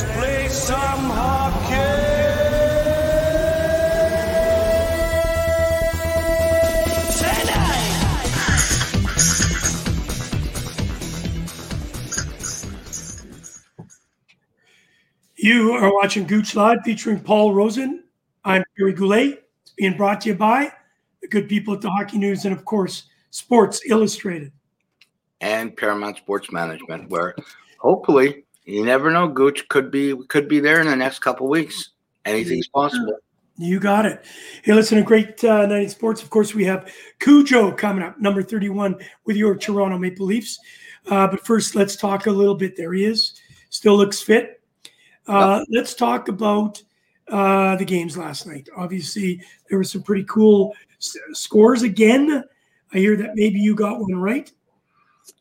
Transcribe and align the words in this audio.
Let's 0.00 0.16
play 0.16 0.48
some 0.48 1.10
hockey. 1.10 1.74
You 15.34 15.72
are 15.72 15.92
watching 15.92 16.28
Gooch 16.28 16.54
Live 16.54 16.78
featuring 16.84 17.18
Paul 17.18 17.52
Rosen. 17.54 18.04
I'm 18.44 18.62
Gary 18.76 18.92
Goulet. 18.92 19.48
It's 19.62 19.72
being 19.76 19.96
brought 19.96 20.20
to 20.20 20.28
you 20.28 20.36
by 20.36 20.72
the 21.22 21.26
good 21.26 21.48
people 21.48 21.74
at 21.74 21.80
the 21.80 21.90
Hockey 21.90 22.18
News 22.18 22.44
and, 22.44 22.56
of 22.56 22.64
course, 22.64 23.06
Sports 23.30 23.80
Illustrated. 23.88 24.52
and 25.40 25.76
Paramount 25.76 26.18
Sports 26.18 26.52
Management, 26.52 27.10
where 27.10 27.34
hopefully 27.80 28.44
you 28.68 28.84
never 28.84 29.10
know, 29.10 29.26
Gooch 29.26 29.66
could 29.68 29.90
be 29.90 30.14
could 30.28 30.46
be 30.46 30.60
there 30.60 30.80
in 30.80 30.86
the 30.86 30.96
next 30.96 31.20
couple 31.20 31.48
weeks. 31.48 31.90
Anything's 32.26 32.68
possible. 32.68 33.16
You 33.56 33.80
got 33.80 34.04
it. 34.06 34.24
Hey, 34.62 34.74
listen, 34.74 34.98
a 34.98 35.02
great 35.02 35.42
uh, 35.42 35.66
night 35.66 35.82
in 35.84 35.88
sports. 35.88 36.22
Of 36.22 36.30
course, 36.30 36.54
we 36.54 36.64
have 36.66 36.92
Cujo 37.18 37.72
coming 37.72 38.04
up, 38.04 38.20
number 38.20 38.42
31, 38.42 38.96
with 39.24 39.36
your 39.36 39.56
Toronto 39.56 39.98
Maple 39.98 40.26
Leafs. 40.26 40.60
Uh, 41.10 41.26
but 41.26 41.44
first, 41.44 41.74
let's 41.74 41.96
talk 41.96 42.26
a 42.26 42.30
little 42.30 42.54
bit. 42.54 42.76
There 42.76 42.92
he 42.92 43.04
is. 43.04 43.40
Still 43.70 43.96
looks 43.96 44.20
fit. 44.20 44.60
Uh, 45.26 45.64
Let's 45.70 45.94
talk 45.94 46.28
about 46.28 46.82
uh, 47.28 47.76
the 47.76 47.84
games 47.84 48.16
last 48.16 48.46
night. 48.46 48.68
Obviously, 48.76 49.42
there 49.68 49.78
were 49.78 49.84
some 49.84 50.02
pretty 50.02 50.24
cool 50.24 50.74
s- 50.98 51.16
scores 51.32 51.82
again. 51.82 52.44
I 52.92 52.98
hear 52.98 53.16
that 53.16 53.34
maybe 53.34 53.58
you 53.58 53.74
got 53.74 54.00
one 54.00 54.14
right. 54.14 54.50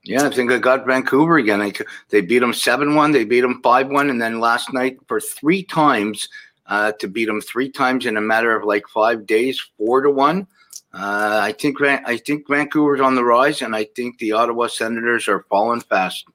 Yeah, 0.08 0.26
I 0.26 0.30
think 0.30 0.52
I 0.52 0.58
got 0.58 0.86
Vancouver 0.86 1.38
again. 1.38 1.60
They, 1.60 1.74
they 2.10 2.22
beat 2.22 2.40
them 2.40 2.54
seven 2.54 2.96
one, 2.96 3.12
they 3.12 3.26
beat 3.26 3.42
them 3.42 3.62
five 3.62 3.90
one, 3.90 4.10
and 4.10 4.22
then 4.22 4.40
last 4.40 4.74
night 4.74 4.98
for 5.08 5.20
three 5.20 5.64
times 5.64 6.30
uh, 6.68 6.94
to 6.94 7.08
beat 7.08 7.26
them 7.26 7.42
three 7.42 7.70
times 7.70 8.06
in 8.06 8.18
a 8.18 8.22
matter 8.22 8.56
of 8.56 8.64
like 8.64 8.88
five 8.88 9.26
days, 9.26 9.60
four 9.78 10.02
to 10.02 10.10
one. 10.10 10.48
Uh, 10.94 11.40
I 11.44 11.52
think 11.52 11.82
I 11.82 12.18
think 12.18 12.48
Vancouver's 12.48 13.02
on 13.02 13.16
the 13.16 13.24
rise, 13.24 13.62
and 13.62 13.76
I 13.76 13.84
think 13.96 14.18
the 14.18 14.32
Ottawa 14.32 14.68
Senators 14.68 15.28
are 15.28 15.46
falling 15.50 15.82
fast. 15.82 16.26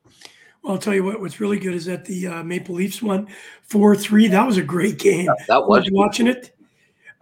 Well, 0.62 0.74
I'll 0.74 0.78
tell 0.78 0.94
you 0.94 1.04
what. 1.04 1.20
What's 1.20 1.40
really 1.40 1.58
good 1.58 1.74
is 1.74 1.86
that 1.86 2.04
the 2.04 2.28
uh, 2.28 2.42
Maple 2.44 2.74
Leafs 2.74 3.02
won 3.02 3.28
four 3.62 3.96
three. 3.96 4.28
That 4.28 4.46
was 4.46 4.58
a 4.58 4.62
great 4.62 4.98
game. 4.98 5.28
That 5.48 5.66
was 5.66 5.84
was 5.84 5.90
watching 5.92 6.26
it. 6.26 6.54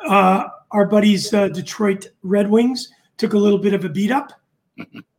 Uh, 0.01 0.49
our 0.73 0.87
buddies, 0.87 1.33
uh, 1.33 1.49
Detroit 1.49 2.09
Red 2.23 2.51
Wings, 2.51 2.93
took 3.17 3.33
a 3.33 3.39
little 3.39 3.59
bit 3.59 3.75
of 3.75 3.85
a 3.85 3.89
beat 3.89 4.11
up. 4.11 4.33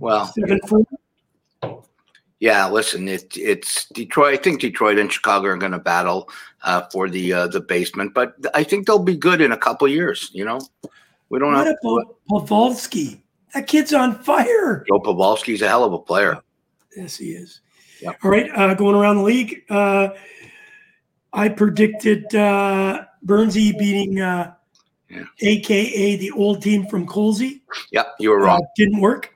well. 0.00 0.26
Seven 0.26 0.60
four. 0.66 0.84
Yeah, 2.38 2.68
listen, 2.68 3.08
it, 3.08 3.34
it's 3.36 3.86
Detroit. 3.88 4.34
I 4.34 4.36
think 4.36 4.60
Detroit 4.60 4.98
and 4.98 5.10
Chicago 5.10 5.46
are 5.48 5.56
going 5.56 5.72
to 5.72 5.78
battle 5.78 6.28
uh, 6.62 6.82
for 6.92 7.08
the 7.08 7.32
uh, 7.32 7.46
the 7.46 7.60
basement, 7.60 8.12
but 8.12 8.34
I 8.54 8.62
think 8.62 8.86
they'll 8.86 8.98
be 8.98 9.16
good 9.16 9.40
in 9.40 9.52
a 9.52 9.56
couple 9.56 9.88
years. 9.88 10.30
You 10.34 10.44
know, 10.44 10.60
we 11.30 11.38
don't 11.38 11.54
What 11.54 11.66
have 11.66 11.76
about 11.82 12.16
Pavelski? 12.28 13.22
That 13.54 13.66
kid's 13.66 13.94
on 13.94 14.16
fire. 14.22 14.84
Joe 14.86 15.00
Pavelski's 15.00 15.62
a 15.62 15.68
hell 15.68 15.82
of 15.84 15.94
a 15.94 15.98
player. 15.98 16.38
Yes, 16.94 17.16
he 17.16 17.30
is. 17.30 17.60
Yeah. 18.02 18.12
All 18.22 18.30
right, 18.30 18.50
uh, 18.54 18.74
going 18.74 18.94
around 18.96 19.16
the 19.16 19.22
league, 19.22 19.62
uh, 19.70 20.08
I 21.32 21.48
predicted 21.48 22.34
uh, 22.34 23.04
Bernsey 23.24 23.78
beating, 23.78 24.20
uh, 24.20 24.52
Yeah. 25.08 25.24
AKA 25.40 26.16
the 26.16 26.30
old 26.32 26.60
team 26.60 26.86
from 26.86 27.06
Colsey. 27.06 27.62
Yep, 27.92 28.16
you 28.20 28.28
were 28.30 28.40
Uh, 28.42 28.46
wrong. 28.46 28.66
didn't 28.76 29.00
work. 29.00 29.32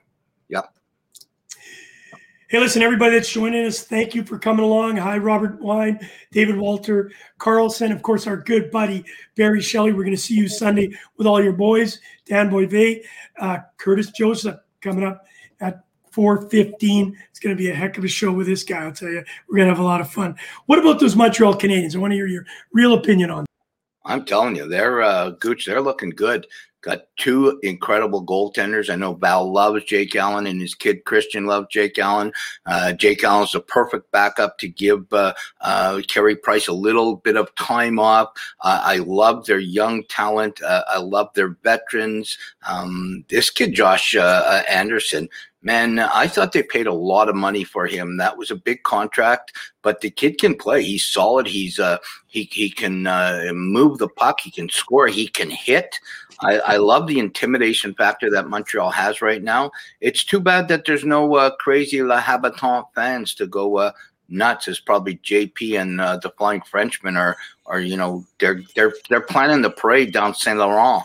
Hey, 2.51 2.59
listen, 2.59 2.83
everybody 2.83 3.15
that's 3.15 3.31
joining 3.31 3.65
us, 3.65 3.85
thank 3.85 4.13
you 4.13 4.25
for 4.25 4.37
coming 4.37 4.65
along. 4.65 4.97
Hi, 4.97 5.19
Robert 5.19 5.61
Wine, 5.61 6.01
David 6.33 6.57
Walter, 6.57 7.13
Carlson, 7.39 7.93
of 7.93 8.03
course, 8.03 8.27
our 8.27 8.39
good 8.39 8.73
buddy 8.73 9.05
Barry 9.37 9.61
Shelley. 9.61 9.93
We're 9.93 10.03
going 10.03 10.17
to 10.17 10.21
see 10.21 10.35
you 10.35 10.49
Sunday 10.49 10.93
with 11.17 11.29
all 11.29 11.41
your 11.41 11.53
boys, 11.53 12.01
Dan 12.27 12.51
Boyve, 12.51 13.05
uh, 13.39 13.59
Curtis 13.77 14.11
Joseph 14.11 14.59
coming 14.81 15.05
up 15.05 15.27
at 15.61 15.85
4.15. 16.13 17.15
It's 17.31 17.39
going 17.39 17.57
to 17.57 17.63
be 17.63 17.71
a 17.71 17.75
heck 17.75 17.99
of 17.99 18.03
a 18.03 18.09
show 18.09 18.33
with 18.33 18.49
this 18.49 18.65
guy, 18.65 18.83
I'll 18.83 18.91
tell 18.91 19.11
you. 19.11 19.23
We're 19.49 19.59
going 19.59 19.69
to 19.69 19.73
have 19.73 19.79
a 19.79 19.87
lot 19.87 20.01
of 20.01 20.11
fun. 20.11 20.35
What 20.67 20.81
about 20.81 20.99
those 20.99 21.15
Montreal 21.15 21.55
Canadiens? 21.55 21.95
I 21.95 22.01
want 22.01 22.11
to 22.11 22.17
hear 22.17 22.27
your 22.27 22.47
real 22.73 22.95
opinion 22.95 23.31
on 23.31 23.47
I'm 24.05 24.25
telling 24.25 24.57
you, 24.57 24.69
they're 24.69 25.03
uh, 25.03 25.31
Gooch. 25.31 25.67
They're 25.67 25.83
looking 25.83 26.11
good. 26.11 26.47
Got 26.83 27.03
two 27.19 27.61
incredible 27.63 28.25
goaltenders. 28.25 28.89
I 28.89 28.95
know 28.95 29.13
Val 29.13 29.53
loves 29.53 29.85
Jake 29.85 30.17
Allen, 30.17 30.47
and 30.47 30.59
his 30.59 30.75
kid 30.75 31.05
Christian 31.05 31.45
loves 31.45 31.67
Jake 31.71 31.99
Allen. 31.99 32.33
Uh, 32.65 32.95
Jake 32.95 33.23
Allen's 33.23 33.53
the 33.53 33.61
perfect 33.61 34.11
backup 34.13 34.57
to 34.59 34.69
give 34.69 35.13
uh, 35.13 35.35
uh, 35.61 36.01
Carey 36.09 36.37
Price 36.37 36.69
a 36.69 36.73
little 36.73 37.17
bit 37.17 37.37
of 37.37 37.55
time 37.55 37.99
off. 37.99 38.29
Uh, 38.63 38.81
I 38.83 38.97
love 38.97 39.45
their 39.45 39.59
young 39.59 40.05
talent. 40.05 40.63
Uh, 40.63 40.85
I 40.89 41.01
love 41.01 41.29
their 41.35 41.59
veterans. 41.63 42.39
Um, 42.67 43.27
this 43.29 43.51
kid, 43.51 43.75
Josh 43.75 44.17
uh, 44.17 44.21
uh, 44.23 44.63
Anderson, 44.67 45.29
man, 45.63 45.99
I 45.99 46.27
thought 46.27 46.53
they 46.53 46.63
paid 46.63 46.87
a 46.87 46.93
lot 46.93 47.29
of 47.29 47.35
money 47.35 47.65
for 47.65 47.87
him. 47.87 48.17
That 48.17 48.37
was 48.37 48.51
a 48.51 48.57
big 48.57 48.83
contract, 48.83 49.53
but 49.83 50.01
the 50.01 50.11
kid 50.11 50.39
can 50.39 50.57
play. 50.57 50.83
He's 50.83 51.05
solid. 51.05 51.47
He's 51.47 51.79
uh, 51.79 51.99
he 52.27 52.49
he 52.53 52.71
can 52.71 53.07
uh, 53.07 53.51
move 53.53 53.99
the 53.99 54.09
puck. 54.09 54.41
He 54.41 54.51
can 54.51 54.69
score. 54.69 55.09
He 55.09 55.29
can 55.29 55.51
hit. 55.51 55.99
I, 56.41 56.59
I 56.61 56.77
love 56.79 57.07
the 57.07 57.19
intimidation 57.19 57.95
factor 57.95 58.31
that 58.31 58.49
Montreal 58.49 58.91
has 58.91 59.21
right 59.21 59.43
now. 59.43 59.71
It's 60.01 60.25
too 60.25 60.41
bad 60.41 60.69
that 60.69 60.87
there's 60.87 61.05
no 61.05 61.35
uh, 61.35 61.51
crazy 61.57 62.03
La 62.03 62.19
Habitant 62.19 62.87
fans 62.95 63.35
to 63.35 63.47
go 63.47 63.77
uh, 63.77 63.93
nuts. 64.29 64.69
As 64.69 64.81
probably 64.81 65.17
JP 65.19 65.81
and 65.81 66.01
uh, 66.01 66.17
the 66.17 66.31
Flying 66.31 66.63
Frenchman 66.63 67.17
are 67.17 67.37
are 67.67 67.81
you 67.81 67.97
know 67.97 68.25
they're 68.39 68.63
they're 68.75 68.95
they're 69.09 69.21
planning 69.21 69.63
the 69.63 69.71
parade 69.71 70.13
down 70.13 70.35
Saint 70.35 70.59
Laurent. 70.59 71.05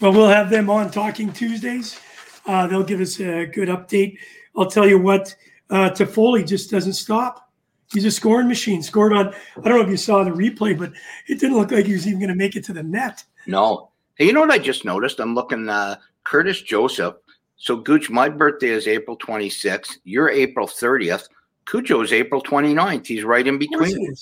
Well, 0.00 0.12
we'll 0.12 0.28
have 0.28 0.50
them 0.50 0.68
on 0.68 0.90
Talking 0.90 1.32
Tuesdays. 1.32 1.98
Uh, 2.46 2.66
they'll 2.66 2.82
give 2.82 3.00
us 3.00 3.18
a 3.20 3.46
good 3.46 3.68
update. 3.68 4.18
I'll 4.56 4.70
tell 4.70 4.86
you 4.86 4.98
what, 4.98 5.34
uh, 5.70 5.90
Toffoli 5.90 6.46
just 6.46 6.70
doesn't 6.70 6.94
stop. 6.94 7.50
He's 7.92 8.04
a 8.04 8.10
scoring 8.10 8.48
machine. 8.48 8.82
Scored 8.82 9.12
on, 9.12 9.28
I 9.28 9.60
don't 9.68 9.78
know 9.78 9.82
if 9.82 9.88
you 9.90 9.96
saw 9.96 10.24
the 10.24 10.30
replay, 10.30 10.76
but 10.76 10.92
it 11.28 11.38
didn't 11.38 11.56
look 11.56 11.70
like 11.70 11.86
he 11.86 11.92
was 11.92 12.06
even 12.06 12.18
going 12.18 12.30
to 12.30 12.34
make 12.34 12.56
it 12.56 12.64
to 12.64 12.72
the 12.72 12.82
net. 12.82 13.22
No. 13.46 13.90
Hey, 14.16 14.26
you 14.26 14.32
know 14.32 14.40
what 14.40 14.50
I 14.50 14.58
just 14.58 14.84
noticed? 14.84 15.20
I'm 15.20 15.34
looking 15.34 15.68
uh 15.68 15.96
Curtis 16.24 16.62
Joseph. 16.62 17.16
So 17.56 17.76
Gooch, 17.76 18.10
my 18.10 18.28
birthday 18.28 18.68
is 18.68 18.88
April 18.88 19.16
26th. 19.18 19.98
You're 20.04 20.28
April 20.28 20.66
30th. 20.66 21.28
Cujo's 21.66 22.12
April 22.12 22.42
29th. 22.42 23.06
He's 23.06 23.24
right 23.24 23.46
in 23.46 23.58
between. 23.58 24.14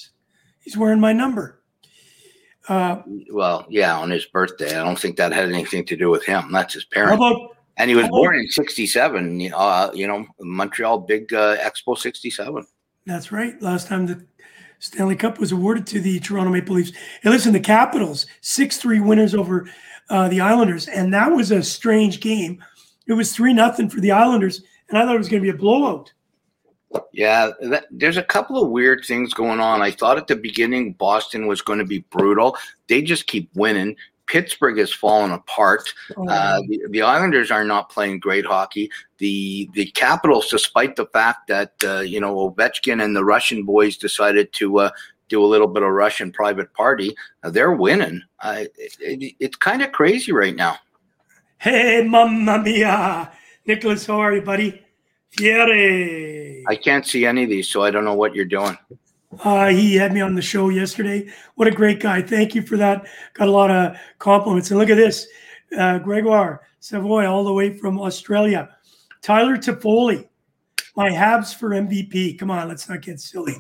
He's 0.61 0.77
wearing 0.77 1.01
my 1.01 1.13
number. 1.13 1.61
Uh, 2.69 3.03
Well, 3.31 3.67
yeah, 3.69 3.99
on 3.99 4.11
his 4.11 4.25
birthday. 4.25 4.79
I 4.79 4.84
don't 4.84 4.99
think 4.99 5.17
that 5.17 5.33
had 5.33 5.51
anything 5.51 5.84
to 5.87 5.97
do 5.97 6.11
with 6.11 6.25
him. 6.25 6.51
That's 6.51 6.75
his 6.75 6.87
how 6.95 7.15
about 7.15 7.53
and 7.77 7.91
he 7.91 7.97
was 7.97 8.09
born 8.09 8.37
in 8.37 8.49
67. 8.49 9.53
Uh, 9.55 9.91
you 9.95 10.07
know, 10.07 10.27
Montreal 10.41 10.99
Big 11.01 11.33
uh, 11.33 11.57
Expo 11.57 11.97
67. 11.97 12.67
That's 13.07 13.33
right. 13.33 13.61
Last 13.61 13.89
time 13.89 14.07
the 14.07 14.25
Stanley 14.79 15.17
Cup 15.17 15.39
was 15.39 15.53
awarded 15.53 15.87
to 15.89 16.01
the 16.01 16.21
Toronto 16.21 16.51
Maple 16.51 16.77
Leafs. 16.77 16.93
Hey, 17.23 17.31
listen, 17.31 17.53
the 17.53 17.61
Capitals, 17.61 18.27
6 18.43 18.79
3 18.79 19.01
winners 19.01 19.34
over 19.34 19.69
uh, 20.11 20.29
the 20.29 20.41
Islanders. 20.41 20.89
And 20.89 21.13
that 21.15 21.29
was 21.31 21.51
a 21.51 21.63
strange 21.63 22.21
game. 22.21 22.63
It 23.07 23.15
was 23.15 23.34
3 23.34 23.53
nothing 23.53 23.89
for 23.89 24.01
the 24.01 24.13
Islanders. 24.13 24.63
And 24.89 24.99
I 24.99 25.05
thought 25.05 25.15
it 25.15 25.19
was 25.19 25.29
going 25.29 25.43
to 25.43 25.53
be 25.53 25.57
a 25.57 25.59
blowout. 25.59 26.13
Yeah, 27.13 27.51
that, 27.63 27.87
there's 27.91 28.19
a 28.19 28.23
couple 28.23 28.63
of 28.63 28.71
weird 28.71 29.05
things 29.05 29.34
going 29.34 29.59
on. 29.59 29.83
I 29.83 29.91
thought 29.91 30.19
at 30.19 30.29
the 30.29 30.37
beginning 30.37 30.93
Boston 30.93 31.47
was 31.47 31.61
going 31.61 31.79
to 31.81 31.84
be 31.84 32.05
brutal. 32.11 32.57
They 32.89 33.03
just 33.03 33.27
keep 33.27 33.51
winning. 33.55 33.97
Pittsburgh 34.27 34.79
has 34.79 34.93
fallen 34.93 35.33
apart. 35.33 35.93
Oh, 36.17 36.29
Uh, 36.29 36.61
the, 36.69 36.81
the 36.91 37.03
Islanders 37.03 37.51
are 37.51 37.65
not 37.65 37.91
playing 37.91 38.21
great 38.21 38.47
hockey. 38.47 38.91
The 39.19 39.69
the 39.75 39.87
Capitals, 39.93 40.49
despite 40.49 40.97
the 40.97 41.07
fact 41.07 41.49
that 41.49 41.73
uh, 41.85 42.01
you 42.01 42.21
know 42.21 42.34
Ovechkin 42.51 43.03
and 43.03 43.15
the 43.15 43.25
Russian 43.25 43.65
boys 43.65 43.97
decided 43.97 44.53
to 44.54 44.78
uh, 44.78 44.91
do 45.28 45.45
a 45.45 45.47
little 45.47 45.69
bit 45.69 45.83
of 45.83 45.91
Russian 45.91 46.33
private 46.33 46.72
party, 46.75 47.15
uh, 47.43 47.51
they're 47.51 47.72
winning. 47.72 48.22
Uh, 48.41 48.65
it, 48.78 48.97
it, 49.01 49.34
it's 49.41 49.57
kind 49.57 49.83
of 49.83 49.93
crazy 49.93 50.33
right 50.33 50.57
now. 50.57 50.77
hey, 51.59 52.03
mamma 52.07 52.59
mia. 52.59 53.31
Nicholas, 53.66 54.07
how 54.07 54.21
are 54.21 54.34
you, 54.34 54.43
buddy? 54.43 54.83
Fiere. 55.31 56.63
I 56.69 56.77
can't 56.77 57.07
see 57.07 57.27
any 57.27 57.45
of 57.45 57.51
these, 57.51 57.69
so 57.69 57.83
I 57.83 57.91
don't 57.91 58.04
know 58.04 58.15
what 58.15 58.34
you're 58.34 58.45
doing. 58.45 58.77
Uh, 59.42 59.69
he 59.69 59.95
had 59.95 60.13
me 60.13 60.21
on 60.21 60.34
the 60.34 60.42
show 60.42 60.69
yesterday. 60.69 61.28
What 61.54 61.69
a 61.69 61.71
great 61.71 62.01
guy. 62.01 62.22
Thank 62.22 62.54
you 62.54 62.63
for 62.63 62.77
that. 62.77 63.07
Got 63.34 63.48
a 63.48 63.51
lot 63.51 63.71
of 63.71 63.97
compliments. 64.19 64.71
And 64.71 64.78
look 64.78 64.91
at 64.91 64.97
this 64.97 65.27
uh, 65.78 65.98
Gregoire 65.98 66.63
Savoy, 66.81 67.27
all 67.27 67.45
the 67.45 67.53
way 67.53 67.77
from 67.77 68.01
Australia. 68.01 68.77
Tyler 69.22 69.57
Toffoli, 69.57 70.28
my 70.97 71.09
Habs 71.10 71.54
for 71.54 71.71
MVP. 71.71 72.39
Come 72.39 72.51
on, 72.51 72.69
let's 72.69 72.89
not 72.89 73.01
get 73.01 73.21
silly. 73.21 73.54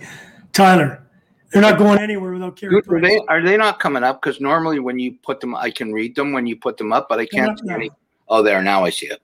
Tyler, 0.52 1.06
they're 1.50 1.62
not 1.62 1.78
going 1.78 1.98
anywhere 1.98 2.32
without 2.32 2.56
Carey 2.56 2.82
Are 2.88 3.00
they, 3.00 3.18
are 3.28 3.42
they 3.42 3.56
not 3.56 3.80
coming 3.80 4.02
up? 4.02 4.20
Because 4.20 4.40
normally 4.40 4.78
when 4.78 4.98
you 4.98 5.16
put 5.22 5.40
them, 5.40 5.54
I 5.54 5.70
can 5.70 5.92
read 5.92 6.14
them 6.14 6.32
when 6.32 6.46
you 6.46 6.56
put 6.56 6.76
them 6.76 6.92
up, 6.92 7.08
but 7.08 7.18
I 7.18 7.26
can't 7.26 7.58
see 7.58 7.72
any. 7.72 7.90
Oh, 8.28 8.42
there 8.42 8.62
now 8.62 8.84
I 8.84 8.90
see 8.90 9.06
it. 9.06 9.22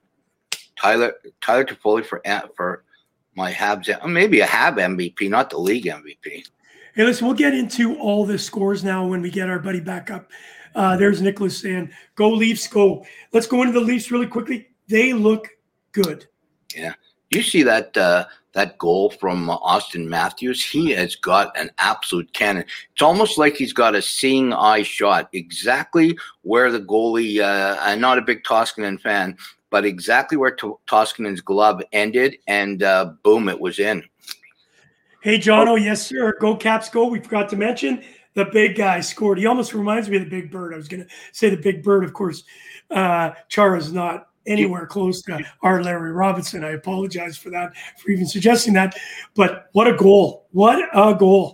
Tyler 0.81 1.13
Tyler 1.41 1.65
Toffoli 1.65 2.05
for 2.05 2.21
for 2.55 2.83
my 3.35 3.51
Habs, 3.51 3.89
maybe 4.07 4.39
a 4.41 4.45
Hab 4.45 4.77
MVP, 4.77 5.29
not 5.29 5.49
the 5.49 5.57
league 5.57 5.85
MVP. 5.85 6.45
Hey, 6.93 7.05
listen, 7.05 7.25
we'll 7.25 7.35
get 7.35 7.53
into 7.53 7.97
all 7.99 8.25
the 8.25 8.37
scores 8.37 8.83
now 8.83 9.05
when 9.07 9.21
we 9.21 9.31
get 9.31 9.49
our 9.49 9.59
buddy 9.59 9.79
back 9.79 10.11
up. 10.11 10.29
Uh, 10.75 10.97
there's 10.97 11.21
Nicholas 11.21 11.57
saying, 11.57 11.89
"Go 12.15 12.29
Leafs, 12.29 12.67
go!" 12.67 13.05
Let's 13.33 13.47
go 13.47 13.61
into 13.61 13.73
the 13.73 13.85
Leafs 13.85 14.11
really 14.11 14.27
quickly. 14.27 14.67
They 14.87 15.13
look 15.13 15.47
good. 15.91 16.27
Yeah, 16.75 16.93
you 17.29 17.43
see 17.43 17.63
that 17.63 17.95
uh, 17.95 18.25
that 18.53 18.77
goal 18.77 19.09
from 19.09 19.49
Austin 19.49 20.09
Matthews? 20.09 20.65
He 20.65 20.91
has 20.91 21.15
got 21.15 21.57
an 21.57 21.71
absolute 21.77 22.31
cannon. 22.33 22.65
It's 22.93 23.01
almost 23.01 23.37
like 23.37 23.55
he's 23.55 23.73
got 23.73 23.95
a 23.95 24.01
seeing 24.01 24.53
eye 24.53 24.83
shot, 24.83 25.29
exactly 25.33 26.17
where 26.41 26.71
the 26.71 26.81
goalie. 26.81 27.39
Uh, 27.41 27.77
I'm 27.79 28.01
not 28.01 28.17
a 28.17 28.21
big 28.21 28.43
Toskinen 28.43 28.99
fan, 28.99 29.37
but 29.71 29.85
exactly 29.85 30.37
where 30.37 30.51
T- 30.51 30.73
Toskinen's 30.85 31.41
glove 31.41 31.81
ended, 31.91 32.37
and 32.47 32.83
uh, 32.83 33.13
boom, 33.23 33.49
it 33.49 33.59
was 33.59 33.79
in. 33.79 34.03
Hey, 35.23 35.39
John. 35.39 35.67
Oh, 35.67 35.75
yes, 35.75 36.05
sir. 36.05 36.35
Go 36.39 36.55
Caps, 36.55 36.89
go. 36.89 37.07
We 37.07 37.19
forgot 37.19 37.49
to 37.49 37.55
mention 37.55 38.03
the 38.33 38.45
big 38.45 38.75
guy 38.75 38.99
scored. 38.99 39.37
He 39.37 39.45
almost 39.45 39.73
reminds 39.73 40.09
me 40.09 40.17
of 40.17 40.23
the 40.23 40.29
big 40.29 40.51
bird. 40.51 40.73
I 40.73 40.77
was 40.77 40.87
going 40.87 41.03
to 41.03 41.09
say 41.31 41.49
the 41.49 41.57
big 41.57 41.83
bird. 41.83 42.03
Of 42.03 42.13
course, 42.13 42.43
uh, 42.91 43.31
Chara's 43.47 43.91
not 43.91 44.27
anywhere 44.47 44.87
close 44.87 45.21
to 45.23 45.43
our 45.61 45.83
Larry 45.83 46.11
Robinson. 46.11 46.63
I 46.63 46.71
apologize 46.71 47.37
for 47.37 47.49
that, 47.51 47.73
for 47.97 48.09
even 48.09 48.25
suggesting 48.25 48.73
that. 48.73 48.97
But 49.35 49.67
what 49.73 49.87
a 49.87 49.95
goal. 49.95 50.47
What 50.51 50.89
a 50.93 51.13
goal. 51.15 51.53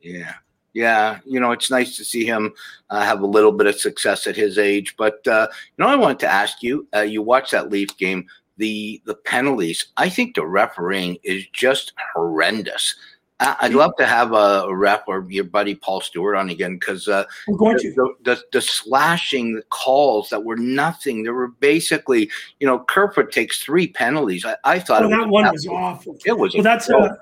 Yeah. 0.00 0.34
Yeah, 0.74 1.18
you 1.24 1.40
know, 1.40 1.52
it's 1.52 1.70
nice 1.70 1.96
to 1.96 2.04
see 2.04 2.24
him 2.24 2.52
uh, 2.90 3.02
have 3.02 3.20
a 3.20 3.26
little 3.26 3.52
bit 3.52 3.66
of 3.66 3.80
success 3.80 4.26
at 4.26 4.36
his 4.36 4.58
age. 4.58 4.96
But 4.96 5.26
uh, 5.26 5.48
you 5.50 5.84
know, 5.84 5.90
I 5.90 5.96
wanted 5.96 6.20
to 6.20 6.28
ask 6.28 6.62
you: 6.62 6.86
uh, 6.94 7.00
you 7.00 7.22
watched 7.22 7.52
that 7.52 7.70
Leaf 7.70 7.96
game, 7.96 8.26
the 8.58 9.00
the 9.06 9.14
penalties. 9.14 9.86
I 9.96 10.08
think 10.08 10.34
the 10.34 10.46
refereeing 10.46 11.18
is 11.24 11.46
just 11.52 11.94
horrendous. 12.14 12.94
I'd 13.40 13.72
love 13.72 13.94
to 13.98 14.06
have 14.06 14.32
a, 14.32 14.66
rep 14.74 15.04
or 15.06 15.24
your 15.28 15.44
buddy 15.44 15.76
Paul 15.76 16.00
Stewart 16.00 16.34
on 16.34 16.50
again 16.50 16.74
because 16.74 17.06
uh, 17.06 17.24
We're 17.46 17.56
going 17.56 17.78
to. 17.78 17.92
the, 17.92 18.14
the, 18.24 18.42
the 18.52 18.60
slashing 18.60 19.62
calls 19.70 20.28
that 20.30 20.42
were 20.42 20.56
nothing. 20.56 21.22
They 21.22 21.30
were 21.30 21.48
basically, 21.48 22.30
you 22.58 22.66
know, 22.66 22.80
Kerfoot 22.80 23.30
takes 23.30 23.62
three 23.62 23.86
penalties. 23.86 24.44
I, 24.44 24.56
I 24.64 24.78
thought 24.80 25.04
it 25.04 25.10
that 25.10 25.28
one 25.28 25.44
was 25.52 25.66
awful. 25.68 26.18
It 26.24 26.36
was. 26.36 26.52
Well, 26.54 26.64
that's 26.64 26.90
uh, 26.90 27.14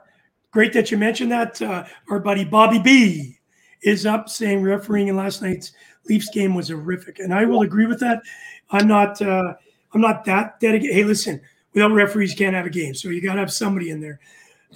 great 0.53 0.73
that 0.73 0.91
you 0.91 0.97
mentioned 0.97 1.31
that. 1.33 1.61
Uh, 1.61 1.85
our 2.09 2.19
buddy 2.19 2.45
Bobby 2.45 2.79
B 2.79 3.36
is 3.83 4.07
up 4.07 4.29
saying 4.29 4.63
refereeing 4.63 5.09
in 5.09 5.17
last 5.17 5.43
night's 5.43 5.73
Leafs 6.09 6.31
game 6.31 6.55
was 6.55 6.69
horrific, 6.69 7.19
and 7.19 7.35
I 7.35 7.45
will 7.45 7.63
agree 7.63 7.87
with 7.87 8.01
that. 8.01 8.23
I'm 8.71 8.87
not. 8.87 9.21
Uh, 9.21 9.55
I'm 9.93 10.01
not 10.01 10.25
that 10.27 10.61
dedicated. 10.61 10.95
Hey, 10.95 11.05
listen, 11.05 11.41
without 11.73 11.93
referees, 11.93 12.33
you 12.33 12.37
can't 12.37 12.55
have 12.55 12.67
a 12.67 12.71
game. 12.71 12.95
So 12.95 13.09
you 13.09 13.23
got 13.23 13.35
to 13.35 13.41
have 13.41 13.53
somebody 13.53 13.91
in 13.91 14.01
there. 14.01 14.21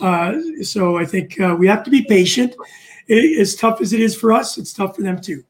Uh, 0.01 0.39
so 0.63 0.97
I 0.97 1.05
think 1.05 1.39
uh, 1.41 1.55
we 1.59 1.67
have 1.67 1.85
to 1.85 1.91
be 1.91 2.03
patient. 2.05 2.55
It, 3.07 3.39
as 3.41 3.55
tough 3.55 3.81
as 3.81 3.93
it 3.93 4.01
is 4.01 4.15
for 4.17 4.33
us, 4.33 4.57
it's 4.57 4.73
tough 4.73 4.97
for 4.97 5.03
them 5.03 5.21
too. 5.21 5.45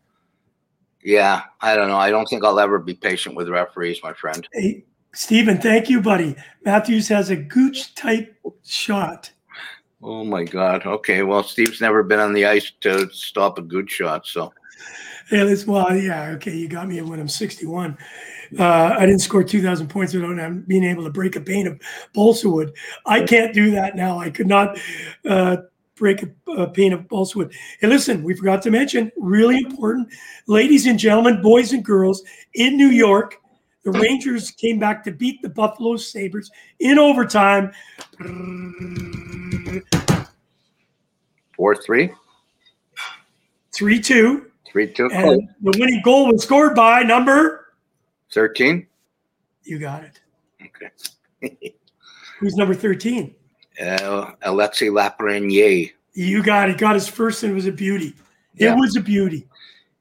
yeah, 1.03 1.43
I 1.61 1.77
don't 1.77 1.89
know. 1.89 1.97
I 1.97 2.11
don't 2.11 2.27
think 2.27 2.45
I'll 2.45 2.61
ever 2.61 2.79
be 2.79 2.95
patient 2.95 3.37
with 3.37 3.49
referees, 3.49 4.01
my 4.03 4.13
friend. 4.13 4.47
Hey, 4.53 4.85
Stephen, 5.13 5.59
thank 5.59 5.89
you, 5.89 6.01
buddy. 6.01 6.37
Matthews 6.65 7.09
has 7.09 7.31
a 7.31 7.37
gooch 7.37 7.95
type 7.95 8.35
shot. 8.65 9.31
Oh 10.03 10.25
my 10.25 10.45
God. 10.45 10.87
Okay. 10.87 11.23
Well, 11.23 11.43
Steve's 11.43 11.81
never 11.81 12.03
been 12.03 12.21
on 12.21 12.33
the 12.33 12.47
ice 12.47 12.73
to 12.81 13.11
stop 13.11 13.59
a 13.59 13.63
good 13.63 13.91
shot. 13.91 14.27
So 14.27 14.53
Yeah, 15.31 15.45
that's 15.45 15.67
well, 15.67 15.95
yeah, 15.95 16.31
okay. 16.37 16.57
You 16.57 16.69
got 16.69 16.89
me 16.89 17.01
when 17.03 17.21
I'm 17.21 17.29
61. 17.29 17.97
Uh, 18.59 18.97
I 18.99 19.07
didn't 19.07 19.21
score 19.21 19.45
2,000 19.45 19.89
points 19.89 20.13
without 20.13 20.67
being 20.67 20.85
able 20.85 21.05
to 21.05 21.11
break 21.11 21.37
a 21.37 21.41
pane 21.41 21.67
of 21.67 21.81
balsa 22.15 22.49
wood. 22.49 22.73
I 23.07 23.23
can't 23.23 23.55
do 23.55 23.71
that 23.73 23.95
now. 23.95 24.19
I 24.19 24.31
could 24.31 24.49
not 24.49 24.79
uh, 25.29 25.59
break 25.95 26.25
a, 26.25 26.51
a 26.53 26.69
pane 26.69 26.93
of 26.93 27.07
balsa 27.09 27.39
wood. 27.39 27.55
Hey, 27.81 27.87
listen, 27.87 28.25
we 28.25 28.35
forgot 28.35 28.63
to 28.63 28.71
mention, 28.71 29.13
really 29.17 29.59
important, 29.59 30.09
ladies 30.49 30.87
and 30.87 30.99
gentlemen, 30.99 31.43
boys 31.43 31.73
and 31.73 31.85
girls, 31.85 32.25
in 32.55 32.77
New 32.77 32.89
York, 32.89 33.37
the 33.85 33.93
Rangers 33.93 34.51
came 34.51 34.79
back 34.79 35.05
to 35.05 35.13
beat 35.13 35.41
the 35.43 35.49
Buffalo 35.49 35.97
Sabres 35.97 36.51
in 36.81 36.99
overtime. 36.99 37.71
Four, 41.57 41.77
three, 41.77 42.11
3 43.75 44.01
2. 44.01 44.51
three, 44.67 44.93
two, 44.93 45.11
And 45.13 45.49
the 45.61 45.79
winning 45.79 46.01
goal 46.05 46.33
was 46.33 46.43
scored 46.43 46.75
by 46.75 47.03
number, 47.03 47.73
13. 48.33 48.87
you 49.65 49.79
got 49.79 50.05
it. 50.05 50.21
Okay. 50.63 51.75
Who's 52.39 52.57
number 52.57 52.75
13? 52.75 53.35
Uh, 53.81 54.33
Alexis 54.43 54.89
Lafreniere. 54.89 55.93
You 56.15 56.43
got 56.43 56.69
it. 56.71 56.79
Got 56.79 56.95
his 56.95 57.09
first, 57.09 57.43
and 57.43 57.53
it 57.53 57.55
was 57.55 57.67
a 57.67 57.73
beauty. 57.73 58.15
Yeah. 58.55 58.73
It 58.73 58.79
was 58.79 58.97
a 58.97 59.01
beauty. 59.01 59.47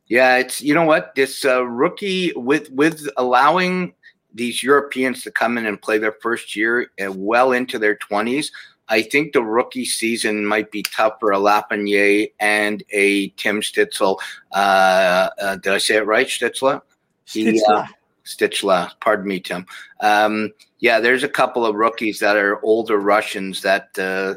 Yeah, 0.07 0.37
it's 0.37 0.61
you 0.61 0.73
know 0.73 0.85
what 0.85 1.13
this 1.15 1.45
uh, 1.45 1.63
rookie 1.65 2.33
with 2.35 2.71
with 2.71 3.07
allowing 3.17 3.93
these 4.33 4.63
Europeans 4.63 5.21
to 5.23 5.31
come 5.31 5.57
in 5.57 5.67
and 5.67 5.79
play 5.81 5.99
their 5.99 6.15
first 6.21 6.55
year 6.55 6.91
and 6.97 7.13
well 7.23 7.51
into 7.51 7.77
their 7.77 7.95
twenties. 7.95 8.51
I 8.89 9.03
think 9.03 9.33
the 9.33 9.43
rookie 9.43 9.85
season 9.85 10.45
might 10.45 10.71
be 10.71 10.83
tough 10.83 11.13
for 11.19 11.31
a 11.31 11.37
Lapinier 11.37 12.31
and 12.39 12.83
a 12.89 13.29
Tim 13.29 13.61
Stitzel. 13.61 14.17
Uh, 14.51 15.29
uh, 15.39 15.55
did 15.57 15.73
I 15.73 15.77
say 15.77 15.97
it 15.97 16.05
right, 16.05 16.27
Stitzler? 16.27 16.81
He, 17.25 17.61
uh, 17.67 17.85
Stitchla. 18.25 18.91
Pardon 18.99 19.27
me, 19.27 19.39
Tim. 19.39 19.65
Um, 20.01 20.51
yeah, 20.79 20.99
there's 20.99 21.23
a 21.23 21.29
couple 21.29 21.65
of 21.65 21.75
rookies 21.75 22.19
that 22.19 22.37
are 22.37 22.63
older 22.63 22.97
Russians 22.97 23.61
that 23.61 23.89
uh, 23.99 24.35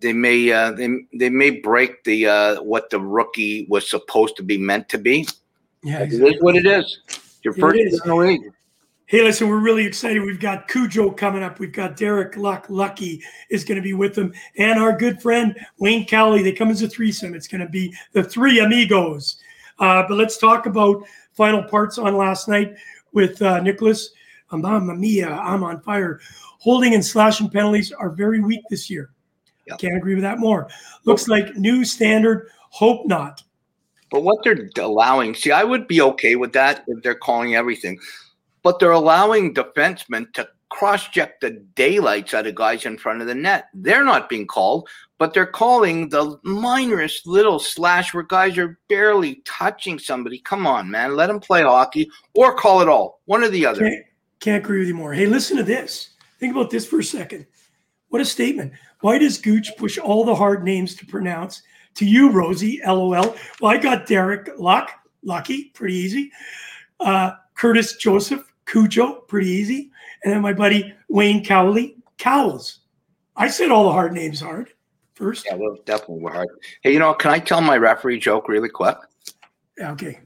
they 0.00 0.12
may 0.12 0.50
uh, 0.50 0.72
they, 0.72 0.88
they 1.14 1.30
may 1.30 1.50
break 1.50 2.02
the 2.04 2.26
uh, 2.26 2.62
what 2.62 2.90
the 2.90 3.00
rookie 3.00 3.66
was 3.68 3.88
supposed 3.88 4.36
to 4.36 4.42
be 4.42 4.58
meant 4.58 4.88
to 4.90 4.98
be. 4.98 5.26
yeah. 5.82 6.00
It 6.00 6.04
exactly. 6.04 6.34
is 6.34 6.42
what 6.42 6.56
it 6.56 6.66
is. 6.66 7.00
Your 7.42 7.54
first 7.54 7.78
is. 7.78 7.92
year 7.92 8.00
in 8.04 8.08
the 8.08 8.16
league. 8.16 8.52
Hey, 9.12 9.20
listen, 9.20 9.46
we're 9.46 9.58
really 9.58 9.84
excited. 9.84 10.22
We've 10.22 10.40
got 10.40 10.68
Cujo 10.68 11.10
coming 11.10 11.42
up. 11.42 11.58
We've 11.58 11.70
got 11.70 11.98
Derek 11.98 12.38
Luck. 12.38 12.64
Lucky 12.70 13.22
is 13.50 13.62
going 13.62 13.76
to 13.76 13.82
be 13.82 13.92
with 13.92 14.14
them, 14.14 14.32
and 14.56 14.80
our 14.80 14.96
good 14.96 15.20
friend 15.20 15.54
Wayne 15.76 16.06
Cowley. 16.06 16.42
They 16.42 16.52
come 16.52 16.70
as 16.70 16.80
a 16.80 16.88
threesome. 16.88 17.34
It's 17.34 17.46
going 17.46 17.60
to 17.60 17.68
be 17.68 17.94
the 18.14 18.24
three 18.24 18.60
amigos. 18.60 19.36
Uh, 19.78 20.02
but 20.08 20.16
let's 20.16 20.38
talk 20.38 20.64
about 20.64 21.04
final 21.34 21.62
parts 21.62 21.98
on 21.98 22.16
last 22.16 22.48
night 22.48 22.74
with 23.12 23.42
uh, 23.42 23.60
Nicholas. 23.60 24.12
Mamma 24.50 24.94
mia, 24.94 25.28
I'm 25.28 25.62
on 25.62 25.82
fire. 25.82 26.18
Holding 26.60 26.94
and 26.94 27.04
slashing 27.04 27.50
penalties 27.50 27.92
are 27.92 28.08
very 28.08 28.40
weak 28.40 28.62
this 28.70 28.88
year. 28.88 29.10
Yep. 29.66 29.78
Can't 29.78 29.96
agree 29.98 30.14
with 30.14 30.24
that 30.24 30.38
more. 30.38 30.70
Looks 31.04 31.28
like 31.28 31.54
new 31.54 31.84
standard. 31.84 32.48
Hope 32.70 33.06
not. 33.06 33.42
But 34.10 34.22
what 34.22 34.42
they're 34.42 34.70
allowing, 34.78 35.34
see, 35.34 35.52
I 35.52 35.64
would 35.64 35.86
be 35.86 36.00
okay 36.00 36.34
with 36.34 36.54
that 36.54 36.84
if 36.86 37.02
they're 37.02 37.14
calling 37.14 37.56
everything. 37.56 37.98
But 38.62 38.78
they're 38.78 38.92
allowing 38.92 39.54
defensemen 39.54 40.32
to 40.34 40.48
cross 40.72 41.06
check 41.08 41.38
the 41.40 41.50
daylights 41.74 42.32
out 42.32 42.46
of 42.46 42.54
guys 42.54 42.86
in 42.86 42.96
front 42.96 43.20
of 43.20 43.26
the 43.26 43.34
net. 43.34 43.66
They're 43.74 44.04
not 44.04 44.28
being 44.28 44.46
called, 44.46 44.88
but 45.18 45.34
they're 45.34 45.46
calling 45.46 46.08
the 46.08 46.38
minorest 46.38 47.26
little 47.26 47.58
slash 47.58 48.14
where 48.14 48.22
guys 48.22 48.56
are 48.56 48.78
barely 48.88 49.42
touching 49.44 49.98
somebody. 49.98 50.38
Come 50.38 50.66
on, 50.66 50.90
man. 50.90 51.14
Let 51.14 51.26
them 51.26 51.40
play 51.40 51.62
hockey 51.62 52.10
or 52.34 52.54
call 52.54 52.80
it 52.80 52.88
all. 52.88 53.20
One 53.26 53.44
or 53.44 53.48
the 53.48 53.66
other. 53.66 53.80
Can't, 53.80 54.04
can't 54.40 54.64
agree 54.64 54.78
with 54.78 54.88
you 54.88 54.94
more. 54.94 55.12
Hey, 55.12 55.26
listen 55.26 55.58
to 55.58 55.62
this. 55.62 56.10
Think 56.38 56.56
about 56.56 56.70
this 56.70 56.86
for 56.86 57.00
a 57.00 57.04
second. 57.04 57.46
What 58.08 58.22
a 58.22 58.24
statement. 58.24 58.72
Why 59.00 59.18
does 59.18 59.38
Gooch 59.38 59.70
push 59.76 59.98
all 59.98 60.24
the 60.24 60.34
hard 60.34 60.64
names 60.64 60.94
to 60.96 61.06
pronounce? 61.06 61.62
To 61.96 62.06
you, 62.06 62.30
Rosie, 62.30 62.80
LOL. 62.86 63.10
Well, 63.12 63.36
I 63.70 63.76
got 63.76 64.06
Derek 64.06 64.48
Luck, 64.58 64.90
Lucky, 65.22 65.64
pretty 65.74 65.94
easy. 65.94 66.32
Uh, 66.98 67.32
Curtis 67.54 67.96
Joseph, 67.96 68.51
Cujo, 68.66 69.20
pretty 69.28 69.48
easy. 69.48 69.90
And 70.24 70.32
then 70.32 70.42
my 70.42 70.52
buddy 70.52 70.94
Wayne 71.08 71.44
Cowley, 71.44 71.96
Cowles. 72.18 72.80
I 73.36 73.48
said 73.48 73.70
all 73.70 73.84
the 73.84 73.92
hard 73.92 74.12
names 74.12 74.40
hard 74.40 74.72
first. 75.14 75.46
Yeah, 75.46 75.56
well, 75.56 75.78
definitely 75.84 76.20
were 76.20 76.32
hard. 76.32 76.48
Hey, 76.82 76.92
you 76.92 76.98
know, 76.98 77.14
can 77.14 77.30
I 77.30 77.38
tell 77.38 77.60
my 77.60 77.76
referee 77.76 78.18
joke 78.18 78.48
really 78.48 78.68
quick? 78.68 78.96
Okay. 79.80 80.20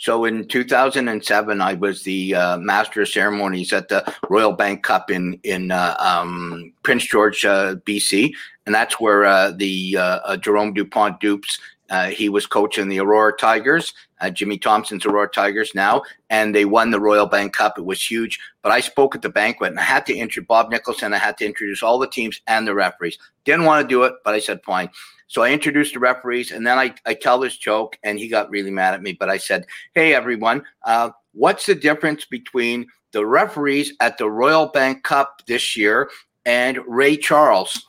So 0.00 0.24
in 0.24 0.48
2007, 0.48 1.60
I 1.60 1.74
was 1.74 2.02
the 2.04 2.34
uh, 2.34 2.56
master 2.56 3.02
of 3.02 3.08
ceremonies 3.08 3.72
at 3.74 3.88
the 3.88 4.14
Royal 4.30 4.52
Bank 4.52 4.82
Cup 4.82 5.10
in 5.10 5.38
in 5.42 5.70
uh, 5.70 5.94
um, 5.98 6.72
Prince 6.82 7.04
George, 7.06 7.44
uh, 7.44 7.74
BC, 7.84 8.32
and 8.64 8.74
that's 8.74 8.98
where 8.98 9.26
uh, 9.26 9.50
the 9.50 9.98
uh, 9.98 10.20
uh, 10.24 10.36
Jerome 10.38 10.72
Dupont 10.72 11.20
Dupes. 11.20 11.58
Uh, 11.90 12.06
he 12.06 12.30
was 12.30 12.46
coaching 12.46 12.88
the 12.88 13.00
Aurora 13.00 13.36
Tigers, 13.36 13.92
uh, 14.20 14.30
Jimmy 14.30 14.58
Thompson's 14.58 15.06
Aurora 15.06 15.28
Tigers 15.28 15.72
now, 15.74 16.02
and 16.28 16.54
they 16.54 16.64
won 16.64 16.90
the 16.90 17.00
Royal 17.00 17.26
Bank 17.26 17.54
Cup. 17.54 17.78
It 17.78 17.84
was 17.84 18.04
huge. 18.04 18.38
But 18.62 18.72
I 18.72 18.80
spoke 18.80 19.14
at 19.14 19.22
the 19.22 19.28
banquet, 19.28 19.70
and 19.70 19.80
I 19.80 19.84
had 19.84 20.06
to 20.06 20.14
introduce 20.14 20.46
Bob 20.46 20.70
Nicholson. 20.70 21.12
I 21.12 21.18
had 21.18 21.38
to 21.38 21.46
introduce 21.46 21.82
all 21.82 21.98
the 21.98 22.06
teams 22.06 22.40
and 22.46 22.66
the 22.66 22.74
referees. 22.74 23.18
Didn't 23.44 23.64
want 23.64 23.82
to 23.82 23.88
do 23.88 24.04
it, 24.04 24.14
but 24.24 24.34
I 24.34 24.40
said 24.40 24.62
fine. 24.64 24.90
So 25.26 25.42
I 25.42 25.50
introduced 25.50 25.94
the 25.94 26.00
referees, 26.00 26.50
and 26.50 26.66
then 26.66 26.78
I, 26.78 26.94
I 27.06 27.14
tell 27.14 27.38
this 27.38 27.56
joke, 27.56 27.96
and 28.02 28.18
he 28.18 28.28
got 28.28 28.50
really 28.50 28.70
mad 28.70 28.94
at 28.94 29.02
me. 29.02 29.12
But 29.12 29.30
I 29.30 29.36
said, 29.36 29.66
"Hey, 29.94 30.14
everyone, 30.14 30.64
uh, 30.82 31.10
what's 31.32 31.66
the 31.66 31.74
difference 31.74 32.24
between 32.24 32.86
the 33.12 33.24
referees 33.24 33.92
at 34.00 34.18
the 34.18 34.30
Royal 34.30 34.66
Bank 34.66 35.04
Cup 35.04 35.42
this 35.46 35.76
year 35.76 36.10
and 36.44 36.78
Ray 36.86 37.16
Charles?" 37.16 37.86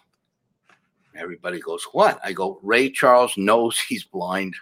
Everybody 1.16 1.60
goes, 1.60 1.84
What? 1.92 2.20
I 2.24 2.32
go, 2.32 2.60
Ray 2.64 2.90
Charles 2.90 3.38
knows 3.38 3.80
he's 3.80 4.04
blind. 4.04 4.56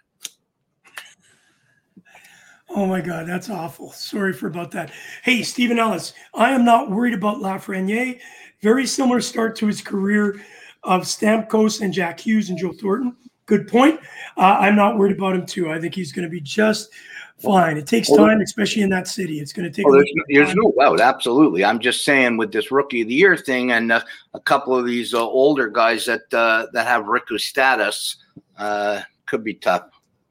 Oh 2.72 2.86
my 2.86 3.02
God, 3.02 3.28
that's 3.28 3.50
awful. 3.50 3.92
Sorry 3.92 4.34
for 4.34 4.48
about 4.48 4.72
that. 4.72 4.92
Hey, 5.24 5.42
Stephen 5.42 5.80
Ellis, 5.80 6.14
I 6.34 6.52
am 6.52 6.64
not 6.64 6.92
worried 6.92 7.16
about 7.16 7.38
Lafreniere. 7.38 8.20
Very 8.62 8.86
similar 8.86 9.22
start 9.22 9.56
to 9.58 9.68
his 9.68 9.82
career 9.82 10.42
of 10.84 11.04
Stamkos 11.04 11.82
and 11.82 11.94
Jack 11.94 12.20
Hughes 12.20 12.50
and 12.50 12.58
Joe 12.58 12.72
Thornton. 12.72 13.16
Good 13.48 13.68
point. 13.68 14.00
Uh, 14.38 14.58
I'm 14.60 14.76
not 14.76 14.98
worried 14.98 15.18
about 15.18 15.36
him 15.36 15.46
too. 15.46 15.72
I 15.72 15.80
think 15.80 15.96
he's 15.96 16.12
going 16.12 16.24
to 16.24 16.30
be 16.30 16.42
just 16.42 16.92
fine. 17.40 17.78
It 17.78 17.88
takes 17.88 18.12
time, 18.16 18.42
especially 18.42 18.84
in 18.84 18.90
that 18.90 19.08
city. 19.08 19.40
It's 19.40 19.52
going 19.52 19.70
to 19.70 19.76
take. 19.76 19.88
Oh, 19.88 19.94
there's, 19.94 20.12
there's 20.30 20.56
no 20.56 20.72
doubt, 20.78 21.00
absolutely. 21.00 21.66
I'm 21.66 21.80
just 21.80 22.06
saying 22.06 22.38
with 22.38 22.52
this 22.52 22.72
rookie 22.72 23.02
of 23.02 23.08
the 23.08 23.16
year 23.16 23.36
thing 23.36 23.72
and 23.72 23.92
uh, 23.92 24.02
a 24.36 24.40
couple 24.40 24.76
of 24.76 24.86
these 24.86 25.16
uh, 25.16 25.22
older 25.22 25.68
guys 25.68 26.06
that 26.06 26.32
uh, 26.32 26.68
that 26.74 26.86
have 26.86 27.06
Riku 27.06 27.40
status 27.40 28.18
uh, 28.58 29.02
could 29.26 29.44
be 29.44 29.56
tough. 29.56 29.90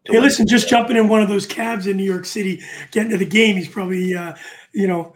Hey, 0.09 0.21
listen, 0.21 0.47
just 0.47 0.69
jumping 0.69 0.97
in 0.97 1.09
one 1.09 1.21
of 1.21 1.29
those 1.29 1.47
cabs 1.47 1.87
in 1.87 1.97
New 1.97 2.05
York 2.05 2.25
City, 2.25 2.63
getting 2.91 3.11
to 3.11 3.19
the 3.19 3.27
game, 3.27 3.57
he's 3.57 3.69
probably, 3.69 4.15
uh, 4.15 4.35
you 4.73 4.87
know, 4.87 5.13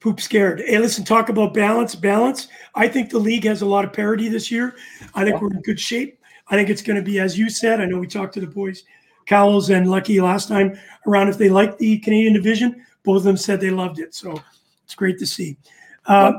poop 0.00 0.20
scared. 0.20 0.62
Hey, 0.66 0.78
listen, 0.78 1.04
talk 1.04 1.28
about 1.28 1.52
balance. 1.52 1.94
Balance. 1.94 2.48
I 2.74 2.88
think 2.88 3.10
the 3.10 3.18
league 3.18 3.44
has 3.44 3.60
a 3.60 3.66
lot 3.66 3.84
of 3.84 3.92
parity 3.92 4.28
this 4.28 4.50
year. 4.50 4.74
I 5.14 5.24
think 5.24 5.40
we're 5.40 5.50
in 5.50 5.60
good 5.60 5.78
shape. 5.78 6.18
I 6.48 6.56
think 6.56 6.70
it's 6.70 6.82
going 6.82 6.96
to 6.96 7.02
be, 7.02 7.20
as 7.20 7.38
you 7.38 7.50
said, 7.50 7.80
I 7.80 7.84
know 7.84 7.98
we 7.98 8.06
talked 8.06 8.34
to 8.34 8.40
the 8.40 8.46
boys, 8.46 8.84
Cowles 9.26 9.70
and 9.70 9.88
Lucky 9.88 10.20
last 10.20 10.48
time 10.48 10.78
around 11.06 11.28
if 11.28 11.38
they 11.38 11.48
liked 11.48 11.78
the 11.78 11.98
Canadian 11.98 12.32
division. 12.32 12.84
Both 13.04 13.18
of 13.18 13.24
them 13.24 13.36
said 13.36 13.60
they 13.60 13.70
loved 13.70 13.98
it. 13.98 14.14
So 14.14 14.40
it's 14.84 14.94
great 14.94 15.18
to 15.18 15.26
see. 15.26 15.58
Uh, 16.06 16.32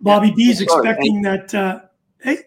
Bobby 0.00 0.30
B 0.30 0.50
is 0.50 0.60
expecting 0.60 1.22
that. 1.22 1.54
Uh, 1.54 1.80
hey, 2.20 2.38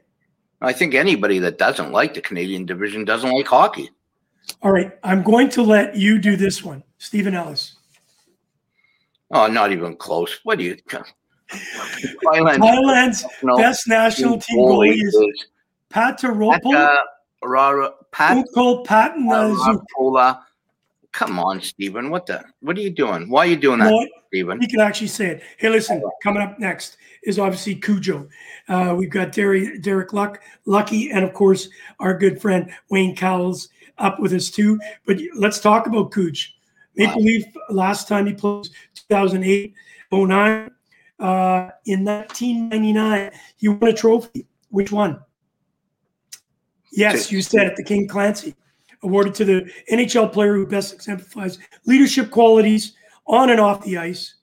I 0.62 0.72
think 0.72 0.94
anybody 0.94 1.40
that 1.40 1.58
doesn't 1.58 1.92
like 1.92 2.14
the 2.14 2.22
Canadian 2.22 2.66
division 2.66 3.06
doesn't 3.06 3.32
like 3.32 3.48
hockey. 3.48 3.90
All 4.62 4.72
right, 4.72 4.92
I'm 5.04 5.24
going 5.24 5.50
to 5.50 5.62
let 5.62 5.96
you 5.96 6.20
do 6.20 6.36
this 6.36 6.64
one, 6.64 6.84
Stephen 6.98 7.36
Ellis. 7.36 7.76
Oh, 9.32 9.48
not 9.48 9.72
even 9.72 9.96
close. 9.96 10.40
What 10.44 10.60
do 10.60 10.64
you? 10.64 10.78
Thailand, 11.50 12.58
Thailand's 12.58 13.26
no, 13.44 13.56
best 13.58 13.88
national 13.88 14.40
team 14.40 14.58
goalie 14.58 14.94
is 14.94 15.46
Pataropo. 15.92 16.98
Pat, 18.12 18.46
Pat, 18.86 19.16
Come 21.12 21.40
on, 21.40 21.62
Stephen. 21.62 22.10
What 22.10 22.26
the? 22.26 22.44
What 22.60 22.78
are 22.78 22.82
you 22.82 22.90
doing? 22.90 23.30
Why 23.30 23.46
are 23.46 23.50
you 23.50 23.56
doing 23.56 23.80
that, 23.80 23.90
no, 23.90 24.08
Stephen? 24.28 24.60
He 24.60 24.68
can 24.68 24.82
actually 24.82 25.08
say 25.08 25.28
it. 25.28 25.44
Hey, 25.58 25.70
listen. 25.70 26.04
Coming 26.22 26.44
up 26.44 26.60
next 26.60 26.98
is 27.24 27.40
obviously 27.40 27.76
Cujo. 27.76 28.28
Uh, 28.68 28.96
we've 28.98 29.10
got 29.10 29.32
Derek, 29.32 29.82
Derek 29.82 30.12
Luck, 30.12 30.42
Lucky, 30.66 31.12
and 31.12 31.24
of 31.24 31.34
course 31.34 31.70
our 32.00 32.18
good 32.18 32.42
friend 32.42 32.70
Wayne 32.90 33.16
Cowles 33.16 33.70
up 33.98 34.20
with 34.20 34.34
us 34.34 34.50
too. 34.50 34.80
But 35.06 35.20
let's 35.36 35.60
talk 35.60 35.88
about 35.88 36.12
Cooch. 36.12 36.56
Maple 36.96 37.22
wow. 37.22 37.26
Leaf 37.26 37.46
last 37.70 38.08
time 38.08 38.26
he 38.26 38.34
played 38.34 38.68
2008 39.10 39.74
09. 40.12 40.72
Uh, 41.18 41.70
in 41.86 42.04
1999, 42.04 43.32
he 43.58 43.70
won 43.70 43.90
a 43.90 43.94
trophy. 43.94 44.46
Which 44.70 44.92
one? 44.92 45.20
Yes, 46.92 47.32
you 47.32 47.42
said 47.42 47.68
it. 47.68 47.76
The 47.76 47.84
King 47.84 48.08
Clancy, 48.08 48.56
awarded 49.04 49.36
to 49.36 49.46
the 49.46 49.72
NHL 49.92 50.32
player 50.32 50.54
who 50.54 50.66
best 50.66 50.94
exemplifies 50.94 51.60
leadership 51.86 52.32
qualities 52.32 52.94
on 53.28 53.50
and 53.50 53.60
off 53.60 53.84
the 53.84 53.98
ice, 53.98 54.36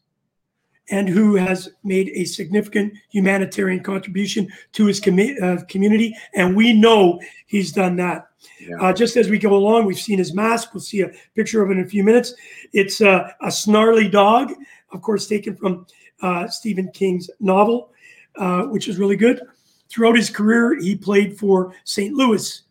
and 0.91 1.09
who 1.09 1.37
has 1.37 1.71
made 1.85 2.11
a 2.11 2.25
significant 2.25 2.93
humanitarian 3.11 3.83
contribution 3.83 4.49
to 4.73 4.87
his 4.87 5.01
com- 5.01 5.37
uh, 5.43 5.59
community. 5.69 6.17
And 6.35 6.57
we 6.57 6.73
know 6.73 7.21
he's 7.47 7.73
done 7.73 7.97
that. 7.97 8.27
Yeah. 8.61 8.77
Uh, 8.81 8.93
just 8.93 9.17
as 9.17 9.29
we 9.29 9.39
go 9.39 9.55
along, 9.55 9.87
we've 9.87 9.99
seen 9.99 10.19
his 10.19 10.35
mask. 10.35 10.75
We'll 10.75 10.81
see 10.81 11.01
a 11.03 11.11
picture 11.35 11.63
of 11.63 11.71
it 11.71 11.79
in 11.79 11.85
a 11.85 11.89
few 11.89 12.05
minutes. 12.05 12.35
It's 12.73 13.01
uh, 13.01 13.31
a 13.43 13.51
snarly 13.51 14.09
dog, 14.09 14.53
of 14.93 15.03
course, 15.03 15.27
taken 15.27 15.57
from 15.57 15.87
uh, 16.21 16.49
Stephen 16.49 16.91
King's 16.93 17.29
novel, 17.41 17.93
uh, 18.37 18.63
which 18.65 18.89
is 18.89 18.99
really 18.99 19.17
good. 19.17 19.41
Throughout 19.89 20.17
his 20.17 20.31
career, 20.31 20.79
he 20.81 20.97
played 20.97 21.39
for 21.39 21.75
St. 21.85 22.15
Louis, 22.15 22.63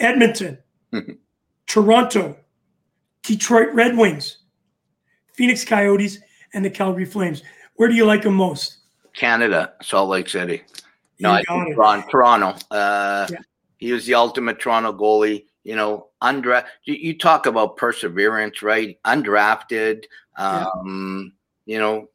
Edmonton, 0.00 0.58
Toronto, 1.66 2.36
Detroit 3.22 3.74
Red 3.74 3.96
Wings, 3.96 4.38
Phoenix 5.34 5.64
Coyotes, 5.64 6.18
and 6.54 6.64
the 6.64 6.70
Calgary 6.70 7.04
Flames. 7.04 7.42
Where 7.76 7.88
do 7.88 7.94
you 7.94 8.04
like 8.04 8.24
him 8.24 8.34
most? 8.34 8.78
Canada, 9.14 9.74
Salt 9.82 10.08
Lake 10.08 10.28
City. 10.28 10.62
No, 11.20 11.32
I 11.32 11.42
think 11.42 11.74
Toronto. 11.74 12.08
Toronto. 12.10 12.58
Uh, 12.70 13.26
yeah. 13.30 13.38
He 13.84 13.92
was 13.92 14.06
the 14.06 14.14
ultimate 14.14 14.58
Toronto 14.58 14.94
goalie. 14.94 15.44
You 15.62 15.76
know, 15.76 16.08
undra- 16.22 16.64
you, 16.84 17.18
talk 17.18 17.44
about 17.44 17.76
perseverance, 17.76 18.62
right? 18.62 18.98
Undrafted. 19.04 20.04
Um, 20.38 21.34
yeah. 21.66 21.74
You 21.74 21.78
know, 21.80 22.08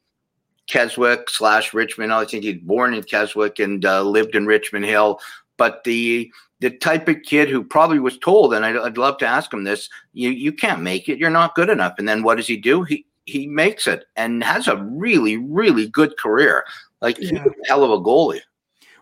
Keswick 0.66 1.30
slash 1.30 1.72
Richmond. 1.72 2.12
I 2.12 2.24
think 2.24 2.42
he's 2.42 2.60
born 2.60 2.92
in 2.94 3.04
Keswick 3.04 3.60
and 3.60 3.84
uh, 3.84 4.02
lived 4.02 4.34
in 4.34 4.46
Richmond 4.46 4.84
Hill. 4.84 5.20
But 5.56 5.84
the 5.84 6.32
the 6.58 6.70
type 6.70 7.06
of 7.06 7.22
kid 7.22 7.48
who 7.48 7.62
probably 7.62 8.00
was 8.00 8.18
told, 8.18 8.52
and 8.52 8.64
I'd, 8.64 8.76
I'd, 8.76 8.98
love 8.98 9.18
to 9.18 9.26
ask 9.26 9.52
him 9.52 9.62
this: 9.62 9.88
you 10.12 10.30
you 10.30 10.52
can't 10.52 10.82
make 10.82 11.08
it. 11.08 11.18
You're 11.18 11.30
not 11.30 11.54
good 11.54 11.70
enough. 11.70 11.94
And 11.98 12.08
then 12.08 12.24
what 12.24 12.36
does 12.36 12.48
he 12.48 12.56
do? 12.56 12.82
He 12.82 13.06
he 13.26 13.46
makes 13.46 13.86
it 13.86 14.06
and 14.16 14.42
has 14.42 14.66
a 14.66 14.76
really 14.76 15.36
really 15.36 15.86
good 15.86 16.16
career. 16.18 16.64
Like 17.00 17.16
yeah. 17.18 17.30
he's 17.30 17.38
a 17.38 17.68
hell 17.68 17.84
of 17.84 17.92
a 17.92 18.02
goalie. 18.02 18.40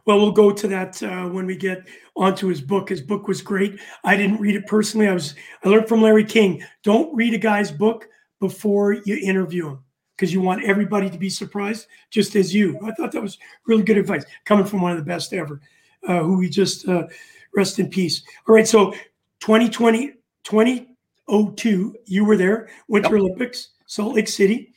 Well, 0.08 0.16
we'll 0.20 0.32
go 0.32 0.50
to 0.50 0.68
that 0.68 1.02
uh, 1.02 1.28
when 1.28 1.44
we 1.44 1.54
get 1.54 1.86
onto 2.16 2.46
his 2.46 2.62
book. 2.62 2.88
His 2.88 3.02
book 3.02 3.28
was 3.28 3.42
great. 3.42 3.78
I 4.04 4.16
didn't 4.16 4.40
read 4.40 4.56
it 4.56 4.66
personally. 4.66 5.06
I 5.06 5.12
was 5.12 5.34
I 5.62 5.68
learned 5.68 5.86
from 5.86 6.00
Larry 6.00 6.24
King. 6.24 6.62
Don't 6.82 7.14
read 7.14 7.34
a 7.34 7.38
guy's 7.38 7.70
book 7.70 8.08
before 8.40 8.94
you 9.04 9.18
interview 9.22 9.68
him 9.68 9.80
because 10.16 10.32
you 10.32 10.40
want 10.40 10.64
everybody 10.64 11.10
to 11.10 11.18
be 11.18 11.28
surprised, 11.28 11.88
just 12.08 12.36
as 12.36 12.54
you. 12.54 12.78
I 12.82 12.92
thought 12.92 13.12
that 13.12 13.20
was 13.20 13.36
really 13.66 13.82
good 13.82 13.98
advice 13.98 14.24
coming 14.46 14.64
from 14.64 14.80
one 14.80 14.92
of 14.92 14.96
the 14.96 15.04
best 15.04 15.34
ever, 15.34 15.60
uh, 16.08 16.20
who 16.20 16.38
we 16.38 16.48
just 16.48 16.88
uh, 16.88 17.06
rest 17.54 17.78
in 17.78 17.90
peace. 17.90 18.22
All 18.48 18.54
right, 18.54 18.66
so 18.66 18.92
2020, 19.40 20.14
2002, 20.42 21.96
you 22.06 22.24
were 22.24 22.38
there, 22.38 22.70
Winter 22.88 23.14
yep. 23.14 23.20
Olympics, 23.24 23.72
Salt 23.84 24.14
Lake 24.14 24.28
City. 24.28 24.72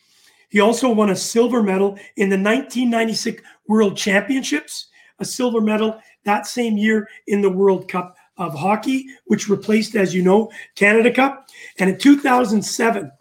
He 0.49 0.59
also 0.59 0.91
won 0.91 1.11
a 1.11 1.15
silver 1.15 1.63
medal 1.63 1.91
in 2.17 2.27
the 2.27 2.35
1996 2.35 3.41
World 3.69 3.95
Championships 3.95 4.87
a 5.21 5.25
silver 5.25 5.61
medal 5.61 5.99
that 6.25 6.47
same 6.47 6.77
year 6.77 7.07
in 7.27 7.41
the 7.41 7.49
World 7.49 7.87
Cup 7.87 8.15
of 8.37 8.53
Hockey, 8.53 9.07
which 9.25 9.49
replaced, 9.49 9.95
as 9.95 10.13
you 10.13 10.21
know, 10.21 10.51
Canada 10.75 11.11
Cup. 11.11 11.47
And 11.79 11.89
in 11.89 11.97
2007, 11.97 13.11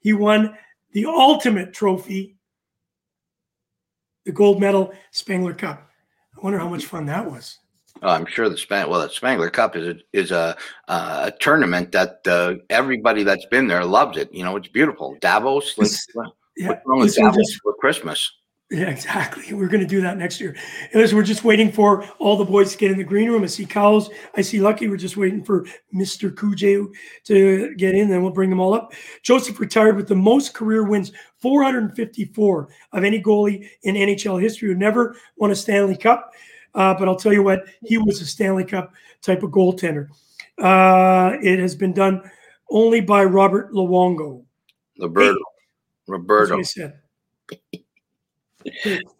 he 0.00 0.12
won 0.12 0.56
the 0.92 1.06
ultimate 1.06 1.72
trophy, 1.72 2.36
the 4.24 4.32
gold 4.32 4.60
medal 4.60 4.92
Spengler 5.10 5.54
Cup. 5.54 5.90
I 6.36 6.40
wonder 6.40 6.58
how 6.58 6.68
much 6.68 6.84
fun 6.84 7.06
that 7.06 7.30
was. 7.30 7.58
Oh, 8.02 8.10
I'm 8.10 8.26
sure 8.26 8.48
the 8.48 8.56
Spang 8.56 8.88
well, 8.88 9.00
the 9.00 9.08
Spengler 9.08 9.50
Cup 9.50 9.74
is 9.74 9.88
a, 9.88 9.96
is 10.12 10.30
a 10.30 10.56
uh, 10.86 11.30
a 11.32 11.32
tournament 11.40 11.90
that 11.92 12.20
uh, 12.26 12.54
everybody 12.70 13.24
that's 13.24 13.46
been 13.46 13.66
there 13.66 13.84
loves 13.84 14.16
it. 14.16 14.32
You 14.32 14.44
know, 14.44 14.54
it's 14.56 14.68
beautiful. 14.68 15.16
Davos, 15.20 15.76
like, 15.76 15.90
yeah, 16.56 16.68
what's 16.68 16.82
wrong 16.86 17.00
with 17.00 17.16
Davos 17.16 17.36
just, 17.36 17.60
for 17.60 17.74
Christmas? 17.74 18.30
Yeah, 18.70 18.90
exactly. 18.90 19.52
We're 19.54 19.68
going 19.68 19.80
to 19.80 19.86
do 19.86 20.00
that 20.02 20.18
next 20.18 20.40
year. 20.40 20.54
And 20.92 21.12
we're 21.12 21.22
just 21.22 21.44
waiting 21.44 21.72
for 21.72 22.04
all 22.18 22.36
the 22.36 22.44
boys 22.44 22.72
to 22.72 22.78
get 22.78 22.90
in 22.90 22.98
the 22.98 23.04
green 23.04 23.30
room. 23.30 23.42
I 23.42 23.46
see 23.46 23.64
Cowles. 23.64 24.10
I 24.36 24.42
see 24.42 24.60
Lucky. 24.60 24.88
We're 24.88 24.96
just 24.96 25.16
waiting 25.16 25.42
for 25.42 25.64
Mr. 25.94 26.36
Cujo 26.36 26.90
to 27.24 27.74
get 27.76 27.94
in. 27.94 28.10
Then 28.10 28.22
we'll 28.22 28.32
bring 28.32 28.50
them 28.50 28.60
all 28.60 28.74
up. 28.74 28.92
Joseph 29.22 29.58
retired 29.58 29.96
with 29.96 30.06
the 30.06 30.14
most 30.14 30.52
career 30.52 30.84
wins, 30.84 31.12
454 31.38 32.68
of 32.92 33.04
any 33.04 33.22
goalie 33.22 33.68
in 33.84 33.94
NHL 33.94 34.40
history 34.40 34.68
who 34.68 34.74
never 34.74 35.16
won 35.36 35.50
a 35.50 35.56
Stanley 35.56 35.96
Cup. 35.96 36.32
Uh, 36.74 36.94
but 36.94 37.08
I'll 37.08 37.16
tell 37.16 37.32
you 37.32 37.42
what, 37.42 37.64
he 37.82 37.96
was 37.96 38.20
a 38.20 38.26
Stanley 38.26 38.64
Cup 38.64 38.92
type 39.22 39.42
of 39.42 39.50
goaltender. 39.50 40.08
Uh, 40.58 41.36
it 41.42 41.58
has 41.58 41.74
been 41.74 41.94
done 41.94 42.30
only 42.70 43.00
by 43.00 43.24
Robert 43.24 43.72
Luongo. 43.72 44.44
Roberto. 44.98 45.38
Hey, 45.38 46.12
Roberto. 46.12 46.56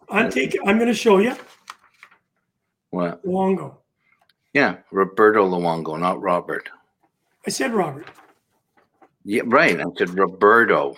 I'm 0.09 0.29
taking. 0.29 0.61
I'm 0.67 0.77
going 0.77 0.89
to 0.89 0.93
show 0.93 1.19
you. 1.19 1.35
What? 2.91 3.23
Luongo. 3.25 3.77
Yeah, 4.53 4.77
Roberto 4.91 5.47
Luongo, 5.47 5.99
not 5.99 6.21
Robert. 6.21 6.69
I 7.45 7.49
said 7.49 7.73
Robert. 7.73 8.07
Yeah, 9.23 9.43
right. 9.45 9.79
I 9.79 9.83
said 9.97 10.17
Roberto. 10.17 10.95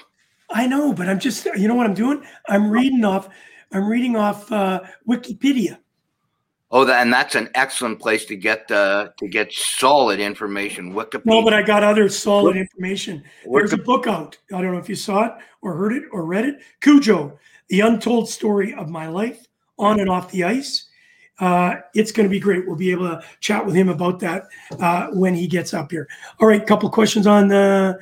I 0.49 0.67
know, 0.67 0.93
but 0.93 1.09
I'm 1.09 1.19
just. 1.19 1.45
You 1.45 1.67
know 1.67 1.75
what 1.75 1.85
I'm 1.85 1.93
doing? 1.93 2.23
I'm 2.47 2.69
reading 2.69 3.03
off. 3.03 3.29
I'm 3.73 3.87
reading 3.87 4.15
off 4.15 4.51
uh, 4.51 4.81
Wikipedia. 5.07 5.77
Oh, 6.73 6.85
that, 6.85 7.01
and 7.01 7.11
that's 7.11 7.35
an 7.35 7.49
excellent 7.53 7.99
place 7.99 8.23
to 8.25 8.37
get 8.37 8.71
uh, 8.71 9.09
to 9.17 9.27
get 9.27 9.51
solid 9.51 10.21
information. 10.21 10.93
Wikipedia. 10.93 11.25
No, 11.25 11.43
but 11.43 11.53
I 11.53 11.61
got 11.61 11.83
other 11.83 12.07
solid 12.07 12.55
information. 12.55 13.23
There's 13.45 13.73
a 13.73 13.77
book 13.77 14.07
out. 14.07 14.37
I 14.53 14.61
don't 14.61 14.71
know 14.71 14.79
if 14.79 14.87
you 14.87 14.95
saw 14.95 15.25
it 15.25 15.33
or 15.61 15.75
heard 15.75 15.91
it 15.91 16.03
or 16.13 16.25
read 16.25 16.45
it. 16.45 16.55
Cujo, 16.79 17.37
the 17.71 17.79
untold 17.79 18.29
story 18.29 18.73
of 18.75 18.89
my 18.89 19.07
life 19.07 19.47
on 19.79 20.01
and 20.01 20.09
off 20.09 20.29
the 20.29 20.43
ice. 20.43 20.89
uh, 21.39 21.75
it's 21.95 22.11
going 22.11 22.27
to 22.27 22.29
be 22.29 22.39
great. 22.39 22.67
We'll 22.67 22.75
be 22.75 22.91
able 22.91 23.07
to 23.09 23.23
chat 23.39 23.65
with 23.65 23.73
him 23.73 23.89
about 23.89 24.19
that 24.19 24.43
uh, 24.79 25.07
when 25.07 25.33
he 25.33 25.47
gets 25.47 25.73
up 25.73 25.89
here. 25.89 26.07
All 26.39 26.47
right, 26.47 26.65
couple 26.65 26.89
questions 26.89 27.25
on 27.25 27.47
the 27.47 27.97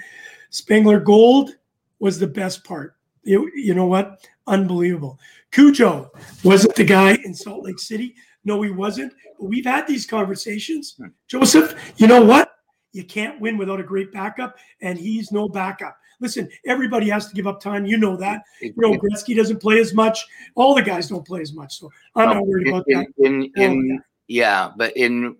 Spengler 0.50 1.00
Gold 1.00 1.52
was 2.00 2.20
the 2.20 2.28
best 2.28 2.64
part. 2.64 2.96
You, 3.24 3.50
you 3.56 3.76
know 3.76 3.86
what? 3.86 4.28
Unbelievable. 4.48 5.20
Cujo 5.52 6.12
wasn't 6.44 6.76
the 6.76 6.84
guy 6.84 7.18
in 7.24 7.34
Salt 7.34 7.64
Lake 7.64 7.80
City. 7.80 8.16
No, 8.44 8.62
he 8.62 8.72
wasn't. 8.72 9.14
But 9.40 9.46
we've 9.46 9.66
had 9.66 9.88
these 9.88 10.06
conversations. 10.06 10.96
Hmm. 10.98 11.08
Joseph, 11.28 11.94
you 11.98 12.08
know 12.08 12.24
what? 12.24 12.56
You 12.92 13.04
can't 13.04 13.40
win 13.40 13.58
without 13.58 13.80
a 13.80 13.84
great 13.84 14.12
backup, 14.12 14.58
and 14.82 14.98
he's 14.98 15.32
no 15.32 15.48
backup. 15.48 15.96
Listen, 16.22 16.50
everybody 16.66 17.10
has 17.10 17.28
to 17.28 17.36
give 17.36 17.48
up 17.48 17.62
time. 17.62 17.86
You 17.86 17.98
know 17.98 18.16
that. 18.18 18.44
You 18.62 18.74
know, 18.78 18.94
Gretzky 18.94 19.36
doesn't 19.36 19.62
play 19.62 19.80
as 19.80 19.94
much. 19.94 20.28
All 20.56 20.76
the 20.76 20.82
guys 20.82 21.08
don't 21.08 21.26
play 21.26 21.42
as 21.42 21.54
much. 21.54 21.80
So 21.80 21.92
I'm 22.16 22.30
not 22.30 22.46
worried 22.46 22.68
in- 22.68 22.74
about 22.74 22.86
that. 22.88 23.08
in, 23.18 23.52
in, 23.56 23.62
in 23.64 24.04
yeah, 24.28 24.70
but 24.78 24.96
in 24.96 25.36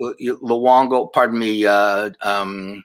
Luongo, 0.00 1.12
pardon 1.12 1.38
me, 1.40 1.66
uh, 1.66 2.10
um, 2.20 2.84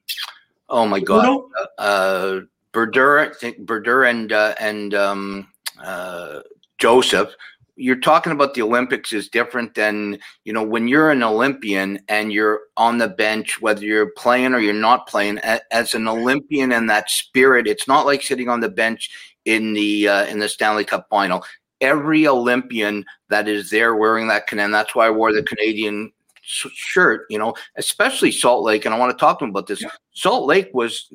oh 0.68 0.88
my 0.88 1.00
God, 1.00 1.22
Bruno? 1.22 1.50
uh, 1.78 2.40
Brodeur, 2.72 3.34
think 3.36 3.60
Brodeur 3.60 4.06
and 4.06 4.32
uh, 4.32 4.56
and 4.60 4.96
um, 4.96 5.48
uh, 5.84 6.42
Joseph. 6.80 7.36
You're 7.80 8.00
talking 8.00 8.34
about 8.34 8.56
the 8.56 8.64
Olympics 8.64 9.14
is 9.14 9.30
different 9.30 9.76
than 9.76 10.18
you 10.46 10.52
know 10.52 10.64
when 10.64 10.88
you're 10.88 11.12
an 11.12 11.22
Olympian 11.22 12.00
and 12.10 12.34
you're 12.34 12.62
on 12.76 12.98
the 12.98 13.08
bench, 13.08 13.62
whether 13.62 13.86
you're 13.86 14.12
playing 14.18 14.54
or 14.54 14.60
you're 14.60 14.74
not 14.74 15.08
playing. 15.08 15.38
As 15.72 15.94
an 15.94 16.08
Olympian 16.08 16.72
and 16.72 16.90
that 16.90 17.10
spirit, 17.12 17.68
it's 17.68 17.88
not 17.88 18.08
like 18.08 18.24
sitting 18.24 18.50
on 18.50 18.62
the 18.62 18.70
bench 18.70 19.12
in 19.46 19.74
the 19.74 20.08
uh, 20.08 20.26
in 20.26 20.40
the 20.40 20.50
Stanley 20.50 20.86
Cup 20.86 21.08
final. 21.10 21.44
Every 21.80 22.28
Olympian 22.28 23.06
that 23.30 23.48
is 23.48 23.70
there 23.70 23.96
wearing 23.96 24.28
that 24.28 24.48
can, 24.48 24.60
and 24.60 24.74
That's 24.74 24.96
why 24.96 25.08
I 25.08 25.12
wore 25.12 25.32
the 25.32 25.44
Canadian 25.44 26.12
shirt. 26.42 27.28
You 27.30 27.38
know, 27.38 27.54
especially 27.78 28.32
Salt 28.32 28.64
Lake, 28.64 28.86
and 28.86 28.96
I 28.96 28.98
want 28.98 29.12
to 29.12 29.18
talk 29.20 29.38
to 29.40 29.46
him 29.46 29.52
about 29.52 29.68
this. 29.68 29.84
Salt 30.18 30.48
Lake 30.48 30.72
was 30.74 31.14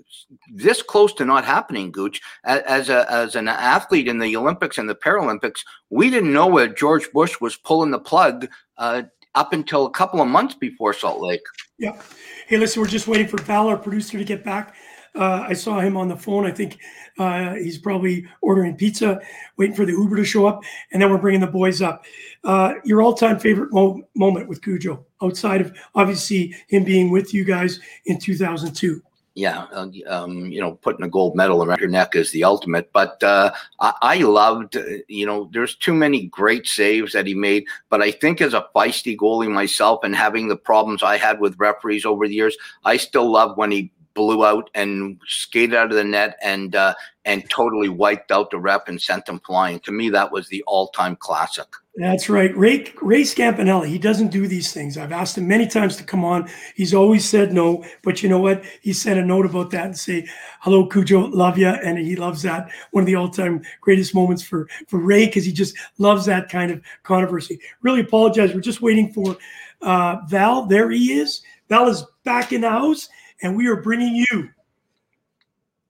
this 0.55 0.81
close 0.81 1.13
to 1.15 1.25
not 1.25 1.45
happening, 1.45 1.91
Gooch. 1.91 2.21
As 2.45 2.89
a 2.89 3.11
as 3.11 3.35
an 3.35 3.49
athlete 3.49 4.07
in 4.07 4.21
the 4.21 4.37
Olympics 4.37 4.79
and 4.79 4.89
the 4.89 4.95
Paralympics, 4.95 5.65
we 5.91 6.09
didn't 6.09 6.33
know 6.33 6.47
where 6.47 6.69
George 6.69 7.11
Bush 7.11 7.41
was 7.41 7.57
pulling 7.57 7.91
the 7.91 7.99
plug 7.99 8.49
uh, 8.79 9.03
up 9.35 9.53
until 9.53 9.87
a 9.87 9.91
couple 9.91 10.21
of 10.21 10.29
months 10.29 10.55
before 10.55 10.93
Salt 10.93 11.21
Lake. 11.21 11.43
Yeah. 11.79 12.01
Hey, 12.47 12.59
listen, 12.59 12.81
we're 12.81 12.87
just 12.87 13.09
waiting 13.09 13.27
for 13.27 13.43
Val, 13.43 13.67
our 13.67 13.77
producer, 13.77 14.19
to 14.19 14.25
get 14.25 14.45
back. 14.45 14.77
Uh, 15.15 15.45
I 15.49 15.53
saw 15.53 15.81
him 15.81 15.97
on 15.97 16.09
the 16.09 16.17
phone. 16.17 16.47
I 16.47 16.53
think 16.53 16.79
uh, 17.19 17.55
he's 17.55 17.79
probably 17.79 18.27
ordering 18.41 18.77
pizza, 18.77 19.21
waiting 19.59 19.77
for 19.77 19.85
the 19.85 19.93
Uber 19.93 20.17
to 20.17 20.25
show 20.25 20.47
up, 20.47 20.63
and 20.93 21.03
then 21.03 21.11
we're 21.11 21.19
bringing 21.19 21.41
the 21.41 21.47
boys 21.47 21.83
up. 21.83 22.05
Uh, 22.45 22.75
your 22.85 23.03
all-time 23.03 23.39
favorite 23.39 23.73
mo- 23.73 24.03
moment 24.15 24.49
with 24.49 24.63
Cujo, 24.63 25.05
outside 25.23 25.61
of 25.61 25.77
obviously 25.95 26.55
him 26.69 26.85
being 26.85 27.11
with 27.11 27.35
you 27.35 27.45
guys 27.45 27.81
in 28.07 28.19
2002. 28.19 29.03
yeah, 29.35 29.67
uh, 29.73 29.89
um, 30.09 30.47
you 30.47 30.61
know, 30.61 30.73
putting 30.83 31.05
a 31.05 31.09
gold 31.09 31.35
medal 31.35 31.65
around 31.65 31.81
your 31.81 31.89
neck 31.89 32.15
is 32.15 32.31
the 32.33 32.45
ultimate. 32.45 32.93
But 32.93 33.23
uh, 33.23 33.53
I, 33.81 33.93
I 34.03 34.17
loved, 34.19 34.77
you 35.09 35.25
know, 35.25 35.49
there's 35.53 35.75
too 35.75 35.95
many 35.95 36.27
great 36.27 36.67
saves 36.67 37.13
that 37.13 37.27
he 37.27 37.35
made. 37.35 37.65
But 37.89 38.03
I 38.03 38.11
think 38.11 38.41
as 38.41 38.53
a 38.53 38.67
feisty 38.75 39.17
goalie 39.17 39.51
myself 39.51 40.01
and 40.05 40.15
having 40.15 40.49
the 40.49 40.57
problems 40.57 41.03
I 41.03 41.17
had 41.17 41.41
with 41.41 41.59
referees 41.59 42.05
over 42.05 42.29
the 42.29 42.35
years, 42.35 42.57
I 42.85 42.99
still 42.99 43.31
love 43.31 43.57
when 43.57 43.71
he 43.71 43.91
blew 44.15 44.45
out 44.45 44.71
and 44.75 45.21
skated 45.27 45.75
out 45.75 45.91
of 45.91 45.97
the 45.97 46.05
net 46.05 46.37
and 46.43 46.75
uh, 46.77 46.95
and 47.25 47.49
totally 47.51 47.89
wiped 47.89 48.33
out 48.33 48.51
the 48.51 48.59
rep 48.59 48.89
and 48.89 49.01
sent 49.01 49.27
them 49.27 49.41
flying. 49.41 49.81
To 49.81 49.93
me, 49.93 50.11
that 50.11 50.33
was 50.33 50.49
the 50.49 50.63
all-time 50.67 51.17
classic. 51.17 51.67
That's 51.95 52.31
right. 52.31 52.57
Ray, 52.57 52.91
Ray 53.03 53.21
Scapinello, 53.21 53.87
he 53.87 53.99
doesn't 53.99 54.29
do 54.29 54.49
these 54.49 54.73
things. 54.73 54.97
I've 54.97 55.13
asked 55.13 55.37
him 55.37 55.47
many 55.47 55.67
times 55.67 55.97
to 55.99 56.05
come 56.05 56.25
on. 56.25 56.49
He's 56.75 56.95
always 56.95 57.25
said 57.29 57.53
no. 57.53 57.85
But 58.03 58.23
you 58.23 58.31
know 58.31 58.41
what? 58.41 58.65
He 58.81 58.95
sent 58.95 59.21
a 59.21 59.25
note 59.25 59.45
about 59.45 59.71
that 59.73 59.85
and 59.85 59.97
say, 59.97 60.27
hello, 60.61 60.87
Cujo, 60.87 61.27
love 61.27 61.59
ya. 61.59 61.77
And 61.85 61.99
he 61.99 62.17
loves 62.17 62.43
that. 62.43 62.71
One 62.93 63.03
of 63.03 63.07
the 63.07 63.17
all-time 63.17 63.63
greatest 63.83 64.15
moments 64.15 64.43
for, 64.43 64.69
for 64.89 65.01
Ray 65.01 65.27
because 65.27 65.45
he 65.45 65.53
just 65.53 65.77
loves 65.99 66.25
that 66.25 66.49
kind 66.49 66.73
of 66.73 66.81
controversy. 67.03 67.61
Really 67.83 68.01
apologize. 68.01 68.55
We're 68.55 68.63
just 68.63 68.81
waiting 68.81 69.13
for 69.13 69.37
uh, 69.83 70.17
Val. 70.29 70.65
There 70.65 70.91
he 70.91 71.13
is. 71.13 71.43
Val 71.69 71.89
is 71.89 72.05
back 72.25 72.53
in 72.53 72.63
the 72.63 72.71
house. 72.71 73.09
And 73.43 73.57
we 73.57 73.67
are 73.67 73.77
bringing 73.77 74.15
you 74.15 74.49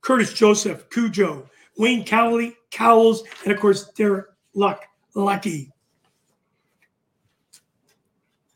Curtis 0.00 0.32
Joseph, 0.32 0.88
Cujo, 0.90 1.48
Wayne 1.76 2.04
Cowley, 2.04 2.56
Cowles, 2.70 3.24
and 3.44 3.52
of 3.52 3.60
course, 3.60 3.88
Derek 3.90 4.26
Luck, 4.54 4.84
Lucky. 5.14 5.70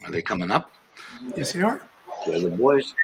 Are 0.05 0.11
they 0.11 0.23
coming 0.23 0.51
up? 0.51 0.71
Yes, 1.37 1.53
they 1.53 1.63
are. 1.63 1.83
They're 2.27 2.41
the 2.41 2.51
boys. 2.51 2.95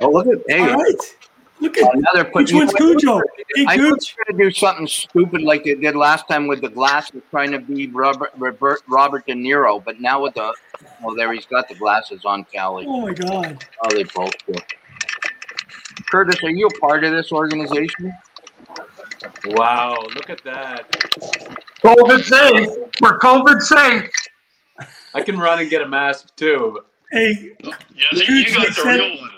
Oh, 0.00 0.10
look 0.10 0.26
at 0.26 0.42
hey, 0.48 0.60
All 0.60 0.76
right. 0.76 1.16
Look 1.60 1.78
at 1.78 1.94
another 1.94 2.28
which 2.32 2.50
you 2.50 2.58
know 2.60 2.66
one's? 2.66 2.74
Cujo? 2.74 3.22
Hey, 3.54 3.64
I 3.66 3.76
was 3.76 3.90
Gooch. 3.90 4.16
going 4.16 4.38
to 4.38 4.44
do 4.44 4.50
something 4.50 4.86
stupid 4.86 5.42
like 5.42 5.64
they 5.64 5.74
did 5.74 5.94
last 5.94 6.28
time 6.28 6.46
with 6.46 6.60
the 6.60 6.68
glasses, 6.68 7.22
trying 7.30 7.52
to 7.52 7.58
be 7.58 7.86
Robert 7.88 8.32
Robert, 8.36 8.82
Robert 8.88 9.26
De 9.26 9.34
Niro, 9.34 9.82
but 9.82 10.00
now 10.00 10.22
with 10.22 10.34
the 10.34 10.52
well, 11.02 11.14
there 11.14 11.32
he's 11.32 11.46
got 11.46 11.68
the 11.68 11.74
glasses 11.74 12.24
on, 12.24 12.44
Callie. 12.54 12.86
Oh 12.88 13.02
my 13.02 13.14
God. 13.14 13.64
Oh, 13.82 13.94
they 13.94 14.04
both 14.04 14.34
do. 14.46 14.54
Curtis, 16.10 16.42
are 16.42 16.50
you 16.50 16.66
a 16.66 16.80
part 16.80 17.04
of 17.04 17.12
this 17.12 17.32
organization? 17.32 18.12
Wow, 19.46 19.96
look 20.14 20.30
at 20.30 20.42
that. 20.44 20.90
COVID 21.82 22.22
safe. 22.24 22.68
We're 23.00 23.18
COVID 23.18 23.60
safe. 23.62 24.10
I 25.14 25.22
can 25.22 25.38
run 25.38 25.60
and 25.60 25.70
get 25.70 25.82
a 25.82 25.88
mask 25.88 26.34
too. 26.36 26.80
Hey, 27.10 27.52
Yeah, 27.62 27.72
they, 28.12 28.26
Gooch, 28.26 28.28
you 28.28 28.54
got 28.56 28.60
they 28.62 28.66
the 28.68 28.72
said- 28.72 28.98
real 29.00 29.16
one. 29.20 29.30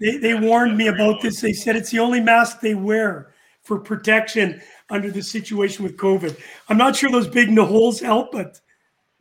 they, 0.00 0.16
they 0.18 0.34
warned 0.34 0.76
me 0.76 0.88
about 0.88 1.20
this. 1.22 1.40
They 1.40 1.52
said 1.52 1.76
it's 1.76 1.90
the 1.90 1.98
only 2.00 2.20
mask 2.20 2.60
they 2.60 2.74
wear 2.74 3.32
for 3.62 3.78
protection 3.78 4.60
under 4.88 5.10
the 5.10 5.22
situation 5.22 5.84
with 5.84 5.96
COVID. 5.96 6.36
I'm 6.68 6.76
not 6.76 6.96
sure 6.96 7.10
those 7.10 7.28
big 7.28 7.56
holes 7.56 8.00
help, 8.00 8.32
but 8.32 8.60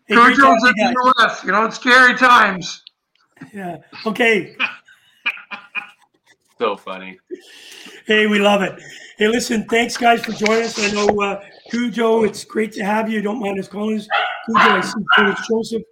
hey, 0.08 0.16
great 0.16 0.38
in 0.38 0.44
you 0.44 0.58
the 0.60 1.14
U.S. 1.20 1.44
You 1.44 1.52
know, 1.52 1.66
it's 1.66 1.76
scary 1.76 2.16
times. 2.16 2.84
Yeah. 3.54 3.78
Okay. 4.06 4.56
So 6.60 6.76
funny. 6.76 7.18
Hey, 8.06 8.28
we 8.28 8.38
love 8.38 8.62
it. 8.62 8.78
Hey, 9.18 9.30
listen, 9.30 9.64
thanks 9.70 9.96
guys 9.96 10.26
for 10.26 10.34
joining 10.34 10.66
us. 10.66 10.78
I 10.78 10.92
know 10.92 11.08
uh, 11.22 11.42
Cujo, 11.72 12.24
it's 12.26 12.44
great 12.44 12.74
to 12.74 12.84
have 12.84 13.10
you. 13.10 13.22
Don't 13.22 13.40
mind 13.40 13.58
us 13.58 13.70
calling 13.70 13.98
us 13.98 14.10
Cujo. 14.46 14.60
I 14.60 14.82
see 14.82 15.06
Curtis 15.16 15.48
Joseph. 15.50 15.84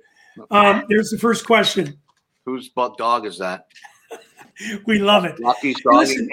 Um, 0.51 0.83
there's 0.89 1.09
the 1.09 1.17
first 1.19 1.45
question. 1.45 1.97
Whose 2.45 2.67
bu- 2.67 2.93
dog 2.97 3.25
is 3.25 3.37
that? 3.37 3.67
We 4.87 4.97
love 4.97 5.23
it. 5.23 5.39
Lucky's 5.39 5.79
dog 5.81 5.93
Listen. 5.93 6.27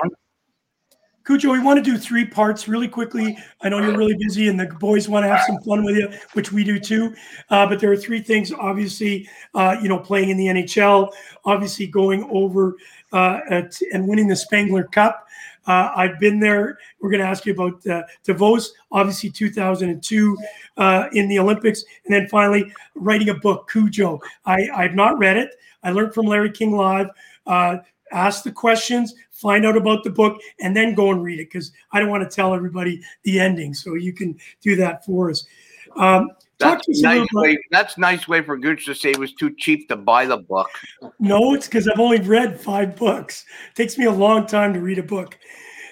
Cujo, 1.25 1.53
we 1.53 1.59
want 1.59 1.83
to 1.83 1.91
do 1.91 1.97
three 1.97 2.27
parts 2.27 2.69
really 2.69 2.89
quickly. 2.89 3.39
I 3.63 3.71
know 3.71 3.79
you're 3.79 3.97
really 3.97 4.17
busy 4.19 4.49
and 4.49 4.61
the 4.61 4.67
boys 4.67 5.09
want 5.09 5.25
to 5.25 5.29
have 5.29 5.41
some 5.47 5.59
fun 5.61 5.83
with 5.83 5.97
you, 5.97 6.11
which 6.35 6.53
we 6.53 6.65
do 6.65 6.79
too. 6.79 7.15
Uh, 7.49 7.67
but 7.67 7.81
there 7.81 7.91
are 7.91 7.97
three 7.97 8.21
things, 8.21 8.53
obviously, 8.53 9.27
uh, 9.55 9.77
you 9.81 9.89
know, 9.89 9.99
playing 9.99 10.29
in 10.29 10.37
the 10.37 10.47
NHL, 10.47 11.11
obviously 11.47 11.87
going 11.87 12.29
over 12.31 12.77
at, 13.15 13.81
and 13.93 14.07
winning 14.07 14.29
the 14.29 14.37
Spengler 14.37 14.85
Cup. 14.85 15.27
Uh, 15.67 15.91
I've 15.97 16.21
been 16.21 16.41
there. 16.41 16.79
We're 17.01 17.11
going 17.11 17.23
to 17.23 17.27
ask 17.27 17.47
you 17.47 17.55
about 17.55 17.87
uh, 17.87 18.03
Davos, 18.23 18.73
obviously 18.93 19.31
2002 19.31 20.37
uh, 20.77 21.09
in 21.13 21.29
the 21.29 21.39
Olympics. 21.39 21.85
And 22.05 22.15
then 22.15 22.29
finally, 22.29 22.71
writing 22.95 23.31
a 23.31 23.35
book, 23.35 23.71
Cujo. 23.71 24.21
I, 24.45 24.69
I've 24.75 24.95
not 24.95 25.19
read 25.19 25.37
it. 25.37 25.55
I 25.83 25.91
learned 25.91 26.15
from 26.15 26.27
Larry 26.27 26.51
King 26.51 26.77
Live. 26.77 27.09
Uh, 27.47 27.79
ask 28.13 28.45
the 28.45 28.53
questions, 28.53 29.15
find 29.31 29.67
out 29.67 29.77
about 29.77 30.05
the 30.05 30.11
book, 30.11 30.41
and 30.61 30.77
then 30.77 30.95
go 30.95 31.11
and 31.11 31.23
read 31.23 31.41
it 31.41 31.51
because 31.51 31.73
I 31.93 32.01
don't 32.01 32.11
want 32.11 32.29
to 32.29 32.35
tell 32.35 32.55
everybody 32.55 33.01
the 33.23 33.41
ending. 33.41 33.75
So 33.75 33.95
you 33.95 34.13
can 34.13 34.39
do 34.61 34.77
that 34.77 35.05
for 35.05 35.31
us. 35.31 35.47
Um, 35.97 36.31
That's 36.59 36.87
a 36.89 37.03
nice 37.03 37.27
way. 37.33 37.59
That's 37.71 37.99
nice 37.99 38.29
way 38.29 38.43
for 38.43 38.57
Gooch 38.57 38.87
to 38.87 38.95
say 38.95 39.11
it 39.11 39.19
was 39.19 39.35
too 39.35 39.55
cheap 39.59 39.89
to 39.89 39.97
buy 39.97 40.27
the 40.27 40.37
book. 40.37 40.69
No, 41.19 41.55
it's 41.55 41.67
because 41.67 41.89
I've 41.89 41.99
only 41.99 42.21
read 42.21 42.61
five 42.61 42.97
books. 42.97 43.45
It 43.71 43.75
takes 43.75 43.99
me 43.99 44.07
a 44.07 44.13
long 44.13 44.47
time 44.47 44.73
to 44.75 44.81
read 44.81 44.99
a 44.99 45.03
book. 45.03 45.39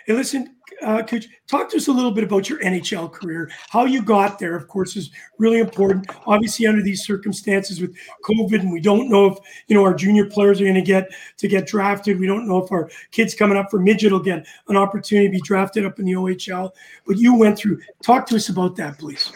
Hey, 0.07 0.15
listen, 0.15 0.57
uh, 0.83 1.03
you 1.11 1.21
talk 1.47 1.71
to 1.71 1.77
us 1.77 1.89
a 1.89 1.93
little 1.93 2.11
bit 2.11 2.25
about 2.25 2.49
your 2.49 2.59
NHL 2.61 3.13
career? 3.13 3.51
How 3.71 3.85
you 3.85 4.03
got 4.03 4.39
there, 4.39 4.57
of 4.57 4.69
course, 4.69 4.97
is 4.97 5.11
really 5.39 5.59
important. 5.59 6.07
Obviously, 6.27 6.67
under 6.67 6.83
these 6.83 7.05
circumstances 7.05 7.81
with 7.81 7.97
COVID, 8.25 8.61
and 8.61 8.73
we 8.73 8.81
don't 8.81 9.09
know 9.09 9.27
if 9.27 9.39
you 9.69 9.77
know 9.77 9.83
our 9.83 9.95
junior 9.95 10.27
players 10.27 10.61
are 10.61 10.65
going 10.65 10.75
to 10.75 10.83
get 10.83 11.09
to 11.39 11.49
get 11.49 11.67
drafted. 11.67 12.19
We 12.19 12.27
don't 12.27 12.49
know 12.49 12.63
if 12.63 12.73
our 12.73 12.91
kids 13.11 13.35
coming 13.35 13.57
up 13.57 13.71
for 13.71 13.79
midget 13.79 14.13
will 14.13 14.21
get 14.21 14.47
an 14.69 14.77
opportunity 14.77 15.29
to 15.29 15.33
be 15.33 15.41
drafted 15.41 15.87
up 15.87 15.99
in 15.99 16.07
the 16.07 16.13
OHL. 16.13 16.71
But 17.07 17.19
you 17.19 17.35
went 17.35 17.59
through. 17.59 17.81
Talk 18.03 18.27
to 18.27 18.37
us 18.37 18.49
about 18.49 18.77
that, 18.77 18.99
please. 18.99 19.33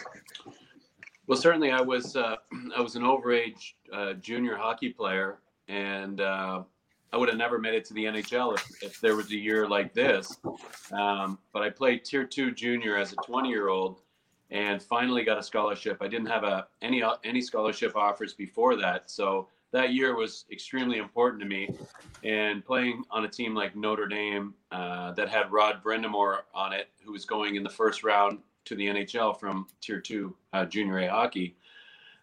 Well, 1.27 1.37
certainly 1.37 1.71
I 1.71 1.81
was 1.81 2.15
uh, 2.15 2.37
I 2.75 2.81
was 2.81 2.95
an 2.95 3.03
overage 3.03 3.73
uh, 3.93 4.13
junior 4.13 4.55
hockey 4.55 4.89
player, 4.89 5.39
and 5.67 6.21
uh, 6.21 6.63
I 7.11 7.17
would 7.17 7.29
have 7.29 7.37
never 7.37 7.59
made 7.59 7.75
it 7.75 7.85
to 7.85 7.93
the 7.93 8.05
NHL 8.05 8.55
if, 8.55 8.83
if 8.83 9.01
there 9.01 9.15
was 9.15 9.29
a 9.31 9.37
year 9.37 9.67
like 9.67 9.93
this. 9.93 10.37
Um, 10.91 11.37
but 11.53 11.61
I 11.61 11.69
played 11.69 12.05
tier 12.05 12.23
two 12.23 12.51
junior 12.51 12.97
as 12.97 13.11
a 13.11 13.17
20 13.17 13.49
year 13.49 13.67
old, 13.67 14.01
and 14.51 14.81
finally 14.81 15.23
got 15.23 15.37
a 15.37 15.43
scholarship. 15.43 15.97
I 16.01 16.07
didn't 16.07 16.27
have 16.27 16.43
a 16.43 16.67
any 16.81 17.03
any 17.25 17.41
scholarship 17.41 17.95
offers 17.95 18.33
before 18.33 18.77
that, 18.77 19.11
so 19.11 19.49
that 19.71 19.93
year 19.93 20.15
was 20.15 20.45
extremely 20.49 20.97
important 20.97 21.41
to 21.41 21.47
me. 21.47 21.69
And 22.23 22.65
playing 22.65 23.03
on 23.11 23.25
a 23.25 23.27
team 23.27 23.53
like 23.53 23.75
Notre 23.75 24.07
Dame 24.07 24.53
uh, 24.71 25.11
that 25.11 25.27
had 25.27 25.51
Rod 25.51 25.83
Brind'Amour 25.83 26.39
on 26.53 26.71
it, 26.71 26.87
who 27.03 27.11
was 27.11 27.25
going 27.25 27.55
in 27.55 27.63
the 27.63 27.69
first 27.69 28.01
round 28.01 28.39
to 28.67 28.75
the 28.75 28.87
NHL 28.87 29.39
from 29.39 29.67
Tier 29.81 29.99
Two 29.99 30.35
uh, 30.53 30.65
Junior 30.65 30.99
A 30.99 31.07
hockey. 31.07 31.55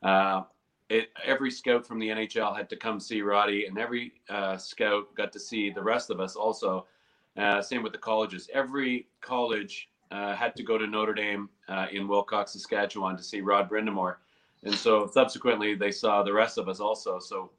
Uh, 0.03 0.43
it, 0.91 1.09
every 1.25 1.51
scout 1.51 1.87
from 1.87 1.99
the 1.99 2.09
NHL 2.09 2.57
had 2.57 2.69
to 2.71 2.77
come 2.77 3.01
see 3.01 3.23
Roddy, 3.23 3.67
and 3.67 3.79
every 3.79 4.13
uh, 4.29 4.57
scout 4.57 5.15
got 5.15 5.33
to 5.33 5.41
see 5.41 5.71
the 5.71 5.83
rest 5.83 6.11
of 6.11 6.21
us 6.21 6.37
also. 6.37 6.87
Uh, 7.37 7.61
same 7.61 7.83
with 7.83 7.93
the 7.93 7.99
colleges. 7.99 8.49
Every 8.53 9.09
college 9.21 9.89
uh, 10.11 10.37
had 10.37 10.55
to 10.57 10.63
go 10.63 10.79
to 10.79 10.87
Notre 10.87 11.15
Dame 11.15 11.49
uh, 11.69 11.87
in 11.91 12.07
Wilcox, 12.07 12.53
Saskatchewan 12.53 13.17
to 13.17 13.23
see 13.23 13.41
Rod 13.41 13.69
Brind'Amour. 13.69 14.17
And 14.63 14.75
so 14.75 15.11
subsequently, 15.13 15.75
they 15.75 15.91
saw 15.91 16.23
the 16.23 16.33
rest 16.33 16.59
of 16.59 16.69
us 16.69 16.81
also. 16.81 17.19
So 17.19 17.51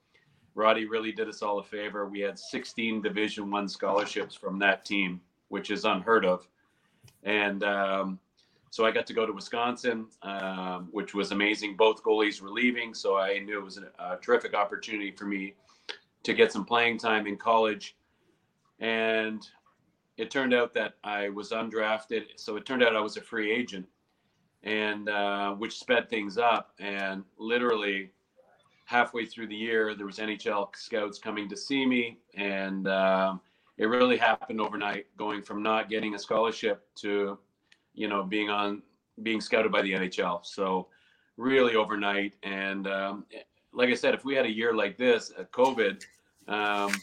Roddy 0.53 0.85
really 0.85 1.11
did 1.11 1.27
us 1.27 1.41
all 1.41 1.59
a 1.59 1.63
favor. 1.63 2.07
We 2.07 2.21
had 2.21 2.39
16 2.39 3.01
Division 3.01 3.51
One 3.51 3.67
scholarships 3.67 4.35
from 4.35 4.57
that 4.59 4.85
team, 4.85 5.19
which 5.49 5.69
is 5.71 5.83
unheard 5.83 6.25
of. 6.25 6.47
And 7.23 7.63
um, 7.63 8.19
so 8.75 8.85
I 8.85 8.91
got 8.91 9.07
to 9.07 9.13
go 9.13 9.25
to 9.25 9.31
Wisconsin, 9.31 10.07
um, 10.21 10.89
which 10.91 11.13
was 11.13 11.31
amazing. 11.31 11.77
Both 11.77 12.03
goalies 12.03 12.41
were 12.41 12.49
leaving, 12.49 12.93
so 12.93 13.15
I 13.15 13.39
knew 13.39 13.57
it 13.57 13.63
was 13.63 13.77
a, 13.77 13.88
a 13.97 14.17
terrific 14.17 14.53
opportunity 14.53 15.11
for 15.11 15.23
me 15.23 15.53
to 16.23 16.33
get 16.33 16.51
some 16.51 16.65
playing 16.65 16.97
time 16.97 17.25
in 17.25 17.38
college. 17.38 17.95
And 18.81 19.47
it 20.17 20.29
turned 20.29 20.53
out 20.53 20.73
that 20.73 20.95
I 21.05 21.29
was 21.29 21.51
undrafted, 21.51 22.25
so 22.35 22.57
it 22.57 22.65
turned 22.65 22.83
out 22.83 22.97
I 22.97 22.99
was 22.99 23.15
a 23.15 23.21
free 23.21 23.49
agent, 23.49 23.88
and 24.63 25.07
uh, 25.07 25.53
which 25.53 25.79
sped 25.79 26.09
things 26.09 26.38
up. 26.38 26.73
And 26.77 27.23
literally 27.38 28.11
halfway 28.83 29.25
through 29.25 29.47
the 29.47 29.55
year, 29.55 29.95
there 29.95 30.05
was 30.05 30.17
NHL 30.17 30.75
scouts 30.75 31.17
coming 31.17 31.47
to 31.47 31.55
see 31.55 31.85
me, 31.85 32.17
and 32.33 32.89
um, 32.89 33.39
it 33.77 33.85
really 33.85 34.17
happened 34.17 34.59
overnight, 34.59 35.05
going 35.15 35.43
from 35.43 35.63
not 35.63 35.89
getting 35.89 36.13
a 36.13 36.19
scholarship 36.19 36.85
to, 36.95 37.38
you 37.95 38.08
know, 38.08 38.23
being 38.23 38.49
on 38.49 38.81
being 39.23 39.41
scouted 39.41 39.71
by 39.71 39.81
the 39.81 39.93
NHL. 39.93 40.45
So 40.45 40.88
really 41.38 41.75
overnight, 41.75 42.36
and 42.43 42.88
um, 42.88 43.25
like 43.73 43.89
I 43.89 43.95
said, 43.95 44.13
if 44.13 44.23
we 44.25 44.36
had 44.36 44.45
a 44.45 44.51
year 44.51 44.73
like 44.73 44.97
this, 44.97 45.31
uh, 45.38 45.43
COVID, 45.45 46.03
um, 46.47 46.93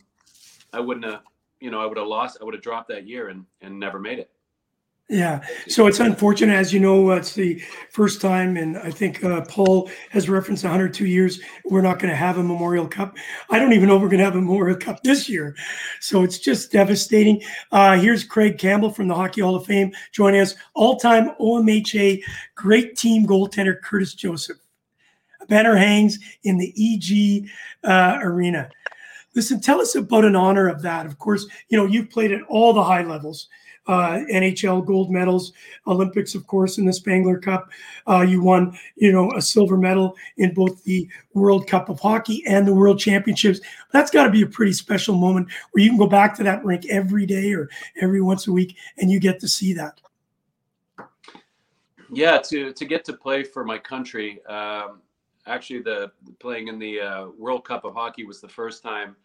I 0.73 0.81
wouldn't 0.81 1.05
have 1.05 1.23
you 1.63 1.71
know, 1.71 1.81
I 1.81 1.87
would 1.87 1.97
have 1.97 2.09
lost, 2.09 2.39
I 2.41 2.45
would 2.45 2.55
have 2.55 2.63
dropped 2.63 2.89
that 2.89 3.07
year 3.07 3.29
and, 3.29 3.47
and 3.61 3.79
never 3.79 4.01
made 4.01 4.19
it. 4.19 4.31
Yeah. 5.09 5.45
So 5.69 5.89
it's 5.89 6.01
unfortunate, 6.01 6.55
as 6.55 6.73
you 6.73 6.81
know, 6.81 7.11
it's 7.11 7.35
the 7.35 7.63
first 7.91 8.23
time, 8.23 8.57
and 8.57 8.79
I 8.79 8.91
think 8.91 9.23
uh, 9.23 9.43
Paul 9.43 9.91
has 10.11 10.29
referenced 10.29 10.65
102 10.65 11.05
years. 11.05 11.41
We're 11.67 11.83
not 11.83 11.99
going 11.99 12.09
to 12.09 12.17
have 12.17 12.39
a 12.39 12.43
Memorial 12.43 12.89
Cup. 12.89 13.15
I 13.51 13.59
don't 13.59 13.75
even 13.75 13.89
know 13.89 13.97
if 13.97 14.03
we're 14.03 14.09
going 14.09 14.21
to 14.21 14.25
have 14.25 14.37
a 14.37 14.41
Memorial 14.41 14.79
Cup 14.79 15.03
this 15.05 15.29
year. 15.29 15.55
So 16.01 16.23
it's 16.23 16.39
just 16.39 16.73
devastating. 16.73 17.43
Uh, 17.73 17.99
here's 17.99 18.25
Craig 18.25 18.57
Campbell 18.57 18.91
from 18.91 19.07
the 19.07 19.15
Hockey 19.15 19.43
Hall 19.43 19.55
of 19.55 19.67
Fame 19.67 19.93
joining 20.13 20.41
us. 20.41 20.55
All 20.75 20.97
time 20.97 21.33
OMHA 21.39 22.23
great 22.55 22.97
team 22.97 23.27
goaltender 23.27 23.79
Curtis 23.83 24.15
Joseph. 24.15 24.59
A 25.43 25.47
banner 25.47 25.77
hangs 25.77 26.21
in 26.45 26.57
the 26.57 26.73
EG 26.79 27.51
uh, 27.85 28.19
arena. 28.23 28.71
Listen, 29.35 29.61
tell 29.61 29.81
us 29.81 29.95
about 29.95 30.25
an 30.25 30.37
honor 30.37 30.69
of 30.69 30.83
that. 30.83 31.05
Of 31.07 31.19
course, 31.19 31.47
you 31.69 31.77
know, 31.77 31.87
you've 31.87 32.11
played 32.11 32.33
at 32.33 32.43
all 32.49 32.73
the 32.73 32.85
high 32.85 33.03
levels. 33.03 33.49
Uh, 33.89 34.21
NHL 34.33 34.87
gold 34.87 35.11
medals, 35.11 35.53
Olympics, 35.89 36.37
of 36.37 36.47
course, 36.47 36.79
in 36.79 36.85
the 36.85 36.93
Spengler 36.93 37.39
Cup. 37.39 37.69
Uh, 38.09 38.21
you 38.21 38.41
won, 38.41 38.79
you 38.95 39.11
know, 39.11 39.33
a 39.33 39.43
silver 39.43 39.77
medal 39.77 40.17
in 40.37 40.55
both 40.55 40.85
the 40.85 41.09
World 41.35 41.67
Cup 41.67 41.89
of 41.89 41.99
Hockey 41.99 42.45
and 42.47 42.67
the 42.67 42.75
World 42.75 43.01
Championships. 43.01 43.61
That's 43.93 44.11
got 44.11 44.25
to 44.25 44.31
be 44.31 44.43
a 44.43 44.47
pretty 44.47 44.73
special 44.73 45.17
moment 45.17 45.49
where 45.73 45.83
you 45.83 45.91
can 45.91 45.99
go 45.99 46.07
back 46.07 46.37
to 46.37 46.45
that 46.45 46.65
rink 46.65 46.87
every 46.87 47.27
day 47.27 47.53
or 47.53 47.69
every 48.01 48.23
once 48.23 48.47
a 48.47 48.53
week, 48.53 48.77
and 48.99 49.11
you 49.11 49.19
get 49.19 49.41
to 49.41 49.49
see 49.49 49.73
that. 49.75 50.01
Yeah, 52.13 52.39
to 52.39 52.73
to 52.73 52.85
get 52.85 53.05
to 53.07 53.15
play 53.15 53.43
for 53.43 53.65
my 53.65 53.79
country. 53.79 54.45
Um, 54.47 55.01
actually 55.47 55.81
the 55.81 56.13
playing 56.39 56.69
in 56.69 56.79
the 56.79 57.01
uh, 57.01 57.27
World 57.39 57.65
Cup 57.65 57.85
of 57.85 57.95
Hockey 57.95 58.25
was 58.25 58.41
the 58.41 58.49
first 58.49 58.83
time 58.83 59.17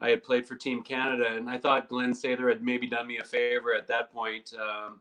I 0.00 0.08
had 0.08 0.22
played 0.22 0.46
for 0.46 0.56
Team 0.56 0.82
Canada, 0.82 1.34
and 1.34 1.48
I 1.48 1.58
thought 1.58 1.88
Glenn 1.88 2.12
Sather 2.12 2.48
had 2.48 2.62
maybe 2.62 2.86
done 2.86 3.06
me 3.06 3.18
a 3.18 3.24
favor 3.24 3.74
at 3.74 3.86
that 3.88 4.12
point. 4.12 4.52
Um, 4.58 5.00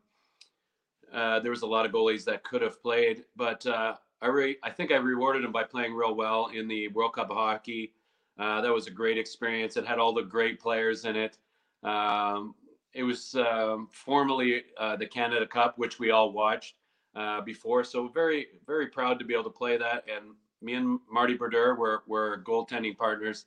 uh, 1.14 1.40
there 1.40 1.52
was 1.52 1.62
a 1.62 1.68
lot 1.68 1.86
of 1.86 1.92
goalies 1.92 2.26
that 2.26 2.44
could 2.44 2.62
have 2.62 2.82
played, 2.82 3.24
but 3.36 3.66
uh, 3.66 3.96
I 4.22 4.28
re- 4.28 4.58
I 4.62 4.70
think 4.70 4.92
I 4.92 4.98
rewarded 4.98 5.44
him 5.44 5.52
by 5.52 5.64
playing 5.64 5.94
real 5.94 6.16
well 6.16 6.48
in 6.54 6.68
the 6.68 6.90
World 6.90 7.14
Cup 7.14 7.32
of 7.32 7.38
Hockey. 7.38 7.94
Uh, 8.38 8.62
that 8.62 8.74
was 8.74 8.88
a 8.88 8.92
great 8.92 9.18
experience. 9.18 9.78
It 9.78 9.86
had 9.86 10.00
all 10.00 10.14
the 10.14 10.24
great 10.24 10.60
players 10.60 11.06
in 11.06 11.16
it. 11.16 11.38
Um, 11.84 12.56
it 12.94 13.04
was 13.04 13.36
um, 13.36 13.88
formerly 13.92 14.64
uh, 14.78 14.96
the 14.96 15.06
Canada 15.06 15.46
Cup, 15.46 15.78
which 15.78 16.00
we 16.00 16.12
all 16.12 16.32
watched 16.32 16.76
uh, 17.16 17.42
before. 17.42 17.84
So 17.84 18.08
very, 18.08 18.48
very 18.66 18.88
proud 18.88 19.20
to 19.20 19.26
be 19.26 19.34
able 19.34 19.46
to 19.46 19.50
play 19.50 19.78
that. 19.78 20.06
And 20.14 20.36
me 20.62 20.74
and 20.74 21.00
Marty 21.12 21.36
Brodeur 21.36 21.76
were, 21.76 22.04
were 22.08 22.42
goaltending 22.46 22.98
partners 22.98 23.46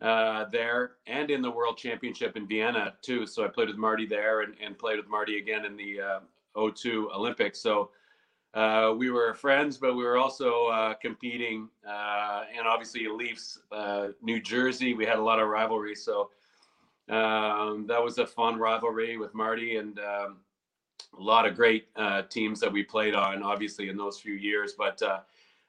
uh, 0.00 0.46
there 0.50 0.92
and 1.06 1.30
in 1.30 1.42
the 1.42 1.50
World 1.50 1.76
Championship 1.76 2.36
in 2.36 2.46
Vienna 2.46 2.94
too. 3.02 3.26
So 3.26 3.44
I 3.44 3.48
played 3.48 3.68
with 3.68 3.76
Marty 3.76 4.06
there 4.06 4.40
and, 4.40 4.54
and 4.62 4.78
played 4.78 4.96
with 4.96 5.08
Marty 5.08 5.38
again 5.38 5.64
in 5.64 5.76
the 5.76 6.00
uh, 6.56 6.70
02 6.70 7.10
Olympics. 7.14 7.60
So 7.60 7.90
uh, 8.54 8.94
we 8.96 9.10
were 9.10 9.34
friends, 9.34 9.76
but 9.76 9.94
we 9.94 10.02
were 10.02 10.16
also 10.16 10.66
uh, 10.66 10.94
competing. 10.94 11.68
Uh, 11.86 12.44
and 12.56 12.66
obviously, 12.66 13.06
Leafs, 13.08 13.60
uh, 13.70 14.08
New 14.22 14.40
Jersey, 14.40 14.94
we 14.94 15.04
had 15.04 15.18
a 15.18 15.22
lot 15.22 15.38
of 15.38 15.48
rivalry. 15.48 15.94
So 15.94 16.30
um, 17.08 17.86
that 17.86 18.02
was 18.02 18.18
a 18.18 18.26
fun 18.26 18.58
rivalry 18.58 19.18
with 19.18 19.34
Marty. 19.34 19.76
And 19.76 19.98
um, 20.00 20.38
a 21.18 21.22
lot 21.22 21.46
of 21.46 21.54
great 21.54 21.88
teams 22.30 22.58
that 22.60 22.72
we 22.72 22.82
played 22.82 23.14
on, 23.14 23.42
obviously 23.42 23.88
in 23.88 23.96
those 23.96 24.18
few 24.18 24.34
years. 24.34 24.72
But 24.76 25.02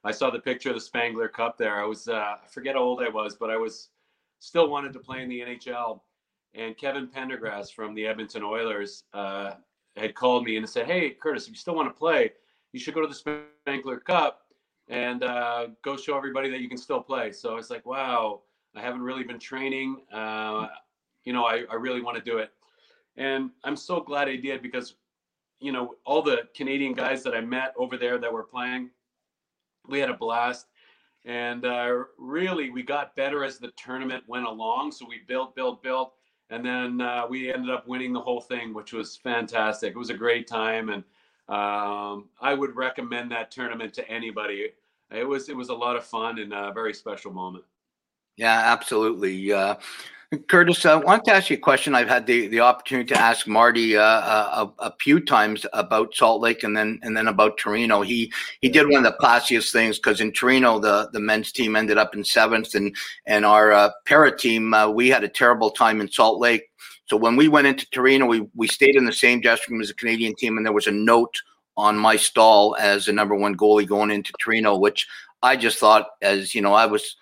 I 0.04 0.12
saw 0.12 0.32
the 0.32 0.40
picture 0.40 0.70
of 0.70 0.76
the 0.76 0.82
Spengler 0.82 1.28
Cup 1.28 1.58
there. 1.58 1.80
I 1.80 1.86
was 1.86 2.08
I 2.08 2.38
forget 2.50 2.76
how 2.76 2.82
old 2.82 3.04
I 3.04 3.10
was, 3.10 3.36
but 3.36 3.50
I 3.50 3.58
was 3.58 3.90
still 4.42 4.70
wanted 4.70 4.92
to 4.94 5.00
play 5.00 5.22
in 5.22 5.30
the 5.30 5.40
NHL. 5.40 6.02
And 6.54 6.78
Kevin 6.78 7.08
Prendergast 7.08 7.74
from 7.74 7.96
the 7.96 8.06
Edmonton 8.06 8.44
Oilers 8.44 9.06
uh, 9.14 9.54
had 9.96 10.16
called 10.16 10.44
me 10.44 10.58
and 10.58 10.70
said, 10.70 10.86
"Hey, 10.86 11.12
Curtis, 11.12 11.44
if 11.44 11.52
you 11.52 11.56
still 11.56 11.76
want 11.76 11.88
to 11.88 11.98
play, 11.98 12.34
you 12.74 12.80
should 12.80 12.94
go 12.94 13.02
to 13.02 13.08
the 13.08 13.48
Spengler 13.66 14.00
Cup 14.00 14.42
and 14.90 15.24
uh, 15.24 15.68
go 15.84 15.96
show 15.96 16.18
everybody 16.18 16.50
that 16.50 16.60
you 16.60 16.68
can 16.68 16.78
still 16.78 17.02
play." 17.02 17.32
So 17.32 17.54
I 17.54 17.56
was 17.56 17.70
like, 17.70 17.86
"Wow." 17.86 18.42
I 18.74 18.80
haven't 18.80 19.02
really 19.02 19.24
been 19.24 19.38
training. 19.38 19.98
Uh, 20.14 20.68
you 21.26 21.34
know, 21.34 21.44
I, 21.44 21.66
I 21.70 21.76
really 21.76 22.02
want 22.02 22.18
to 22.18 22.24
do 22.24 22.38
it. 22.38 22.52
And 23.18 23.50
I'm 23.66 23.76
so 23.76 24.00
glad 24.00 24.30
I 24.30 24.38
did 24.38 24.62
because 24.62 24.96
you 25.62 25.72
know, 25.72 25.94
all 26.06 26.24
the 26.24 26.50
Canadian 26.56 26.94
guys 26.94 27.24
that 27.24 27.36
I 27.36 27.42
met 27.42 27.74
over 27.78 27.96
there 27.96 28.18
that 28.18 28.34
were 28.34 28.44
playing, 28.44 28.90
we 29.88 30.00
had 30.00 30.10
a 30.10 30.16
blast. 30.16 30.66
And 31.26 31.66
uh, 31.66 32.04
really, 32.18 32.70
we 32.70 32.84
got 32.84 33.16
better 33.16 33.44
as 33.44 33.60
the 33.60 33.72
tournament 33.72 34.24
went 34.28 34.46
along. 34.46 34.92
So 34.92 35.06
we 35.08 35.22
built, 35.28 35.56
built, 35.56 35.84
built. 35.84 36.14
And 36.50 36.66
then 36.66 37.00
uh, 37.00 37.26
we 37.30 37.54
ended 37.54 37.70
up 37.70 37.88
winning 37.88 38.12
the 38.12 38.20
whole 38.20 38.42
thing, 38.42 38.74
which 38.74 38.92
was 38.92 39.16
fantastic. 39.16 39.92
It 39.92 39.98
was 39.98 40.10
a 40.10 40.16
great 40.16 40.48
time. 40.48 40.90
And 40.90 41.04
um, 41.48 42.30
I 42.40 42.54
would 42.54 42.76
recommend 42.76 43.32
that 43.32 43.52
tournament 43.52 43.94
to 43.96 44.10
anybody. 44.10 44.70
It 45.12 45.28
was 45.28 45.50
it 45.50 45.56
was 45.56 45.70
a 45.70 45.74
lot 45.74 45.96
of 45.98 46.06
fun 46.06 46.40
and 46.40 46.54
a 46.54 46.72
very 46.74 46.94
special 46.94 47.32
moment. 47.32 47.66
Yeah, 48.38 48.60
absolutely. 48.64 49.52
Uh, 49.52 49.76
Curtis, 50.48 50.86
I 50.86 50.96
want 50.96 51.26
to 51.26 51.34
ask 51.34 51.50
you 51.50 51.58
a 51.58 51.60
question. 51.60 51.94
I've 51.94 52.08
had 52.08 52.26
the, 52.26 52.48
the 52.48 52.62
opportunity 52.62 53.14
to 53.14 53.20
ask 53.20 53.48
Marty 53.48 53.98
uh, 53.98 54.02
a, 54.02 54.72
a, 54.80 54.96
few 54.98 55.20
times 55.20 55.66
about 55.74 56.16
Salt 56.16 56.40
Lake 56.40 56.64
and 56.64 56.76
then 56.76 57.02
and 57.04 57.18
then 57.18 57.28
about 57.28 57.58
Torino. 57.58 58.02
He 58.02 58.32
he 58.62 58.70
did 58.70 58.88
one 58.88 59.06
of 59.06 59.12
the 59.12 59.18
classiest 59.20 59.74
things 59.74 59.98
because 60.00 60.22
in 60.22 60.32
Torino 60.32 60.80
the, 60.80 61.10
the 61.12 61.20
men's 61.20 61.52
team 61.52 61.76
ended 61.76 61.98
up 61.98 62.16
in 62.16 62.24
seventh 62.24 62.76
and 62.76 62.96
and 63.26 63.46
our 63.46 63.74
uh, 63.74 63.90
para 64.06 64.34
team 64.34 64.74
uh, 64.74 64.90
we 64.90 65.10
had 65.10 65.26
a 65.26 65.30
terrible 65.30 65.70
time 65.70 66.00
in 66.00 66.10
Salt 66.10 66.40
Lake. 66.40 66.70
So 67.08 67.18
when 67.18 67.36
we 67.36 67.50
went 67.50 67.68
into 67.68 67.90
Torino, 67.90 68.26
we 68.26 68.48
we 68.56 68.70
stayed 68.70 68.96
in 68.96 69.04
the 69.04 69.12
same 69.12 69.42
dressing 69.42 69.74
room 69.74 69.82
as 69.82 69.90
the 69.90 69.96
Canadian 69.96 70.34
team, 70.36 70.56
and 70.56 70.66
there 70.66 70.72
was 70.72 70.88
a 70.88 70.92
note 70.92 71.42
on 71.76 71.98
my 71.98 72.16
stall 72.16 72.78
as 72.80 73.06
the 73.06 73.12
number 73.12 73.36
one 73.36 73.58
goalie 73.58 73.86
going 73.86 74.12
into 74.12 74.32
Torino, 74.40 74.78
which 74.78 75.10
I 75.44 75.58
just 75.58 75.78
thought 75.78 76.08
as 76.22 76.56
you 76.56 76.62
know 76.62 76.74
I 76.74 76.86
was 76.86 77.18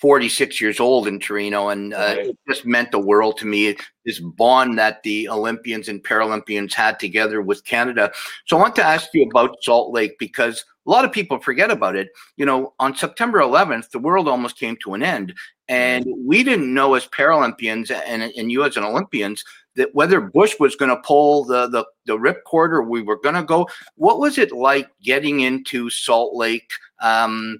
46 0.00 0.60
years 0.60 0.80
old 0.80 1.06
in 1.06 1.20
Torino, 1.20 1.68
and 1.68 1.92
uh, 1.92 2.14
Right. 2.16 2.26
it 2.28 2.38
just 2.48 2.64
meant 2.64 2.90
the 2.90 2.98
world 2.98 3.36
to 3.38 3.46
me. 3.46 3.76
This 4.06 4.18
bond 4.18 4.78
that 4.78 5.02
the 5.02 5.28
Olympians 5.28 5.88
and 5.88 6.02
Paralympians 6.02 6.72
had 6.72 6.98
together 6.98 7.42
with 7.42 7.64
Canada. 7.64 8.10
So 8.46 8.56
I 8.56 8.60
want 8.60 8.74
to 8.76 8.84
ask 8.84 9.10
you 9.12 9.24
about 9.24 9.56
Salt 9.62 9.92
Lake 9.92 10.18
because 10.18 10.64
a 10.86 10.90
lot 10.90 11.04
of 11.04 11.12
people 11.12 11.38
forget 11.38 11.70
about 11.70 11.96
it. 11.96 12.08
You 12.36 12.46
know, 12.46 12.72
on 12.80 12.96
September 12.96 13.40
11th, 13.40 13.90
the 13.90 13.98
world 13.98 14.26
almost 14.26 14.58
came 14.58 14.76
to 14.82 14.94
an 14.94 15.02
end, 15.02 15.34
and 15.68 16.06
we 16.24 16.42
didn't 16.42 16.72
know 16.72 16.94
as 16.94 17.06
Paralympians 17.06 17.90
and, 17.90 18.22
and 18.22 18.50
you 18.50 18.64
as 18.64 18.76
an 18.78 18.84
Olympians 18.84 19.44
that 19.76 19.94
whether 19.94 20.20
Bush 20.20 20.54
was 20.58 20.74
going 20.76 20.88
to 20.90 21.00
pull 21.02 21.44
the 21.44 21.68
the 21.68 21.84
the 22.06 22.16
ripcord 22.18 22.70
or 22.70 22.82
we 22.82 23.02
were 23.02 23.20
going 23.20 23.34
to 23.36 23.42
go. 23.44 23.68
What 23.96 24.18
was 24.18 24.38
it 24.38 24.50
like 24.50 24.88
getting 25.02 25.40
into 25.40 25.90
Salt 25.90 26.34
Lake? 26.34 26.70
Um, 27.02 27.58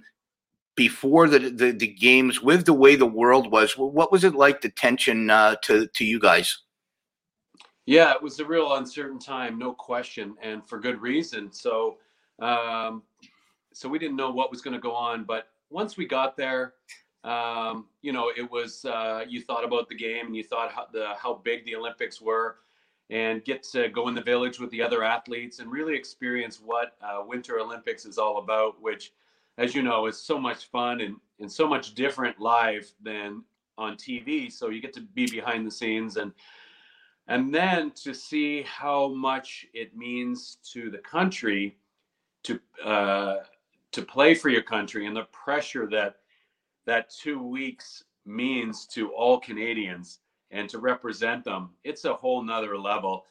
before 0.75 1.27
the, 1.27 1.39
the 1.39 1.71
the 1.71 1.87
games 1.87 2.41
with 2.41 2.65
the 2.65 2.73
way 2.73 2.95
the 2.95 3.05
world 3.05 3.51
was 3.51 3.77
what 3.77 4.11
was 4.11 4.23
it 4.23 4.35
like 4.35 4.61
the 4.61 4.69
tension 4.69 5.29
uh, 5.29 5.55
to 5.61 5.87
to 5.87 6.05
you 6.05 6.19
guys 6.19 6.59
Yeah, 7.85 8.13
it 8.13 8.21
was 8.21 8.39
a 8.39 8.45
real 8.45 8.75
uncertain 8.75 9.19
time, 9.19 9.57
no 9.57 9.73
question, 9.73 10.35
and 10.41 10.65
for 10.67 10.79
good 10.79 11.01
reason. 11.01 11.51
So, 11.51 11.97
um, 12.39 13.03
so 13.73 13.89
we 13.89 13.97
didn't 13.99 14.17
know 14.17 14.31
what 14.31 14.51
was 14.51 14.61
going 14.61 14.75
to 14.75 14.79
go 14.79 14.93
on, 14.93 15.23
but 15.23 15.47
once 15.69 15.97
we 15.97 16.05
got 16.05 16.37
there, 16.37 16.75
um, 17.23 17.87
you 18.01 18.13
know, 18.13 18.31
it 18.35 18.49
was 18.49 18.85
uh, 18.85 19.25
you 19.27 19.41
thought 19.41 19.63
about 19.63 19.89
the 19.89 19.95
game 19.95 20.27
and 20.27 20.35
you 20.35 20.43
thought 20.43 20.71
how 20.71 20.87
the 20.91 21.13
how 21.17 21.35
big 21.43 21.65
the 21.65 21.75
Olympics 21.75 22.21
were, 22.21 22.57
and 23.09 23.43
get 23.43 23.63
to 23.63 23.89
go 23.89 24.07
in 24.07 24.15
the 24.15 24.21
village 24.21 24.59
with 24.59 24.69
the 24.71 24.81
other 24.81 25.03
athletes 25.03 25.59
and 25.59 25.71
really 25.71 25.95
experience 25.95 26.61
what 26.63 26.95
uh, 27.01 27.21
Winter 27.25 27.59
Olympics 27.59 28.05
is 28.05 28.17
all 28.17 28.37
about, 28.37 28.81
which, 28.81 29.11
as 29.57 29.75
you 29.75 29.83
know, 29.83 30.07
is 30.07 30.21
so 30.21 30.39
much 30.39 30.65
fun 30.65 31.01
and 31.01 31.15
and 31.39 31.51
so 31.51 31.67
much 31.67 31.95
different 31.95 32.39
live 32.39 32.91
than 33.01 33.43
on 33.77 33.95
TV. 33.95 34.51
So 34.51 34.69
you 34.69 34.81
get 34.81 34.93
to 34.93 35.01
be 35.01 35.25
behind 35.27 35.65
the 35.65 35.71
scenes 35.71 36.17
and 36.17 36.31
and 37.27 37.53
then 37.53 37.91
to 37.91 38.13
see 38.13 38.63
how 38.63 39.09
much 39.09 39.65
it 39.73 39.95
means 39.95 40.57
to 40.73 40.89
the 40.89 40.97
country 40.97 41.77
to 42.43 42.59
uh, 42.83 43.37
to 43.91 44.01
play 44.01 44.35
for 44.35 44.49
your 44.49 44.61
country 44.61 45.05
and 45.07 45.15
the 45.15 45.27
pressure 45.31 45.87
that 45.87 46.17
that 46.85 47.09
two 47.09 47.41
weeks 47.41 48.03
means 48.25 48.85
to 48.87 49.09
all 49.11 49.39
Canadians 49.39 50.19
and 50.51 50.69
to 50.69 50.79
represent 50.79 51.43
them, 51.43 51.69
it's 51.83 52.05
a 52.05 52.13
whole 52.13 52.43
nother 52.43 52.77
level. 52.77 53.25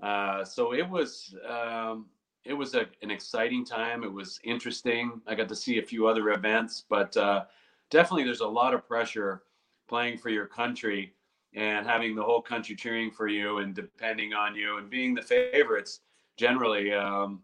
Uh, 0.00 0.44
so 0.44 0.72
it 0.72 0.88
was 0.88 1.34
um, 1.48 2.06
it 2.44 2.54
was 2.54 2.74
a, 2.74 2.86
an 3.02 3.10
exciting 3.10 3.64
time. 3.64 4.02
It 4.02 4.12
was 4.12 4.40
interesting. 4.44 5.20
I 5.26 5.34
got 5.34 5.48
to 5.48 5.56
see 5.56 5.78
a 5.78 5.82
few 5.82 6.06
other 6.06 6.30
events, 6.30 6.84
but 6.88 7.16
uh, 7.16 7.44
definitely 7.90 8.24
there's 8.24 8.40
a 8.40 8.46
lot 8.46 8.74
of 8.74 8.86
pressure 8.86 9.42
playing 9.88 10.18
for 10.18 10.30
your 10.30 10.46
country 10.46 11.14
and 11.54 11.86
having 11.86 12.14
the 12.14 12.22
whole 12.22 12.40
country 12.40 12.76
cheering 12.76 13.10
for 13.10 13.26
you 13.26 13.58
and 13.58 13.74
depending 13.74 14.32
on 14.32 14.54
you 14.54 14.78
and 14.78 14.88
being 14.88 15.14
the 15.14 15.22
favorites 15.22 16.00
generally. 16.36 16.92
Um, 16.92 17.42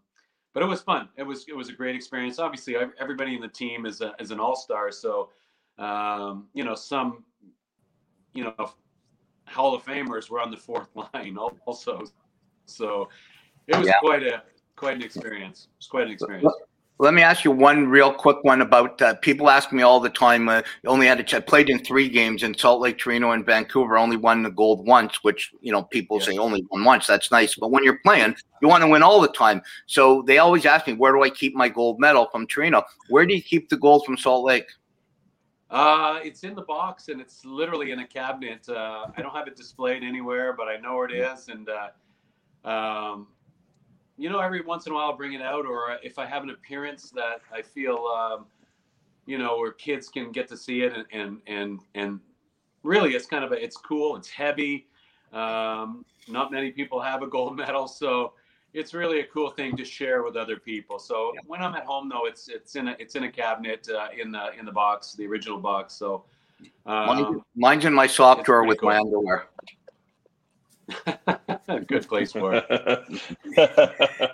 but 0.53 0.63
it 0.63 0.65
was 0.65 0.81
fun. 0.81 1.09
It 1.17 1.23
was 1.23 1.45
it 1.47 1.55
was 1.55 1.69
a 1.69 1.73
great 1.73 1.95
experience. 1.95 2.39
Obviously, 2.39 2.75
everybody 2.99 3.35
in 3.35 3.41
the 3.41 3.47
team 3.47 3.85
is 3.85 4.01
a, 4.01 4.15
is 4.19 4.31
an 4.31 4.39
all 4.39 4.55
star. 4.55 4.91
So 4.91 5.29
um, 5.77 6.47
you 6.53 6.63
know 6.63 6.73
some 6.73 7.25
you 8.33 8.45
know 8.45 8.71
Hall 9.45 9.75
of 9.75 9.83
Famers 9.83 10.29
were 10.29 10.41
on 10.41 10.49
the 10.49 10.57
fourth 10.57 10.89
line 11.13 11.37
also. 11.37 12.05
So 12.65 13.09
it 13.67 13.77
was 13.77 13.87
Yeah. 13.87 13.99
quite 13.99 14.23
a 14.23 14.41
quite 14.77 14.95
an 14.95 15.01
experience. 15.03 15.67
It 15.73 15.77
was 15.79 15.87
quite 15.87 16.05
an 16.07 16.13
experience. 16.13 16.53
let 16.99 17.13
me 17.13 17.21
ask 17.21 17.43
you 17.43 17.51
one 17.51 17.87
real 17.87 18.11
quick 18.13 18.37
one 18.43 18.61
about 18.61 18.99
uh, 19.01 19.13
people 19.15 19.49
ask 19.51 19.71
me 19.71 19.83
all 19.83 19.99
the 19.99 20.09
time 20.09 20.49
uh, 20.49 20.61
only 20.87 21.05
had 21.05 21.19
a 21.19 21.23
ch- 21.23 21.45
played 21.45 21.69
in 21.69 21.77
three 21.83 22.09
games 22.09 22.41
in 22.41 22.57
salt 22.57 22.81
lake 22.81 22.97
torino 22.97 23.31
and 23.33 23.45
vancouver 23.45 23.97
only 23.99 24.17
won 24.17 24.41
the 24.41 24.49
gold 24.49 24.83
once 24.87 25.23
which 25.23 25.51
you 25.61 25.71
know 25.71 25.83
people 25.83 26.19
say 26.19 26.37
only 26.39 26.65
won 26.71 26.83
once 26.83 27.05
that's 27.05 27.29
nice 27.29 27.53
but 27.55 27.69
when 27.69 27.83
you're 27.83 27.99
playing 27.99 28.35
you 28.63 28.67
want 28.67 28.81
to 28.81 28.87
win 28.89 29.03
all 29.03 29.21
the 29.21 29.27
time 29.27 29.61
so 29.85 30.23
they 30.23 30.39
always 30.39 30.65
ask 30.65 30.87
me 30.87 30.93
where 30.93 31.13
do 31.13 31.21
i 31.21 31.29
keep 31.29 31.53
my 31.53 31.69
gold 31.69 31.99
medal 31.99 32.27
from 32.31 32.47
torino 32.47 32.81
where 33.09 33.27
do 33.27 33.35
you 33.35 33.43
keep 33.43 33.69
the 33.69 33.77
gold 33.77 34.03
from 34.03 34.17
salt 34.17 34.43
lake 34.43 34.65
Uh, 35.69 36.19
it's 36.23 36.43
in 36.43 36.55
the 36.55 36.61
box 36.63 37.09
and 37.09 37.19
it's 37.21 37.43
literally 37.45 37.91
in 37.91 37.99
a 37.99 38.07
cabinet. 38.07 38.67
Uh, 38.69 39.05
I 39.17 39.21
don't 39.21 39.35
have 39.35 39.47
it 39.51 39.55
displayed 39.57 40.01
anywhere, 40.01 40.53
but 40.53 40.67
I 40.73 40.77
know 40.77 40.95
where 40.95 41.09
it 41.09 41.15
is. 41.29 41.49
And, 41.49 41.67
uh, 41.69 41.89
um, 42.75 43.27
you 44.17 44.29
know, 44.29 44.39
every 44.39 44.61
once 44.61 44.85
in 44.85 44.91
a 44.91 44.95
while 44.95 45.05
I'll 45.05 45.17
bring 45.17 45.33
it 45.33 45.41
out, 45.41 45.65
or 45.65 45.97
if 46.03 46.17
I 46.17 46.25
have 46.25 46.43
an 46.43 46.49
appearance 46.49 47.11
that 47.11 47.41
I 47.53 47.61
feel, 47.61 47.97
um, 48.05 48.45
you 49.25 49.37
know, 49.37 49.57
where 49.57 49.71
kids 49.71 50.09
can 50.09 50.31
get 50.31 50.47
to 50.49 50.57
see 50.57 50.81
it 50.81 50.93
and, 50.93 51.05
and, 51.11 51.41
and, 51.47 51.79
and 51.95 52.19
really 52.83 53.13
it's 53.13 53.25
kind 53.25 53.43
of 53.43 53.51
a, 53.51 53.63
it's 53.63 53.77
cool. 53.77 54.15
It's 54.15 54.29
heavy. 54.29 54.87
Um, 55.33 56.05
not 56.27 56.51
many 56.51 56.71
people 56.71 56.99
have 57.01 57.21
a 57.21 57.27
gold 57.27 57.55
medal. 57.63 57.87
So, 57.87 58.33
it's 58.73 58.93
really 58.93 59.21
a 59.21 59.25
cool 59.25 59.49
thing 59.49 59.75
to 59.75 59.83
share 59.83 60.23
with 60.23 60.35
other 60.35 60.57
people. 60.57 60.99
So 60.99 61.31
Yeah. 61.33 61.41
when 61.47 61.61
I'm 61.61 61.73
at 61.73 61.85
home, 61.85 62.09
though, 62.09 62.25
it's 62.25 62.47
it's 62.47 62.75
in 62.75 62.89
a 62.89 62.95
it's 62.99 63.15
in 63.15 63.23
a 63.23 63.31
cabinet 63.31 63.87
uh, 63.89 64.09
in 64.15 64.31
the 64.31 64.51
in 64.57 64.65
the 64.65 64.71
box, 64.71 65.13
the 65.13 65.25
original 65.25 65.57
box. 65.57 65.93
So 65.95 66.25
um, 66.85 67.43
mine's 67.55 67.85
in 67.85 67.93
my 67.93 68.07
sock 68.07 68.43
drawer 68.43 68.65
with 68.65 68.81
my 68.81 68.97
underwear 68.97 69.47
good 71.87 72.07
place 72.07 72.31
for 72.31 72.53
it. 72.55 72.65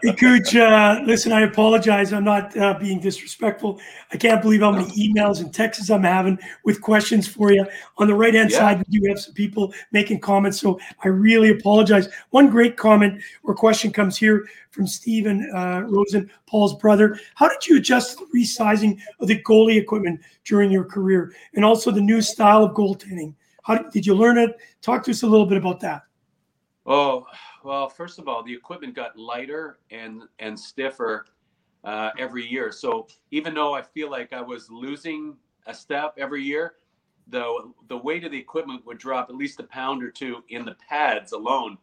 Cooch, 0.19 0.56
uh, 0.56 1.02
listen, 1.04 1.32
I 1.32 1.41
apologize. 1.41 2.13
I'm 2.13 2.24
not 2.24 2.56
uh, 2.56 2.78
being 2.80 3.00
disrespectful. 3.00 3.80
I 4.12 4.17
can't 4.17 4.41
believe 4.41 4.62
how 4.62 4.72
many 4.72 4.89
emails 4.91 5.39
and 5.41 5.52
texts 5.52 5.89
I'm 5.89 6.04
having 6.04 6.38
with 6.63 6.82
questions 6.82 7.28
for 7.28 7.52
you. 7.52 7.65
On 7.98 8.08
the 8.08 8.13
right 8.13 8.34
hand 8.34 8.52
Yeah. 8.52 8.60
side, 8.60 8.84
we 8.88 9.00
do 9.00 9.08
have 9.10 9.19
some 9.19 9.34
people 9.34 9.74
making 9.91 10.19
comments, 10.19 10.60
so 10.60 10.80
I 11.04 11.08
really 11.08 11.50
apologize. 11.50 12.08
One 12.30 12.50
great 12.50 12.78
comment 12.78 13.22
or 13.41 13.56
question 13.56 13.91
comes 13.91 14.15
here 14.15 14.46
from 14.69 14.86
Stephen 14.86 15.50
uh, 15.56 15.82
Rosen, 15.88 16.30
Paul's 16.46 16.76
brother. 16.76 17.19
How 17.34 17.48
did 17.48 17.65
you 17.65 17.78
adjust 17.78 18.17
to 18.17 18.26
the 18.26 18.39
resizing 18.39 19.00
of 19.19 19.28
the 19.28 19.41
goalie 19.41 19.78
equipment 19.78 20.22
during 20.46 20.69
your 20.72 20.84
career 20.84 21.34
and 21.56 21.65
also 21.65 21.89
the 21.89 22.02
new 22.02 22.22
style 22.22 22.63
of 22.63 22.76
goaltending? 22.76 23.34
How 23.63 23.78
did, 23.78 23.91
did 23.91 24.06
you 24.06 24.13
learn 24.13 24.38
it? 24.38 24.56
Talk 24.82 25.04
to 25.06 25.12
us 25.12 25.24
a 25.24 25.28
little 25.28 25.46
bit 25.48 25.58
about 25.58 25.80
that. 25.80 26.04
Oh 26.86 27.26
well, 27.63 27.89
first 27.89 28.19
of 28.19 28.28
all, 28.28 28.43
the 28.43 28.54
equipment 28.54 28.93
got 28.96 29.17
lighter 29.17 29.80
and 29.91 30.24
and 30.39 30.60
stiffer 30.60 31.26
uh, 31.84 32.12
every 32.17 32.46
year. 32.46 32.72
So 32.72 33.08
even 33.32 33.54
though 33.54 33.74
I 33.74 33.82
feel 33.82 34.10
like 34.12 34.34
I 34.34 34.41
was 34.41 34.69
losing 34.69 35.38
a 35.65 35.74
step 35.74 36.15
every 36.17 36.43
year, 36.43 36.76
the 37.28 37.74
the 37.88 37.98
weight 37.98 38.26
of 38.26 38.32
the 38.32 38.38
equipment 38.39 38.86
would 38.86 38.98
drop 38.98 39.30
at 39.30 39.36
least 39.36 39.60
a 39.60 39.63
pound 39.63 40.04
or 40.04 40.12
two 40.12 40.43
in 40.50 40.65
the 40.65 40.76
pads 40.89 41.32
alone. 41.32 41.78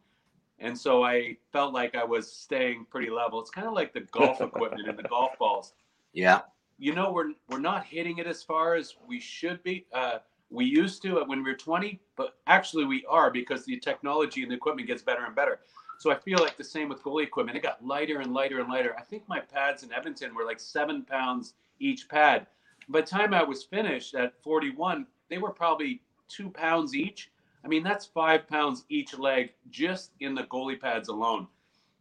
And 0.59 0.77
so 0.77 1.03
I 1.03 1.37
felt 1.51 1.73
like 1.73 1.95
I 1.95 2.03
was 2.03 2.31
staying 2.31 2.85
pretty 2.91 3.09
level. 3.09 3.39
It's 3.41 3.49
kind 3.49 3.67
of 3.67 3.73
like 3.73 3.93
the 3.93 4.01
golf 4.01 4.43
equipment 4.45 4.87
and 4.87 4.97
the 4.97 5.03
golf 5.03 5.37
balls. 5.39 5.73
yeah 6.13 6.41
You 6.77 6.93
know, 6.95 7.11
we're 7.11 7.33
we're 7.49 7.59
not 7.59 7.85
hitting 7.85 8.17
it 8.17 8.27
as 8.27 8.43
far 8.43 8.75
as 8.75 8.95
we 9.07 9.19
should 9.19 9.63
be. 9.63 9.85
Uh, 9.93 10.19
we 10.51 10.65
used 10.65 11.01
to 11.01 11.23
when 11.25 11.43
we 11.43 11.49
were 11.49 11.57
20, 11.57 11.99
but 12.17 12.35
actually 12.45 12.85
we 12.85 13.05
are 13.09 13.31
because 13.31 13.65
the 13.65 13.79
technology 13.79 14.43
and 14.43 14.51
the 14.51 14.55
equipment 14.55 14.87
gets 14.87 15.01
better 15.01 15.25
and 15.25 15.33
better. 15.33 15.61
So 15.97 16.11
I 16.11 16.15
feel 16.15 16.39
like 16.39 16.57
the 16.57 16.63
same 16.63 16.89
with 16.89 17.01
goalie 17.03 17.23
equipment. 17.23 17.57
It 17.57 17.63
got 17.63 17.85
lighter 17.85 18.19
and 18.19 18.33
lighter 18.33 18.59
and 18.59 18.69
lighter. 18.69 18.95
I 18.97 19.03
think 19.03 19.23
my 19.27 19.39
pads 19.39 19.83
in 19.83 19.93
Edmonton 19.93 20.35
were 20.35 20.45
like 20.45 20.59
seven 20.59 21.03
pounds 21.03 21.53
each 21.79 22.09
pad. 22.09 22.47
By 22.89 23.01
the 23.01 23.07
time 23.07 23.33
I 23.33 23.43
was 23.43 23.63
finished 23.63 24.13
at 24.15 24.33
41, 24.43 25.05
they 25.29 25.37
were 25.37 25.51
probably 25.51 26.01
two 26.27 26.49
pounds 26.49 26.95
each. 26.95 27.31
I 27.63 27.67
mean, 27.67 27.83
that's 27.83 28.05
five 28.05 28.47
pounds 28.47 28.83
each 28.89 29.17
leg 29.17 29.53
just 29.69 30.11
in 30.19 30.35
the 30.35 30.43
goalie 30.43 30.79
pads 30.79 31.07
alone. 31.07 31.47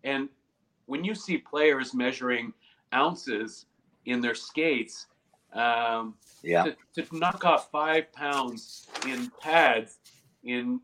And 0.02 0.28
when 0.86 1.04
you 1.04 1.14
see 1.14 1.38
players 1.38 1.94
measuring 1.94 2.52
ounces 2.92 3.66
in 4.06 4.20
their 4.20 4.34
skates, 4.34 5.06
um, 5.52 6.14
yeah 6.42 6.64
to, 6.94 7.02
to 7.02 7.18
knock 7.18 7.44
off 7.44 7.70
five 7.70 8.12
pounds 8.12 8.86
in 9.06 9.30
pads 9.40 9.98
in 10.44 10.80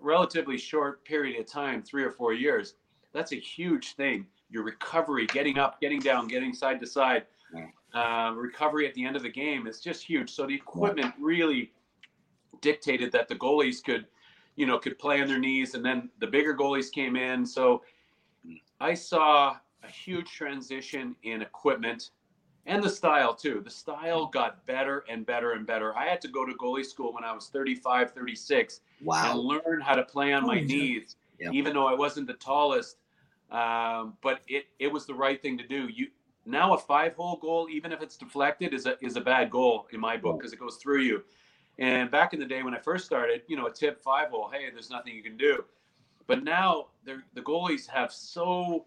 relatively 0.00 0.58
short 0.58 1.04
period 1.04 1.38
of 1.40 1.46
time, 1.46 1.82
three 1.82 2.04
or 2.04 2.10
four 2.10 2.32
years, 2.32 2.74
that's 3.12 3.32
a 3.32 3.36
huge 3.36 3.94
thing. 3.94 4.26
Your 4.50 4.62
recovery, 4.62 5.26
getting 5.26 5.58
up, 5.58 5.80
getting 5.80 6.00
down, 6.00 6.28
getting 6.28 6.54
side 6.54 6.80
to 6.80 6.86
side, 6.86 7.24
uh, 7.94 8.32
recovery 8.34 8.86
at 8.86 8.94
the 8.94 9.04
end 9.04 9.16
of 9.16 9.22
the 9.22 9.28
game 9.28 9.66
is 9.66 9.80
just 9.80 10.04
huge. 10.04 10.30
So 10.30 10.46
the 10.46 10.54
equipment 10.54 11.14
really 11.18 11.72
dictated 12.60 13.12
that 13.12 13.28
the 13.28 13.34
goalies 13.34 13.82
could, 13.82 14.06
you 14.56 14.66
know, 14.66 14.78
could 14.78 14.98
play 14.98 15.20
on 15.20 15.28
their 15.28 15.38
knees, 15.38 15.74
and 15.74 15.84
then 15.84 16.10
the 16.20 16.26
bigger 16.26 16.54
goalies 16.54 16.90
came 16.90 17.16
in. 17.16 17.46
So 17.46 17.82
I 18.80 18.94
saw 18.94 19.56
a 19.82 19.90
huge 19.90 20.30
transition 20.30 21.14
in 21.22 21.42
equipment 21.42 22.10
and 22.68 22.82
the 22.82 22.88
style 22.90 23.34
too. 23.34 23.60
The 23.64 23.70
style 23.70 24.26
got 24.26 24.64
better 24.66 25.04
and 25.08 25.24
better 25.24 25.52
and 25.52 25.66
better. 25.66 25.96
I 25.96 26.06
had 26.06 26.20
to 26.20 26.28
go 26.28 26.44
to 26.44 26.52
goalie 26.54 26.84
school 26.84 27.12
when 27.14 27.24
I 27.24 27.32
was 27.32 27.48
35, 27.48 28.12
36 28.12 28.80
and 29.30 29.38
learn 29.40 29.80
how 29.80 29.94
to 29.94 30.02
play 30.04 30.32
on 30.34 30.46
my 30.46 30.56
Holy 30.56 30.66
knees, 30.66 31.16
Yeah. 31.40 31.50
even 31.50 31.72
though 31.72 31.86
I 31.88 31.94
wasn't 31.94 32.26
the 32.26 32.34
tallest. 32.34 32.98
Um, 33.50 34.18
but 34.20 34.40
it 34.46 34.66
it 34.78 34.92
was 34.92 35.06
the 35.06 35.14
right 35.14 35.40
thing 35.40 35.56
to 35.56 35.66
do. 35.66 35.88
You 35.88 36.08
now 36.44 36.74
a 36.74 36.78
five 36.78 37.14
hole 37.14 37.36
goal, 37.36 37.68
even 37.70 37.90
if 37.92 38.02
it's 38.02 38.18
deflected, 38.18 38.74
is 38.74 38.84
a 38.84 39.02
is 39.02 39.16
a 39.16 39.20
bad 39.22 39.50
goal 39.50 39.88
in 39.90 39.98
my 40.00 40.18
book 40.18 40.38
because 40.38 40.52
it 40.52 40.58
goes 40.58 40.76
through 40.76 41.00
you. 41.00 41.24
And 41.78 42.10
back 42.10 42.34
in 42.34 42.40
the 42.40 42.46
day 42.46 42.62
when 42.62 42.74
I 42.74 42.78
first 42.78 43.06
started, 43.06 43.42
you 43.46 43.56
know, 43.56 43.66
a 43.66 43.72
tip 43.72 44.02
five 44.02 44.28
hole, 44.28 44.50
hey, 44.52 44.68
there's 44.70 44.90
nothing 44.90 45.14
you 45.14 45.22
can 45.22 45.38
do. 45.38 45.64
But 46.26 46.44
now 46.44 46.88
the 47.04 47.40
goalies 47.40 47.86
have 47.88 48.12
so 48.12 48.84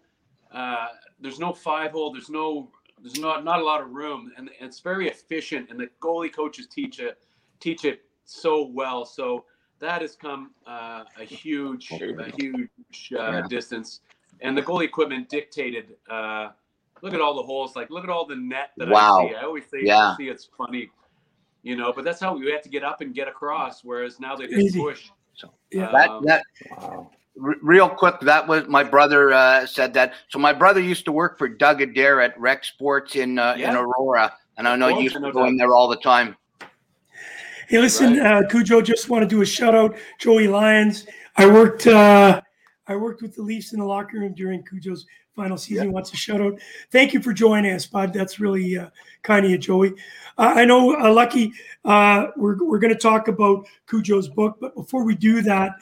uh, 0.52 0.88
there's 1.18 1.40
no 1.40 1.52
five 1.52 1.90
hole, 1.92 2.12
there's 2.12 2.30
no 2.30 2.70
there's 3.02 3.18
not 3.18 3.44
not 3.44 3.60
a 3.60 3.64
lot 3.64 3.80
of 3.80 3.90
room, 3.90 4.32
and 4.36 4.48
it's 4.60 4.80
very 4.80 5.08
efficient. 5.08 5.70
And 5.70 5.78
the 5.78 5.88
goalie 6.00 6.32
coaches 6.32 6.66
teach 6.68 7.00
it 7.00 7.18
teach 7.60 7.84
it 7.84 8.02
so 8.24 8.70
well. 8.72 9.04
So 9.04 9.44
that 9.80 10.00
has 10.02 10.14
come 10.14 10.52
uh, 10.66 11.04
a 11.20 11.24
huge 11.24 11.90
a 11.90 12.30
huge 12.36 13.12
uh, 13.12 13.18
yeah. 13.18 13.42
distance. 13.48 14.00
And 14.40 14.56
the 14.56 14.62
goalie 14.62 14.84
equipment 14.84 15.28
dictated. 15.28 15.96
Uh, 16.08 16.50
look 17.02 17.14
at 17.14 17.20
all 17.20 17.34
the 17.34 17.42
holes. 17.42 17.74
Like 17.74 17.90
look 17.90 18.04
at 18.04 18.10
all 18.10 18.26
the 18.26 18.36
net 18.36 18.70
that 18.76 18.88
wow. 18.88 19.18
I 19.18 19.28
see. 19.28 19.34
I 19.34 19.42
always 19.42 19.64
say, 19.64 19.78
yeah. 19.82 20.16
see 20.16 20.28
it's 20.28 20.48
funny, 20.56 20.90
you 21.62 21.76
know. 21.76 21.92
But 21.92 22.04
that's 22.04 22.20
how 22.20 22.36
we 22.36 22.50
have 22.52 22.62
to 22.62 22.68
get 22.68 22.84
up 22.84 23.00
and 23.00 23.14
get 23.14 23.26
across. 23.26 23.82
Whereas 23.82 24.20
now 24.20 24.36
they 24.36 24.46
just 24.46 24.76
push. 24.76 25.10
So, 25.34 25.52
yeah. 25.72 25.88
Um, 25.88 26.24
that, 26.24 26.44
that, 26.68 26.78
wow 26.78 27.10
real 27.36 27.88
quick, 27.88 28.20
that 28.20 28.46
was 28.46 28.66
my 28.68 28.84
brother 28.84 29.32
uh, 29.32 29.66
said 29.66 29.94
that. 29.94 30.14
So 30.28 30.38
my 30.38 30.52
brother 30.52 30.80
used 30.80 31.04
to 31.06 31.12
work 31.12 31.38
for 31.38 31.48
Doug 31.48 31.80
Adair 31.80 32.20
at 32.20 32.38
Rec 32.38 32.64
Sports 32.64 33.16
in 33.16 33.38
uh, 33.38 33.54
yeah. 33.56 33.70
in 33.70 33.76
Aurora, 33.76 34.34
and 34.58 34.68
I 34.68 34.76
know 34.76 34.88
you 34.88 35.00
used 35.00 35.16
to 35.16 35.32
go 35.32 35.46
in 35.46 35.56
there 35.56 35.74
all 35.74 35.88
the 35.88 35.96
time. 35.96 36.36
Hey, 37.68 37.78
listen, 37.78 38.18
right. 38.18 38.44
uh, 38.44 38.48
Cujo, 38.48 38.82
just 38.82 39.08
want 39.08 39.22
to 39.22 39.28
do 39.28 39.40
a 39.40 39.46
shout 39.46 39.74
out, 39.74 39.96
Joey 40.18 40.46
Lyons. 40.46 41.06
I 41.36 41.46
worked 41.46 41.86
uh, 41.86 42.40
I 42.86 42.96
worked 42.96 43.22
with 43.22 43.34
the 43.34 43.42
Leafs 43.42 43.72
in 43.72 43.80
the 43.80 43.86
locker 43.86 44.18
room 44.18 44.34
during 44.34 44.62
Cujo's 44.64 45.06
final 45.34 45.56
season. 45.56 45.86
Yeah. 45.86 45.92
Wants 45.92 46.12
a 46.12 46.16
shout 46.16 46.40
out. 46.40 46.58
Thank 46.90 47.12
you 47.12 47.22
for 47.22 47.32
joining 47.32 47.72
us, 47.72 47.86
Bud. 47.86 48.12
That's 48.12 48.38
really 48.40 48.76
uh, 48.78 48.88
kind 49.22 49.44
of 49.44 49.50
you, 49.50 49.58
Joey. 49.58 49.90
Uh, 50.38 50.52
I 50.56 50.64
know, 50.64 50.96
uh, 50.98 51.12
Lucky, 51.12 51.52
uh, 51.84 52.28
we're, 52.36 52.56
we're 52.64 52.78
going 52.78 52.92
to 52.92 52.98
talk 52.98 53.28
about 53.28 53.66
Cujo's 53.88 54.28
book, 54.28 54.56
but 54.60 54.74
before 54.74 55.04
we 55.04 55.14
do 55.14 55.42
that, 55.42 55.72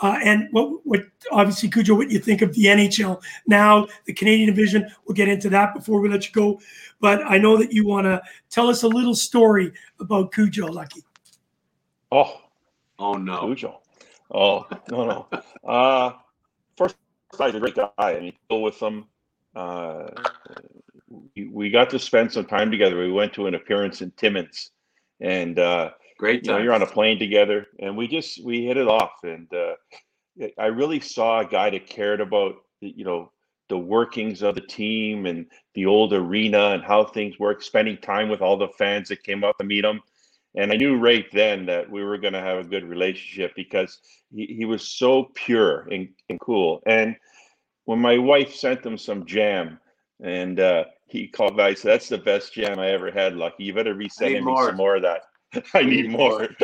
uh, 0.00 0.18
and 0.22 0.48
what, 0.52 0.84
what 0.84 1.00
obviously, 1.32 1.68
Cujo, 1.68 1.94
what 1.94 2.10
you 2.10 2.18
think 2.18 2.42
of 2.42 2.54
the 2.54 2.64
NHL 2.64 3.20
now, 3.46 3.86
the 4.06 4.12
Canadian 4.12 4.48
division, 4.48 4.88
we'll 5.06 5.14
get 5.14 5.28
into 5.28 5.50
that 5.50 5.74
before 5.74 6.00
we 6.00 6.08
let 6.08 6.26
you 6.26 6.32
go. 6.32 6.60
But 7.00 7.22
I 7.24 7.38
know 7.38 7.56
that 7.56 7.72
you 7.72 7.86
want 7.86 8.06
to 8.06 8.22
tell 8.50 8.68
us 8.68 8.82
a 8.82 8.88
little 8.88 9.14
story 9.14 9.72
about 10.00 10.32
Cujo, 10.32 10.66
Lucky. 10.66 11.02
Oh, 12.10 12.40
oh 12.98 13.14
no, 13.14 13.46
Cujo. 13.46 13.80
Oh 14.30 14.66
no, 14.90 15.26
no. 15.32 15.68
Uh, 15.68 16.12
first, 16.76 16.96
guy's 17.36 17.54
a 17.54 17.60
great 17.60 17.74
guy. 17.74 17.90
I 17.98 18.20
mean, 18.20 18.32
deal 18.48 18.62
with 18.62 18.80
him. 18.80 19.06
Uh, 19.54 20.08
we 21.50 21.70
got 21.70 21.90
to 21.90 21.98
spend 21.98 22.32
some 22.32 22.46
time 22.46 22.70
together. 22.70 22.98
We 22.98 23.12
went 23.12 23.32
to 23.34 23.46
an 23.46 23.54
appearance 23.54 24.02
in 24.02 24.10
Timmins, 24.12 24.70
and 25.20 25.58
uh, 25.58 25.90
great. 26.18 26.46
You 26.46 26.52
know, 26.52 26.58
you're 26.58 26.74
on 26.74 26.82
a 26.82 26.86
plane 26.86 27.18
together, 27.18 27.66
and 27.78 27.96
we 27.96 28.06
just 28.06 28.44
we 28.44 28.64
hit 28.66 28.76
it 28.76 28.88
off. 28.88 29.12
And 29.22 29.52
uh, 29.52 29.74
I 30.58 30.66
really 30.66 31.00
saw 31.00 31.40
a 31.40 31.46
guy 31.46 31.70
that 31.70 31.86
cared 31.86 32.20
about 32.20 32.56
you 32.80 33.04
know 33.04 33.32
the 33.68 33.78
workings 33.78 34.42
of 34.42 34.54
the 34.54 34.60
team 34.62 35.26
and 35.26 35.46
the 35.74 35.86
old 35.86 36.12
arena 36.12 36.70
and 36.70 36.82
how 36.82 37.04
things 37.04 37.38
work. 37.38 37.62
Spending 37.62 37.98
time 37.98 38.28
with 38.28 38.42
all 38.42 38.56
the 38.56 38.68
fans 38.78 39.08
that 39.08 39.22
came 39.22 39.44
up 39.44 39.58
to 39.58 39.64
meet 39.64 39.84
him, 39.84 40.00
and 40.58 40.72
I 40.72 40.76
knew 40.76 40.96
right 40.96 41.26
then 41.32 41.66
that 41.66 41.88
we 41.88 42.02
were 42.02 42.18
going 42.18 42.32
to 42.32 42.40
have 42.40 42.58
a 42.58 42.68
good 42.68 42.84
relationship 42.84 43.52
because 43.54 43.98
he, 44.34 44.46
he 44.46 44.64
was 44.64 44.86
so 44.86 45.30
pure 45.34 45.88
and, 45.90 46.08
and 46.28 46.38
cool. 46.40 46.82
And 46.84 47.16
when 47.84 48.00
my 48.00 48.18
wife 48.18 48.54
sent 48.54 48.84
him 48.84 48.98
some 48.98 49.24
jam, 49.24 49.78
and 50.20 50.58
uh, 50.58 50.84
he 51.06 51.28
called 51.28 51.56
back. 51.56 51.78
So 51.78 51.88
that's 51.88 52.08
the 52.08 52.18
best 52.18 52.52
jam 52.52 52.78
I 52.78 52.90
ever 52.90 53.10
had, 53.10 53.34
Lucky. 53.34 53.64
You 53.64 53.74
better 53.74 53.94
be 53.94 54.08
sending 54.08 54.44
me 54.44 54.56
some 54.56 54.76
more 54.76 54.96
of 54.96 55.02
that. 55.02 55.22
I 55.74 55.82
need 55.82 56.10
more. 56.10 56.48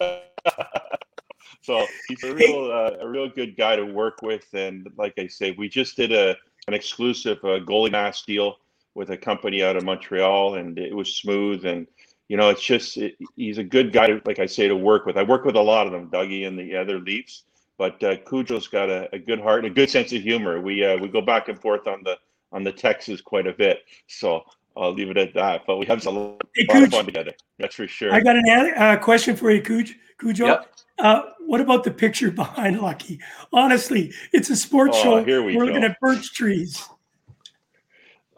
so 1.62 1.86
he's 2.08 2.22
a 2.24 2.34
real, 2.34 2.70
uh, 2.70 2.92
a 3.00 3.08
real 3.08 3.28
good 3.28 3.56
guy 3.56 3.76
to 3.76 3.84
work 3.84 4.22
with. 4.22 4.46
And 4.54 4.88
like 4.96 5.14
I 5.18 5.26
say, 5.26 5.54
we 5.58 5.68
just 5.68 5.96
did 5.96 6.12
a 6.12 6.36
an 6.68 6.74
exclusive 6.74 7.38
uh, 7.38 7.58
goalie 7.60 7.90
mask 7.90 8.26
deal 8.26 8.56
with 8.94 9.10
a 9.10 9.16
company 9.16 9.62
out 9.62 9.76
of 9.76 9.84
Montreal, 9.84 10.54
and 10.56 10.78
it 10.78 10.94
was 10.94 11.16
smooth. 11.16 11.64
And 11.64 11.86
you 12.30 12.36
know, 12.36 12.48
it's 12.48 12.62
just 12.62 12.96
it, 12.96 13.16
he's 13.34 13.58
a 13.58 13.64
good 13.64 13.92
guy, 13.92 14.20
like 14.24 14.38
I 14.38 14.46
say, 14.46 14.68
to 14.68 14.76
work 14.76 15.04
with. 15.04 15.18
I 15.18 15.24
work 15.24 15.44
with 15.44 15.56
a 15.56 15.60
lot 15.60 15.88
of 15.88 15.92
them, 15.92 16.08
Dougie 16.10 16.46
and 16.46 16.56
the 16.56 16.76
other 16.76 17.00
Leafs. 17.00 17.42
But 17.76 18.00
uh, 18.04 18.18
Cujo's 18.18 18.68
got 18.68 18.88
a, 18.88 19.12
a 19.12 19.18
good 19.18 19.40
heart 19.40 19.64
and 19.64 19.72
a 19.72 19.74
good 19.74 19.90
sense 19.90 20.12
of 20.12 20.22
humor. 20.22 20.60
We 20.60 20.84
uh, 20.84 20.96
we 20.98 21.08
go 21.08 21.20
back 21.20 21.48
and 21.48 21.60
forth 21.60 21.88
on 21.88 22.04
the 22.04 22.18
on 22.52 22.62
the 22.62 22.70
Texas 22.70 23.20
quite 23.20 23.48
a 23.48 23.52
bit. 23.52 23.80
So 24.06 24.44
I'll 24.76 24.94
leave 24.94 25.10
it 25.10 25.16
at 25.16 25.34
that. 25.34 25.62
But 25.66 25.78
we 25.78 25.86
have 25.86 26.06
a 26.06 26.10
lot, 26.10 26.40
hey, 26.54 26.66
of 26.84 26.92
fun 26.92 27.04
together. 27.04 27.32
That's 27.58 27.74
for 27.74 27.88
sure. 27.88 28.14
I 28.14 28.20
got 28.20 28.36
a 28.36 28.74
uh, 28.76 28.96
question 28.98 29.34
for 29.34 29.50
you, 29.50 29.60
Cuj. 29.60 29.90
Cujo. 30.20 30.46
Yep. 30.46 30.74
Uh, 31.00 31.22
what 31.46 31.60
about 31.60 31.82
the 31.82 31.90
picture 31.90 32.30
behind 32.44 32.80
Lucky? 32.80 33.18
Honestly, 33.52 34.12
it's 34.32 34.50
a 34.50 34.56
sports 34.56 34.96
oh, 35.00 35.02
show. 35.02 35.24
Here 35.24 35.42
we 35.42 35.56
We're 35.56 35.66
go. 35.66 35.72
looking 35.72 35.82
at 35.84 35.98
birch 35.98 36.32
trees. 36.32 36.88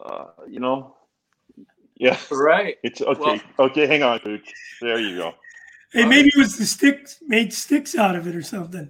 Uh, 0.03 0.25
you 0.49 0.59
know, 0.59 0.95
yeah. 2.03 2.19
Right. 2.31 2.77
It's 2.83 3.01
okay. 3.01 3.41
Well, 3.57 3.67
okay, 3.67 3.87
hang 3.87 4.03
on, 4.03 4.19
Cooch. 4.19 4.53
There 4.81 4.99
you 4.99 5.17
go. 5.17 5.33
Hey, 5.91 6.05
maybe 6.05 6.29
it 6.29 6.37
was 6.37 6.57
the 6.57 6.65
sticks 6.65 7.19
made 7.25 7.53
sticks 7.53 7.95
out 7.95 8.15
of 8.15 8.27
it 8.27 8.35
or 8.35 8.41
something. 8.41 8.89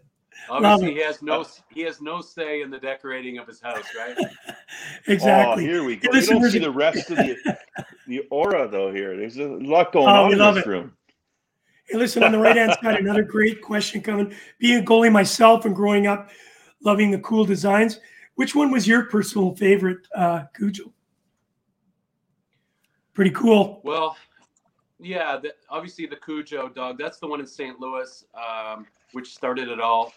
Obviously, 0.49 0.93
he 0.93 1.01
has 1.01 1.21
no 1.21 1.45
he 1.69 1.81
has 1.81 2.01
no 2.01 2.21
say 2.21 2.61
in 2.61 2.69
the 2.69 2.79
decorating 2.79 3.37
of 3.37 3.47
his 3.47 3.61
house, 3.61 3.85
right? 3.97 4.17
exactly. 5.07 5.65
Oh, 5.65 5.67
here 5.67 5.83
we 5.83 5.95
go. 5.95 6.11
You 6.11 6.25
don't 6.25 6.51
see 6.51 6.59
the 6.59 6.71
rest 6.71 7.09
of 7.11 7.17
the 7.17 7.57
the 8.07 8.21
aura 8.31 8.67
though. 8.67 8.91
Here, 8.91 9.15
there's 9.15 9.37
a 9.37 9.47
lot 9.47 9.91
going 9.91 10.07
oh, 10.07 10.25
on 10.25 10.31
in 10.33 10.37
this 10.37 10.65
it. 10.65 10.69
room. 10.69 10.93
Hey, 11.85 11.97
listen, 11.97 12.23
on 12.23 12.31
the 12.31 12.39
right 12.39 12.55
hand 12.55 12.75
side, 12.81 12.99
another 12.99 13.23
great 13.23 13.61
question 13.61 14.01
coming. 14.01 14.33
Being 14.59 14.81
a 14.81 14.85
goalie 14.85 15.11
myself 15.11 15.65
and 15.65 15.75
growing 15.75 16.07
up, 16.07 16.29
loving 16.83 17.11
the 17.11 17.19
cool 17.19 17.45
designs. 17.45 17.99
Which 18.35 18.55
one 18.55 18.71
was 18.71 18.87
your 18.87 19.03
personal 19.05 19.55
favorite, 19.55 20.07
uh, 20.15 20.45
Cujo? 20.55 20.91
Pretty 23.13 23.31
cool. 23.31 23.81
Well, 23.83 24.17
yeah, 24.99 25.37
the, 25.37 25.53
obviously 25.69 26.05
the 26.05 26.15
Cujo 26.15 26.69
dog. 26.69 26.97
That's 26.97 27.19
the 27.19 27.27
one 27.27 27.39
in 27.39 27.47
St. 27.47 27.79
Louis, 27.79 28.25
um, 28.35 28.87
which 29.11 29.33
started 29.33 29.69
it 29.69 29.79
all 29.79 30.13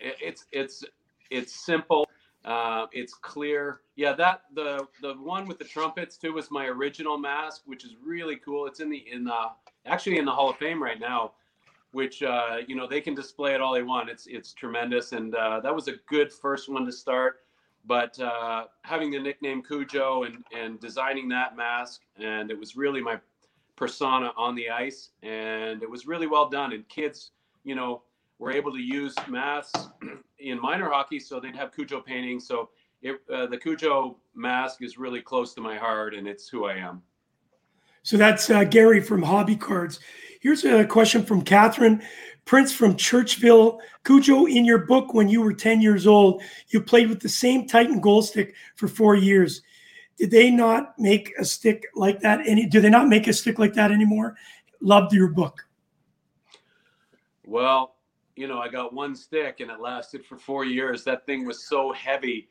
it's 0.00 0.46
it's 0.52 0.84
it's 1.30 1.64
simple. 1.64 2.08
Uh, 2.44 2.86
it's 2.92 3.14
clear. 3.14 3.80
Yeah, 3.96 4.12
that 4.14 4.42
the 4.54 4.86
the 5.02 5.14
one 5.14 5.46
with 5.46 5.58
the 5.58 5.64
trumpets 5.64 6.16
too 6.16 6.32
was 6.32 6.50
my 6.50 6.66
original 6.66 7.18
mask, 7.18 7.62
which 7.66 7.84
is 7.84 7.96
really 8.02 8.36
cool. 8.36 8.66
It's 8.66 8.80
in 8.80 8.90
the 8.90 9.04
in 9.10 9.24
the 9.24 9.50
actually 9.84 10.18
in 10.18 10.24
the 10.24 10.32
Hall 10.32 10.50
of 10.50 10.56
Fame 10.56 10.82
right 10.82 11.00
now, 11.00 11.32
which 11.92 12.22
uh, 12.22 12.58
you 12.66 12.76
know 12.76 12.86
they 12.86 13.00
can 13.00 13.14
display 13.14 13.54
it 13.54 13.60
all 13.60 13.74
they 13.74 13.82
want. 13.82 14.08
It's 14.08 14.26
it's 14.26 14.52
tremendous, 14.52 15.12
and 15.12 15.34
uh, 15.34 15.60
that 15.60 15.74
was 15.74 15.88
a 15.88 15.94
good 16.08 16.32
first 16.32 16.68
one 16.68 16.84
to 16.86 16.92
start. 16.92 17.40
But 17.86 18.18
uh, 18.20 18.64
having 18.82 19.10
the 19.10 19.20
nickname 19.20 19.62
Cujo 19.62 20.24
and 20.24 20.44
and 20.54 20.80
designing 20.80 21.28
that 21.30 21.56
mask, 21.56 22.02
and 22.18 22.50
it 22.50 22.58
was 22.58 22.76
really 22.76 23.00
my 23.00 23.18
persona 23.76 24.32
on 24.36 24.54
the 24.54 24.70
ice, 24.70 25.10
and 25.22 25.82
it 25.82 25.90
was 25.90 26.06
really 26.06 26.26
well 26.26 26.48
done. 26.48 26.72
And 26.72 26.88
kids, 26.88 27.30
you 27.64 27.74
know, 27.74 28.02
were 28.38 28.50
able 28.50 28.72
to 28.72 28.80
use 28.80 29.14
masks 29.28 29.88
in 30.38 30.60
minor 30.60 30.90
hockey, 30.90 31.20
so 31.20 31.38
they'd 31.38 31.56
have 31.56 31.72
Cujo 31.74 32.00
paintings. 32.00 32.46
So 32.46 32.70
it, 33.02 33.20
uh, 33.32 33.46
the 33.46 33.58
Cujo 33.58 34.16
mask 34.34 34.82
is 34.82 34.98
really 34.98 35.20
close 35.20 35.54
to 35.54 35.60
my 35.60 35.76
heart, 35.76 36.14
and 36.14 36.26
it's 36.26 36.48
who 36.48 36.64
I 36.64 36.74
am. 36.74 37.02
So 38.06 38.16
that's 38.16 38.48
uh, 38.50 38.62
Gary 38.62 39.00
from 39.00 39.20
Hobby 39.20 39.56
Cards. 39.56 39.98
Here's 40.40 40.64
a 40.64 40.84
question 40.84 41.24
from 41.24 41.42
Catherine 41.42 42.00
Prince 42.44 42.72
from 42.72 42.94
Churchville. 42.94 43.80
Cujo, 44.04 44.46
in 44.46 44.64
your 44.64 44.86
book, 44.86 45.12
when 45.12 45.28
you 45.28 45.42
were 45.42 45.52
10 45.52 45.80
years 45.80 46.06
old, 46.06 46.40
you 46.68 46.80
played 46.80 47.08
with 47.08 47.18
the 47.18 47.28
same 47.28 47.66
Titan 47.66 48.00
goal 48.00 48.22
stick 48.22 48.54
for 48.76 48.86
four 48.86 49.16
years. 49.16 49.60
Did 50.18 50.30
they 50.30 50.52
not 50.52 50.96
make 51.00 51.32
a 51.36 51.44
stick 51.44 51.84
like 51.96 52.20
that? 52.20 52.46
Any? 52.46 52.66
Do 52.66 52.80
they 52.80 52.90
not 52.90 53.08
make 53.08 53.26
a 53.26 53.32
stick 53.32 53.58
like 53.58 53.74
that 53.74 53.90
anymore? 53.90 54.36
Loved 54.80 55.12
your 55.12 55.26
book. 55.26 55.66
Well, 57.44 57.96
you 58.36 58.46
know, 58.46 58.60
I 58.60 58.68
got 58.68 58.92
one 58.94 59.16
stick 59.16 59.58
and 59.58 59.68
it 59.68 59.80
lasted 59.80 60.24
for 60.24 60.36
four 60.36 60.64
years. 60.64 61.02
That 61.02 61.26
thing 61.26 61.44
was 61.44 61.66
so 61.66 61.90
heavy. 61.90 62.46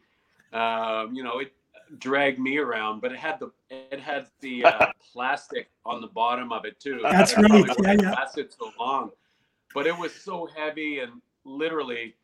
Um, 0.52 1.14
you 1.14 1.24
know, 1.24 1.40
it 1.40 1.54
dragged 2.00 2.40
me 2.40 2.58
around, 2.58 3.02
but 3.02 3.12
it 3.12 3.18
had 3.18 3.40
the 3.40 3.52
it 3.70 4.00
had 4.00 4.28
the 4.42 4.66
uh, 4.66 4.88
plastic 5.14 5.70
on 5.86 6.02
the 6.02 6.08
bottom 6.08 6.52
of 6.52 6.66
it 6.66 6.80
too. 6.80 7.00
That's 7.04 7.38
right. 7.38 7.66
Yeah, 7.84 7.96
yeah. 8.00 8.12
Lasted 8.12 8.54
so 8.54 8.72
long, 8.80 9.12
but 9.74 9.88
it 9.88 9.98
was 9.98 10.14
so 10.14 10.48
heavy 10.56 11.00
and 11.00 11.22
literally, 11.44 12.16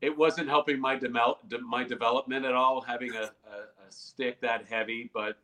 it 0.00 0.16
wasn't 0.16 0.48
helping 0.48 0.80
my 0.80 0.96
develop 0.96 1.40
my 1.62 1.84
development 1.84 2.44
at 2.44 2.54
all. 2.54 2.80
Having 2.80 3.14
a, 3.14 3.22
a, 3.22 3.86
a 3.86 3.90
stick 3.90 4.40
that 4.40 4.66
heavy, 4.68 5.10
but 5.12 5.38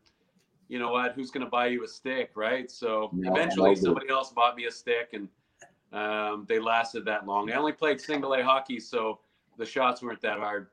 you 0.68 0.78
know 0.78 0.92
what? 0.92 1.12
Who's 1.12 1.30
going 1.30 1.44
to 1.44 1.50
buy 1.50 1.66
you 1.66 1.84
a 1.84 1.88
stick, 1.88 2.30
right? 2.36 2.70
So 2.70 3.10
no, 3.12 3.32
eventually, 3.32 3.74
somebody 3.74 4.08
else 4.08 4.30
bought 4.30 4.56
me 4.56 4.66
a 4.66 4.70
stick 4.70 5.14
and 5.14 5.28
um, 5.92 6.46
they 6.48 6.58
lasted 6.58 7.04
that 7.06 7.26
long. 7.26 7.50
I 7.50 7.56
only 7.56 7.72
played 7.72 8.00
single 8.00 8.34
A 8.34 8.42
hockey, 8.42 8.78
so 8.78 9.18
the 9.58 9.66
shots 9.66 10.02
weren't 10.02 10.20
that 10.22 10.38
hard. 10.38 10.68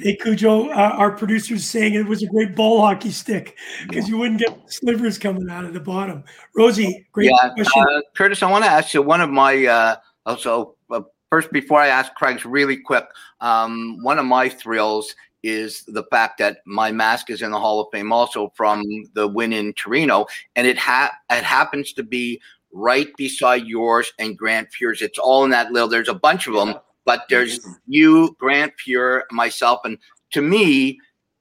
Hey 0.00 0.16
Cujo, 0.16 0.68
uh, 0.68 0.94
our 0.94 1.10
producer's 1.10 1.64
saying 1.64 1.94
it 1.94 2.06
was 2.06 2.22
a 2.22 2.26
great 2.26 2.54
ball 2.54 2.80
hockey 2.80 3.10
stick 3.10 3.56
because 3.88 4.08
you 4.08 4.16
wouldn't 4.16 4.38
get 4.38 4.56
slivers 4.70 5.18
coming 5.18 5.50
out 5.50 5.64
of 5.64 5.74
the 5.74 5.80
bottom. 5.80 6.22
Rosie, 6.54 7.04
great 7.10 7.30
Yeah, 7.30 7.48
question. 7.54 7.82
uh, 7.82 8.00
Curtis, 8.14 8.42
I 8.44 8.50
want 8.50 8.64
to 8.64 8.70
ask 8.70 8.94
you 8.94 9.02
one 9.02 9.20
of 9.20 9.30
my 9.30 9.66
uh, 9.66 9.96
also 10.24 10.76
uh, 10.90 11.00
first 11.30 11.50
before 11.50 11.80
I 11.80 11.88
ask 11.88 12.14
Craig's 12.14 12.44
really 12.44 12.76
quick. 12.76 13.04
Um, 13.40 13.98
one 14.02 14.20
of 14.20 14.24
my 14.24 14.48
thrills 14.48 15.16
is 15.42 15.82
the 15.88 16.04
fact 16.04 16.38
that 16.38 16.58
my 16.64 16.92
mask 16.92 17.28
is 17.28 17.42
in 17.42 17.50
the 17.50 17.58
Hall 17.58 17.80
of 17.80 17.88
Fame 17.90 18.12
also 18.12 18.52
from 18.54 18.84
the 19.14 19.26
win 19.26 19.52
in 19.52 19.72
Torino, 19.72 20.26
and 20.54 20.64
it 20.64 20.78
ha- 20.78 21.12
it 21.30 21.42
happens 21.42 21.92
to 21.94 22.04
be 22.04 22.40
right 22.72 23.08
beside 23.16 23.66
yours 23.66 24.12
and 24.20 24.38
Grant 24.38 24.68
Fuhr's. 24.72 25.02
It's 25.02 25.18
all 25.18 25.42
in 25.42 25.50
that 25.50 25.72
little. 25.72 25.88
There's 25.88 26.08
a 26.08 26.14
bunch 26.14 26.46
of 26.46 26.54
them, 26.54 26.74
but 27.04 27.22
there's 27.28 27.60
you, 27.86 28.36
Grant 28.38 28.72
Fuhr, 28.84 29.22
myself, 29.30 29.80
and 29.84 29.98
to 30.32 30.42
me, 30.42 30.98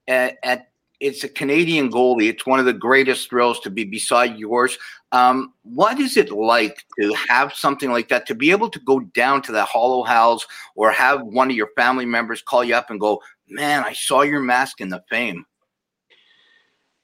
at, 0.07 0.37
at 0.43 0.67
it's 1.01 1.23
a 1.23 1.29
Canadian 1.29 1.91
goalie. 1.91 2.29
It's 2.29 2.45
one 2.45 2.59
of 2.59 2.65
the 2.65 2.73
greatest 2.73 3.29
thrills 3.29 3.59
to 3.61 3.71
be 3.71 3.83
beside 3.83 4.37
yours. 4.37 4.77
Um, 5.11 5.53
what 5.63 5.99
is 5.99 6.15
it 6.15 6.31
like 6.31 6.85
to 6.99 7.13
have 7.27 7.53
something 7.53 7.91
like 7.91 8.07
that? 8.09 8.27
To 8.27 8.35
be 8.35 8.51
able 8.51 8.69
to 8.69 8.79
go 8.79 8.99
down 8.99 9.41
to 9.43 9.51
the 9.51 9.65
Hollow 9.65 10.03
House 10.03 10.45
or 10.75 10.91
have 10.91 11.23
one 11.23 11.49
of 11.49 11.57
your 11.57 11.69
family 11.75 12.05
members 12.05 12.43
call 12.43 12.63
you 12.63 12.75
up 12.75 12.91
and 12.91 12.99
go, 12.99 13.19
"Man, 13.49 13.83
I 13.83 13.93
saw 13.93 14.21
your 14.21 14.39
mask 14.39 14.79
in 14.79 14.89
the 14.89 15.03
fame." 15.09 15.45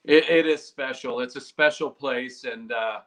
It, 0.05 0.29
it 0.29 0.45
is 0.45 0.63
special. 0.63 1.19
It's 1.19 1.35
a 1.35 1.41
special 1.41 1.89
place, 1.89 2.43
and 2.43 2.71
uh, 2.71 2.99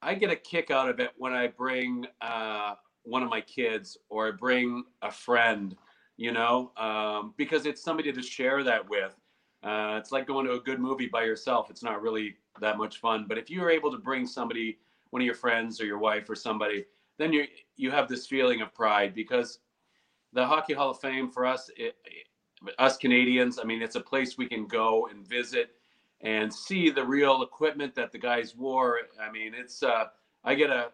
I 0.00 0.14
get 0.14 0.30
a 0.30 0.36
kick 0.36 0.70
out 0.70 0.88
of 0.88 0.98
it 0.98 1.10
when 1.16 1.34
I 1.34 1.46
bring 1.46 2.06
uh, 2.22 2.74
one 3.04 3.22
of 3.22 3.30
my 3.30 3.40
kids 3.40 3.96
or 4.08 4.28
I 4.28 4.30
bring 4.32 4.84
a 5.02 5.10
friend. 5.10 5.76
You 6.18 6.30
know, 6.30 6.72
um, 6.76 7.34
because 7.36 7.66
it's 7.66 7.82
somebody 7.82 8.12
to 8.12 8.22
share 8.22 8.62
that 8.62 8.88
with. 8.88 9.16
Uh, 9.62 9.96
it's 9.98 10.12
like 10.12 10.26
going 10.26 10.46
to 10.46 10.52
a 10.52 10.60
good 10.60 10.78
movie 10.78 11.06
by 11.06 11.24
yourself. 11.24 11.70
It's 11.70 11.82
not 11.82 12.02
really 12.02 12.36
that 12.60 12.78
much 12.78 12.98
fun. 12.98 13.24
But 13.28 13.38
if 13.38 13.50
you're 13.50 13.70
able 13.70 13.90
to 13.90 13.98
bring 13.98 14.26
somebody, 14.26 14.78
one 15.10 15.22
of 15.22 15.26
your 15.26 15.34
friends 15.34 15.80
or 15.80 15.86
your 15.86 15.98
wife 15.98 16.28
or 16.28 16.34
somebody, 16.34 16.84
then 17.18 17.32
you 17.32 17.46
you 17.76 17.90
have 17.90 18.08
this 18.08 18.26
feeling 18.26 18.60
of 18.60 18.74
pride 18.74 19.14
because 19.14 19.60
the 20.32 20.46
Hockey 20.46 20.72
Hall 20.74 20.90
of 20.90 21.00
Fame 21.00 21.30
for 21.30 21.46
us, 21.46 21.70
it, 21.76 21.96
it, 22.04 22.74
us 22.78 22.96
Canadians, 22.96 23.58
I 23.58 23.64
mean, 23.64 23.82
it's 23.82 23.96
a 23.96 24.00
place 24.00 24.38
we 24.38 24.46
can 24.46 24.66
go 24.66 25.08
and 25.08 25.26
visit 25.26 25.70
and 26.20 26.52
see 26.52 26.90
the 26.90 27.04
real 27.04 27.42
equipment 27.42 27.94
that 27.96 28.12
the 28.12 28.18
guys 28.18 28.56
wore. 28.56 28.98
I 29.20 29.30
mean, 29.30 29.54
it's 29.54 29.82
uh, 29.82 30.06
I 30.44 30.54
get 30.54 30.70
a 30.70 30.88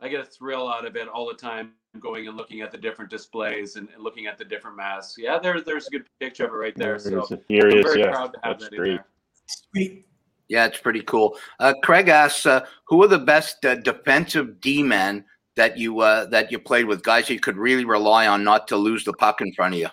I 0.00 0.08
get 0.08 0.20
a 0.20 0.24
thrill 0.24 0.68
out 0.68 0.84
of 0.84 0.96
it 0.96 1.08
all 1.08 1.26
the 1.26 1.34
time, 1.34 1.72
going 2.00 2.28
and 2.28 2.36
looking 2.36 2.60
at 2.60 2.70
the 2.72 2.78
different 2.78 3.10
displays 3.10 3.76
and, 3.76 3.88
and 3.94 4.02
looking 4.02 4.26
at 4.26 4.36
the 4.38 4.44
different 4.44 4.76
masks. 4.76 5.14
Yeah, 5.18 5.38
there, 5.38 5.60
there's 5.60 5.86
a 5.86 5.90
good 5.90 6.04
picture 6.20 6.44
of 6.46 6.52
it 6.52 6.56
right 6.56 6.76
there. 6.76 6.98
So 6.98 7.26
Here 7.48 7.62
I'm 7.66 7.70
it 7.70 7.78
is. 7.78 7.84
very 7.84 8.00
Yeah, 8.00 8.10
proud 8.10 8.32
to 8.34 8.40
have 8.42 8.58
that's 8.58 8.64
that 8.64 8.72
in 8.72 8.78
great. 8.78 8.96
there. 8.96 9.06
Sweet. 9.46 10.06
Yeah, 10.48 10.66
it's 10.66 10.78
pretty 10.78 11.00
cool. 11.02 11.38
Uh, 11.58 11.72
Craig 11.82 12.08
asks, 12.08 12.44
uh, 12.44 12.66
"Who 12.88 13.02
are 13.02 13.08
the 13.08 13.18
best 13.18 13.64
uh, 13.64 13.76
defensive 13.76 14.60
D 14.60 14.82
men 14.82 15.24
that 15.54 15.78
you 15.78 16.00
uh, 16.00 16.26
that 16.26 16.52
you 16.52 16.58
played 16.58 16.84
with? 16.84 17.02
Guys 17.02 17.30
you 17.30 17.40
could 17.40 17.56
really 17.56 17.86
rely 17.86 18.26
on 18.26 18.44
not 18.44 18.68
to 18.68 18.76
lose 18.76 19.04
the 19.04 19.14
puck 19.14 19.40
in 19.40 19.52
front 19.54 19.74
of 19.74 19.80
you." 19.80 19.88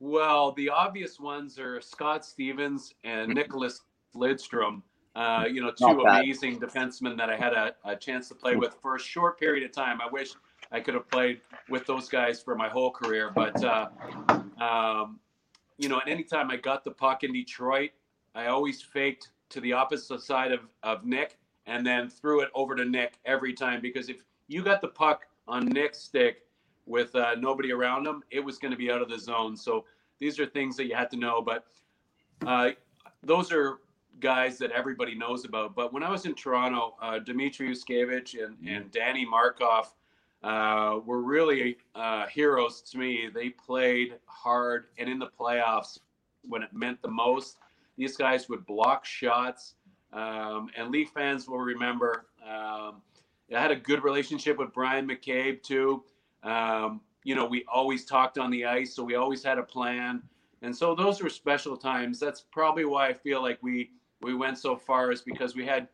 Well, 0.00 0.52
the 0.52 0.68
obvious 0.68 1.18
ones 1.18 1.58
are 1.58 1.80
Scott 1.80 2.24
Stevens 2.26 2.94
and 3.04 3.34
Nicklas 3.34 3.80
Lidstrom. 4.14 4.82
Uh, 5.18 5.46
you 5.50 5.60
know, 5.60 5.72
two 5.72 6.02
amazing 6.02 6.60
defensemen 6.60 7.16
that 7.16 7.28
I 7.28 7.34
had 7.34 7.52
a, 7.52 7.74
a 7.84 7.96
chance 7.96 8.28
to 8.28 8.36
play 8.36 8.54
with 8.54 8.76
for 8.80 8.94
a 8.94 9.00
short 9.00 9.36
period 9.36 9.64
of 9.64 9.72
time. 9.72 10.00
I 10.00 10.08
wish 10.08 10.30
I 10.70 10.78
could 10.78 10.94
have 10.94 11.10
played 11.10 11.40
with 11.68 11.86
those 11.86 12.08
guys 12.08 12.40
for 12.40 12.54
my 12.54 12.68
whole 12.68 12.92
career. 12.92 13.32
But, 13.34 13.64
uh, 13.64 13.88
um, 14.60 15.18
you 15.76 15.88
know, 15.88 15.98
at 15.98 16.06
any 16.06 16.22
time 16.22 16.52
I 16.52 16.56
got 16.56 16.84
the 16.84 16.92
puck 16.92 17.24
in 17.24 17.32
Detroit, 17.32 17.90
I 18.36 18.46
always 18.46 18.80
faked 18.80 19.30
to 19.48 19.60
the 19.60 19.72
opposite 19.72 20.20
side 20.20 20.52
of, 20.52 20.60
of 20.84 21.04
Nick 21.04 21.36
and 21.66 21.84
then 21.84 22.08
threw 22.08 22.42
it 22.42 22.50
over 22.54 22.76
to 22.76 22.84
Nick 22.84 23.14
every 23.24 23.54
time. 23.54 23.80
Because 23.80 24.08
if 24.08 24.22
you 24.46 24.62
got 24.62 24.80
the 24.80 24.86
puck 24.86 25.26
on 25.48 25.66
Nick's 25.66 25.98
stick 25.98 26.42
with 26.86 27.12
uh, 27.16 27.34
nobody 27.34 27.72
around 27.72 28.06
him, 28.06 28.22
it 28.30 28.38
was 28.38 28.56
going 28.58 28.70
to 28.70 28.78
be 28.78 28.88
out 28.88 29.02
of 29.02 29.08
the 29.08 29.18
zone. 29.18 29.56
So 29.56 29.84
these 30.20 30.38
are 30.38 30.46
things 30.46 30.76
that 30.76 30.86
you 30.86 30.94
had 30.94 31.10
to 31.10 31.16
know. 31.16 31.42
But 31.42 31.66
uh, 32.46 32.70
those 33.24 33.50
are 33.50 33.80
guys 34.20 34.58
that 34.58 34.70
everybody 34.72 35.14
knows 35.14 35.44
about. 35.44 35.74
But 35.74 35.92
when 35.92 36.02
I 36.02 36.10
was 36.10 36.26
in 36.26 36.34
Toronto, 36.34 36.94
uh, 37.00 37.18
Dmitry 37.18 37.68
Yushkevich 37.70 38.42
and, 38.42 38.56
and 38.66 38.90
Danny 38.90 39.24
Markov 39.24 39.94
uh, 40.42 41.00
were 41.04 41.20
really 41.20 41.76
uh, 41.94 42.26
heroes 42.26 42.80
to 42.82 42.98
me. 42.98 43.28
They 43.32 43.50
played 43.50 44.14
hard, 44.26 44.86
and 44.98 45.08
in 45.08 45.18
the 45.18 45.28
playoffs, 45.38 45.98
when 46.42 46.62
it 46.62 46.72
meant 46.72 47.02
the 47.02 47.08
most, 47.08 47.58
these 47.96 48.16
guys 48.16 48.48
would 48.48 48.64
block 48.66 49.04
shots. 49.04 49.74
Um, 50.12 50.70
and 50.76 50.90
Leaf 50.90 51.10
fans 51.10 51.48
will 51.48 51.58
remember. 51.58 52.26
Um, 52.42 53.02
I 53.54 53.60
had 53.60 53.70
a 53.70 53.76
good 53.76 54.04
relationship 54.04 54.58
with 54.58 54.72
Bryan 54.72 55.08
McCabe 55.08 55.62
too. 55.62 56.04
Um, 56.42 57.00
you 57.24 57.34
know, 57.34 57.44
we 57.44 57.64
always 57.72 58.04
talked 58.04 58.38
on 58.38 58.50
the 58.50 58.64
ice, 58.64 58.94
so 58.94 59.02
we 59.02 59.16
always 59.16 59.42
had 59.42 59.58
a 59.58 59.62
plan. 59.62 60.22
And 60.62 60.74
so 60.74 60.94
those 60.94 61.22
were 61.22 61.28
special 61.28 61.76
times. 61.76 62.18
That's 62.18 62.40
probably 62.40 62.84
why 62.84 63.08
I 63.08 63.12
feel 63.12 63.42
like 63.42 63.58
we 63.62 63.90
we 64.20 64.34
went 64.34 64.58
so 64.58 64.76
far 64.76 65.12
is 65.12 65.22
because 65.22 65.54
we 65.54 65.64
had 65.64 65.88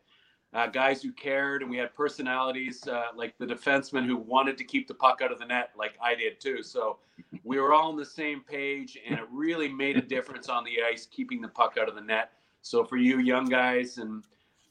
uh, 0.53 0.67
guys 0.67 1.01
who 1.01 1.11
cared 1.11 1.61
and 1.61 1.69
we 1.69 1.77
had 1.77 1.93
personalities 1.93 2.87
uh, 2.87 3.07
like 3.15 3.37
the 3.37 3.45
defenseman 3.45 4.05
who 4.05 4.15
wanted 4.15 4.57
to 4.57 4.63
keep 4.63 4.87
the 4.87 4.93
puck 4.93 5.19
out 5.21 5.31
of 5.31 5.37
the 5.37 5.45
net, 5.45 5.71
like 5.77 5.95
I 6.01 6.15
did 6.15 6.39
too. 6.39 6.63
So 6.63 6.99
we 7.43 7.59
were 7.59 7.73
all 7.73 7.89
on 7.89 7.97
the 7.97 8.05
same 8.05 8.41
page, 8.41 8.97
and 9.05 9.19
it 9.19 9.25
really 9.29 9.67
made 9.67 9.97
a 9.97 10.01
difference 10.01 10.47
on 10.47 10.63
the 10.63 10.77
ice, 10.89 11.05
keeping 11.05 11.41
the 11.41 11.49
puck 11.49 11.75
out 11.79 11.89
of 11.89 11.95
the 11.95 12.01
net. 12.01 12.31
So 12.61 12.83
for 12.83 12.97
you 12.97 13.19
young 13.19 13.45
guys 13.45 13.97
and 13.97 14.23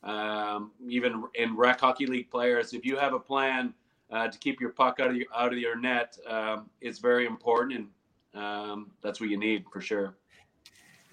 um, 0.03 0.73
even 0.89 1.25
in 1.35 1.57
rec 1.57 1.81
hockey 1.81 2.07
league 2.07 2.31
players, 2.31 2.73
if 2.73 2.85
you 2.85 2.97
have 2.97 3.13
a 3.13 3.21
plan 3.21 3.75
uh, 4.11 4.29
to 4.29 4.39
keep 4.39 4.61
your 4.61 4.71
puck 4.71 5.01
out 5.01 5.11
of 5.11 5.17
your, 5.17 5.27
out 5.35 5.53
of 5.53 5.59
your 5.59 5.79
net, 5.79 6.17
um, 6.27 6.71
it's 6.81 6.99
very 6.99 7.27
important, 7.27 7.89
and 8.35 8.43
um, 8.43 8.91
that's 9.03 9.21
what 9.21 9.29
you 9.29 9.37
need 9.37 9.65
for 9.73 9.81
sure. 9.81 10.15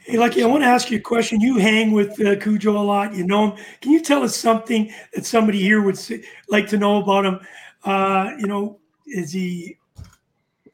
Hey, 0.03 0.17
Lucky, 0.17 0.41
I 0.41 0.47
want 0.47 0.63
to 0.63 0.67
ask 0.67 0.89
you 0.89 0.97
a 0.97 1.01
question. 1.01 1.39
You 1.39 1.57
hang 1.57 1.91
with 1.91 2.19
uh, 2.25 2.35
Cujo 2.37 2.71
a 2.75 2.81
lot. 2.81 3.13
You 3.13 3.23
know 3.23 3.51
him. 3.51 3.65
Can 3.81 3.91
you 3.91 4.01
tell 4.01 4.23
us 4.23 4.35
something 4.35 4.91
that 5.13 5.25
somebody 5.25 5.61
here 5.61 5.81
would 5.83 5.97
say, 5.97 6.23
like 6.49 6.67
to 6.69 6.77
know 6.77 7.01
about 7.03 7.23
him? 7.23 7.39
Uh, 7.83 8.31
you 8.39 8.47
know, 8.47 8.79
is 9.05 9.31
he 9.31 9.77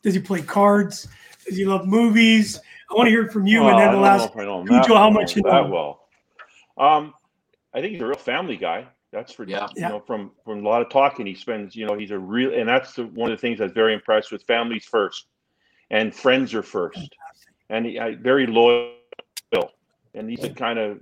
does 0.02 0.14
he 0.14 0.22
play 0.22 0.42
cards? 0.42 1.10
Does 1.46 1.58
he 1.58 1.66
love 1.66 1.86
movies? 1.86 2.58
I 2.90 2.94
want 2.94 3.08
to 3.08 3.12
hear 3.12 3.26
it 3.26 3.34
from 3.34 3.46
you, 3.46 3.66
Well, 3.66 3.72
and 3.72 3.80
then 3.80 3.92
the 3.92 3.98
last. 3.98 4.30
if 4.30 4.38
I 4.38 4.46
know 4.46 4.62
him 4.62 4.68
Cujo, 4.68 4.96
how 4.96 5.10
much 5.10 5.36
you 5.36 5.42
know 5.42 5.52
that 5.52 5.70
well. 5.70 6.08
Um, 6.78 7.14
I 7.74 7.82
think 7.82 7.94
he's 7.94 8.02
a 8.02 8.06
real 8.06 8.16
family 8.18 8.56
guy. 8.56 8.88
That's 9.12 9.34
for 9.34 9.44
Yeah. 9.44 9.68
you 9.76 9.82
Yeah. 9.82 9.90
know 9.90 10.00
from 10.00 10.32
from 10.46 10.66
a 10.66 10.70
lot 10.70 10.82
of 10.82 10.90
talking 10.90 11.26
he 11.26 11.36
spends. 11.36 11.76
You 11.76 11.86
know, 11.86 11.98
he's 11.98 12.12
a 12.12 12.20
real, 12.20 12.54
and 12.54 12.68
that's 12.68 12.94
the, 12.94 13.08
one 13.08 13.30
of 13.30 13.38
the 13.38 13.42
things 13.42 13.60
that's 13.60 13.74
very 13.74 13.94
impressed 13.94 14.32
with 14.32 14.44
families 14.44 14.86
first, 14.86 15.28
and 15.90 16.16
friends 16.16 16.54
are 16.54 16.64
first, 16.64 17.14
and 17.70 17.86
he, 17.86 18.00
I, 18.00 18.16
very 18.16 18.48
loyal. 18.48 18.94
And 20.18 20.30
these 20.30 20.44
are 20.44 20.50
kind 20.50 20.80
of 20.80 21.00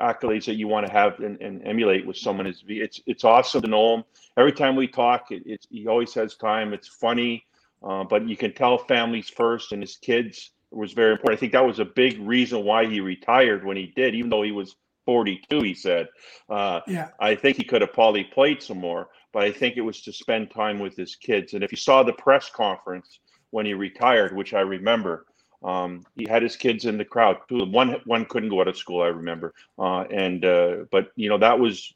accolades 0.00 0.46
that 0.46 0.54
you 0.54 0.68
want 0.68 0.86
to 0.86 0.92
have 0.92 1.18
and, 1.20 1.40
and 1.40 1.66
emulate 1.66 2.06
with 2.06 2.16
someone. 2.16 2.46
Is 2.46 2.64
it's 2.66 3.00
it's 3.06 3.24
awesome 3.24 3.62
to 3.62 3.68
know 3.68 3.94
him. 3.94 4.04
Every 4.36 4.52
time 4.52 4.76
we 4.76 4.88
talk, 4.88 5.30
it, 5.30 5.42
it's 5.44 5.66
he 5.70 5.86
always 5.86 6.14
has 6.14 6.36
time. 6.36 6.72
It's 6.72 6.88
funny, 6.88 7.44
uh, 7.82 8.04
but 8.04 8.28
you 8.28 8.36
can 8.36 8.54
tell 8.54 8.78
families 8.78 9.28
first, 9.28 9.72
and 9.72 9.82
his 9.82 9.96
kids 9.96 10.52
was 10.70 10.92
very 10.92 11.12
important. 11.12 11.38
I 11.38 11.40
think 11.40 11.52
that 11.52 11.66
was 11.66 11.78
a 11.78 11.84
big 11.84 12.18
reason 12.20 12.64
why 12.64 12.86
he 12.86 13.00
retired 13.00 13.64
when 13.64 13.76
he 13.76 13.92
did, 13.96 14.14
even 14.14 14.30
though 14.30 14.42
he 14.42 14.52
was 14.52 14.76
42. 15.06 15.62
He 15.62 15.74
said, 15.74 16.08
uh, 16.48 16.80
Yeah. 16.86 17.08
"I 17.20 17.34
think 17.34 17.56
he 17.56 17.64
could 17.64 17.80
have 17.80 17.92
probably 17.92 18.24
played 18.24 18.62
some 18.62 18.78
more, 18.78 19.08
but 19.32 19.42
I 19.42 19.52
think 19.52 19.76
it 19.76 19.82
was 19.82 20.02
to 20.02 20.12
spend 20.12 20.50
time 20.50 20.78
with 20.78 20.96
his 20.96 21.16
kids." 21.16 21.54
And 21.54 21.62
if 21.62 21.70
you 21.70 21.78
saw 21.78 22.02
the 22.02 22.12
press 22.14 22.50
conference 22.50 23.20
when 23.50 23.66
he 23.66 23.74
retired, 23.74 24.36
which 24.36 24.54
I 24.54 24.60
remember, 24.60 25.26
um, 25.62 26.04
he 26.16 26.26
had 26.28 26.42
his 26.42 26.56
kids 26.56 26.84
in 26.84 26.98
the 26.98 27.04
crowd. 27.04 27.38
Two 27.48 27.56
of 27.56 27.60
them- 27.60 27.72
One 27.72 28.00
one 28.04 28.24
couldn't 28.26 28.48
go 28.50 28.60
out 28.60 28.68
of 28.68 28.76
school, 28.76 29.02
I 29.02 29.08
remember, 29.08 29.54
uh, 29.78 30.02
and 30.02 30.44
uh, 30.44 30.84
but 30.90 31.10
you 31.16 31.28
know 31.28 31.38
that 31.38 31.58
was 31.58 31.92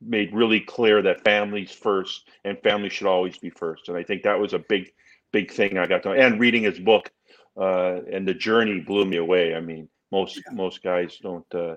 made 0.00 0.32
really 0.32 0.60
clear 0.60 1.02
that 1.02 1.24
families 1.24 1.72
first 1.72 2.28
and 2.44 2.58
family 2.62 2.88
should 2.88 3.06
always 3.08 3.36
be 3.38 3.50
first. 3.50 3.88
And 3.88 3.96
I 3.96 4.02
think 4.04 4.22
that 4.22 4.38
was 4.38 4.52
a 4.52 4.58
big 4.58 4.92
big 5.32 5.50
thing 5.50 5.78
I 5.78 5.86
got 5.86 6.02
to. 6.04 6.12
And 6.12 6.40
reading 6.40 6.62
his 6.62 6.78
book 6.78 7.10
uh, 7.56 8.00
and 8.12 8.26
the 8.26 8.34
journey 8.34 8.80
blew 8.80 9.04
me 9.04 9.16
away. 9.16 9.54
I 9.54 9.60
mean, 9.60 9.88
most 10.12 10.40
most 10.52 10.82
guys 10.82 11.18
don't. 11.20 11.54
Uh, 11.54 11.76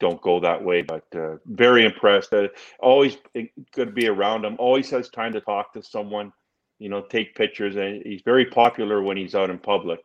don't 0.00 0.20
go 0.20 0.38
that 0.38 0.62
way, 0.62 0.82
but 0.82 1.04
uh, 1.16 1.36
very 1.46 1.84
impressed. 1.86 2.32
Uh, 2.34 2.48
always 2.78 3.16
good 3.34 3.48
to 3.74 3.86
be 3.86 4.06
around 4.06 4.44
him. 4.44 4.54
Always 4.58 4.90
has 4.90 5.08
time 5.08 5.32
to 5.32 5.40
talk 5.40 5.72
to 5.72 5.82
someone. 5.82 6.32
You 6.78 6.90
know, 6.90 7.00
take 7.00 7.34
pictures, 7.34 7.76
and 7.76 8.02
he's 8.04 8.20
very 8.22 8.44
popular 8.44 9.02
when 9.02 9.16
he's 9.16 9.34
out 9.34 9.48
in 9.50 9.58
public. 9.58 10.00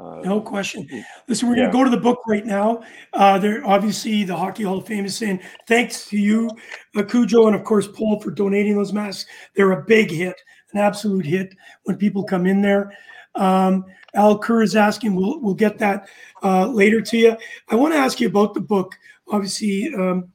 Uh, 0.00 0.20
No 0.24 0.40
question. 0.40 0.88
Listen, 1.28 1.48
we're 1.48 1.56
going 1.56 1.68
to 1.68 1.72
go 1.72 1.84
to 1.84 1.90
the 1.90 1.96
book 1.96 2.20
right 2.26 2.46
now. 2.46 2.82
Uh, 3.12 3.38
there, 3.38 3.66
obviously, 3.66 4.24
the 4.24 4.36
Hockey 4.36 4.62
Hall 4.62 4.78
of 4.78 4.86
Fame 4.86 5.04
is 5.04 5.16
saying 5.16 5.40
thanks 5.68 6.08
to 6.08 6.16
you, 6.16 6.50
uh, 6.96 7.02
Cujo, 7.02 7.46
and 7.46 7.56
of 7.56 7.64
course 7.64 7.86
Paul 7.86 8.20
for 8.20 8.30
donating 8.30 8.76
those 8.76 8.92
masks. 8.92 9.28
They're 9.54 9.72
a 9.72 9.84
big 9.84 10.10
hit, 10.10 10.40
an 10.72 10.80
absolute 10.80 11.26
hit 11.26 11.54
when 11.84 11.96
people 11.96 12.24
come 12.24 12.46
in 12.46 12.62
there. 12.62 12.92
Um, 13.34 13.84
Al 14.14 14.38
Kerr 14.38 14.62
is 14.62 14.74
asking. 14.74 15.14
We'll 15.14 15.40
we'll 15.40 15.54
get 15.54 15.78
that 15.78 16.08
uh, 16.42 16.66
later 16.68 17.00
to 17.00 17.16
you. 17.18 17.36
I 17.68 17.74
want 17.74 17.94
to 17.94 17.98
ask 17.98 18.20
you 18.20 18.28
about 18.28 18.54
the 18.54 18.60
book. 18.60 18.96
Obviously, 19.28 19.92
um, 19.94 20.32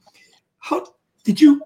how 0.58 0.86
did 1.24 1.40
you? 1.40 1.60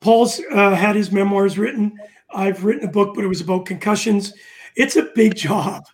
Paul's 0.00 0.40
uh, 0.52 0.74
had 0.74 0.94
his 0.94 1.10
memoirs 1.10 1.58
written. 1.58 1.98
I've 2.32 2.64
written 2.64 2.88
a 2.88 2.92
book, 2.92 3.14
but 3.14 3.24
it 3.24 3.28
was 3.28 3.40
about 3.40 3.66
concussions. 3.66 4.32
It's 4.76 4.96
a 4.96 5.10
big 5.14 5.34
job, 5.46 5.84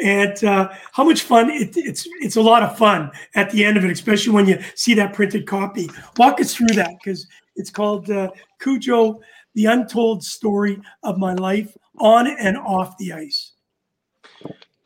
and 0.00 0.42
uh, 0.44 0.68
how 0.92 1.04
much 1.04 1.22
fun 1.22 1.50
it, 1.50 1.76
it's 1.76 2.06
it's 2.20 2.36
a 2.36 2.42
lot 2.42 2.62
of 2.62 2.78
fun 2.78 3.10
at 3.34 3.50
the 3.50 3.64
end 3.64 3.76
of 3.76 3.84
it, 3.84 3.90
especially 3.90 4.32
when 4.32 4.46
you 4.46 4.58
see 4.74 4.94
that 4.94 5.12
printed 5.12 5.46
copy. 5.46 5.90
Walk 6.16 6.40
us 6.40 6.54
through 6.54 6.74
that 6.74 6.90
because 7.02 7.26
it's 7.56 7.70
called 7.70 8.10
uh, 8.10 8.30
Cujo: 8.60 9.20
The 9.54 9.66
Untold 9.66 10.22
Story 10.22 10.80
of 11.02 11.18
My 11.18 11.34
Life 11.34 11.76
on 11.98 12.26
and 12.26 12.56
off 12.56 12.96
the 12.98 13.12
ice. 13.12 13.52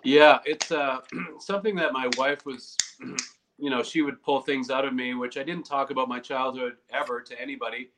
Yeah, 0.04 0.38
it's 0.44 0.72
uh, 0.72 1.00
something 1.40 1.76
that 1.76 1.92
my 1.92 2.08
wife 2.16 2.44
was, 2.44 2.76
you 3.58 3.70
know, 3.70 3.82
she 3.82 4.02
would 4.02 4.22
pull 4.22 4.40
things 4.40 4.70
out 4.70 4.84
of 4.84 4.94
me, 4.94 5.14
which 5.14 5.36
I 5.36 5.42
didn't 5.42 5.64
talk 5.64 5.90
about 5.90 6.08
my 6.08 6.18
childhood 6.18 6.74
ever 6.90 7.20
to 7.20 7.40
anybody. 7.40 7.90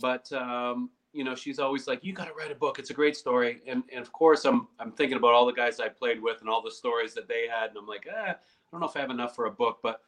But 0.00 0.30
um, 0.32 0.90
you 1.16 1.24
know, 1.24 1.34
she's 1.34 1.58
always 1.58 1.86
like, 1.86 2.04
"You 2.04 2.12
got 2.12 2.26
to 2.26 2.34
write 2.34 2.52
a 2.52 2.54
book. 2.54 2.78
It's 2.78 2.90
a 2.90 2.94
great 2.94 3.16
story." 3.16 3.62
And 3.66 3.82
and 3.90 4.02
of 4.02 4.12
course, 4.12 4.44
I'm 4.44 4.68
I'm 4.78 4.92
thinking 4.92 5.16
about 5.16 5.32
all 5.32 5.46
the 5.46 5.52
guys 5.52 5.80
I 5.80 5.88
played 5.88 6.20
with 6.20 6.40
and 6.40 6.50
all 6.50 6.62
the 6.62 6.70
stories 6.70 7.14
that 7.14 7.26
they 7.26 7.46
had, 7.48 7.70
and 7.70 7.78
I'm 7.78 7.86
like, 7.86 8.06
eh, 8.06 8.32
I 8.32 8.34
don't 8.70 8.80
know 8.80 8.86
if 8.86 8.96
I 8.96 9.00
have 9.00 9.10
enough 9.10 9.34
for 9.34 9.46
a 9.46 9.50
book. 9.50 9.78
But 9.82 10.02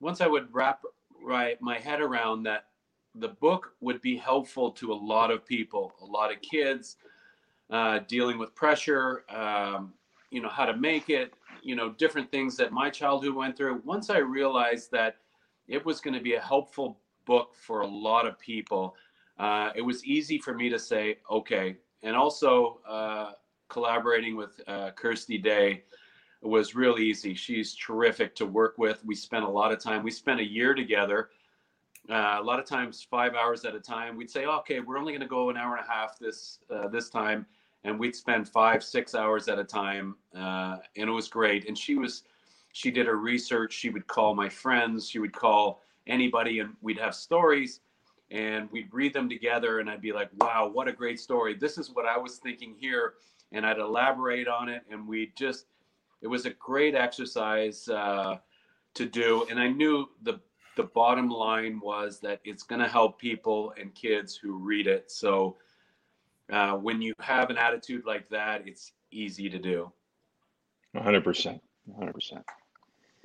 once 0.00 0.22
I 0.22 0.26
would 0.26 0.48
wrap 0.52 0.82
right 1.22 1.60
my 1.60 1.78
head 1.78 2.00
around 2.00 2.44
that, 2.44 2.68
the 3.14 3.28
book 3.28 3.74
would 3.80 4.00
be 4.00 4.16
helpful 4.16 4.70
to 4.72 4.92
a 4.92 4.94
lot 4.94 5.30
of 5.30 5.44
people, 5.44 5.92
a 6.00 6.06
lot 6.06 6.32
of 6.32 6.40
kids 6.40 6.96
uh, 7.68 8.00
dealing 8.08 8.38
with 8.38 8.54
pressure. 8.54 9.24
Um, 9.28 9.92
you 10.30 10.40
know 10.40 10.48
how 10.48 10.64
to 10.64 10.76
make 10.76 11.10
it. 11.10 11.34
You 11.62 11.76
know 11.76 11.90
different 11.90 12.30
things 12.30 12.56
that 12.56 12.72
my 12.72 12.88
childhood 12.88 13.34
went 13.34 13.58
through. 13.58 13.82
Once 13.84 14.08
I 14.08 14.18
realized 14.18 14.90
that 14.92 15.16
it 15.68 15.84
was 15.84 16.00
going 16.00 16.14
to 16.14 16.20
be 16.20 16.34
a 16.34 16.40
helpful 16.40 16.98
book 17.26 17.54
for 17.54 17.82
a 17.82 17.86
lot 17.86 18.26
of 18.26 18.38
people 18.38 18.94
uh, 19.38 19.70
it 19.74 19.82
was 19.82 20.04
easy 20.04 20.38
for 20.38 20.54
me 20.54 20.68
to 20.68 20.78
say, 20.78 21.18
okay. 21.30 21.76
And 22.02 22.16
also 22.16 22.80
uh, 22.88 23.32
collaborating 23.68 24.36
with 24.36 24.60
uh, 24.66 24.90
Kirstie 24.96 25.42
Day 25.42 25.82
was 26.42 26.74
real 26.74 26.98
easy. 26.98 27.34
She's 27.34 27.74
terrific 27.74 28.34
to 28.36 28.46
work 28.46 28.74
with. 28.78 29.04
We 29.04 29.14
spent 29.14 29.44
a 29.44 29.48
lot 29.48 29.72
of 29.72 29.80
time. 29.80 30.02
We 30.02 30.10
spent 30.10 30.40
a 30.40 30.44
year 30.44 30.74
together. 30.74 31.30
Uh, 32.08 32.36
a 32.38 32.42
lot 32.42 32.60
of 32.60 32.66
times, 32.66 33.06
five 33.10 33.34
hours 33.34 33.64
at 33.64 33.74
a 33.74 33.80
time. 33.80 34.16
We'd 34.16 34.30
say, 34.30 34.46
okay, 34.46 34.80
we're 34.80 34.96
only 34.96 35.12
going 35.12 35.22
to 35.22 35.26
go 35.26 35.50
an 35.50 35.56
hour 35.56 35.76
and 35.76 35.84
a 35.84 35.90
half 35.90 36.18
this 36.20 36.60
uh, 36.70 36.86
this 36.86 37.10
time, 37.10 37.44
and 37.82 37.98
we'd 37.98 38.14
spend 38.14 38.48
five, 38.48 38.84
six 38.84 39.14
hours 39.16 39.48
at 39.48 39.58
a 39.58 39.64
time, 39.64 40.14
uh, 40.36 40.76
and 40.96 41.08
it 41.08 41.12
was 41.12 41.26
great. 41.26 41.66
And 41.66 41.76
she 41.76 41.96
was, 41.96 42.22
she 42.72 42.92
did 42.92 43.06
her 43.06 43.16
research. 43.16 43.72
She 43.72 43.90
would 43.90 44.06
call 44.06 44.36
my 44.36 44.48
friends. 44.48 45.08
She 45.10 45.18
would 45.18 45.32
call 45.32 45.82
anybody, 46.06 46.60
and 46.60 46.74
we'd 46.80 46.98
have 46.98 47.14
stories 47.14 47.80
and 48.30 48.70
we'd 48.72 48.92
read 48.92 49.12
them 49.12 49.28
together 49.28 49.80
and 49.80 49.88
I'd 49.88 50.00
be 50.00 50.12
like, 50.12 50.30
wow, 50.40 50.68
what 50.72 50.88
a 50.88 50.92
great 50.92 51.20
story. 51.20 51.54
This 51.54 51.78
is 51.78 51.90
what 51.90 52.06
I 52.06 52.18
was 52.18 52.38
thinking 52.38 52.74
here. 52.78 53.14
And 53.52 53.64
I'd 53.64 53.78
elaborate 53.78 54.48
on 54.48 54.68
it. 54.68 54.82
And 54.90 55.06
we 55.06 55.32
just, 55.36 55.66
it 56.22 56.26
was 56.26 56.46
a 56.46 56.50
great 56.50 56.94
exercise 56.94 57.88
uh, 57.88 58.38
to 58.94 59.06
do. 59.06 59.46
And 59.48 59.60
I 59.60 59.68
knew 59.68 60.08
the, 60.22 60.40
the 60.76 60.84
bottom 60.84 61.28
line 61.30 61.80
was 61.80 62.18
that 62.20 62.40
it's 62.44 62.64
going 62.64 62.80
to 62.80 62.88
help 62.88 63.20
people 63.20 63.72
and 63.80 63.94
kids 63.94 64.36
who 64.36 64.56
read 64.56 64.88
it. 64.88 65.10
So 65.10 65.56
uh, 66.52 66.72
when 66.72 67.00
you 67.00 67.14
have 67.20 67.50
an 67.50 67.58
attitude 67.58 68.04
like 68.04 68.28
that, 68.30 68.66
it's 68.66 68.92
easy 69.12 69.48
to 69.48 69.58
do. 69.58 69.92
100%. 70.96 71.60
100%. 71.88 72.42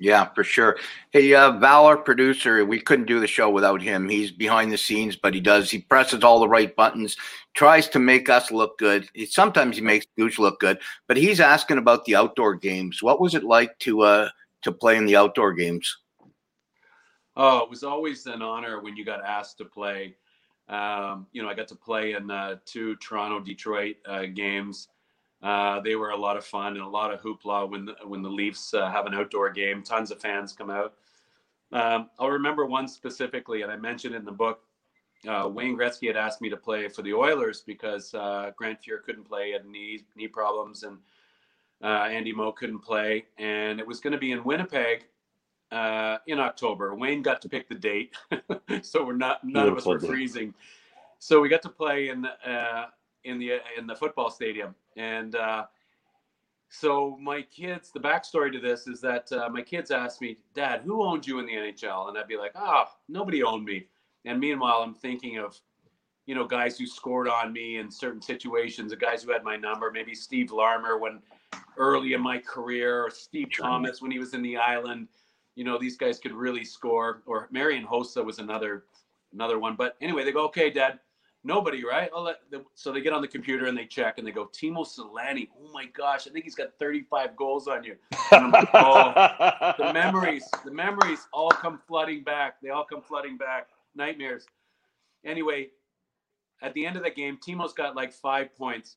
Yeah, 0.02 0.24
for 0.34 0.42
sure. 0.42 0.78
Hey, 1.12 1.32
uh, 1.32 1.52
Valor 1.52 1.96
producer, 1.96 2.64
we 2.64 2.80
couldn't 2.80 3.06
do 3.06 3.20
the 3.20 3.28
show 3.28 3.48
without 3.48 3.80
him. 3.80 4.08
He's 4.08 4.32
behind 4.32 4.72
the 4.72 4.76
scenes, 4.76 5.14
but 5.14 5.32
he 5.32 5.38
does. 5.38 5.70
He 5.70 5.78
presses 5.78 6.24
all 6.24 6.40
the 6.40 6.48
right 6.48 6.74
buttons, 6.74 7.16
tries 7.54 7.88
to 7.90 8.00
make 8.00 8.28
us 8.28 8.50
look 8.50 8.76
good. 8.78 9.08
He, 9.14 9.26
sometimes 9.26 9.76
he 9.76 9.82
makes 9.82 10.04
Gooch 10.18 10.40
look 10.40 10.58
good, 10.58 10.80
but 11.06 11.16
he's 11.16 11.38
asking 11.38 11.78
about 11.78 12.04
the 12.04 12.16
outdoor 12.16 12.56
games. 12.56 13.00
What 13.00 13.20
was 13.20 13.36
it 13.36 13.44
like 13.44 13.78
to 13.78 14.00
uh, 14.00 14.28
to 14.62 14.72
play 14.72 14.96
in 14.96 15.06
the 15.06 15.14
outdoor 15.14 15.52
games? 15.52 15.96
Oh, 17.36 17.58
it 17.58 17.70
was 17.70 17.84
always 17.84 18.26
an 18.26 18.42
honor 18.42 18.80
when 18.80 18.96
you 18.96 19.04
got 19.04 19.24
asked 19.24 19.58
to 19.58 19.64
play. 19.64 20.16
Um, 20.68 21.28
you 21.30 21.44
know, 21.44 21.48
I 21.48 21.54
got 21.54 21.68
to 21.68 21.76
play 21.76 22.14
in 22.14 22.28
uh, 22.28 22.56
two 22.64 22.96
Toronto 22.96 23.38
Detroit 23.38 23.98
uh, 24.04 24.24
games. 24.26 24.88
Uh, 25.42 25.80
they 25.80 25.96
were 25.96 26.10
a 26.10 26.16
lot 26.16 26.36
of 26.36 26.44
fun 26.44 26.74
and 26.74 26.82
a 26.82 26.88
lot 26.88 27.12
of 27.12 27.20
hoopla 27.20 27.68
when 27.68 27.84
the, 27.86 27.96
when 28.04 28.22
the 28.22 28.30
Leafs 28.30 28.74
uh, 28.74 28.88
have 28.90 29.06
an 29.06 29.14
outdoor 29.14 29.50
game. 29.50 29.82
Tons 29.82 30.10
of 30.12 30.20
fans 30.20 30.52
come 30.52 30.70
out. 30.70 30.94
Um, 31.72 32.10
I'll 32.18 32.30
remember 32.30 32.64
one 32.64 32.86
specifically, 32.86 33.62
and 33.62 33.72
I 33.72 33.76
mentioned 33.76 34.14
in 34.14 34.24
the 34.24 34.32
book. 34.32 34.60
Uh, 35.26 35.48
Wayne 35.52 35.76
Gretzky 35.76 36.06
had 36.08 36.16
asked 36.16 36.40
me 36.40 36.50
to 36.50 36.56
play 36.56 36.88
for 36.88 37.02
the 37.02 37.14
Oilers 37.14 37.60
because 37.60 38.12
uh, 38.14 38.50
Grant 38.56 38.80
Fuhr 38.82 39.02
couldn't 39.02 39.24
play, 39.24 39.52
had 39.52 39.66
knee 39.66 40.04
knee 40.16 40.28
problems, 40.28 40.82
and 40.82 40.98
uh, 41.82 42.08
Andy 42.10 42.32
Moog 42.32 42.56
couldn't 42.56 42.80
play, 42.80 43.24
and 43.38 43.80
it 43.80 43.86
was 43.86 44.00
going 44.00 44.12
to 44.12 44.18
be 44.18 44.32
in 44.32 44.44
Winnipeg 44.44 45.06
uh, 45.70 46.18
in 46.26 46.38
October. 46.40 46.94
Wayne 46.94 47.22
got 47.22 47.40
to 47.42 47.48
pick 47.48 47.68
the 47.68 47.74
date, 47.74 48.14
so 48.82 49.04
we're 49.04 49.14
not 49.14 49.42
none 49.44 49.66
Beautiful 49.66 49.92
of 49.92 49.98
us 49.98 50.02
were 50.02 50.08
day. 50.08 50.12
freezing. 50.12 50.54
So 51.18 51.40
we 51.40 51.48
got 51.48 51.62
to 51.62 51.68
play 51.68 52.08
in 52.08 52.26
in 53.24 53.38
the 53.38 53.58
in 53.78 53.86
the 53.86 53.94
football 53.94 54.28
stadium 54.30 54.74
and 54.96 55.34
uh, 55.34 55.64
so 56.72 57.18
my 57.20 57.42
kids, 57.42 57.90
the 57.92 58.00
backstory 58.00 58.50
to 58.50 58.58
this 58.58 58.86
is 58.86 59.00
that 59.02 59.30
uh, 59.30 59.48
my 59.50 59.60
kids 59.60 59.90
asked 59.90 60.22
me, 60.22 60.38
Dad, 60.54 60.80
who 60.84 61.04
owned 61.04 61.26
you 61.26 61.38
in 61.38 61.44
the 61.44 61.52
NHL? 61.52 62.08
And 62.08 62.16
I'd 62.16 62.26
be 62.26 62.38
like, 62.38 62.52
ah, 62.54 62.86
oh, 62.88 62.92
nobody 63.10 63.42
owned 63.42 63.66
me. 63.66 63.88
And 64.24 64.40
meanwhile, 64.40 64.78
I'm 64.82 64.94
thinking 64.94 65.36
of, 65.36 65.60
you 66.24 66.34
know, 66.34 66.46
guys 66.46 66.78
who 66.78 66.86
scored 66.86 67.28
on 67.28 67.52
me 67.52 67.76
in 67.76 67.90
certain 67.90 68.22
situations, 68.22 68.90
the 68.90 68.96
guys 68.96 69.22
who 69.22 69.32
had 69.32 69.44
my 69.44 69.54
number, 69.54 69.90
maybe 69.90 70.14
Steve 70.14 70.50
Larmer 70.50 70.96
when 70.96 71.20
early 71.76 72.14
in 72.14 72.22
my 72.22 72.38
career, 72.38 73.04
or 73.04 73.10
Steve 73.10 73.48
Thomas 73.54 74.00
when 74.00 74.10
he 74.10 74.18
was 74.18 74.32
in 74.32 74.40
the 74.40 74.56
island. 74.56 75.08
You 75.56 75.64
know, 75.64 75.78
these 75.78 75.98
guys 75.98 76.18
could 76.18 76.32
really 76.32 76.64
score. 76.64 77.22
Or 77.26 77.48
Marian 77.50 77.84
Hossa 77.84 78.24
was 78.24 78.38
another 78.38 78.84
another 79.34 79.58
one. 79.58 79.76
But 79.76 79.96
anyway, 80.00 80.24
they 80.24 80.32
go, 80.32 80.44
okay, 80.46 80.70
Dad, 80.70 81.00
Nobody, 81.44 81.84
right? 81.84 82.08
so 82.74 82.92
they 82.92 83.00
get 83.00 83.12
on 83.12 83.20
the 83.20 83.28
computer 83.28 83.66
and 83.66 83.76
they 83.76 83.84
check 83.84 84.18
and 84.18 84.26
they 84.26 84.30
go, 84.30 84.46
Teemu 84.46 84.86
Selanne. 84.86 85.48
Oh 85.60 85.72
my 85.72 85.86
gosh, 85.86 86.28
I 86.28 86.30
think 86.30 86.44
he's 86.44 86.54
got 86.54 86.68
35 86.78 87.34
goals 87.34 87.66
on 87.66 87.82
you. 87.82 87.96
Like, 88.30 88.68
oh, 88.74 89.74
the 89.76 89.92
memories, 89.92 90.44
the 90.64 90.70
memories 90.70 91.26
all 91.32 91.50
come 91.50 91.80
flooding 91.88 92.22
back. 92.22 92.60
They 92.62 92.70
all 92.70 92.84
come 92.84 93.02
flooding 93.02 93.36
back. 93.36 93.68
Nightmares. 93.96 94.46
Anyway, 95.24 95.70
at 96.62 96.74
the 96.74 96.86
end 96.86 96.96
of 96.96 97.02
the 97.02 97.10
game, 97.10 97.38
Teemu's 97.44 97.72
got 97.72 97.96
like 97.96 98.12
five 98.12 98.54
points, 98.54 98.96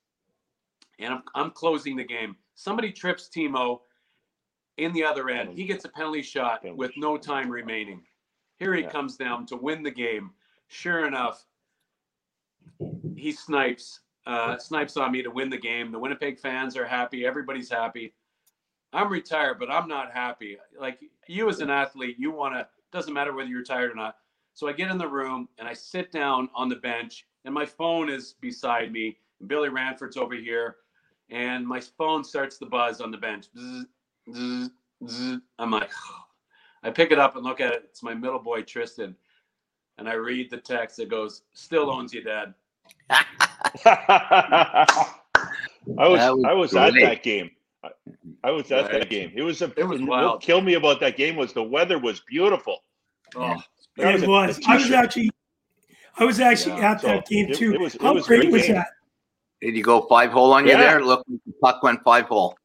and 0.99 1.13
I'm 1.13 1.23
I'm 1.33 1.51
closing 1.51 1.95
the 1.95 2.03
game. 2.03 2.35
Somebody 2.53 2.91
trips 2.91 3.27
Timo 3.35 3.79
in 4.77 4.93
the 4.93 5.03
other 5.03 5.29
end. 5.29 5.57
He 5.57 5.65
gets 5.65 5.85
a 5.85 5.89
penalty 5.89 6.21
shot 6.21 6.61
with 6.75 6.91
no 6.95 7.17
time 7.17 7.49
remaining. 7.49 8.03
Here 8.57 8.73
he 8.73 8.83
comes 8.83 9.17
down 9.17 9.45
to 9.47 9.57
win 9.57 9.83
the 9.83 9.91
game. 9.91 10.31
Sure 10.67 11.05
enough, 11.05 11.45
he 13.15 13.31
snipes 13.31 14.01
uh, 14.25 14.57
snipes 14.57 14.97
on 14.97 15.11
me 15.11 15.21
to 15.21 15.29
win 15.29 15.49
the 15.49 15.57
game. 15.57 15.91
The 15.91 15.99
Winnipeg 15.99 16.39
fans 16.39 16.75
are 16.75 16.85
happy. 16.85 17.25
Everybody's 17.25 17.69
happy. 17.69 18.13
I'm 18.91 19.09
retired, 19.09 19.59
but 19.59 19.69
I'm 19.69 19.87
not 19.87 20.11
happy. 20.11 20.57
Like 20.79 20.99
you 21.27 21.49
as 21.49 21.59
an 21.59 21.69
athlete, 21.69 22.15
you 22.17 22.31
want 22.31 22.55
to. 22.55 22.67
Doesn't 22.91 23.13
matter 23.13 23.33
whether 23.33 23.49
you're 23.49 23.59
retired 23.59 23.91
or 23.91 23.95
not. 23.95 24.17
So 24.53 24.67
I 24.67 24.73
get 24.73 24.89
in 24.89 24.97
the 24.97 25.07
room 25.07 25.49
and 25.59 25.67
I 25.67 25.73
sit 25.73 26.11
down 26.11 26.49
on 26.55 26.69
the 26.69 26.77
bench, 26.77 27.25
and 27.43 27.53
my 27.53 27.65
phone 27.65 28.09
is 28.09 28.35
beside 28.39 28.91
me. 28.91 29.17
And 29.39 29.49
Billy 29.49 29.69
Ranford's 29.69 30.17
over 30.17 30.35
here, 30.35 30.77
and 31.29 31.67
my 31.67 31.81
phone 31.81 32.23
starts 32.23 32.57
to 32.59 32.65
buzz 32.65 33.01
on 33.01 33.11
the 33.11 33.17
bench. 33.17 33.47
Zzz, 33.57 33.85
zzz, 34.33 34.69
zzz. 35.07 35.39
I'm 35.59 35.71
like, 35.71 35.91
I 36.83 36.89
pick 36.89 37.11
it 37.11 37.19
up 37.19 37.35
and 37.35 37.43
look 37.43 37.59
at 37.59 37.73
it. 37.73 37.83
It's 37.89 38.01
my 38.01 38.13
middle 38.13 38.39
boy 38.39 38.61
Tristan, 38.61 39.15
and 39.97 40.07
I 40.07 40.13
read 40.13 40.49
the 40.49 40.57
text. 40.57 40.99
It 40.99 41.09
goes, 41.09 41.43
"Still 41.53 41.91
owns 41.91 42.13
you, 42.13 42.23
Dad." 42.23 42.53
I 43.09 44.85
was, 45.97 46.19
was 46.19 46.43
I 46.45 46.53
was 46.53 46.75
at 46.75 46.93
that 46.93 47.23
game. 47.23 47.51
I, 47.83 47.89
I 48.43 48.51
was 48.51 48.71
at 48.71 48.83
right. 48.83 48.99
that 48.99 49.09
game. 49.09 49.31
It 49.35 49.43
was 49.43 49.61
a 49.61 49.71
it 49.77 49.83
was 49.83 50.01
wild. 50.01 50.31
What 50.31 50.41
killed 50.41 50.65
me 50.65 50.73
about 50.73 50.99
that 51.01 51.17
game 51.17 51.35
was 51.35 51.53
the 51.53 51.63
weather 51.63 51.99
was 51.99 52.21
beautiful. 52.27 52.83
Oh, 53.35 53.55
it 53.97 54.13
was. 54.13 54.23
A, 54.23 54.27
was. 54.27 54.61
I 54.67 54.75
was 54.75 54.91
actually 54.91 55.29
I 56.17 56.23
was 56.23 56.39
actually 56.39 56.77
yeah. 56.77 56.91
at 56.91 57.01
that 57.01 57.27
so 57.27 57.33
game 57.33 57.53
too. 57.53 57.73
It, 57.73 57.75
it 57.75 57.81
was, 57.81 57.97
How 58.01 58.13
was 58.13 58.27
great, 58.27 58.51
was 58.51 58.63
game. 58.63 58.75
that? 58.75 58.87
Did 59.61 59.75
you 59.75 59.83
go 59.83 60.01
five 60.07 60.31
hole 60.31 60.53
on 60.53 60.65
you 60.65 60.77
there? 60.77 61.03
Look, 61.03 61.25
the 61.27 61.53
puck 61.61 61.83
went 61.83 62.01
five 62.03 62.25
hole. 62.25 62.57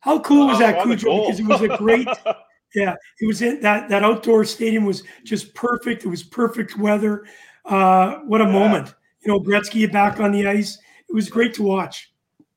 How 0.00 0.18
cool 0.20 0.48
was 0.48 0.56
oh, 0.56 0.60
that, 0.60 0.82
Cujo? 0.82 1.20
Because 1.20 1.40
it 1.40 1.46
was 1.46 1.62
a 1.62 1.76
great, 1.76 2.08
yeah. 2.74 2.94
It 3.20 3.26
was 3.26 3.42
in 3.42 3.60
that 3.60 3.88
that 3.88 4.02
outdoor 4.02 4.44
stadium 4.44 4.84
was 4.84 5.04
just 5.24 5.54
perfect. 5.54 6.04
It 6.04 6.08
was 6.08 6.22
perfect 6.22 6.76
weather. 6.76 7.24
Uh, 7.64 8.16
what 8.20 8.40
a 8.40 8.44
yeah. 8.44 8.52
moment. 8.52 8.94
You 9.24 9.32
know, 9.32 9.40
Gretzky 9.40 9.90
back 9.90 10.20
on 10.20 10.32
the 10.32 10.46
ice. 10.46 10.78
It 11.08 11.14
was 11.14 11.28
great 11.28 11.54
to 11.54 11.62
watch. 11.62 12.12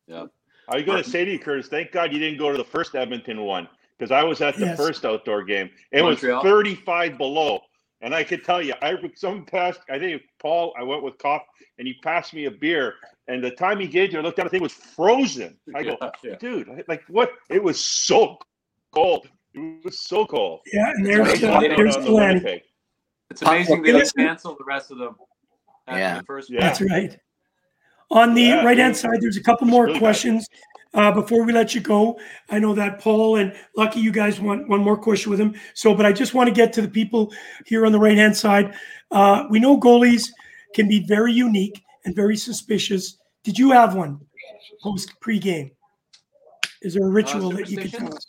Yeah. 0.08 0.26
I 0.68 0.76
was 0.78 0.84
going 0.86 1.04
to 1.04 1.08
say 1.10 1.24
to 1.26 1.32
you, 1.32 1.38
Curtis, 1.40 1.68
thank 1.68 1.92
God 1.92 2.12
you 2.12 2.20
didn't 2.20 2.40
go 2.40 2.52
to 2.52 2.58
the 2.58 2.64
first 2.64 2.96
Edmonton 2.96 3.42
one 3.42 3.68
because 3.98 4.12
I 4.12 4.24
was 4.24 4.42
at 4.42 4.56
the 4.58 4.66
Yes. 4.66 4.78
first 4.78 5.06
outdoor 5.06 5.44
game. 5.44 5.70
It 5.92 6.02
Montreal? 6.02 6.44
was 6.44 6.50
35 6.52 7.18
below. 7.18 7.60
And 8.02 8.14
I 8.14 8.24
could 8.24 8.44
tell 8.44 8.62
you, 8.62 8.74
I 8.82 8.96
some 9.16 9.46
passed, 9.46 9.80
I 9.90 9.98
think 9.98 10.22
Paul, 10.40 10.74
I 10.78 10.84
went 10.84 11.02
with 11.02 11.18
Cough, 11.18 11.44
and 11.80 11.88
he 11.88 11.94
passed 12.04 12.34
me 12.34 12.46
a 12.46 12.52
beer. 12.52 12.96
And 13.28 13.44
the 13.44 13.52
time 13.52 13.80
he 13.80 13.88
gave 13.88 14.12
you, 14.12 14.20
I 14.20 14.22
looked 14.22 14.38
at 14.38 14.46
it, 14.46 14.50
the 14.52 14.58
thing 14.58 14.62
was 14.62 14.74
frozen. 14.74 15.58
I 15.74 15.84
go, 15.84 15.98
Yeah, 16.02 16.10
yeah. 16.24 16.36
dude, 16.36 16.84
like 16.88 17.04
what? 17.08 17.32
It 17.50 17.64
was 17.64 17.84
so 17.84 18.38
cold. 18.94 19.28
It 19.54 19.84
was 19.84 20.02
so 20.02 20.26
cold. 20.26 20.60
Yeah, 20.72 20.92
and 20.96 21.06
there's 21.06 21.42
Amazing. 21.42 21.50
uh, 21.50 21.60
there's 21.78 21.96
Down 21.96 22.06
to 22.06 22.14
Winnipeg. 22.14 22.62
It's 23.30 23.42
amazing 23.42 23.82
they 23.82 23.92
Hey, 23.92 24.00
didn't 24.00 24.16
cancel 24.16 24.56
the 24.58 24.64
rest 24.66 24.92
of 24.92 24.98
them. 24.98 25.16
After 25.88 26.00
Yeah. 26.00 26.18
The 26.20 26.24
first 26.26 26.50
Yeah. 26.50 26.62
That's 26.62 26.82
right. 26.82 27.18
On 28.12 28.34
the 28.34 28.42
Yeah, 28.44 28.64
right 28.64 28.78
hand 28.78 28.96
side, 28.96 29.20
there's 29.22 29.38
a 29.38 29.44
couple 29.44 29.68
more 29.68 29.84
really 29.86 29.96
bad. 29.96 30.00
questions 30.00 30.48
uh, 30.94 31.12
before 31.12 31.44
we 31.44 31.52
let 31.52 31.74
you 31.76 31.82
go. 31.82 32.20
I 32.50 32.60
know 32.60 32.74
that 32.76 33.00
Paul 33.00 33.38
and 33.38 33.54
Lucky, 33.76 34.00
you 34.00 34.12
guys 34.12 34.40
want 34.40 34.68
one 34.70 34.82
more 34.82 34.96
question 34.98 35.32
with 35.32 35.40
him. 35.40 35.56
So, 35.74 35.94
but 35.96 36.06
I 36.06 36.14
just 36.14 36.34
want 36.34 36.48
to 36.48 36.54
get 36.54 36.72
to 36.74 36.82
the 36.82 36.88
people 36.88 37.34
here 37.66 37.86
on 37.86 37.92
the 37.92 38.00
right 38.00 38.18
hand 38.18 38.38
side. 38.38 38.76
Uh, 39.12 39.46
we 39.50 39.60
know 39.60 39.80
goalies 39.80 40.30
can 40.74 40.88
be 40.88 41.04
very 41.06 41.34
unique 41.34 41.84
and 42.06 42.16
very 42.16 42.38
suspicious. 42.38 43.18
Did 43.44 43.58
you 43.58 43.72
have 43.72 43.96
one 43.96 44.20
post 44.82 45.12
pregame? 45.20 45.72
Is 46.82 46.94
there 46.94 47.06
a 47.06 47.10
ritual 47.10 47.50
that 47.52 47.70
you 47.70 47.78
could 47.78 47.92
tell 47.92 48.16
us? 48.16 48.26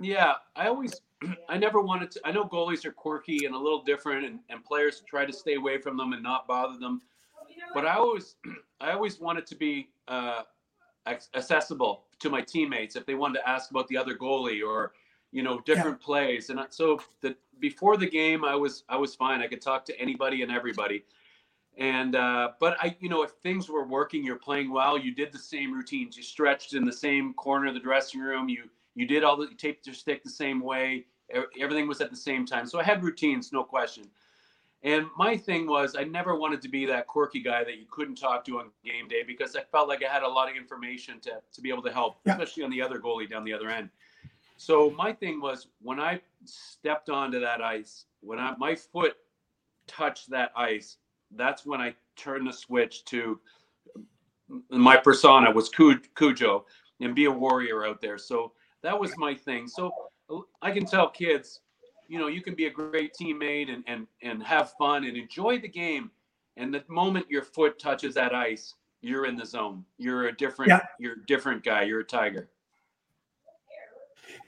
Yeah, 0.00 0.34
I 0.56 0.66
always, 0.66 1.00
I 1.48 1.58
never 1.58 1.80
wanted 1.80 2.10
to. 2.12 2.20
I 2.24 2.32
know 2.32 2.44
goalies 2.44 2.84
are 2.84 2.92
quirky 2.92 3.44
and 3.46 3.54
a 3.54 3.58
little 3.58 3.82
different, 3.82 4.26
and, 4.26 4.40
and 4.48 4.64
players 4.64 5.02
try 5.06 5.24
to 5.24 5.32
stay 5.32 5.54
away 5.54 5.78
from 5.78 5.96
them 5.96 6.12
and 6.12 6.22
not 6.22 6.46
bother 6.46 6.78
them. 6.78 7.02
But 7.74 7.86
I 7.86 7.94
always, 7.94 8.36
I 8.80 8.92
always 8.92 9.20
wanted 9.20 9.46
to 9.46 9.54
be 9.54 9.88
uh, 10.08 10.42
accessible 11.06 12.04
to 12.20 12.30
my 12.30 12.40
teammates 12.40 12.96
if 12.96 13.06
they 13.06 13.14
wanted 13.14 13.40
to 13.40 13.48
ask 13.48 13.70
about 13.70 13.88
the 13.88 13.96
other 13.96 14.14
goalie 14.14 14.66
or, 14.66 14.92
you 15.32 15.42
know, 15.42 15.60
different 15.60 16.00
plays. 16.00 16.50
And 16.50 16.60
so 16.70 17.00
the 17.20 17.36
before 17.60 17.96
the 17.96 18.08
game, 18.08 18.44
I 18.44 18.56
was, 18.56 18.84
I 18.88 18.96
was 18.96 19.14
fine. 19.14 19.40
I 19.40 19.46
could 19.46 19.62
talk 19.62 19.84
to 19.86 20.00
anybody 20.00 20.42
and 20.42 20.50
everybody. 20.50 21.04
And 21.78 22.16
uh, 22.16 22.50
but 22.60 22.76
I, 22.80 22.96
you 23.00 23.08
know, 23.08 23.22
if 23.22 23.30
things 23.42 23.68
were 23.68 23.86
working, 23.86 24.24
you're 24.24 24.36
playing 24.36 24.70
well. 24.70 24.98
You 24.98 25.14
did 25.14 25.32
the 25.32 25.38
same 25.38 25.72
routines. 25.72 26.16
You 26.16 26.22
stretched 26.22 26.74
in 26.74 26.84
the 26.84 26.92
same 26.92 27.32
corner 27.34 27.68
of 27.68 27.74
the 27.74 27.80
dressing 27.80 28.20
room. 28.20 28.48
You 28.48 28.64
you 28.94 29.06
did 29.06 29.24
all 29.24 29.36
the 29.36 29.48
you 29.48 29.54
taped 29.54 29.86
your 29.86 29.94
stick 29.94 30.22
the 30.22 30.30
same 30.30 30.60
way. 30.60 31.06
Everything 31.60 31.88
was 31.88 32.00
at 32.00 32.10
the 32.10 32.16
same 32.16 32.44
time. 32.46 32.66
So 32.66 32.78
I 32.78 32.82
had 32.82 33.02
routines, 33.02 33.52
no 33.52 33.64
question. 33.64 34.04
And 34.84 35.06
my 35.16 35.36
thing 35.36 35.68
was, 35.68 35.94
I 35.96 36.02
never 36.02 36.34
wanted 36.34 36.60
to 36.62 36.68
be 36.68 36.86
that 36.86 37.06
quirky 37.06 37.40
guy 37.40 37.62
that 37.62 37.78
you 37.78 37.86
couldn't 37.88 38.16
talk 38.16 38.44
to 38.46 38.58
on 38.58 38.70
game 38.84 39.06
day 39.06 39.22
because 39.24 39.54
I 39.54 39.62
felt 39.70 39.88
like 39.88 40.02
I 40.04 40.12
had 40.12 40.24
a 40.24 40.28
lot 40.28 40.50
of 40.50 40.56
information 40.56 41.20
to 41.20 41.40
to 41.52 41.60
be 41.60 41.68
able 41.70 41.82
to 41.84 41.92
help, 41.92 42.16
Yeah. 42.24 42.32
especially 42.32 42.64
on 42.64 42.70
the 42.70 42.82
other 42.82 42.98
goalie 42.98 43.30
down 43.30 43.44
the 43.44 43.52
other 43.52 43.70
end. 43.70 43.90
So 44.56 44.90
my 44.90 45.12
thing 45.12 45.40
was 45.40 45.68
when 45.80 46.00
I 46.00 46.20
stepped 46.44 47.10
onto 47.10 47.40
that 47.40 47.60
ice, 47.60 48.06
when 48.20 48.38
I, 48.38 48.54
my 48.58 48.74
foot 48.74 49.16
touched 49.86 50.30
that 50.30 50.52
ice, 50.56 50.98
that's 51.36 51.64
when 51.64 51.80
I 51.80 51.94
turned 52.16 52.46
the 52.46 52.52
switch 52.52 53.04
to 53.06 53.40
my 54.70 54.96
persona 54.96 55.50
was 55.50 55.68
Cu- 55.68 56.00
Cujo 56.16 56.66
and 57.00 57.14
be 57.14 57.24
a 57.24 57.30
warrior 57.30 57.86
out 57.86 58.00
there. 58.00 58.18
So 58.18 58.52
that 58.82 58.98
was 58.98 59.16
my 59.16 59.34
thing. 59.34 59.66
So 59.66 59.92
I 60.60 60.70
can 60.70 60.84
tell 60.86 61.08
kids, 61.08 61.60
you 62.08 62.18
know, 62.18 62.26
you 62.28 62.42
can 62.42 62.54
be 62.54 62.66
a 62.66 62.70
great 62.70 63.14
teammate 63.18 63.72
and 63.72 63.82
and 63.86 64.06
and 64.22 64.42
have 64.42 64.72
fun 64.78 65.04
and 65.04 65.16
enjoy 65.16 65.58
the 65.58 65.68
game. 65.68 66.10
And 66.56 66.72
the 66.74 66.84
moment 66.88 67.26
your 67.30 67.42
foot 67.42 67.78
touches 67.78 68.14
that 68.14 68.34
ice, 68.34 68.74
you're 69.00 69.26
in 69.26 69.36
the 69.36 69.46
zone. 69.46 69.84
You're 69.98 70.28
a 70.28 70.36
different, 70.36 70.68
Yeah. 70.68 70.80
you're 70.98 71.14
a 71.14 71.26
different 71.26 71.64
guy. 71.64 71.82
You're 71.82 72.00
a 72.00 72.04
tiger. 72.04 72.48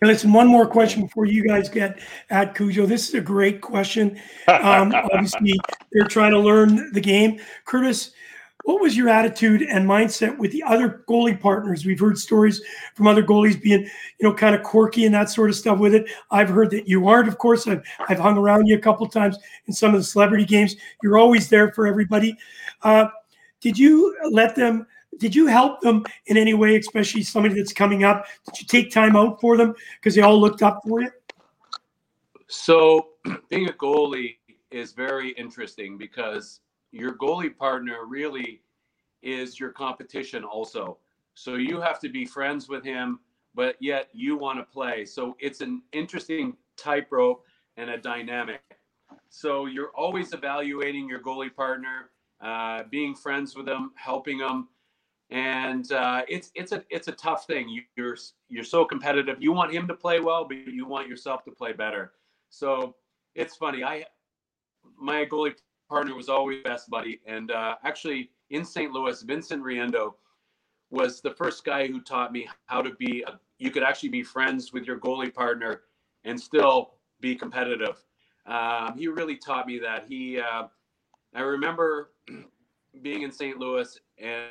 Hey, 0.01 0.09
listen, 0.09 0.33
one 0.33 0.47
more 0.47 0.67
question 0.67 1.03
before 1.03 1.27
you 1.27 1.47
guys 1.47 1.69
get 1.69 2.01
at 2.31 2.55
Cujo. 2.55 2.87
This 2.87 3.09
is 3.09 3.15
a 3.15 3.21
great 3.21 3.61
question. 3.61 4.21
Um, 4.49 4.95
obviously, 4.95 5.59
they're 5.93 6.07
trying 6.07 6.33
to 6.33 6.39
learn 6.39 6.93
the 6.93 7.01
game. 7.01 7.41
Curtis, 7.65 8.13
what 8.65 8.81
was 8.81 8.97
your 8.97 9.11
attitude 9.11 9.63
and 9.63 9.87
mindset 9.87 10.37
with 10.39 10.51
the 10.51 10.63
other 10.63 11.05
goalie 11.07 11.39
partners? 11.39 11.85
We've 11.85 12.01
heard 12.01 12.19
stories 12.19 12.63
from 12.95 13.07
other 13.07 13.23
goalies 13.23 13.61
being, 13.61 13.83
you 13.83 14.29
know, 14.29 14.33
kind 14.33 14.55
of 14.55 14.63
quirky 14.63 15.05
and 15.05 15.15
that 15.15 15.29
sort 15.29 15.51
of 15.51 15.57
stuff 15.57 15.79
with 15.79 15.95
it. 15.95 16.11
I've 16.31 16.49
heard 16.49 16.71
that 16.71 16.89
you 16.89 17.07
aren't. 17.07 17.29
Of 17.29 17.37
course, 17.37 17.67
I've 17.67 17.83
I've 18.09 18.19
hung 18.19 18.39
around 18.39 18.67
you 18.67 18.77
a 18.77 18.81
couple 18.81 19.07
times 19.07 19.37
in 19.67 19.75
some 19.75 19.95
of 19.95 20.01
the 20.01 20.05
celebrity 20.05 20.47
games. 20.47 20.77
You're 21.03 21.19
always 21.19 21.49
there 21.51 21.73
for 21.73 21.87
everybody. 21.87 22.37
Uh, 22.83 23.09
did 23.61 23.79
you 23.79 24.17
let 24.31 24.57
them? 24.57 24.87
Did 25.19 25.35
you 25.35 25.47
help 25.47 25.81
them 25.81 26.05
in 26.27 26.37
any 26.37 26.55
way, 26.55 26.77
especially 26.77 27.23
somebody 27.23 27.55
that's 27.55 27.73
coming 27.73 28.03
up? 28.03 28.27
Did 28.47 28.61
you 28.63 28.67
take 28.67 28.91
time 28.91 29.15
out 29.15 29.41
for 29.41 29.59
them 29.59 29.75
because 30.01 30.15
they 30.15 30.23
all 30.23 30.41
looked 30.41 30.63
up 30.63 30.81
for 30.87 31.03
you? 31.03 31.11
So 32.47 33.09
being 33.51 33.69
a 33.69 33.73
goalie 33.73 34.39
is 34.71 34.93
very 34.93 35.31
interesting 35.33 35.99
because 35.99 36.61
your 36.95 37.15
goalie 37.15 37.57
partner 37.57 38.07
really 38.07 38.63
is 39.23 39.59
your 39.59 39.71
competition 39.71 40.45
also. 40.45 40.99
So 41.35 41.57
you 41.57 41.81
have 41.81 41.99
to 42.01 42.09
be 42.09 42.25
friends 42.25 42.69
with 42.69 42.85
him, 42.85 43.19
but 43.55 43.77
yet 43.81 44.09
you 44.13 44.37
want 44.37 44.59
to 44.61 44.65
play. 44.65 45.05
So 45.05 45.37
it's 45.41 45.61
an 45.61 45.83
interesting 45.93 46.57
tightrope 46.77 47.45
and 47.77 47.91
a 47.91 47.99
dynamic. 47.99 48.61
So 49.29 49.67
you're 49.67 49.91
always 49.97 50.33
evaluating 50.33 51.09
your 51.09 51.19
goalie 51.19 51.53
partner, 51.53 52.11
uh, 52.41 52.85
being 52.91 53.17
friends 53.17 53.57
with 53.57 53.67
them, 53.67 53.91
helping 53.97 54.39
them, 54.39 54.69
and 55.31 55.91
uh, 55.91 56.23
it's 56.29 56.53
it's 56.55 56.71
a 56.71 56.85
it's 56.91 57.09
a 57.09 57.13
tough 57.13 57.47
thing. 57.47 57.69
You, 57.69 57.83
you're 57.97 58.17
you're 58.49 58.63
so 58.63 58.85
competitive. 58.85 59.39
You 59.41 59.53
want 59.53 59.73
him 59.73 59.89
to 59.89 59.95
play 59.95 60.21
well, 60.21 60.45
but 60.45 60.59
you 60.69 60.87
want 60.87 61.09
yourself 61.09 61.43
to 61.45 61.51
play 61.51 61.73
better. 61.73 62.13
So 62.51 62.95
it's 63.35 63.57
funny. 63.57 63.83
I 63.83 64.05
my 64.97 65.25
goalie 65.25 65.55
partner 65.89 66.15
was 66.15 66.29
always 66.29 66.63
best 66.63 66.91
buddy, 66.91 67.21
and 67.27 67.51
uh, 67.51 67.77
actually 67.85 68.31
in 68.51 68.65
St. 68.65 68.93
Louis, 68.93 69.23
Vincent 69.23 69.63
Riendeau 69.63 70.15
was 70.91 71.21
the 71.21 71.31
first 71.31 71.65
guy 71.65 71.87
who 71.87 72.01
taught 72.01 72.33
me 72.33 72.49
how 72.67 72.83
to 72.83 72.95
be. 72.95 73.25
A, 73.27 73.39
you 73.59 73.71
could 73.71 73.83
actually 73.83 74.09
be 74.09 74.23
friends 74.23 74.73
with 74.73 74.85
your 74.85 74.99
goalie 74.99 75.33
partner 75.33 75.83
and 76.25 76.39
still 76.41 76.95
be 77.21 77.35
competitive. 77.35 78.05
Um, 78.47 78.95
he 78.97 79.09
really 79.09 79.37
taught 79.37 79.67
me 79.67 79.79
that. 79.79 80.07
He, 80.09 80.39
uh, 80.39 80.65
I 81.35 81.41
remember 81.41 82.11
being 83.03 83.23
in 83.23 83.33
St. 83.33 83.59
Louis 83.59 83.99
and 84.19 84.51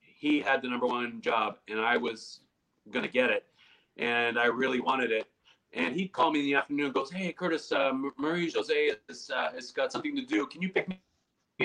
he 0.00 0.40
had 0.40 0.62
the 0.62 0.68
number 0.68 0.86
one 0.86 1.20
job 1.20 1.58
and 1.68 1.80
I 1.80 1.96
was 1.96 2.40
going 2.90 3.04
to 3.04 3.10
get 3.10 3.30
it. 3.30 3.46
And 3.98 4.38
I 4.38 4.46
really 4.46 4.80
wanted 4.80 5.10
it. 5.10 5.28
And 5.74 5.94
he'd 5.94 6.12
call 6.12 6.30
me 6.30 6.40
in 6.40 6.46
the 6.46 6.54
afternoon 6.54 6.86
and 6.86 6.94
goes, 6.94 7.10
Hey, 7.10 7.32
Curtis, 7.32 7.72
uh, 7.72 7.92
Marie 8.18 8.50
Jose 8.50 8.90
has, 9.08 9.30
uh, 9.34 9.52
has 9.54 9.72
got 9.72 9.90
something 9.90 10.14
to 10.16 10.22
do. 10.22 10.46
Can 10.46 10.60
you 10.60 10.68
pick 10.68 10.88
me 10.88 11.00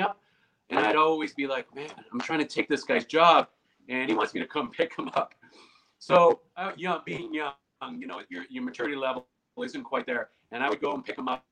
up? 0.01 0.19
And 0.69 0.79
I'd 0.79 0.95
always 0.95 1.33
be 1.33 1.47
like, 1.47 1.73
Man, 1.75 1.89
I'm 2.11 2.19
trying 2.19 2.39
to 2.39 2.45
take 2.45 2.69
this 2.69 2.83
guy's 2.83 3.05
job 3.05 3.47
and 3.89 4.09
he 4.09 4.15
wants 4.15 4.33
me 4.33 4.39
to 4.39 4.47
come 4.47 4.69
pick 4.77 4.97
him 4.97 5.09
up. 5.15 5.33
So, 5.99 6.41
uh, 6.55 6.71
young, 6.77 7.01
being 7.05 7.33
young, 7.33 7.53
you 7.97 8.07
know, 8.07 8.21
your, 8.29 8.43
your 8.49 8.63
maturity 8.63 8.95
level 8.95 9.27
isn't 9.61 9.83
quite 9.83 10.05
there. 10.05 10.29
And 10.51 10.63
I 10.63 10.69
would 10.69 10.79
go 10.79 10.93
and 10.93 11.03
pick 11.03 11.17
him 11.17 11.27
up, 11.27 11.43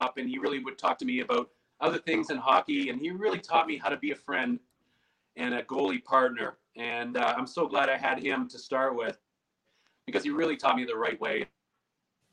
up, 0.00 0.18
and 0.18 0.28
he 0.28 0.38
really 0.38 0.58
would 0.60 0.78
talk 0.78 0.98
to 0.98 1.04
me 1.04 1.20
about 1.20 1.50
other 1.80 1.98
things 1.98 2.30
in 2.30 2.36
hockey. 2.36 2.90
And 2.90 3.00
he 3.00 3.10
really 3.10 3.38
taught 3.38 3.66
me 3.66 3.78
how 3.78 3.88
to 3.88 3.96
be 3.96 4.12
a 4.12 4.16
friend 4.16 4.60
and 5.36 5.54
a 5.54 5.62
goalie 5.62 6.04
partner. 6.04 6.58
And 6.76 7.16
uh, 7.16 7.34
I'm 7.36 7.46
so 7.46 7.66
glad 7.66 7.88
I 7.88 7.96
had 7.96 8.22
him 8.22 8.48
to 8.48 8.58
start 8.58 8.94
with 8.94 9.18
because 10.04 10.22
he 10.22 10.30
really 10.30 10.56
taught 10.56 10.76
me 10.76 10.84
the 10.84 10.94
right 10.94 11.20
way 11.20 11.46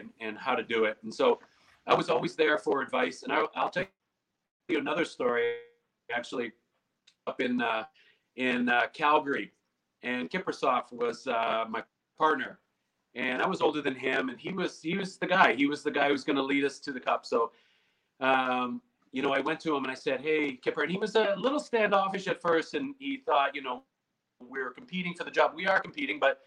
and, 0.04 0.28
and 0.28 0.38
how 0.38 0.56
to 0.56 0.64
do 0.64 0.86
it. 0.86 0.98
And 1.04 1.14
so 1.14 1.40
I 1.88 1.94
was 1.94 2.10
always 2.10 2.36
there 2.36 2.58
for 2.58 2.82
advice. 2.82 3.24
And 3.24 3.32
I, 3.32 3.44
I'll 3.56 3.70
tell 3.70 3.86
you 4.70 4.80
another 4.80 5.06
story, 5.06 5.56
actually, 6.14 6.52
up 7.28 7.42
in 7.42 7.62
uh, 7.62 7.84
in 8.36 8.70
uh, 8.70 8.88
Calgary, 8.94 9.52
and 10.02 10.30
Kiprusoff 10.30 10.92
was 10.92 11.28
uh, 11.28 11.66
my 11.70 11.84
partner, 12.18 12.60
and 13.16 13.42
I 13.42 13.48
was 13.48 13.62
older 13.62 13.82
than 13.82 13.96
him, 13.96 14.30
and 14.30 14.40
he 14.40 14.52
was 14.52 14.82
he 14.82 14.98
was 14.98 15.18
the 15.18 15.28
guy. 15.28 15.54
He 15.54 15.66
was 15.66 15.84
the 15.84 15.92
guy 15.92 16.08
who 16.08 16.14
was 16.14 16.24
going 16.24 16.38
to 16.38 16.44
lead 16.44 16.64
us 16.64 16.80
to 16.80 16.92
the 16.92 17.00
cup. 17.00 17.26
So, 17.26 17.52
um, 18.20 18.82
you 19.12 19.22
know, 19.22 19.34
I 19.34 19.40
went 19.40 19.60
to 19.62 19.76
him 19.76 19.84
and 19.84 19.92
I 19.92 19.96
said, 19.96 20.22
"Hey, 20.22 20.56
Kipper," 20.56 20.84
and 20.84 20.92
he 20.92 20.98
was 20.98 21.16
a 21.16 21.36
little 21.38 21.60
standoffish 21.60 22.28
at 22.28 22.42
first, 22.42 22.74
and 22.74 22.96
he 23.00 23.18
thought, 23.18 23.56
you 23.56 23.62
know, 23.62 23.84
we're 24.42 24.72
competing 24.72 25.14
for 25.14 25.24
the 25.24 25.32
job. 25.32 25.54
We 25.56 25.68
are 25.68 25.80
competing, 25.80 26.20
but 26.20 26.42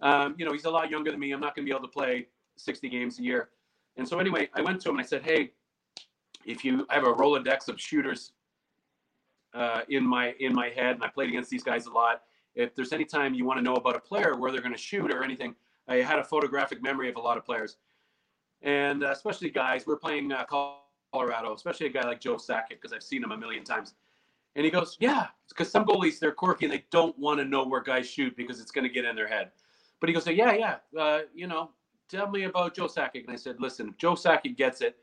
um, 0.00 0.34
you 0.38 0.44
know, 0.44 0.52
he's 0.52 0.64
a 0.64 0.70
lot 0.70 0.90
younger 0.90 1.10
than 1.10 1.20
me. 1.20 1.32
I'm 1.32 1.40
not 1.40 1.54
going 1.54 1.66
to 1.66 1.70
be 1.70 1.76
able 1.76 1.86
to 1.86 1.92
play 1.92 2.28
60 2.58 2.88
games 2.88 3.18
a 3.18 3.22
year. 3.22 3.50
And 3.96 4.08
so 4.08 4.18
anyway, 4.18 4.48
I 4.54 4.60
went 4.60 4.80
to 4.82 4.88
him 4.88 4.96
and 4.96 5.04
I 5.04 5.08
said, 5.08 5.22
"Hey, 5.22 5.52
if 6.44 6.64
you 6.64 6.86
I 6.88 6.94
have 6.94 7.04
a 7.04 7.12
Rolodex 7.12 7.68
of 7.68 7.80
shooters 7.80 8.32
uh, 9.54 9.82
in 9.88 10.04
my 10.06 10.34
in 10.40 10.54
my 10.54 10.68
head, 10.68 10.96
and 10.96 11.04
I 11.04 11.08
played 11.08 11.28
against 11.28 11.50
these 11.50 11.62
guys 11.62 11.86
a 11.86 11.90
lot. 11.90 12.22
If 12.54 12.74
there's 12.74 12.92
any 12.92 13.04
time 13.04 13.34
you 13.34 13.44
want 13.44 13.58
to 13.58 13.62
know 13.62 13.74
about 13.74 13.96
a 13.96 14.00
player 14.00 14.36
where 14.36 14.50
they're 14.50 14.60
going 14.60 14.74
to 14.74 14.78
shoot 14.78 15.12
or 15.12 15.22
anything, 15.22 15.54
I 15.86 15.96
had 15.96 16.18
a 16.18 16.24
photographic 16.24 16.82
memory 16.82 17.08
of 17.08 17.16
a 17.16 17.20
lot 17.20 17.36
of 17.36 17.44
players, 17.44 17.76
and 18.62 19.04
uh, 19.04 19.10
especially 19.10 19.50
guys. 19.50 19.86
We're 19.86 19.96
playing 19.96 20.32
uh, 20.32 20.44
Colorado, 21.12 21.54
especially 21.54 21.86
a 21.86 21.90
guy 21.90 22.06
like 22.06 22.20
Joe 22.20 22.36
Sakic 22.36 22.70
because 22.70 22.92
I've 22.92 23.02
seen 23.02 23.22
him 23.22 23.32
a 23.32 23.36
million 23.36 23.64
times. 23.64 23.94
And 24.56 24.64
he 24.64 24.70
goes, 24.70 24.96
yeah, 24.98 25.28
because 25.48 25.70
some 25.70 25.84
goalies 25.84 26.18
they're 26.18 26.32
quirky 26.32 26.64
and 26.64 26.74
they 26.74 26.84
don't 26.90 27.16
want 27.18 27.38
to 27.38 27.44
know 27.44 27.64
where 27.64 27.80
guys 27.80 28.08
shoot 28.08 28.36
because 28.36 28.60
it's 28.60 28.72
going 28.72 28.82
to 28.82 28.92
get 28.92 29.04
in 29.04 29.14
their 29.14 29.28
head. 29.28 29.50
But 30.00 30.08
he 30.08 30.14
goes, 30.14 30.26
yeah, 30.26 30.52
yeah, 30.52 30.76
uh, 30.98 31.20
you 31.34 31.46
know, 31.46 31.70
tell 32.08 32.28
me 32.30 32.44
about 32.44 32.74
Joe 32.74 32.86
Sakic. 32.86 33.24
And 33.24 33.30
I 33.30 33.36
said, 33.36 33.56
listen, 33.60 33.88
if 33.88 33.96
Joe 33.98 34.14
Sakic 34.14 34.56
gets 34.56 34.80
it, 34.80 34.96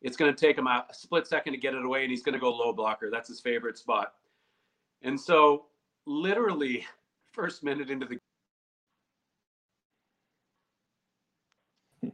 it's 0.00 0.16
going 0.16 0.34
to 0.34 0.38
take 0.38 0.56
him 0.58 0.66
a 0.66 0.84
split 0.92 1.26
second 1.26 1.52
to 1.52 1.58
get 1.58 1.74
it 1.74 1.84
away, 1.84 2.02
and 2.02 2.10
he's 2.10 2.22
going 2.22 2.32
to 2.32 2.38
go 2.38 2.50
low 2.50 2.72
blocker. 2.72 3.10
That's 3.10 3.28
his 3.28 3.40
favorite 3.40 3.78
spot. 3.78 4.14
And 5.02 5.20
so, 5.20 5.66
literally, 6.06 6.86
first 7.32 7.62
minute 7.62 7.90
into 7.90 8.06
the 8.06 8.18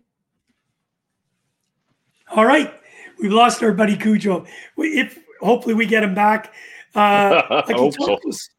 All 2.37 2.45
right, 2.45 2.75
we've 3.19 3.33
lost 3.33 3.63
our 3.63 3.73
buddy 3.73 3.97
Cujo. 3.97 4.45
If 4.77 5.19
hopefully 5.41 5.75
we 5.75 5.87
get 5.87 6.03
him 6.03 6.15
back, 6.15 6.53
uh, 6.95 7.43
like 7.67 7.77
hope 7.77 7.97
talk, 7.97 8.07
so. 8.07 8.17
to 8.17 8.29
us, 8.29 8.51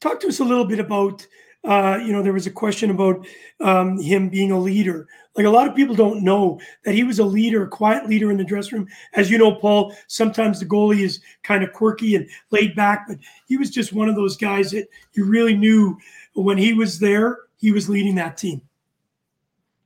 talk 0.00 0.18
to 0.20 0.26
us 0.28 0.40
a 0.40 0.44
little 0.44 0.64
bit 0.64 0.80
about. 0.80 1.24
Uh, 1.64 1.98
you 2.04 2.12
know, 2.12 2.22
there 2.22 2.32
was 2.32 2.46
a 2.46 2.50
question 2.50 2.90
about 2.90 3.26
um, 3.60 3.98
him 4.00 4.28
being 4.28 4.50
a 4.50 4.58
leader. 4.58 5.06
Like 5.36 5.46
a 5.46 5.50
lot 5.50 5.68
of 5.68 5.74
people 5.74 5.94
don't 5.94 6.22
know 6.22 6.60
that 6.84 6.94
he 6.94 7.04
was 7.04 7.18
a 7.18 7.24
leader, 7.24 7.62
a 7.62 7.68
quiet 7.68 8.08
leader 8.08 8.30
in 8.30 8.36
the 8.36 8.44
dressing 8.44 8.78
room. 8.78 8.88
As 9.14 9.30
you 9.30 9.38
know, 9.38 9.54
Paul, 9.54 9.94
sometimes 10.06 10.58
the 10.58 10.66
goalie 10.66 11.00
is 11.00 11.20
kind 11.42 11.64
of 11.64 11.72
quirky 11.72 12.16
and 12.16 12.28
laid 12.50 12.74
back, 12.74 13.06
but 13.08 13.18
he 13.46 13.56
was 13.56 13.70
just 13.70 13.92
one 13.92 14.08
of 14.08 14.16
those 14.16 14.36
guys 14.36 14.72
that 14.72 14.88
you 15.14 15.24
really 15.24 15.56
knew 15.56 15.96
when 16.34 16.58
he 16.58 16.72
was 16.74 16.98
there, 16.98 17.38
he 17.56 17.70
was 17.72 17.88
leading 17.88 18.16
that 18.16 18.36
team. 18.36 18.60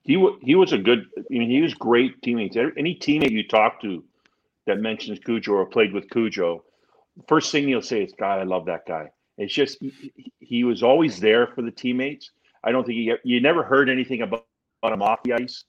he 0.03 0.17
wa 0.17 0.37
he 0.41 0.55
was 0.55 0.73
a 0.73 0.79
good. 0.79 1.07
I 1.19 1.23
mean, 1.31 1.51
he 1.51 1.61
was 1.61 1.75
great 1.75 2.23
teammates. 2.23 2.57
Any 2.57 2.95
teammate 2.97 3.33
you 3.33 3.47
talk 3.47 3.81
to 3.83 4.03
that 4.67 4.81
mentions 4.81 5.19
Cujo 5.19 5.53
or 5.53 5.67
played 5.67 5.93
with 5.93 6.09
Cujo, 6.11 6.65
first 7.29 7.53
thing 7.53 7.69
you'll 7.69 7.83
say 7.83 8.05
is, 8.05 8.13
"God, 8.19 8.39
I 8.39 8.45
love 8.45 8.67
that 8.67 8.87
guy." 8.87 9.11
It's 9.39 9.53
just 9.53 9.79
he, 9.81 10.33
he 10.41 10.65
was 10.65 10.83
always 10.83 11.21
there 11.21 11.49
for 11.49 11.63
the 11.63 11.71
teammates. 11.71 12.31
I 12.65 12.73
don't 12.73 12.85
think 12.85 12.97
he 12.97 13.13
you 13.25 13.41
never 13.41 13.63
heard 13.63 13.89
anything 13.89 14.23
about, 14.23 14.47
about 14.83 14.93
him 14.95 15.03
off 15.03 15.23
the 15.23 15.35
ice. 15.35 15.65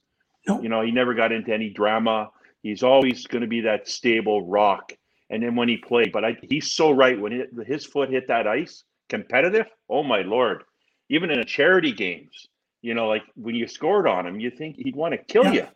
No. 0.46 0.60
You 0.62 0.68
know, 0.68 0.82
he 0.82 0.90
never 0.90 1.14
got 1.14 1.32
into 1.32 1.52
any 1.52 1.70
drama. 1.70 2.30
He's 2.62 2.82
always 2.82 3.26
going 3.26 3.42
to 3.42 3.48
be 3.48 3.60
that 3.62 3.88
stable 3.88 4.46
rock. 4.46 4.92
And 5.30 5.42
then 5.42 5.56
when 5.56 5.68
he 5.68 5.76
played, 5.76 6.10
but 6.12 6.24
I, 6.24 6.36
he's 6.48 6.72
so 6.72 6.90
right 6.90 7.20
when 7.20 7.32
it, 7.32 7.50
his 7.66 7.84
foot 7.84 8.08
hit 8.08 8.28
that 8.28 8.46
ice, 8.46 8.84
competitive. 9.08 9.66
Oh 9.90 10.02
my 10.02 10.22
lord! 10.22 10.64
Even 11.10 11.30
in 11.30 11.38
a 11.38 11.44
charity 11.44 11.92
games, 11.92 12.46
you 12.80 12.94
know, 12.94 13.08
like 13.08 13.22
when 13.34 13.54
you 13.54 13.66
scored 13.68 14.08
on 14.08 14.26
him, 14.26 14.40
you 14.40 14.50
think 14.50 14.76
he'd 14.76 14.96
want 14.96 15.12
to 15.12 15.18
kill 15.18 15.44
Yeah. 15.44 15.52
you. 15.52 15.66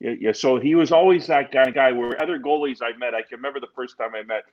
Yeah, 0.00 0.14
yeah. 0.20 0.32
So 0.32 0.58
he 0.58 0.76
was 0.76 0.92
always 0.92 1.26
that 1.26 1.50
guy. 1.50 1.70
Guy 1.70 1.92
where 1.92 2.20
other 2.22 2.38
goalies 2.38 2.78
I 2.82 2.96
met, 2.96 3.14
I 3.14 3.22
can 3.22 3.36
remember 3.36 3.60
the 3.60 3.66
first 3.74 3.98
time 3.98 4.14
I 4.14 4.22
met 4.22 4.44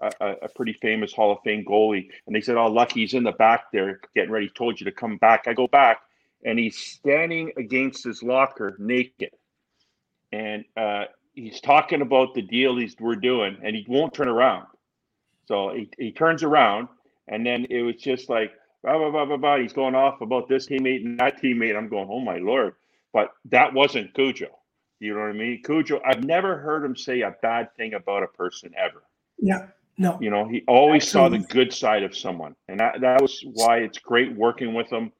a, 0.00 0.34
a, 0.42 0.48
pretty 0.48 0.74
famous 0.74 1.12
Hall 1.12 1.32
of 1.32 1.38
Fame 1.42 1.64
goalie, 1.64 2.08
and 2.26 2.36
they 2.36 2.40
said, 2.40 2.56
"Oh, 2.56 2.66
Lucky's 2.66 3.14
in 3.14 3.24
the 3.24 3.32
back 3.32 3.72
there, 3.72 4.00
getting 4.14 4.30
ready. 4.30 4.48
Told 4.48 4.78
you 4.80 4.84
to 4.84 4.92
come 4.92 5.16
back." 5.16 5.44
I 5.46 5.54
go 5.54 5.66
back, 5.66 6.00
and 6.44 6.58
he's 6.58 6.76
standing 6.76 7.52
against 7.56 8.04
his 8.04 8.22
locker 8.22 8.76
naked, 8.78 9.30
and 10.32 10.64
uh, 10.76 11.04
he's 11.34 11.60
talking 11.60 12.02
about 12.02 12.34
the 12.34 12.42
deal 12.42 12.76
he's 12.76 12.96
we're 13.00 13.16
doing, 13.16 13.56
and 13.62 13.74
he 13.74 13.84
won't 13.88 14.12
turn 14.12 14.28
around. 14.28 14.66
So 15.46 15.72
he, 15.74 15.90
he 15.98 16.12
turns 16.12 16.42
around, 16.42 16.88
and 17.28 17.46
then 17.46 17.66
it 17.70 17.82
was 17.82 17.96
just 17.96 18.28
like 18.28 18.52
blah 18.82 18.98
blah 18.98 19.10
blah 19.10 19.24
blah 19.24 19.36
blah. 19.36 19.58
He's 19.58 19.72
going 19.72 19.94
off 19.94 20.20
about 20.20 20.48
this 20.48 20.66
teammate 20.66 21.04
and 21.04 21.18
that 21.20 21.40
teammate. 21.40 21.76
I'm 21.76 21.88
going, 21.88 22.08
oh 22.10 22.20
my 22.20 22.38
lord! 22.38 22.74
But 23.12 23.30
that 23.46 23.72
wasn't 23.72 24.14
Cujo. 24.14 24.48
You 24.98 25.14
know 25.14 25.20
what 25.20 25.30
I 25.30 25.32
mean? 25.32 25.62
Cujo. 25.64 26.00
I've 26.04 26.24
never 26.24 26.58
heard 26.58 26.84
him 26.84 26.96
say 26.96 27.20
a 27.20 27.34
bad 27.42 27.74
thing 27.76 27.94
about 27.94 28.22
a 28.22 28.28
person 28.28 28.72
ever. 28.76 29.02
Yeah, 29.38 29.66
no, 29.98 30.18
You 30.20 30.30
know, 30.30 30.46
he 30.46 30.62
always 30.68 31.08
saw 31.08 31.28
the 31.28 31.38
good 31.38 31.72
side 31.72 32.02
of 32.02 32.16
someone, 32.16 32.54
and 32.68 32.78
that, 32.80 33.00
that 33.00 33.22
was 33.22 33.42
why 33.54 33.78
it's 33.78 33.98
great 33.98 34.34
working 34.36 34.74
with 34.74 34.92
him. 34.92 35.10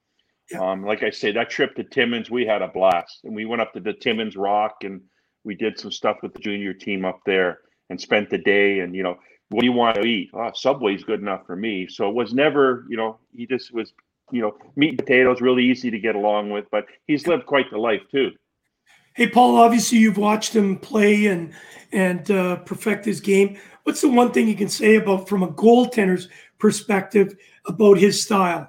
Yeah. 0.50 0.60
Um, 0.60 0.84
like 0.84 1.02
I 1.02 1.10
say, 1.10 1.32
that 1.32 1.50
trip 1.50 1.74
to 1.76 1.84
Timmins, 1.84 2.30
we 2.30 2.46
had 2.46 2.62
a 2.62 2.68
blast, 2.68 3.20
and 3.24 3.34
we 3.34 3.46
went 3.46 3.62
up 3.62 3.72
to 3.72 3.80
the 3.80 3.94
Timmins 3.94 4.36
Rock, 4.36 4.84
and 4.84 5.00
we 5.44 5.54
did 5.54 5.78
some 5.78 5.90
stuff 5.90 6.18
with 6.22 6.34
the 6.34 6.40
junior 6.40 6.74
team 6.74 7.04
up 7.04 7.20
there, 7.24 7.60
and 7.88 8.00
spent 8.00 8.30
the 8.30 8.38
day. 8.38 8.80
And 8.80 8.94
you 8.94 9.02
know, 9.02 9.18
what 9.48 9.60
do 9.60 9.66
you 9.66 9.72
want 9.72 9.96
to 9.96 10.02
eat? 10.02 10.30
Oh, 10.34 10.50
Subway's 10.54 11.04
good 11.04 11.20
enough 11.20 11.46
for 11.46 11.56
me. 11.56 11.86
So 11.88 12.08
it 12.08 12.14
was 12.14 12.34
never, 12.34 12.84
you 12.88 12.96
know, 12.96 13.18
he 13.34 13.46
just 13.46 13.72
was, 13.72 13.92
you 14.30 14.42
know, 14.42 14.56
meat 14.76 14.90
and 14.90 14.98
potatoes, 14.98 15.40
really 15.40 15.64
easy 15.64 15.90
to 15.90 15.98
get 15.98 16.16
along 16.16 16.50
with. 16.50 16.66
But 16.70 16.86
he's 17.06 17.26
lived 17.26 17.46
quite 17.46 17.70
the 17.70 17.78
life 17.78 18.02
too. 18.10 18.32
Hey, 19.16 19.26
Paul. 19.26 19.56
Obviously, 19.56 19.96
you've 19.96 20.18
watched 20.18 20.54
him 20.54 20.76
play 20.76 21.26
and 21.28 21.54
and 21.90 22.30
uh, 22.30 22.56
perfect 22.56 23.06
his 23.06 23.18
game. 23.18 23.56
What's 23.84 24.02
the 24.02 24.10
one 24.10 24.30
thing 24.30 24.46
you 24.46 24.54
can 24.54 24.68
say 24.68 24.96
about, 24.96 25.26
from 25.26 25.42
a 25.42 25.48
goaltender's 25.48 26.28
perspective, 26.58 27.34
about 27.66 27.96
his 27.96 28.22
style? 28.22 28.68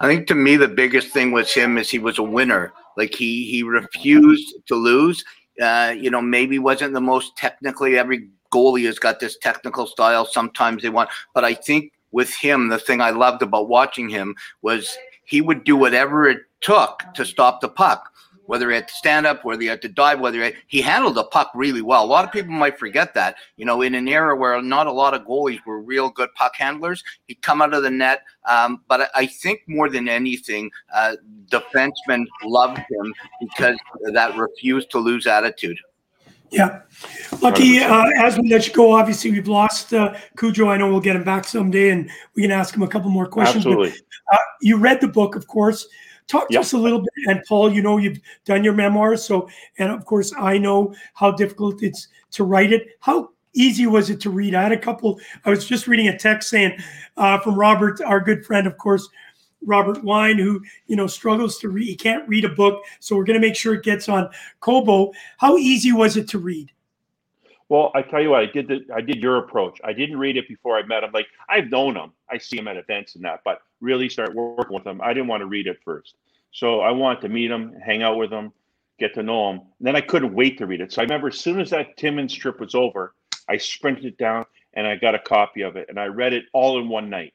I 0.00 0.06
think 0.06 0.28
to 0.28 0.34
me 0.34 0.56
the 0.56 0.66
biggest 0.66 1.08
thing 1.08 1.30
with 1.30 1.52
him 1.52 1.76
is 1.76 1.90
he 1.90 1.98
was 1.98 2.18
a 2.18 2.22
winner. 2.22 2.72
Like 2.96 3.14
he 3.14 3.44
he 3.50 3.62
refused 3.62 4.54
to 4.68 4.76
lose. 4.76 5.22
Uh, 5.60 5.94
you 5.94 6.08
know, 6.10 6.22
maybe 6.22 6.58
wasn't 6.58 6.94
the 6.94 7.00
most 7.02 7.36
technically 7.36 7.98
every 7.98 8.30
goalie 8.50 8.86
has 8.86 8.98
got 8.98 9.20
this 9.20 9.36
technical 9.36 9.86
style. 9.86 10.24
Sometimes 10.24 10.82
they 10.82 10.88
want, 10.88 11.10
but 11.34 11.44
I 11.44 11.52
think 11.52 11.92
with 12.12 12.34
him, 12.34 12.68
the 12.68 12.78
thing 12.78 13.02
I 13.02 13.10
loved 13.10 13.42
about 13.42 13.68
watching 13.68 14.08
him 14.08 14.36
was 14.62 14.96
he 15.26 15.42
would 15.42 15.64
do 15.64 15.76
whatever 15.76 16.26
it 16.26 16.40
took 16.62 17.02
to 17.12 17.26
stop 17.26 17.60
the 17.60 17.68
puck. 17.68 18.08
Whether 18.46 18.70
he 18.70 18.74
had 18.74 18.88
to 18.88 18.94
stand 18.94 19.24
up, 19.24 19.44
whether 19.44 19.62
he 19.62 19.68
had 19.68 19.82
to 19.82 19.88
dive, 19.88 20.18
whether 20.18 20.38
he, 20.38 20.44
had, 20.44 20.54
he 20.66 20.80
handled 20.82 21.14
the 21.14 21.24
puck 21.24 21.52
really 21.54 21.80
well. 21.80 22.04
A 22.04 22.06
lot 22.06 22.24
of 22.24 22.32
people 22.32 22.52
might 22.52 22.78
forget 22.78 23.14
that. 23.14 23.36
You 23.56 23.64
know, 23.64 23.82
in 23.82 23.94
an 23.94 24.08
era 24.08 24.36
where 24.36 24.60
not 24.60 24.88
a 24.88 24.92
lot 24.92 25.14
of 25.14 25.22
goalies 25.22 25.64
were 25.64 25.80
real 25.80 26.10
good 26.10 26.28
puck 26.34 26.56
handlers, 26.56 27.04
he'd 27.28 27.40
come 27.42 27.62
out 27.62 27.72
of 27.72 27.82
the 27.82 27.90
net. 27.90 28.22
Um, 28.48 28.82
but 28.88 29.02
I, 29.02 29.08
I 29.14 29.26
think 29.26 29.60
more 29.68 29.88
than 29.88 30.08
anything, 30.08 30.70
uh, 30.92 31.16
defensemen 31.50 32.24
loved 32.42 32.78
him 32.78 33.14
because 33.40 33.78
of 34.06 34.14
that 34.14 34.36
refuse 34.36 34.86
to 34.86 34.98
lose 34.98 35.26
attitude. 35.26 35.78
Yeah. 36.50 36.82
Lucky, 37.40 37.78
uh, 37.78 38.04
as 38.18 38.36
we 38.38 38.50
let 38.50 38.66
you 38.66 38.74
go, 38.74 38.92
obviously 38.92 39.30
we've 39.30 39.48
lost 39.48 39.94
uh, 39.94 40.14
Cujo. 40.36 40.68
I 40.68 40.76
know 40.76 40.90
we'll 40.90 41.00
get 41.00 41.16
him 41.16 41.24
back 41.24 41.46
someday 41.46 41.90
and 41.90 42.10
we 42.36 42.42
can 42.42 42.50
ask 42.50 42.74
him 42.74 42.82
a 42.82 42.88
couple 42.88 43.10
more 43.10 43.26
questions. 43.26 43.64
But, 43.64 43.70
Absolutely. 43.70 44.00
uh, 44.32 44.38
you 44.60 44.76
read 44.76 45.00
the 45.00 45.08
book, 45.08 45.34
of 45.34 45.46
course. 45.46 45.86
Talk 46.26 46.48
to 46.48 46.54
Yep. 46.54 46.60
us 46.60 46.72
a 46.72 46.78
little 46.78 47.00
bit. 47.00 47.12
And 47.26 47.42
Paul, 47.48 47.72
you 47.72 47.82
know, 47.82 47.98
you've 47.98 48.20
done 48.44 48.64
your 48.64 48.74
memoirs. 48.74 49.24
So, 49.24 49.48
and 49.78 49.90
of 49.90 50.04
course, 50.04 50.32
I 50.38 50.58
know 50.58 50.94
how 51.14 51.30
difficult 51.30 51.82
it's 51.82 52.08
to 52.32 52.44
write 52.44 52.72
it. 52.72 52.88
How 53.00 53.30
easy 53.54 53.86
was 53.86 54.08
it 54.08 54.20
to 54.22 54.30
read? 54.30 54.54
I 54.54 54.62
had 54.62 54.72
a 54.72 54.78
couple, 54.78 55.20
I 55.44 55.50
was 55.50 55.66
just 55.66 55.86
reading 55.86 56.08
a 56.08 56.18
text 56.18 56.48
saying 56.48 56.78
uh, 57.16 57.38
from 57.40 57.58
Robert, 57.58 58.00
our 58.00 58.20
good 58.20 58.46
friend, 58.46 58.66
of 58.66 58.78
course, 58.78 59.08
Robert 59.64 60.02
Wine, 60.02 60.38
who 60.38 60.60
you 60.88 60.96
know 60.96 61.06
struggles 61.06 61.58
to 61.58 61.68
read. 61.68 61.86
He 61.86 61.94
can't 61.94 62.28
read 62.28 62.44
a 62.44 62.48
book, 62.48 62.82
so 62.98 63.14
we're 63.14 63.24
going 63.24 63.40
to 63.40 63.46
make 63.46 63.54
sure 63.54 63.74
it 63.74 63.84
gets 63.84 64.08
on 64.08 64.28
Kobo. 64.58 65.12
How 65.38 65.56
easy 65.56 65.92
was 65.92 66.16
it 66.16 66.28
to 66.30 66.38
read? 66.38 66.72
Well, 67.72 67.90
I 67.94 68.02
tell 68.02 68.20
you 68.20 68.28
what, 68.28 68.42
I 68.42 68.44
did 68.52 68.68
the 68.68 68.84
I 68.94 69.00
did 69.00 69.22
your 69.22 69.38
approach. 69.38 69.80
I 69.82 69.94
didn't 69.94 70.18
read 70.18 70.36
it 70.36 70.46
before 70.46 70.76
I 70.76 70.82
met 70.82 71.04
him. 71.04 71.10
Like 71.14 71.28
I've 71.48 71.70
known 71.70 71.96
him, 71.96 72.12
I 72.30 72.36
see 72.36 72.58
him 72.58 72.68
at 72.68 72.76
events 72.76 73.14
and 73.14 73.24
that, 73.24 73.40
but 73.46 73.62
really 73.80 74.10
start 74.10 74.34
working 74.34 74.74
with 74.74 74.86
him, 74.86 75.00
I 75.02 75.14
didn't 75.14 75.28
want 75.28 75.40
to 75.40 75.46
read 75.46 75.66
it 75.66 75.78
first. 75.82 76.16
So 76.50 76.80
I 76.80 76.90
wanted 76.90 77.22
to 77.22 77.30
meet 77.30 77.50
him, 77.50 77.74
hang 77.82 78.02
out 78.02 78.18
with 78.18 78.30
him, 78.30 78.52
get 78.98 79.14
to 79.14 79.22
know 79.22 79.52
him. 79.52 79.60
And 79.78 79.86
then 79.86 79.96
I 79.96 80.02
couldn't 80.02 80.34
wait 80.34 80.58
to 80.58 80.66
read 80.66 80.82
it. 80.82 80.92
So 80.92 81.00
I 81.00 81.04
remember 81.04 81.28
as 81.28 81.38
soon 81.38 81.58
as 81.60 81.70
that 81.70 81.96
Timmins 81.96 82.34
trip 82.34 82.60
was 82.60 82.74
over, 82.74 83.14
I 83.48 83.56
sprinted 83.56 84.04
it 84.04 84.18
down 84.18 84.44
and 84.74 84.86
I 84.86 84.96
got 84.96 85.14
a 85.14 85.18
copy 85.18 85.62
of 85.62 85.76
it 85.76 85.86
and 85.88 85.98
I 85.98 86.08
read 86.08 86.34
it 86.34 86.44
all 86.52 86.78
in 86.78 86.90
one 86.90 87.08
night. 87.08 87.32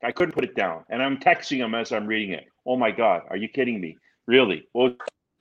I 0.00 0.12
couldn't 0.12 0.32
put 0.32 0.44
it 0.44 0.54
down. 0.54 0.84
And 0.90 1.02
I'm 1.02 1.18
texting 1.18 1.56
him 1.56 1.74
as 1.74 1.90
I'm 1.90 2.06
reading 2.06 2.34
it. 2.34 2.44
Oh 2.64 2.76
my 2.76 2.92
God, 2.92 3.22
are 3.30 3.36
you 3.36 3.48
kidding 3.48 3.80
me? 3.80 3.98
Really? 4.28 4.68
What 4.74 4.96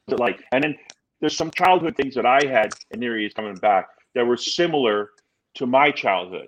was 0.08 0.16
it 0.16 0.20
like? 0.20 0.44
And 0.52 0.64
then 0.64 0.76
there's 1.20 1.38
some 1.38 1.52
childhood 1.52 1.96
things 1.96 2.16
that 2.16 2.26
I 2.26 2.44
had, 2.48 2.74
and 2.90 3.00
there 3.00 3.16
he 3.20 3.28
is 3.28 3.34
coming 3.36 3.54
back, 3.54 3.88
that 4.16 4.26
were 4.26 4.38
similar 4.38 5.10
to 5.56 5.66
my 5.66 5.92
childhood. 5.92 6.48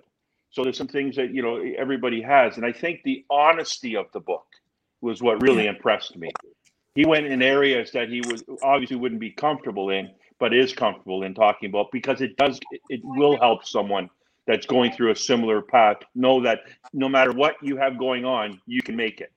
So 0.50 0.62
there's 0.62 0.78
some 0.78 0.88
things 0.88 1.16
that 1.16 1.34
you 1.34 1.42
know 1.42 1.60
everybody 1.76 2.22
has, 2.22 2.56
and 2.56 2.64
I 2.64 2.72
think 2.72 3.02
the 3.04 3.24
honesty 3.30 3.96
of 3.96 4.06
the 4.12 4.20
book 4.20 4.46
was 5.00 5.22
what 5.22 5.42
really 5.42 5.66
impressed 5.66 6.16
me. 6.16 6.30
He 6.94 7.04
went 7.04 7.26
in 7.26 7.42
areas 7.42 7.90
that 7.92 8.08
he 8.08 8.20
was 8.20 8.44
obviously 8.62 8.96
wouldn't 8.96 9.20
be 9.20 9.30
comfortable 9.30 9.90
in, 9.90 10.10
but 10.38 10.54
is 10.54 10.72
comfortable 10.72 11.24
in 11.24 11.34
talking 11.34 11.68
about 11.68 11.90
because 11.92 12.20
it 12.20 12.36
does 12.36 12.60
it, 12.70 12.80
it 12.88 13.00
will 13.02 13.36
help 13.38 13.64
someone 13.64 14.08
that's 14.46 14.66
going 14.66 14.92
through 14.92 15.10
a 15.10 15.16
similar 15.16 15.62
path 15.62 15.96
know 16.14 16.42
that 16.42 16.60
no 16.92 17.08
matter 17.08 17.32
what 17.32 17.56
you 17.62 17.76
have 17.76 17.98
going 17.98 18.24
on, 18.24 18.60
you 18.66 18.82
can 18.82 18.94
make 18.94 19.20
it. 19.20 19.32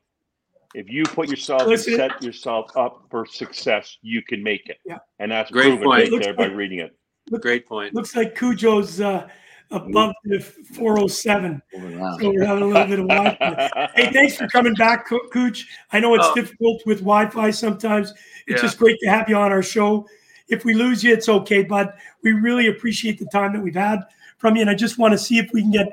If 0.76 0.90
you 0.90 1.04
put 1.04 1.30
yourself 1.30 1.64
and 1.64 1.80
set 1.80 2.22
yourself 2.22 2.76
up 2.76 3.06
for 3.10 3.26
success, 3.26 3.98
you 4.02 4.22
can 4.22 4.44
make 4.44 4.68
it. 4.68 4.78
Yeah. 4.86 4.98
And 5.18 5.32
that's 5.32 5.50
Great 5.50 5.70
proven 5.70 5.86
point. 5.86 6.12
right 6.12 6.22
there 6.22 6.34
by 6.34 6.46
reading 6.46 6.80
it. 6.80 6.96
Great 7.42 7.66
point. 7.66 7.94
Looks 7.94 8.16
like 8.16 8.36
Cujo's 8.38 9.02
uh, 9.02 9.28
above 9.72 10.14
the 10.24 10.40
407. 10.40 11.62
Moving 11.76 12.00
around. 12.00 12.20
So 12.22 12.30
we're 12.32 12.46
having 12.46 12.64
a 12.64 12.68
little 12.68 12.88
bit 12.88 13.00
of 13.00 13.08
Wi-Fi. 13.08 13.90
Hey, 13.96 14.12
thanks 14.14 14.38
for 14.38 14.48
coming 14.48 14.74
back, 14.76 15.08
Co- 15.08 15.28
Cooch. 15.34 15.68
I 15.92 16.00
know 16.00 16.14
it's 16.16 16.26
Oh. 16.28 16.36
difficult 16.36 16.82
with 16.86 17.00
Wi-Fi 17.00 17.52
sometimes. 17.52 18.12
It's 18.48 18.62
Yeah. 18.62 18.68
just 18.68 18.78
great 18.78 18.98
to 19.02 19.10
have 19.10 19.28
you 19.30 19.36
on 19.36 19.52
our 19.52 19.64
show. 19.64 20.08
If 20.48 20.64
we 20.64 20.74
lose 20.74 21.04
you, 21.04 21.12
it's 21.14 21.28
okay, 21.28 21.64
bud. 21.64 21.92
We 22.24 22.32
really 22.32 22.68
appreciate 22.68 23.20
the 23.20 23.26
time 23.26 23.52
that 23.54 23.62
we've 23.62 23.76
had 23.76 24.00
from 24.38 24.56
you, 24.56 24.62
and 24.62 24.70
I 24.70 24.76
just 24.76 24.98
want 24.98 25.12
to 25.12 25.18
see 25.18 25.38
if 25.38 25.50
we 25.54 25.62
can 25.62 25.72
get 25.72 25.90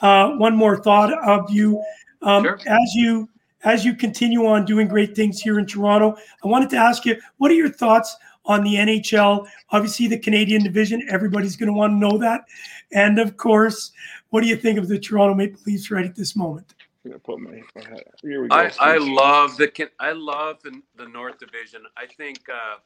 uh, 0.00 0.30
one 0.32 0.54
more 0.56 0.76
thought 0.76 1.12
of 1.26 1.48
you. 1.50 1.82
Um, 2.20 2.42
Sure. 2.44 2.58
As 2.66 2.94
you 2.94 3.28
as 3.62 3.82
you 3.82 3.94
continue 3.94 4.44
on 4.46 4.66
doing 4.66 4.86
great 4.86 5.16
things 5.16 5.40
here 5.40 5.58
in 5.58 5.64
Toronto, 5.64 6.16
I 6.44 6.48
wanted 6.48 6.68
to 6.70 6.76
ask 6.76 7.06
you, 7.06 7.16
what 7.38 7.50
are 7.50 7.54
your 7.54 7.70
thoughts 7.70 8.14
on 8.46 8.62
the 8.62 8.74
NHL? 8.74 9.46
Obviously, 9.70 10.06
the 10.06 10.18
Canadian 10.18 10.62
division. 10.62 11.06
Everybody's 11.08 11.56
going 11.56 11.68
to 11.68 11.72
want 11.72 11.92
to 11.92 11.96
know 11.96 12.18
that, 12.18 12.44
and 12.92 13.18
of 13.18 13.36
course, 13.36 13.92
what 14.30 14.42
do 14.42 14.48
you 14.48 14.56
think 14.56 14.78
of 14.78 14.88
the 14.88 14.98
Toronto 14.98 15.34
Maple 15.34 15.60
Leafs 15.66 15.90
right 15.90 16.04
at 16.04 16.16
this 16.16 16.36
moment? 16.36 16.74
I'm 17.04 17.10
gonna 17.10 17.20
put 17.20 17.38
my, 17.38 17.62
my 17.76 17.88
hat- 17.88 18.14
here 18.22 18.42
we 18.42 18.48
go. 18.48 18.56
I, 18.56 18.72
I 18.80 18.96
love 18.96 19.58
the 19.58 19.68
Can- 19.68 19.90
I 20.00 20.12
love 20.12 20.62
the, 20.62 20.80
the 20.96 21.06
North 21.06 21.38
Division. 21.38 21.82
I 21.98 22.06
think 22.06 22.40
uh, 22.48 22.78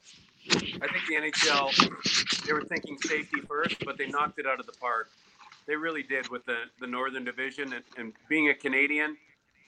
I 0.51 0.59
think 0.59 1.07
the 1.09 1.15
NHL 1.15 2.45
they 2.47 2.53
were 2.53 2.65
thinking 2.65 2.99
safety 2.99 3.41
first, 3.47 3.85
but 3.85 3.97
they 3.97 4.09
knocked 4.09 4.41
it 4.41 4.47
out 4.47 4.59
of 4.59 4.67
the 4.67 4.73
park. 4.73 5.11
They 5.67 5.77
really 5.77 6.03
did 6.03 6.29
with 6.31 6.45
the, 6.47 6.63
the 6.81 6.87
Northern 6.87 7.25
Division. 7.25 7.75
And, 7.75 7.85
and 7.97 8.13
being 8.29 8.49
a 8.49 8.55
Canadian, 8.55 9.17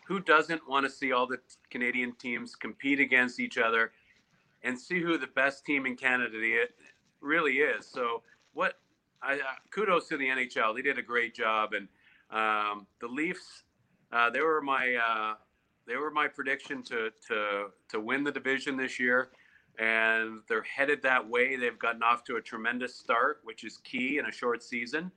who 0.06 0.18
doesn't 0.18 0.66
want 0.68 0.84
to 0.84 0.90
see 0.90 1.12
all 1.12 1.26
the 1.26 1.38
Canadian 1.70 2.12
teams 2.16 2.56
compete 2.56 2.98
against 2.98 3.38
each 3.38 3.58
other 3.58 3.92
and 4.62 4.78
see 4.78 5.00
who 5.00 5.18
the 5.18 5.26
best 5.28 5.64
team 5.64 5.86
in 5.86 5.96
Canada 5.96 6.36
really 7.20 7.58
is? 7.58 7.86
So 7.86 8.22
what? 8.52 8.74
I, 9.22 9.34
uh, 9.34 9.38
kudos 9.70 10.08
to 10.08 10.16
the 10.16 10.26
NHL. 10.26 10.74
They 10.74 10.82
did 10.82 10.98
a 10.98 11.02
great 11.02 11.34
job, 11.34 11.74
and 11.74 11.88
um, 12.30 12.86
the 13.00 13.06
Leafs. 13.06 13.64
Uh, 14.12 14.30
they 14.30 14.40
were 14.40 14.60
my 14.60 14.94
uh, 14.94 15.34
they 15.86 15.96
were 15.96 16.10
my 16.10 16.26
prediction 16.28 16.82
to 16.84 17.10
to 17.28 17.66
to 17.88 18.00
win 18.00 18.24
the 18.24 18.32
division 18.32 18.76
this 18.76 18.98
year, 18.98 19.30
and 19.78 20.40
they're 20.48 20.62
headed 20.62 21.02
that 21.02 21.28
way. 21.28 21.56
They've 21.56 21.78
gotten 21.78 22.02
off 22.02 22.24
to 22.24 22.36
a 22.36 22.40
tremendous 22.40 22.94
start, 22.94 23.40
which 23.44 23.64
is 23.64 23.78
key 23.78 24.18
in 24.18 24.26
a 24.26 24.32
short 24.32 24.62
season. 24.62 25.12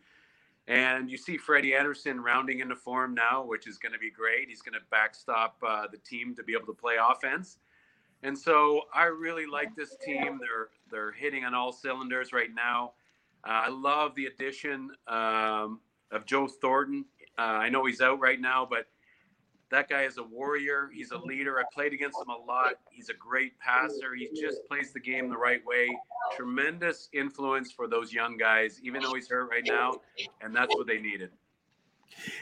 And 0.67 1.09
you 1.09 1.17
see 1.17 1.37
Freddie 1.37 1.75
Andersen 1.75 2.21
rounding 2.21 2.61
into 2.61 2.75
form 2.75 3.13
now, 3.13 3.43
which 3.43 3.67
is 3.67 3.77
going 3.77 3.91
to 3.91 3.99
be 3.99 4.09
great. 4.09 4.47
He's 4.47 4.61
going 4.61 4.73
to 4.73 4.85
backstop 4.89 5.57
uh, 5.65 5.87
the 5.91 5.97
team 5.97 6.35
to 6.35 6.43
be 6.43 6.53
able 6.53 6.67
to 6.67 6.73
play 6.73 6.95
offense. 7.01 7.57
And 8.23 8.37
so 8.37 8.81
I 8.93 9.05
really 9.05 9.45
like 9.45 9.75
this 9.75 9.95
team. 10.03 10.39
They're 10.39 10.69
they're 10.89 11.11
hitting 11.11 11.43
on 11.43 11.53
all 11.53 11.71
cylinders 11.71 12.31
right 12.31 12.53
now. 12.53 12.93
Uh, 13.45 13.63
I 13.65 13.69
love 13.69 14.15
the 14.15 14.27
addition 14.27 14.91
um, 15.07 15.81
of 16.11 16.25
Joe 16.25 16.47
Thornton. 16.47 17.05
Uh, 17.37 17.41
I 17.41 17.69
know 17.69 17.85
he's 17.85 17.99
out 17.99 18.19
right 18.19 18.39
now, 18.39 18.65
but 18.69 18.85
that 19.69 19.89
guy 19.89 20.03
is 20.03 20.17
a 20.17 20.23
warrior. 20.23 20.89
He's 20.93 21.11
a 21.11 21.17
leader. 21.17 21.59
I 21.59 21.63
played 21.73 21.93
against 21.93 22.17
him 22.21 22.29
a 22.29 22.45
lot. 22.45 22.75
He's 22.91 23.09
a 23.09 23.13
great 23.15 23.59
passer. 23.59 24.13
He 24.15 24.29
just 24.39 24.59
plays 24.69 24.93
the 24.93 24.99
game 24.99 25.29
the 25.29 25.37
right 25.37 25.65
way. 25.65 25.89
Tremendous 26.37 27.09
influence 27.11 27.71
for 27.71 27.87
those 27.87 28.13
young 28.13 28.37
guys, 28.37 28.79
even 28.83 29.01
though 29.01 29.13
he's 29.15 29.27
hurt 29.27 29.49
right 29.49 29.63
now, 29.65 29.95
and 30.41 30.55
that's 30.55 30.73
what 30.75 30.87
they 30.87 30.99
needed. 30.99 31.31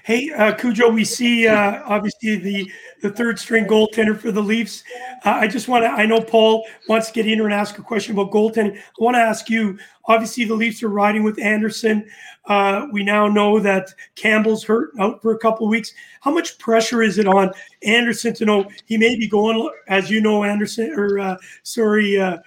Hey, 0.04 0.32
uh, 0.32 0.54
Cujo, 0.56 0.90
we 0.90 1.06
see 1.06 1.48
uh, 1.48 1.82
obviously 1.86 2.36
the 2.36 2.72
the 3.02 3.10
third 3.10 3.40
string 3.40 3.66
goaltender 3.66 4.18
for 4.18 4.32
the 4.32 4.42
Leafs. 4.42 4.84
Uh, 5.26 5.32
I 5.32 5.48
just 5.48 5.68
want 5.68 5.84
to, 5.84 5.90
I 5.90 6.06
know 6.06 6.22
Paul 6.22 6.68
wants 6.88 7.08
to 7.08 7.14
get 7.14 7.26
in 7.26 7.34
here 7.34 7.46
and 7.46 7.54
ask 7.54 7.80
a 7.80 7.82
question 7.82 8.14
about 8.14 8.32
goaltending. 8.32 8.78
I 8.78 9.04
want 9.04 9.16
to 9.16 9.22
ask 9.22 9.50
you 9.50 9.80
obviously, 10.06 10.46
the 10.46 10.56
Leafs 10.56 10.84
are 10.84 10.90
riding 10.90 11.24
with 11.24 11.40
Andersen. 11.40 12.08
Uh, 12.46 12.88
we 12.92 13.04
now 13.04 13.28
know 13.28 13.60
that 13.60 13.94
Campbell's 14.16 14.64
hurt 14.64 14.92
out 15.00 15.22
for 15.22 15.34
a 15.34 15.38
couple 15.38 15.68
weeks. 15.68 15.94
How 16.22 16.32
much 16.32 16.58
pressure 16.58 17.02
is 17.02 17.18
it 17.18 17.28
on 17.28 17.52
Andersen 17.84 18.34
to 18.36 18.46
know 18.46 18.70
he 18.86 18.98
may 18.98 19.16
be 19.16 19.28
going, 19.28 19.70
as 19.88 20.10
you 20.10 20.22
know, 20.22 20.44
Andersen, 20.44 20.94
or 20.96 21.20
uh, 21.20 21.38
sorry, 21.64 22.20
uh, 22.20 22.38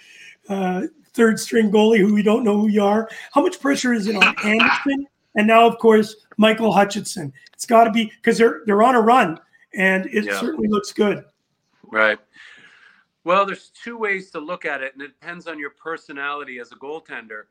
uh, 0.48 0.82
third 1.14 1.38
string 1.38 1.70
goalie 1.70 1.98
who 1.98 2.14
we 2.14 2.22
don't 2.22 2.44
know 2.44 2.60
who 2.60 2.68
you 2.68 2.82
are? 2.82 3.08
How 3.32 3.42
much 3.42 3.60
pressure 3.60 3.92
is 3.92 4.06
it 4.06 4.16
on 4.16 4.34
Andersen? 4.44 5.06
And 5.36 5.46
now, 5.46 5.66
of 5.66 5.78
course, 5.78 6.14
Michael 6.36 6.72
Hutchinson. 6.72 7.32
It's 7.52 7.66
got 7.66 7.84
to 7.84 7.90
be 7.90 8.06
because 8.06 8.38
they're 8.38 8.62
they're 8.66 8.82
on 8.82 8.94
a 8.94 9.00
run, 9.00 9.38
and 9.74 10.06
it 10.06 10.24
Yeah. 10.24 10.40
certainly 10.40 10.68
looks 10.68 10.92
good. 10.92 11.24
Right. 11.82 12.18
Well, 13.24 13.46
there's 13.46 13.70
two 13.70 13.96
ways 13.96 14.30
to 14.32 14.40
look 14.40 14.64
at 14.64 14.82
it, 14.82 14.92
and 14.92 15.02
it 15.02 15.18
depends 15.18 15.46
on 15.46 15.58
your 15.58 15.70
personality 15.70 16.58
as 16.58 16.72
a 16.72 16.76
goaltender. 16.76 17.44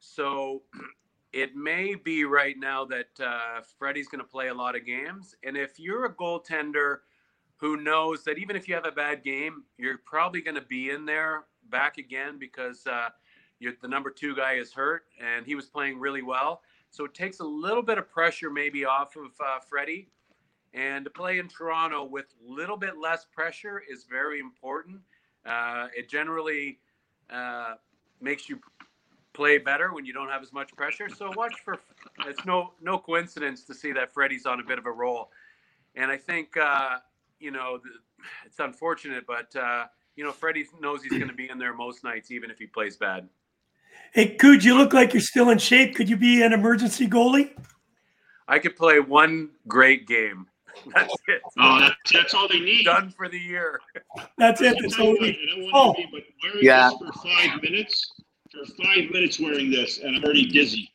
So 0.00 0.62
it 1.32 1.54
may 1.54 1.94
be 1.94 2.24
right 2.24 2.58
now 2.58 2.84
that 2.86 3.08
uh, 3.20 3.60
Freddie's 3.78 4.08
going 4.08 4.20
to 4.22 4.28
play 4.28 4.48
a 4.48 4.54
lot 4.54 4.74
of 4.76 4.84
games. 4.84 5.34
And 5.44 5.56
if 5.56 5.78
you're 5.78 6.04
a 6.06 6.12
goaltender 6.12 6.98
who 7.56 7.76
knows 7.76 8.24
that 8.24 8.38
even 8.38 8.56
if 8.56 8.68
you 8.68 8.74
have 8.74 8.86
a 8.86 8.90
bad 8.92 9.22
game, 9.22 9.62
you're 9.78 9.98
probably 9.98 10.40
going 10.40 10.56
to 10.56 10.60
be 10.62 10.90
in 10.90 11.06
there 11.06 11.44
back 11.70 11.96
again 11.96 12.36
because 12.38 12.84
uh, 12.88 13.08
you're, 13.60 13.74
the 13.80 13.86
number 13.88 14.10
two 14.10 14.34
guy 14.34 14.54
is 14.54 14.72
hurt 14.72 15.04
and 15.22 15.46
he 15.46 15.54
was 15.54 15.66
playing 15.66 16.00
really 16.00 16.22
well. 16.22 16.62
So 16.92 17.04
it 17.04 17.14
takes 17.14 17.40
a 17.40 17.44
little 17.44 17.82
bit 17.82 17.98
of 17.98 18.08
pressure 18.08 18.50
maybe 18.50 18.84
off 18.84 19.16
of 19.16 19.32
uh, 19.40 19.58
Freddie. 19.58 20.08
And 20.74 21.04
to 21.04 21.10
play 21.10 21.38
in 21.38 21.48
Toronto 21.48 22.04
with 22.04 22.26
a 22.46 22.50
little 22.50 22.76
bit 22.76 22.98
less 22.98 23.26
pressure 23.34 23.82
is 23.90 24.04
very 24.08 24.40
important. 24.40 25.00
Uh, 25.44 25.88
it 25.96 26.08
generally 26.08 26.78
uh, 27.30 27.74
makes 28.20 28.48
you 28.48 28.60
play 29.32 29.58
better 29.58 29.92
when 29.92 30.04
you 30.04 30.12
don't 30.12 30.28
have 30.28 30.42
as 30.42 30.52
much 30.52 30.74
pressure. 30.76 31.08
So 31.08 31.30
watch 31.36 31.54
for. 31.64 31.80
It's 32.26 32.44
no 32.44 32.72
no 32.80 32.98
coincidence 32.98 33.64
to 33.64 33.74
see 33.74 33.92
that 33.92 34.12
Freddie's 34.12 34.46
on 34.46 34.60
a 34.60 34.64
bit 34.64 34.78
of 34.78 34.86
a 34.86 34.92
roll, 34.92 35.30
and 35.94 36.10
I 36.10 36.16
think 36.16 36.56
uh, 36.56 36.98
you 37.40 37.50
know 37.50 37.80
it's 38.46 38.58
unfortunate, 38.58 39.24
but 39.26 39.54
uh, 39.56 39.86
you 40.16 40.24
know 40.24 40.32
Freddie 40.32 40.66
knows 40.80 41.02
he's 41.02 41.12
going 41.12 41.28
to 41.28 41.34
be 41.34 41.48
in 41.48 41.58
there 41.58 41.74
most 41.74 42.04
nights, 42.04 42.30
even 42.30 42.50
if 42.50 42.58
he 42.58 42.66
plays 42.66 42.96
bad. 42.96 43.28
Hey, 44.12 44.34
could 44.36 44.62
you 44.62 44.76
look 44.76 44.92
like 44.92 45.12
you're 45.14 45.22
still 45.22 45.50
in 45.50 45.58
shape? 45.58 45.94
Could 45.94 46.08
you 46.08 46.16
be 46.16 46.42
an 46.42 46.52
emergency 46.52 47.06
goalie? 47.08 47.50
I 48.48 48.58
could 48.58 48.76
play 48.76 49.00
one 49.00 49.50
great 49.68 50.06
game. 50.06 50.46
That's 50.94 51.14
it. 51.28 51.42
Oh, 51.58 51.80
that's, 51.80 51.94
that's 52.12 52.34
all 52.34 52.48
they 52.48 52.58
need. 52.58 52.84
Done 52.84 53.10
for 53.10 53.28
the 53.28 53.38
year. 53.38 53.78
That's 54.38 54.60
it. 54.62 54.74
I'll 54.76 54.82
That's 54.82 54.98
all 54.98 55.12
we- 55.20 55.28
I 55.30 55.54
don't 55.60 55.70
Oh. 55.74 55.92
be, 55.94 56.06
but 56.10 56.22
wearing 56.42 56.58
Yeah. 56.64 56.90
this 56.90 56.98
for 57.14 57.28
five 57.28 57.62
minutes, 57.62 58.10
for 58.50 58.64
five 58.82 59.10
minutes 59.10 59.38
wearing 59.38 59.70
this, 59.70 59.98
and 59.98 60.16
I'm 60.16 60.24
already 60.24 60.46
dizzy. 60.46 60.90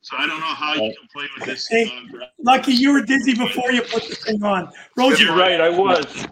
So 0.00 0.16
I 0.18 0.26
don't 0.26 0.40
know 0.40 0.46
how 0.46 0.72
you 0.74 0.94
can 0.98 1.08
play 1.14 1.28
with 1.38 1.46
this. 1.46 1.68
Hey, 1.68 1.84
uh, 2.14 2.24
Lucky 2.42 2.72
you 2.72 2.92
were 2.92 3.02
dizzy 3.02 3.34
before 3.34 3.70
you 3.70 3.82
put 3.82 4.04
the 4.08 4.14
thing 4.14 4.42
on. 4.42 4.72
Rosie, 4.96 5.24
You're 5.24 5.36
right. 5.36 5.60
I 5.60 5.68
was. 5.68 6.26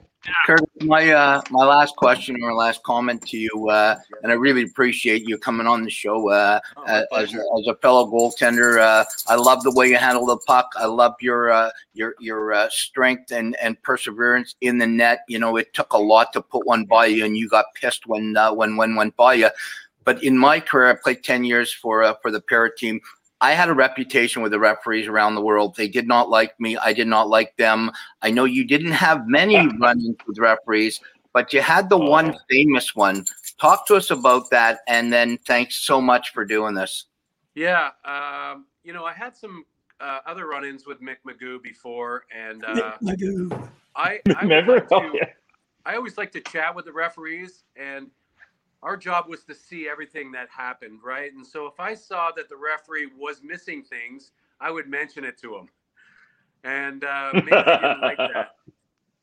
Curtis, 0.45 0.67
my 0.81 1.11
uh, 1.11 1.41
my 1.51 1.65
last 1.65 1.97
question 1.97 2.37
or 2.43 2.53
last 2.53 2.83
comment 2.83 3.27
to 3.29 3.39
you, 3.39 3.69
uh, 3.71 3.97
and 4.23 4.33
I 4.33 4.35
really 4.35 4.63
appreciate 4.63 5.23
you 5.23 5.39
coming 5.39 5.67
on 5.67 5.85
the 5.85 5.91
show 5.91 6.29
uh, 6.29 6.61
Oh, 6.77 6.83
uh, 6.85 7.05
as, 7.17 7.35
as 7.35 7.67
a 7.67 7.75
fellow 7.77 8.07
goaltender. 8.07 8.81
Uh, 8.81 9.05
I 9.27 9.37
love 9.37 9.63
the 9.63 9.73
way 9.73 9.89
you 9.89 9.97
handle 9.97 10.27
the 10.27 10.37
puck. 10.39 10.71
I 10.77 10.87
love 10.87 11.15
your 11.21 11.51
uh, 11.51 11.71
your 11.95 12.15
your 12.19 12.53
uh, 12.53 12.69
strength 12.71 13.31
and 13.31 13.57
and 13.57 13.81
perseverance 13.83 14.55
in 14.61 14.79
the 14.79 14.87
net. 14.87 15.21
You 15.29 15.39
know, 15.39 15.57
it 15.57 15.73
took 15.73 15.93
a 15.93 15.99
lot 15.99 16.33
to 16.33 16.43
put 16.43 16.67
one 16.67 16.85
by 16.85 17.07
you, 17.07 17.25
and 17.25 17.37
you 17.37 17.49
got 17.49 17.67
pissed 17.75 18.07
when 18.07 18.37
uh, 18.37 18.53
when 18.53 18.77
when 18.77 18.97
went 18.97 19.17
by 19.17 19.35
you. 19.35 19.51
But 20.05 20.23
in 20.25 20.39
my 20.39 20.59
career, 20.59 20.91
I 20.91 20.95
played 20.95 21.23
ten 21.23 21.45
years 21.45 21.73
for 21.73 22.03
uh, 22.03 22.15
for 22.23 22.31
the 22.31 22.41
Parrot 22.41 22.77
team. 22.77 23.01
I 23.41 23.53
had 23.53 23.69
a 23.69 23.75
reputation 23.75 24.43
with 24.43 24.53
the 24.53 24.59
referees 24.59 25.07
around 25.07 25.35
the 25.35 25.41
world. 25.41 25.77
They 25.77 25.89
did 25.89 26.09
not 26.09 26.29
like 26.29 26.59
me. 26.59 26.77
I 26.77 26.93
did 26.93 27.07
not 27.07 27.29
like 27.29 27.57
them. 27.57 27.91
I 28.23 28.31
know 28.31 28.45
you 28.45 28.65
didn't 28.65 28.93
have 28.93 29.29
many 29.29 29.57
run-ins 29.79 30.17
with 30.27 30.39
referees, 30.39 31.01
but 31.33 31.53
you 31.53 31.61
had 31.61 31.89
the 31.89 31.99
one 31.99 32.37
famous 32.51 32.97
one. 32.97 33.25
Talk 33.61 33.87
to 33.89 33.95
us 33.97 34.11
about 34.11 34.51
that, 34.51 34.81
and 34.89 35.13
then 35.13 35.39
thanks 35.47 35.77
so 35.77 36.01
much 36.01 36.33
for 36.33 36.45
doing 36.45 36.75
this. 36.75 37.05
Yeah, 37.55 37.91
um, 38.05 38.67
you 38.83 38.93
know, 38.93 39.05
I 39.05 39.13
had 39.13 39.37
some 39.37 39.65
uh, 40.01 40.21
other 40.27 40.47
run-ins 40.47 40.87
with 40.87 41.01
Mick 41.01 41.17
McGeough 41.27 41.63
before, 41.63 42.25
and 42.37 42.65
uh, 42.65 42.93
McGeough. 43.03 43.69
I, 43.97 44.21
I 44.27 44.29
would 44.29 44.43
Remember? 44.43 44.81
to- 44.81 44.95
Oh, 44.95 45.11
yeah. 45.15 45.27
I 45.87 45.95
always 45.97 46.19
like 46.19 46.33
to 46.33 46.41
chat 46.41 46.75
with 46.75 46.85
the 46.85 46.93
referees, 46.93 47.65
and 47.77 48.09
our 48.83 48.97
job 48.97 49.27
was 49.29 49.45
to 49.45 49.55
see 49.55 49.89
everything 49.89 50.31
that 50.33 50.49
happened, 50.51 51.01
right? 51.03 51.33
And 51.33 51.47
so 51.47 51.67
if 51.67 51.81
I 51.81 51.95
saw 51.95 52.31
that 52.37 52.49
the 52.49 52.57
referee 52.57 53.11
was 53.19 53.43
missing 53.43 53.83
things, 53.83 54.31
I 54.61 54.71
would 54.71 54.89
mention 54.89 55.25
it 55.25 55.39
to 55.39 55.57
him, 55.57 55.69
and 56.65 57.05
uh, 57.05 57.31
maybe 57.35 57.51
didn't 57.51 58.01
like 58.01 58.19
that. 58.19 58.57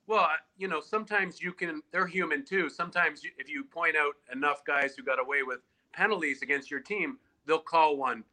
Well, 0.08 0.28
you 0.58 0.68
know, 0.68 0.82
sometimes 0.82 1.42
you 1.42 1.52
can. 1.52 1.82
They're 1.92 2.08
human 2.08 2.46
too. 2.46 2.70
Sometimes 2.70 3.24
you, 3.24 3.32
if 3.38 3.50
you 3.50 3.64
point 3.64 3.96
out 3.96 4.14
enough 4.32 4.64
guys 4.66 4.96
who 4.96 5.04
got 5.04 5.20
away 5.20 5.44
with 5.44 5.60
penalties 5.94 6.42
against 6.42 6.70
your 6.70 6.82
team, 6.82 7.18
they'll 7.46 7.60
call 7.60 7.98
one 7.98 8.24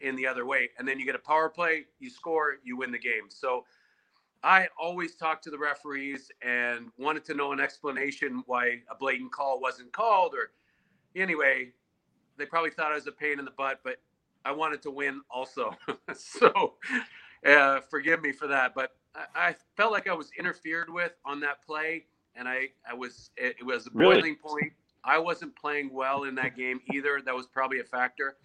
in 0.00 0.16
the 0.16 0.26
other 0.26 0.46
way, 0.46 0.70
and 0.78 0.88
then 0.88 0.98
you 0.98 1.04
get 1.04 1.14
a 1.14 1.18
power 1.20 1.48
play, 1.48 1.84
you 1.98 2.08
score, 2.08 2.56
you 2.64 2.76
win 2.76 2.90
the 2.92 2.98
game. 2.98 3.28
So. 3.28 3.64
I 4.42 4.68
always 4.80 5.16
talked 5.16 5.44
to 5.44 5.50
the 5.50 5.58
referees 5.58 6.30
and 6.40 6.86
wanted 6.96 7.26
to 7.26 7.34
know 7.34 7.52
an 7.52 7.60
explanation 7.60 8.42
why 8.46 8.80
a 8.90 8.94
blatant 8.98 9.32
call 9.32 9.60
wasn't 9.60 9.92
called. 9.92 10.32
Or 10.32 10.52
anyway, 11.16 11.72
they 12.36 12.46
probably 12.46 12.70
thought 12.70 12.92
I 12.92 12.94
was 12.94 13.06
a 13.06 13.12
pain 13.12 13.38
in 13.38 13.44
the 13.44 13.50
butt, 13.52 13.80
but 13.84 13.96
I 14.44 14.52
wanted 14.52 14.82
to 14.82 14.90
win 14.90 15.20
also. 15.30 15.76
so 16.14 16.74
uh, 17.46 17.80
forgive 17.90 18.22
me 18.22 18.32
for 18.32 18.46
that. 18.48 18.74
But 18.74 18.92
I, 19.14 19.48
I 19.48 19.56
felt 19.76 19.92
like 19.92 20.08
I 20.08 20.14
was 20.14 20.30
interfered 20.38 20.90
with 20.90 21.12
on 21.24 21.40
that 21.40 21.64
play, 21.64 22.06
and 22.36 22.48
I, 22.48 22.68
I 22.88 22.94
was 22.94 23.30
it, 23.36 23.56
it 23.60 23.64
was 23.64 23.86
a 23.86 23.90
Really? 23.92 24.16
boiling 24.16 24.36
point. 24.36 24.72
I 25.04 25.18
wasn't 25.18 25.56
playing 25.56 25.92
well 25.92 26.24
in 26.24 26.34
that 26.36 26.56
game 26.56 26.80
either. 26.92 27.20
That 27.24 27.34
was 27.34 27.46
probably 27.46 27.80
a 27.80 27.84
factor. 27.84 28.36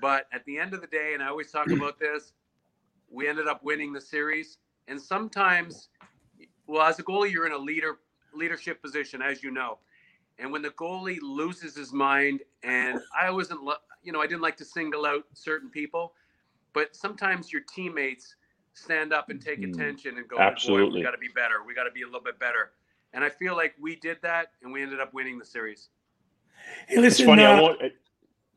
But 0.00 0.26
at 0.32 0.44
the 0.44 0.58
end 0.58 0.74
of 0.74 0.80
the 0.80 0.86
day, 0.86 1.14
and 1.14 1.22
I 1.22 1.28
always 1.28 1.50
talk 1.50 1.70
about 1.70 1.98
this, 1.98 2.32
we 3.10 3.28
ended 3.28 3.46
up 3.48 3.62
winning 3.64 3.92
the 3.92 4.00
series. 4.00 4.58
And 4.88 5.00
sometimes, 5.00 5.88
well, 6.66 6.82
as 6.82 6.98
a 6.98 7.02
goalie, 7.02 7.30
you're 7.32 7.46
in 7.46 7.52
a 7.52 7.58
leader 7.58 7.98
leadership 8.34 8.82
position, 8.82 9.22
as 9.22 9.42
you 9.42 9.50
know. 9.50 9.78
And 10.38 10.50
when 10.50 10.62
the 10.62 10.70
goalie 10.70 11.18
loses 11.22 11.76
his 11.76 11.92
mind, 11.92 12.40
and 12.62 13.00
I 13.16 13.30
wasn't, 13.30 13.60
you 14.02 14.12
know, 14.12 14.20
I 14.20 14.26
didn't 14.26 14.42
like 14.42 14.56
to 14.58 14.64
single 14.64 15.06
out 15.06 15.24
certain 15.32 15.70
people, 15.70 16.14
but 16.72 16.96
sometimes 16.96 17.52
your 17.52 17.62
teammates 17.72 18.34
stand 18.74 19.12
up 19.12 19.30
and 19.30 19.40
take 19.40 19.60
Mhm. 19.60 19.72
attention 19.72 20.18
and 20.18 20.26
go, 20.26 20.38
Absolutely. 20.38 20.84
"Oh 20.86 20.90
boy, 20.90 20.96
we 20.96 21.02
got 21.02 21.10
to 21.12 21.18
be 21.18 21.28
better. 21.28 21.62
We 21.64 21.74
got 21.74 21.84
to 21.84 21.92
be 21.92 22.02
a 22.02 22.06
little 22.06 22.20
bit 22.20 22.38
better." 22.40 22.72
And 23.12 23.22
I 23.22 23.28
feel 23.30 23.54
like 23.54 23.74
we 23.78 23.94
did 23.94 24.20
that, 24.22 24.52
and 24.62 24.72
we 24.72 24.82
ended 24.82 24.98
up 24.98 25.14
winning 25.14 25.38
the 25.38 25.44
series. 25.44 25.90
Hey, 26.88 26.94
It's 26.96 27.00
listen, 27.02 27.26
funny. 27.26 27.44
I, 27.44 27.56
uh, 27.56 27.62
want, 27.62 27.82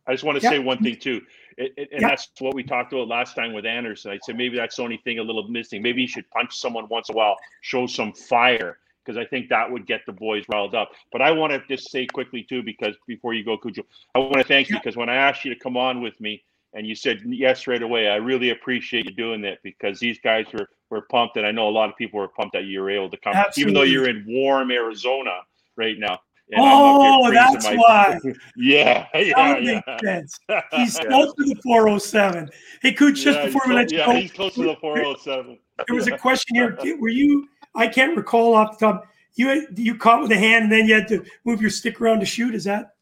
I 0.07 0.13
just 0.13 0.23
want 0.23 0.39
to 0.39 0.43
yeah. 0.43 0.49
say 0.49 0.59
one 0.59 0.81
thing 0.81 0.97
too, 0.97 1.23
it, 1.57 1.73
it- 1.77 1.89
and 1.91 2.01
Yeah. 2.01 2.07
that's 2.09 2.31
what 2.39 2.55
we 2.55 2.63
talked 2.63 2.91
about 2.93 3.07
last 3.07 3.35
time 3.35 3.53
with 3.53 3.67
Andersen. 3.67 4.09
I 4.11 4.17
said 4.25 4.35
maybe 4.35 4.55
that's 4.57 4.77
the 4.77 4.81
only 4.81 4.97
thing 4.97 5.19
a 5.19 5.23
little 5.23 5.47
missing. 5.47 5.83
Maybe 5.83 6.01
he 6.01 6.07
should 6.07 6.27
punch 6.31 6.57
someone 6.57 6.87
once 6.87 7.09
in 7.09 7.13
a 7.15 7.17
while, 7.17 7.37
show 7.61 7.85
some 7.85 8.13
fire, 8.13 8.79
because 9.07 9.17
I 9.17 9.25
think 9.25 9.49
that 9.49 9.71
would 9.71 9.87
get 9.87 10.01
the 10.05 10.11
boys 10.11 10.43
riled 10.51 10.75
up. 10.75 10.91
But 11.11 11.21
I 11.21 11.31
want 11.31 11.53
to 11.53 11.61
just 11.67 11.89
say 11.91 12.05
quickly 12.05 12.43
too, 12.43 12.61
because 12.61 12.95
before 13.07 13.33
you 13.33 13.45
go, 13.45 13.57
Cujo, 13.57 13.83
I 14.13 14.19
want 14.19 14.35
to 14.35 14.43
thank 14.43 14.69
you 14.69 14.75
because 14.75 14.97
when 14.97 15.09
I 15.09 15.15
asked 15.15 15.45
you 15.45 15.53
to 15.53 15.59
come 15.59 15.77
on 15.77 16.01
with 16.01 16.19
me 16.19 16.43
and 16.73 16.85
you 16.85 16.93
said 16.93 17.21
yes 17.25 17.67
right 17.67 17.81
away, 17.81 18.09
I 18.09 18.15
really 18.15 18.49
appreciate 18.49 19.05
you 19.05 19.15
doing 19.15 19.41
that 19.43 19.59
because 19.63 19.99
these 19.99 20.19
guys 20.19 20.45
were 20.53 20.67
were 20.89 21.01
pumped, 21.01 21.35
and 21.37 21.45
I 21.45 21.51
know 21.51 21.67
a 21.67 21.71
lot 21.71 21.89
of 21.89 21.97
people 21.97 22.19
were 22.19 22.29
pumped 22.29 22.53
that 22.53 22.63
you 22.65 22.81
were 22.81 22.89
able 22.89 23.09
to 23.09 23.17
come, 23.17 23.35
even 23.57 23.73
though 23.73 23.81
you're 23.83 24.09
in 24.09 24.23
warm 24.27 24.71
Arizona 24.71 25.31
right 25.75 25.97
now. 25.99 26.19
and 26.51 26.61
oh, 26.61 27.29
that's 27.31 27.65
freezing 27.65 27.79
why. 27.79 28.19
Yeah, 28.55 29.07
That 29.13 29.25
yeah, 29.25 29.59
make 29.59 29.83
yeah. 29.87 29.99
sense. 29.99 30.39
He's 30.75 30.97
close 30.97 31.33
to 31.33 31.43
the 31.43 31.59
407. 31.61 32.49
Hey, 32.81 32.93
Cooch, 32.93 33.15
just 33.21 33.37
Yeah, 33.39 33.45
before 33.47 33.61
we 33.67 33.73
let 33.73 33.91
you 33.91 33.97
yeah, 33.97 34.05
go, 34.05 34.15
he's 34.15 34.31
close 34.31 34.53
to 34.55 34.63
the 34.63 34.75
407. 34.79 35.59
there 35.87 35.95
was 35.95 36.07
a 36.07 36.17
question 36.17 36.55
here. 36.55 36.77
Were 36.99 37.09
you? 37.09 37.49
I 37.77 37.87
can't 37.87 38.17
recall 38.17 38.55
off 38.55 38.77
the 38.77 38.85
top. 38.87 39.07
You 39.35 39.67
you 39.75 39.95
caught 39.95 40.21
with 40.21 40.31
a 40.31 40.37
hand, 40.37 40.63
and 40.63 40.71
then 40.71 40.87
you 40.87 40.95
had 40.95 41.07
to 41.09 41.23
move 41.45 41.61
your 41.61 41.69
stick 41.69 42.01
around 42.01 42.19
to 42.21 42.25
shoot. 42.25 42.55
Is 42.55 42.63
that? 42.63 42.95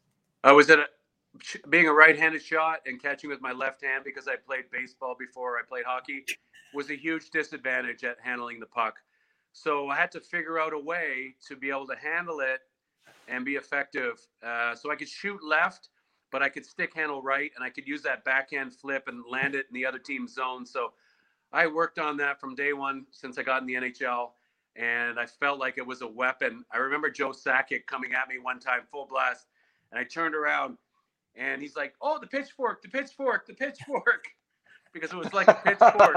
I 0.44 0.52
was 0.52 0.70
at 0.70 0.78
a, 0.78 0.86
being 1.68 1.88
a 1.88 1.92
right-handed 1.92 2.42
shot 2.42 2.80
and 2.86 3.02
catching 3.02 3.30
with 3.30 3.40
my 3.40 3.52
left 3.52 3.82
hand 3.82 4.04
because 4.04 4.28
I 4.28 4.36
played 4.36 4.64
baseball 4.70 5.16
before 5.18 5.58
I 5.58 5.62
played 5.66 5.84
hockey 5.84 6.24
was 6.74 6.90
a 6.90 6.96
huge 6.96 7.30
disadvantage 7.30 8.04
at 8.04 8.16
handling 8.22 8.60
the 8.60 8.66
puck. 8.66 8.96
So 9.52 9.88
I 9.88 9.96
had 9.96 10.12
to 10.12 10.20
figure 10.20 10.60
out 10.60 10.74
a 10.74 10.78
way 10.78 11.34
to 11.48 11.56
be 11.56 11.70
able 11.70 11.86
to 11.86 11.96
handle 11.96 12.40
it 12.40 12.60
and 13.28 13.44
be 13.44 13.54
effective. 13.54 14.20
Uh, 14.44 14.74
so 14.74 14.90
I 14.92 14.96
could 14.96 15.08
shoot 15.08 15.42
left, 15.42 15.88
but 16.30 16.42
I 16.42 16.50
could 16.50 16.66
stick 16.66 16.94
handle 16.94 17.22
right, 17.22 17.50
and 17.56 17.64
I 17.64 17.70
could 17.70 17.88
use 17.88 18.02
that 18.02 18.24
backhand 18.24 18.74
flip 18.74 19.04
and 19.08 19.24
land 19.28 19.54
it 19.54 19.66
in 19.70 19.74
the 19.74 19.86
other 19.86 19.98
team's 19.98 20.34
zone. 20.34 20.66
So 20.66 20.92
I 21.52 21.66
worked 21.66 21.98
on 21.98 22.16
that 22.18 22.40
from 22.40 22.54
day 22.54 22.72
one 22.72 23.06
since 23.10 23.38
I 23.38 23.42
got 23.42 23.62
in 23.62 23.66
the 23.66 23.74
NHL, 23.74 24.30
and 24.78 25.18
I 25.18 25.26
felt 25.26 25.58
like 25.58 25.78
it 25.78 25.86
was 25.86 26.02
a 26.02 26.06
weapon. 26.06 26.64
I 26.72 26.78
remember 26.78 27.10
Joe 27.10 27.30
Sakic 27.30 27.86
coming 27.86 28.12
at 28.14 28.28
me 28.28 28.38
one 28.38 28.60
time, 28.60 28.80
full 28.90 29.06
blast, 29.06 29.46
and 29.90 29.98
I 29.98 30.04
turned 30.04 30.34
around, 30.34 30.76
and 31.34 31.62
he's 31.62 31.76
like, 31.76 31.94
"Oh, 32.00 32.18
the 32.18 32.26
pitchfork, 32.26 32.82
the 32.82 32.88
pitchfork, 32.88 33.46
the 33.46 33.54
pitchfork," 33.54 34.26
because 34.92 35.12
it 35.12 35.16
was 35.16 35.32
like 35.32 35.48
a 35.48 35.54
pitchfork, 35.54 36.16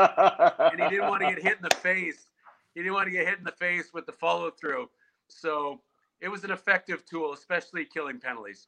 and 0.60 0.82
he 0.82 0.90
didn't 0.90 1.10
want 1.10 1.22
to 1.22 1.30
get 1.30 1.42
hit 1.42 1.58
in 1.58 1.68
the 1.70 1.76
face. 1.78 2.28
He 2.76 2.82
didn't 2.82 2.94
want 2.94 3.08
to 3.08 3.12
get 3.12 3.28
hit 3.28 3.38
in 3.38 3.44
the 3.44 3.52
face 3.52 3.94
with 3.94 4.06
the 4.06 4.12
follow 4.14 4.52
through. 4.52 4.90
So 5.28 5.82
it 6.22 6.30
was 6.30 6.44
an 6.44 6.52
effective 6.52 7.06
tool, 7.06 7.34
especially 7.34 7.86
killing 7.86 8.20
penalties. 8.20 8.68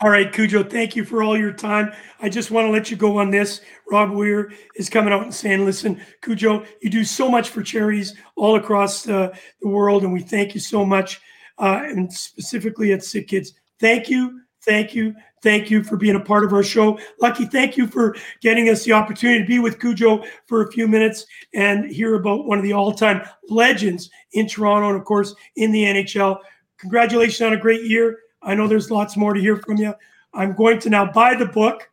All 0.00 0.10
right, 0.10 0.32
Cujo, 0.32 0.62
thank 0.62 0.94
you 0.94 1.04
for 1.04 1.22
all 1.22 1.36
your 1.36 1.52
time. 1.52 1.92
I 2.20 2.28
just 2.28 2.50
want 2.50 2.66
to 2.66 2.70
let 2.70 2.90
you 2.90 2.96
go 2.96 3.18
on 3.18 3.30
this. 3.30 3.60
Rob 3.90 4.10
Weir 4.10 4.52
is 4.76 4.88
coming 4.88 5.12
out 5.12 5.22
and 5.22 5.34
saying, 5.34 5.64
listen, 5.64 6.00
Cujo, 6.22 6.64
you 6.80 6.90
do 6.90 7.04
so 7.04 7.30
much 7.30 7.48
for 7.48 7.62
charities 7.62 8.14
all 8.36 8.56
across 8.56 9.08
uh, 9.08 9.34
the 9.60 9.68
world, 9.68 10.04
and 10.04 10.12
we 10.12 10.20
thank 10.20 10.54
you 10.54 10.60
so 10.60 10.84
much, 10.84 11.20
uh, 11.58 11.82
and 11.84 12.12
specifically 12.12 12.92
at 12.92 13.04
Sick 13.04 13.28
Kids. 13.28 13.54
Thank 13.80 14.08
you, 14.08 14.40
thank 14.62 14.94
you, 14.94 15.14
thank 15.42 15.70
you 15.70 15.82
for 15.82 15.96
being 15.96 16.16
a 16.16 16.20
part 16.20 16.44
of 16.44 16.52
our 16.52 16.62
show. 16.62 16.98
Lucky, 17.20 17.46
thank 17.46 17.76
you 17.76 17.86
for 17.86 18.16
getting 18.42 18.68
us 18.68 18.84
the 18.84 18.92
opportunity 18.92 19.40
to 19.40 19.46
be 19.46 19.58
with 19.58 19.80
Cujo 19.80 20.24
for 20.46 20.62
a 20.62 20.72
few 20.72 20.86
minutes 20.86 21.26
and 21.54 21.90
hear 21.90 22.14
about 22.14 22.46
one 22.46 22.58
of 22.58 22.64
the 22.64 22.72
all-time 22.72 23.22
legends 23.48 24.10
in 24.32 24.46
Toronto 24.46 24.88
and, 24.88 24.98
of 24.98 25.04
course, 25.04 25.34
in 25.56 25.72
the 25.72 25.84
NHL. 25.84 26.38
Congratulations 26.78 27.40
on 27.40 27.54
a 27.54 27.60
great 27.60 27.84
year. 27.84 28.18
I 28.46 28.54
know 28.54 28.66
there's 28.66 28.90
lots 28.90 29.16
more 29.16 29.34
to 29.34 29.40
hear 29.40 29.56
from 29.58 29.76
you. 29.76 29.92
I'm 30.32 30.54
going 30.54 30.78
to 30.80 30.90
now 30.90 31.10
buy 31.12 31.34
the 31.34 31.46
book 31.46 31.90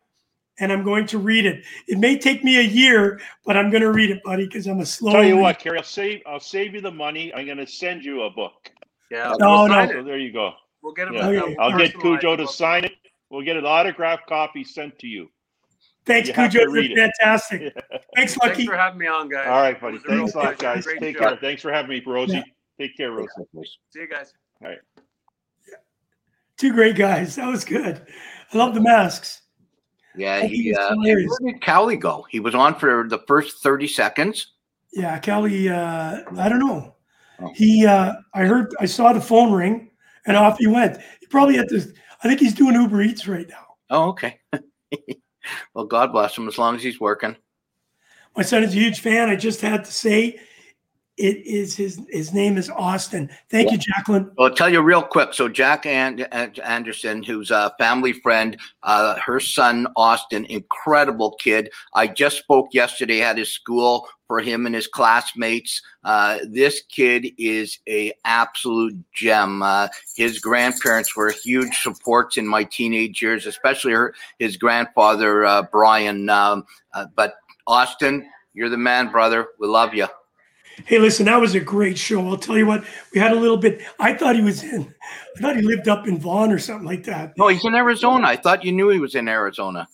and 0.58 0.72
I'm 0.72 0.84
going 0.84 1.06
to 1.08 1.18
read 1.18 1.44
it. 1.46 1.64
It 1.88 1.98
may 1.98 2.16
take 2.16 2.44
me 2.44 2.58
a 2.58 2.62
year, 2.62 3.20
but 3.44 3.56
I'm 3.56 3.70
going 3.70 3.82
to 3.82 3.90
read 3.92 4.10
it, 4.10 4.22
buddy, 4.24 4.46
because 4.46 4.66
I'm 4.66 4.80
a 4.80 4.86
slow. 4.86 5.12
Tell 5.12 5.22
you 5.24 5.32
reader. 5.32 5.42
what, 5.42 5.58
Kerry, 5.58 5.78
I'll 5.78 5.84
save 5.84 6.22
I'll 6.26 6.40
save 6.40 6.74
you 6.74 6.80
the 6.80 6.90
money. 6.92 7.34
I'm 7.34 7.44
going 7.44 7.58
to 7.58 7.66
send 7.66 8.04
you 8.04 8.22
a 8.22 8.30
book. 8.30 8.70
Yeah, 9.10 9.34
No, 9.38 9.64
we'll 9.64 9.68
no. 9.68 9.86
So 9.88 10.02
there 10.04 10.18
you 10.18 10.32
go. 10.32 10.52
We'll 10.82 10.94
get 10.94 11.08
him. 11.08 11.14
Yeah. 11.14 11.26
Okay. 11.26 11.56
I'll 11.58 11.76
get 11.76 11.98
Cujo 11.98 12.36
to 12.36 12.44
book. 12.44 12.52
sign 12.54 12.84
it. 12.84 12.92
We'll 13.30 13.42
get 13.44 13.56
an 13.56 13.64
autographed 13.66 14.26
copy 14.28 14.62
sent 14.64 14.98
to 15.00 15.06
you. 15.08 15.28
Thanks, 16.06 16.28
You 16.28 16.34
Cujo. 16.34 16.64
to 16.66 16.70
read 16.70 16.92
it. 16.92 16.98
fantastic. 16.98 17.72
Thanks, 17.90 18.04
Thanks 18.14 18.36
Lucky. 18.38 18.66
for 18.66 18.76
having 18.76 18.98
me 18.98 19.06
on, 19.06 19.28
guys. 19.30 19.46
All 19.48 19.60
right, 19.62 19.80
buddy. 19.80 19.94
was 19.94 20.04
a 20.04 20.08
real 20.08 20.18
Thanks 20.18 20.34
a 20.34 20.38
lot, 20.38 20.58
guys. 20.58 20.84
Great 20.84 21.00
Take 21.00 21.16
show. 21.16 21.28
care. 21.30 21.38
Thanks 21.40 21.62
for 21.62 21.72
having 21.72 21.90
me, 21.90 22.02
Rosie. 22.06 22.34
Yeah. 22.34 22.42
Take 22.78 22.96
care, 22.96 23.10
Rosie. 23.12 23.28
See 23.90 24.00
you 24.00 24.08
guys. 24.08 24.32
Two 26.56 26.72
great 26.72 26.96
guys. 26.96 27.36
That 27.36 27.48
was 27.48 27.64
good. 27.64 28.06
I 28.52 28.56
love 28.56 28.74
the 28.74 28.80
masks. 28.80 29.42
Yeah, 30.16 30.44
he, 30.44 30.74
uh, 30.74 30.94
where 30.96 31.16
did 31.16 31.60
Cowley 31.60 31.96
go? 31.96 32.24
He 32.30 32.38
was 32.38 32.54
on 32.54 32.76
for 32.76 33.08
the 33.08 33.18
first 33.26 33.62
30 33.62 33.88
seconds. 33.88 34.52
Yeah, 34.92 35.18
Kelly. 35.18 35.68
Uh, 35.68 36.20
I 36.38 36.48
don't 36.48 36.60
know. 36.60 36.94
Oh. 37.40 37.50
He. 37.54 37.84
Uh, 37.84 38.12
I 38.32 38.42
heard. 38.42 38.72
I 38.78 38.86
saw 38.86 39.12
the 39.12 39.20
phone 39.20 39.52
ring, 39.52 39.90
and 40.26 40.36
off 40.36 40.58
he 40.58 40.68
went. 40.68 40.98
He 41.20 41.26
probably 41.26 41.56
had 41.56 41.68
to. 41.70 41.82
I 42.22 42.28
think 42.28 42.38
he's 42.38 42.54
doing 42.54 42.74
Uber 42.74 43.02
Eats 43.02 43.26
right 43.26 43.48
now. 43.48 43.66
Oh, 43.90 44.08
okay. 44.10 44.38
well, 45.74 45.84
God 45.84 46.12
bless 46.12 46.38
him 46.38 46.46
as 46.46 46.58
long 46.58 46.76
as 46.76 46.82
he's 46.82 47.00
working. 47.00 47.36
My 48.36 48.44
son 48.44 48.62
is 48.62 48.72
a 48.72 48.78
huge 48.78 49.00
fan. 49.00 49.28
I 49.28 49.36
just 49.36 49.60
had 49.60 49.84
to 49.84 49.92
say, 49.92 50.40
it 51.16 51.46
is 51.46 51.76
his. 51.76 52.00
His 52.10 52.32
name 52.32 52.56
is 52.56 52.68
Austin. 52.70 53.30
Thank 53.48 53.70
you, 53.70 53.78
Jacqueline. 53.78 54.32
Well, 54.36 54.48
I'll 54.48 54.54
tell 54.54 54.68
you 54.68 54.80
real 54.80 55.02
quick. 55.02 55.32
So 55.32 55.48
Jacqueline 55.48 56.20
Anderson, 56.22 57.22
who's 57.22 57.52
a 57.52 57.72
family 57.78 58.12
friend, 58.12 58.56
uh, 58.82 59.16
her 59.20 59.38
son 59.38 59.86
Austin, 59.96 60.44
incredible 60.46 61.36
kid. 61.40 61.70
I 61.94 62.08
just 62.08 62.38
spoke 62.38 62.68
yesterday 62.72 63.22
at 63.22 63.38
his 63.38 63.52
school 63.52 64.08
for 64.26 64.40
him 64.40 64.66
and 64.66 64.74
his 64.74 64.88
classmates. 64.88 65.82
Uh, 66.02 66.38
this 66.48 66.82
kid 66.88 67.28
is 67.38 67.78
a 67.88 68.12
absolute 68.24 68.96
gem. 69.12 69.62
Uh, 69.62 69.86
his 70.16 70.40
grandparents 70.40 71.14
were 71.14 71.30
huge 71.30 71.76
supports 71.76 72.36
in 72.36 72.46
my 72.46 72.64
teenage 72.64 73.22
years, 73.22 73.46
especially 73.46 73.92
her, 73.92 74.14
his 74.40 74.56
grandfather 74.56 75.44
uh, 75.44 75.62
Brian. 75.70 76.28
Um, 76.28 76.66
uh, 76.92 77.06
but 77.14 77.34
Austin, 77.68 78.28
you're 78.52 78.68
the 78.68 78.76
man, 78.76 79.12
brother. 79.12 79.48
We 79.60 79.68
love 79.68 79.94
you. 79.94 80.08
Hey, 80.86 80.98
listen, 80.98 81.26
that 81.26 81.40
was 81.40 81.54
a 81.54 81.60
great 81.60 81.96
show. 81.96 82.26
I'll 82.28 82.36
tell 82.36 82.58
you 82.58 82.66
what, 82.66 82.84
we 83.12 83.20
had 83.20 83.32
a 83.32 83.38
little 83.38 83.56
bit. 83.56 83.82
I 83.98 84.14
thought 84.14 84.34
he 84.36 84.42
was 84.42 84.62
in. 84.62 84.92
I 85.36 85.40
thought 85.40 85.56
he 85.56 85.62
lived 85.62 85.88
up 85.88 86.06
in 86.06 86.18
Vaughan 86.18 86.50
or 86.50 86.58
something 86.58 86.86
like 86.86 87.04
that. 87.04 87.36
No, 87.38 87.48
he's 87.48 87.64
in 87.64 87.74
Arizona. 87.74 88.26
I 88.26 88.36
thought 88.36 88.64
you 88.64 88.72
knew 88.72 88.88
he 88.88 88.98
was 88.98 89.14
in 89.14 89.28
Arizona. 89.28 89.86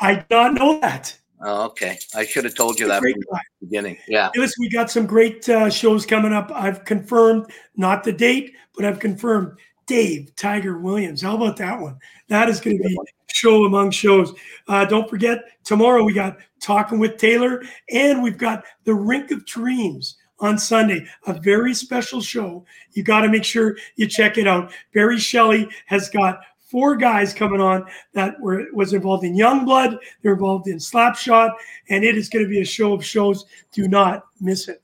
I 0.00 0.16
did 0.16 0.30
not 0.30 0.54
know 0.54 0.80
that. 0.80 1.16
Oh, 1.42 1.64
okay. 1.66 1.98
I 2.14 2.24
should 2.24 2.44
have 2.44 2.54
told 2.54 2.78
you 2.78 2.86
that 2.88 3.02
from 3.02 3.12
the 3.12 3.40
beginning. 3.60 3.98
Yeah. 4.06 4.30
Hey, 4.34 4.40
listen, 4.40 4.60
we 4.60 4.68
got 4.68 4.90
some 4.90 5.06
great 5.06 5.48
uh, 5.48 5.70
shows 5.70 6.04
coming 6.04 6.32
up. 6.32 6.50
I've 6.54 6.84
confirmed 6.84 7.50
not 7.76 8.04
the 8.04 8.12
date, 8.12 8.54
but 8.76 8.84
I've 8.84 8.98
confirmed 8.98 9.58
Dave 9.86 10.34
Tiger 10.36 10.78
Williams. 10.78 11.22
How 11.22 11.36
about 11.36 11.56
that 11.56 11.80
one? 11.80 11.98
That 12.28 12.48
is 12.48 12.60
going 12.60 12.78
to 12.78 12.88
be 12.88 12.98
show 13.32 13.64
among 13.64 13.90
shows. 13.90 14.34
Uh, 14.68 14.84
don't 14.84 15.08
forget 15.08 15.38
tomorrow 15.64 16.04
we 16.04 16.12
got 16.12 16.38
talking 16.60 16.98
with 16.98 17.16
Taylor, 17.16 17.62
and 17.90 18.22
we've 18.22 18.38
got 18.38 18.64
the 18.84 18.94
Rink 18.94 19.30
of 19.30 19.46
Dreams 19.46 20.16
on 20.40 20.58
Sunday. 20.58 21.06
A 21.26 21.34
very 21.34 21.74
special 21.74 22.20
show. 22.20 22.64
You 22.92 23.02
got 23.02 23.20
to 23.22 23.28
make 23.28 23.44
sure 23.44 23.76
you 23.96 24.06
check 24.06 24.38
it 24.38 24.46
out. 24.46 24.72
Barry 24.94 25.18
Shelley 25.18 25.68
has 25.86 26.08
got 26.08 26.40
four 26.58 26.96
guys 26.96 27.34
coming 27.34 27.60
on 27.60 27.84
that 28.14 28.40
were 28.40 28.66
was 28.72 28.92
involved 28.92 29.24
in 29.24 29.34
Youngblood. 29.36 29.98
They're 30.22 30.32
involved 30.34 30.68
in 30.68 30.76
Slapshot, 30.78 31.52
and 31.88 32.04
it 32.04 32.16
is 32.16 32.28
going 32.28 32.44
to 32.44 32.48
be 32.48 32.60
a 32.60 32.64
show 32.64 32.92
of 32.92 33.04
shows. 33.04 33.44
Do 33.72 33.88
not 33.88 34.26
miss 34.40 34.68
it. 34.68 34.82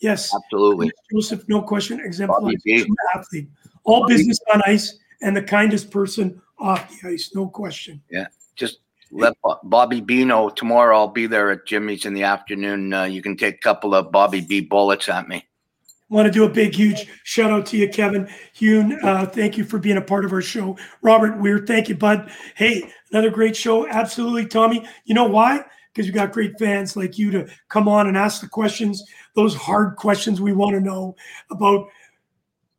Yes, 0.00 0.34
Absolutely. 0.34 0.90
Joseph, 1.12 1.44
no 1.48 1.60
question, 1.60 2.00
exemplary 2.00 2.56
Bobby 2.56 2.56
B. 2.64 2.84
true 2.84 2.96
athlete. 3.14 3.48
All 3.84 4.00
Bobby- 4.02 4.16
business 4.16 4.38
on 4.52 4.62
ice 4.66 4.98
and 5.20 5.36
the 5.36 5.42
kindest 5.42 5.90
person 5.90 6.40
off 6.58 6.90
the 7.02 7.08
ice, 7.10 7.32
no 7.34 7.46
question. 7.48 8.00
Yeah, 8.10 8.26
just 8.56 8.78
let 9.10 9.34
Bobby 9.64 10.00
B 10.00 10.24
know 10.24 10.48
tomorrow. 10.50 10.96
I'll 10.96 11.08
be 11.08 11.26
there 11.26 11.50
at 11.50 11.66
Jimmy's 11.66 12.06
in 12.06 12.14
the 12.14 12.22
afternoon. 12.22 12.92
Uh, 12.92 13.04
you 13.04 13.22
can 13.22 13.36
take 13.36 13.56
a 13.56 13.58
couple 13.58 13.94
of 13.94 14.12
Bobby 14.12 14.40
B 14.40 14.60
bullets 14.60 15.08
at 15.08 15.28
me. 15.28 15.46
Want 16.08 16.26
to 16.26 16.32
do 16.32 16.44
a 16.44 16.48
big, 16.48 16.74
huge 16.74 17.06
shout 17.22 17.52
out 17.52 17.66
to 17.66 17.76
you, 17.76 17.88
Kevin 17.88 18.28
Hune. 18.58 18.98
Uh, 19.02 19.26
thank 19.26 19.56
you 19.56 19.64
for 19.64 19.78
being 19.78 19.96
a 19.96 20.02
part 20.02 20.24
of 20.24 20.32
our 20.32 20.42
show. 20.42 20.76
Robert 21.02 21.38
Weir, 21.40 21.64
thank 21.64 21.88
you, 21.88 21.94
bud. 21.94 22.32
Hey, 22.56 22.92
another 23.12 23.30
great 23.30 23.56
show. 23.56 23.86
Absolutely, 23.86 24.46
Tommy. 24.46 24.84
You 25.04 25.14
know 25.14 25.26
why? 25.26 25.64
because 25.92 26.06
you 26.06 26.12
got 26.12 26.32
great 26.32 26.58
fans 26.58 26.96
like 26.96 27.18
you 27.18 27.30
to 27.30 27.48
come 27.68 27.88
on 27.88 28.06
and 28.06 28.16
ask 28.16 28.40
the 28.40 28.48
questions, 28.48 29.02
those 29.34 29.54
hard 29.54 29.96
questions 29.96 30.40
we 30.40 30.52
want 30.52 30.74
to 30.74 30.80
know 30.80 31.16
about 31.50 31.88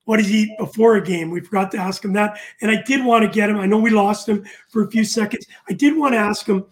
what 0.05 0.17
does 0.17 0.27
he 0.27 0.43
eat 0.43 0.57
before 0.57 0.95
a 0.95 1.03
game? 1.03 1.29
We 1.29 1.41
forgot 1.41 1.71
to 1.71 1.77
ask 1.77 2.03
him 2.03 2.13
that. 2.13 2.39
And 2.61 2.71
I 2.71 2.81
did 2.83 3.05
want 3.05 3.23
to 3.23 3.29
get 3.29 3.49
him. 3.49 3.57
I 3.57 3.65
know 3.65 3.77
we 3.77 3.91
lost 3.91 4.27
him 4.27 4.45
for 4.69 4.83
a 4.83 4.89
few 4.89 5.03
seconds. 5.03 5.45
I 5.69 5.73
did 5.73 5.95
want 5.95 6.13
to 6.13 6.19
ask 6.19 6.47
him 6.47 6.65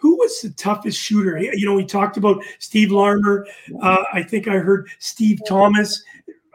who 0.00 0.16
was 0.16 0.40
the 0.40 0.50
toughest 0.50 1.00
shooter? 1.00 1.38
You 1.38 1.66
know, 1.66 1.74
we 1.74 1.84
talked 1.84 2.16
about 2.16 2.42
Steve 2.58 2.92
Larmer. 2.92 3.46
Uh, 3.82 4.04
I 4.12 4.22
think 4.22 4.48
I 4.48 4.58
heard 4.58 4.88
Steve 5.00 5.40
Thomas. 5.46 6.02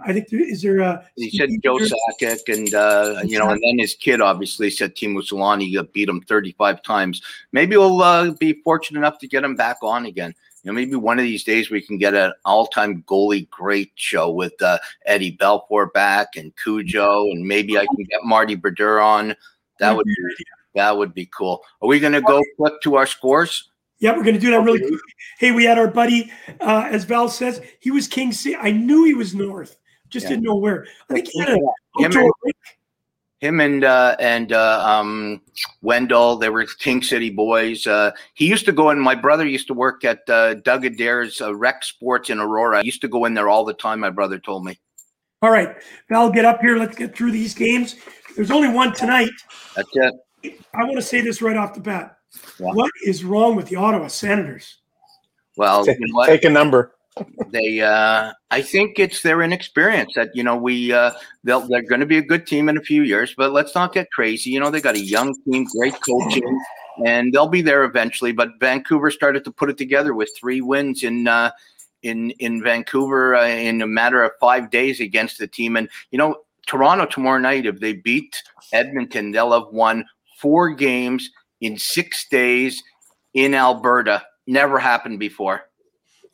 I 0.06 0.12
think 0.12 0.30
there, 0.30 0.40
is 0.40 0.62
there 0.62 0.80
a. 0.80 1.06
He 1.16 1.30
said 1.30 1.50
Joe 1.64 1.78
Sakic, 1.78 2.54
and 2.54 2.74
uh, 2.74 3.22
you 3.24 3.40
know, 3.40 3.50
and 3.50 3.62
then 3.62 3.80
his 3.80 3.96
kid 3.96 4.22
obviously 4.22 4.70
said 4.70 4.96
Selanne 4.96 5.78
uh, 5.78 5.84
beat 5.94 6.10
him 6.10 6.22
35 6.22 6.84
times. 6.84 7.22
Maybe 7.52 7.78
we'll 7.78 8.02
uh, 8.02 8.32
be 8.32 8.62
fortunate 8.64 9.00
enough 9.00 9.20
to 9.20 9.28
get 9.28 9.44
him 9.44 9.56
back 9.56 9.78
on 9.82 10.06
again. 10.06 10.34
You 10.64 10.72
know, 10.72 10.76
maybe 10.76 10.96
one 10.96 11.20
of 11.20 11.26
these 11.26 11.44
days 11.44 11.70
we 11.70 11.82
can 11.82 11.98
get 11.98 12.14
an 12.14 12.32
all-time 12.46 13.04
goalie 13.04 13.50
great 13.50 13.92
show 13.96 14.32
with 14.32 14.54
uh, 14.62 14.80
Eddie 15.06 15.36
Belfour 15.36 15.92
back 15.92 16.38
and 16.38 16.54
Cujo, 16.56 17.24
and 17.32 17.46
maybe 17.46 17.78
I 17.78 17.86
can 17.86 18.06
get 18.10 18.24
Marty 18.24 18.56
Brodeur 18.56 19.00
on. 19.00 19.36
That 19.80 19.96
would 19.96 20.06
be, 20.06 20.16
that 20.76 20.98
would 20.98 21.14
be 21.14 21.26
cool. 21.26 21.62
Are 21.82 21.88
we 21.90 22.00
going 22.00 22.14
to 22.14 22.22
go 22.22 22.42
flip 22.56 22.76
to 22.84 22.96
our 22.96 23.06
scores? 23.06 23.70
Yeah, 24.00 24.16
we're 24.16 24.24
going 24.24 24.36
to 24.36 24.40
do 24.40 24.52
that 24.52 24.62
really 24.62 24.80
quickly. 24.80 24.98
Hey, 25.38 25.52
we 25.52 25.66
had 25.66 25.78
our 25.78 25.88
buddy, 25.90 26.32
uh, 26.62 26.88
as 26.90 27.04
Val 27.04 27.28
says, 27.28 27.62
he 27.80 27.92
was 27.92 28.08
King 28.08 28.32
City. 28.32 28.56
I 28.56 28.72
knew 28.72 29.04
he 29.04 29.14
was 29.14 29.36
north, 29.36 29.78
just 30.10 30.24
Yeah. 30.24 30.30
didn't 30.32 30.44
know 30.44 30.56
where. 30.56 30.88
I 31.10 31.14
think 31.16 31.28
he 31.30 31.40
had 31.40 31.50
a 31.50 31.60
Him 33.44 33.60
and- 33.60 33.74
and 33.74 33.84
uh, 33.84 34.16
and 34.20 34.54
uh, 34.54 34.82
um, 34.86 35.42
Wendell, 35.82 36.38
they 36.38 36.50
were 36.50 36.66
King 36.80 37.04
City 37.04 37.30
boys. 37.30 37.86
Uh, 37.86 38.12
he 38.36 38.48
used 38.48 38.64
to 38.66 38.72
go 38.72 38.90
in. 38.90 39.00
My 39.00 39.16
brother 39.16 39.46
used 39.46 39.68
to 39.68 39.74
work 39.74 40.06
at 40.06 40.22
uh, 40.30 40.54
Doug 40.56 40.86
Adair's 40.86 41.42
uh, 41.42 41.54
Rec 41.54 41.84
Sports 41.84 42.30
in 42.30 42.40
Aurora. 42.40 42.78
I 42.80 42.82
used 42.84 43.02
to 43.02 43.10
go 43.10 43.26
in 43.26 43.34
there 43.34 43.50
all 43.50 43.66
the 43.66 43.74
time. 43.74 44.00
My 44.00 44.10
brother 44.12 44.40
told 44.40 44.64
me. 44.64 44.80
All 45.42 45.52
right, 45.52 45.76
Val, 46.08 46.32
get 46.32 46.46
up 46.46 46.62
here. 46.62 46.78
Let's 46.78 46.96
get 46.96 47.18
through 47.18 47.32
these 47.34 47.54
games. 47.54 47.96
There's 48.38 48.50
only 48.50 48.70
one 48.70 48.94
tonight. 48.94 49.32
That's 49.76 49.90
it. 49.94 50.62
I 50.74 50.84
want 50.86 50.96
to 50.96 51.02
say 51.02 51.20
this 51.20 51.42
right 51.42 51.58
off 51.58 51.74
the 51.74 51.82
bat. 51.82 52.18
Yeah. 52.60 52.72
What 52.72 52.92
is 53.06 53.26
wrong 53.26 53.58
with 53.58 53.68
the 53.68 53.76
Ottawa 53.76 54.08
Senators? 54.08 54.78
Well, 55.58 55.86
Take, 55.86 56.00
you 56.00 56.08
know 56.08 56.16
what? 56.16 56.28
take 56.28 56.46
a 56.46 56.50
number. 56.50 56.96
They 57.50 57.82
uh 57.82 58.32
i 58.52 58.62
think 58.62 58.98
it's 58.98 59.22
their 59.22 59.42
inexperience 59.42 60.14
that 60.16 60.36
you 60.36 60.44
know 60.44 60.56
we 60.56 60.92
uh 60.92 61.12
they'll, 61.44 61.68
they're 61.68 61.84
going 61.84 62.00
to 62.00 62.06
be 62.06 62.18
a 62.18 62.24
good 62.24 62.48
team 62.48 62.70
in 62.70 62.78
a 62.78 62.82
few 62.82 63.04
years 63.04 63.34
but 63.38 63.52
let's 63.52 63.76
not 63.76 63.94
get 63.94 64.10
crazy. 64.12 64.50
You 64.50 64.60
know 64.60 64.70
they 64.70 64.82
got 64.82 64.96
a 64.96 65.00
young 65.00 65.36
team 65.44 65.66
great 65.66 65.96
coaching 66.02 66.62
and 67.06 67.34
they'll 67.34 67.48
be 67.48 67.62
there 67.62 67.84
eventually 67.84 68.32
but 68.32 68.60
vancouver 68.60 69.12
started 69.12 69.44
to 69.46 69.52
put 69.52 69.70
it 69.70 69.78
together 69.78 70.14
with 70.14 70.32
three 70.38 70.62
wins 70.62 71.04
in 71.04 71.28
uh 71.28 71.52
in 72.02 72.32
in 72.32 72.62
vancouver 72.62 73.36
uh, 73.36 73.48
in 73.48 73.82
a 73.82 73.88
matter 73.88 74.24
of 74.24 74.32
five 74.40 74.70
days 74.70 75.00
against 75.00 75.38
the 75.38 75.48
team. 75.48 75.76
And 75.78 75.90
you 76.12 76.18
know 76.18 76.38
toronto 76.66 77.06
tomorrow 77.06 77.40
night 77.40 77.66
if 77.66 77.82
they 77.82 77.92
beat 77.92 78.42
edmonton 78.72 79.32
they'll 79.32 79.52
have 79.52 79.74
won 79.74 80.06
four 80.40 80.70
games 80.70 81.30
in 81.60 81.78
six 81.78 82.28
days 82.30 82.82
in 83.34 83.54
alberta. 83.54 84.24
Never 84.46 84.80
happened 84.80 85.20
before 85.20 85.64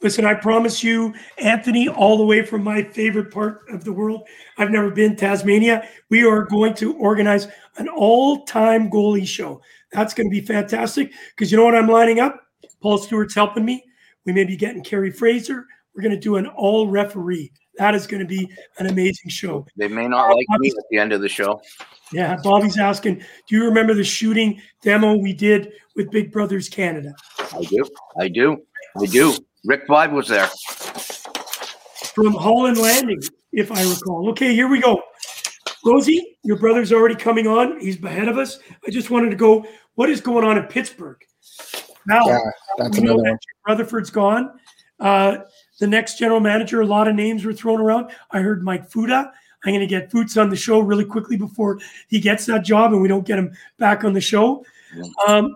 Listen, 0.01 0.25
I 0.25 0.33
promise 0.33 0.81
you, 0.81 1.13
Anthony, 1.39 1.89
all 1.89 2.17
the 2.17 2.25
way 2.25 2.41
from 2.41 2.63
my 2.63 2.83
favorite 2.83 3.31
part 3.31 3.63
of 3.69 3.83
the 3.83 3.91
world. 3.91 4.25
I've 4.57 4.71
never 4.71 4.89
been 4.89 5.15
Tasmania. 5.15 5.87
We 6.09 6.25
are 6.25 6.43
going 6.43 6.73
to 6.75 6.95
organize 6.95 7.47
an 7.77 7.89
all-time 7.89 8.89
goalie 8.89 9.27
show. 9.27 9.61
That's 9.91 10.13
going 10.13 10.29
to 10.29 10.31
be 10.31 10.45
fantastic 10.45 11.11
because 11.35 11.51
you 11.51 11.57
know 11.57 11.65
what 11.65 11.75
I'm 11.75 11.89
lining 11.89 12.19
up? 12.19 12.39
Paul 12.81 12.97
Stewart's 12.97 13.35
helping 13.35 13.65
me. 13.65 13.83
We 14.25 14.31
may 14.31 14.45
be 14.45 14.55
getting 14.55 14.83
Kerry 14.83 15.11
Fraser. 15.11 15.65
We're 15.93 16.03
going 16.03 16.15
to 16.15 16.19
do 16.19 16.37
an 16.37 16.47
all 16.47 16.87
referee. 16.87 17.51
That 17.77 17.95
is 17.95 18.07
going 18.07 18.21
to 18.21 18.27
be 18.27 18.49
an 18.77 18.87
amazing 18.87 19.29
show. 19.29 19.65
They 19.75 19.87
may 19.87 20.07
not 20.07 20.29
uh, 20.29 20.35
like 20.35 20.45
me 20.59 20.69
at 20.69 20.83
the 20.91 20.97
end 20.97 21.11
of 21.11 21.21
the 21.21 21.29
show. 21.29 21.61
Yeah, 22.13 22.37
Bobby's 22.43 22.77
asking, 22.77 23.23
do 23.47 23.55
you 23.55 23.65
remember 23.65 23.93
the 23.93 24.03
shooting 24.03 24.61
demo 24.81 25.15
we 25.15 25.33
did 25.33 25.73
with 25.95 26.11
Big 26.11 26.31
Brothers 26.31 26.69
Canada? 26.69 27.13
I 27.53 27.63
do. 27.63 27.85
I 28.17 28.27
do. 28.27 28.63
I 28.97 29.05
do. 29.05 29.35
Rick 29.65 29.87
Vibe 29.87 30.11
was 30.11 30.27
there. 30.27 30.47
from 32.13 32.33
Holland 32.33 32.77
Landing, 32.77 33.21
if 33.51 33.71
I 33.71 33.81
recall. 33.89 34.29
Okay, 34.31 34.53
here 34.53 34.67
we 34.67 34.79
go. 34.81 35.01
Rosie, 35.85 36.37
your 36.43 36.57
brother's 36.57 36.91
already 36.91 37.15
coming 37.15 37.47
on. 37.47 37.79
He's 37.79 38.01
ahead 38.03 38.27
of 38.27 38.37
us. 38.37 38.59
I 38.85 38.91
just 38.91 39.09
wanted 39.09 39.29
to 39.29 39.35
go. 39.35 39.65
What 39.95 40.09
is 40.09 40.21
going 40.21 40.45
on 40.45 40.57
in 40.57 40.63
Pittsburgh? 40.65 41.17
Now, 42.07 42.25
Yeah, 42.25 42.39
that's 42.77 42.97
we 42.97 43.03
know 43.05 43.15
that 43.17 43.29
one. 43.31 43.39
Rutherford's 43.67 44.09
gone. 44.09 44.59
Uh, 44.99 45.39
the 45.79 45.87
next 45.87 46.17
general 46.17 46.39
manager, 46.39 46.81
a 46.81 46.85
lot 46.85 47.07
of 47.07 47.15
names 47.15 47.45
were 47.45 47.53
thrown 47.53 47.79
around. 47.79 48.11
I 48.31 48.39
heard 48.39 48.63
Mike 48.63 48.89
Futa. 48.89 49.31
I'm 49.65 49.73
going 49.73 49.79
to 49.81 49.87
get 49.87 50.11
Foots 50.11 50.37
on 50.37 50.49
the 50.49 50.55
show 50.55 50.79
really 50.79 51.05
quickly 51.05 51.35
before 51.37 51.79
he 52.07 52.19
gets 52.19 52.45
that 52.45 52.63
job 52.63 52.93
and 52.93 53.01
we 53.01 53.07
don't 53.09 53.25
get 53.25 53.39
him 53.39 53.53
back 53.77 54.03
on 54.03 54.13
the 54.13 54.21
show. 54.21 54.65
Um, 55.27 55.55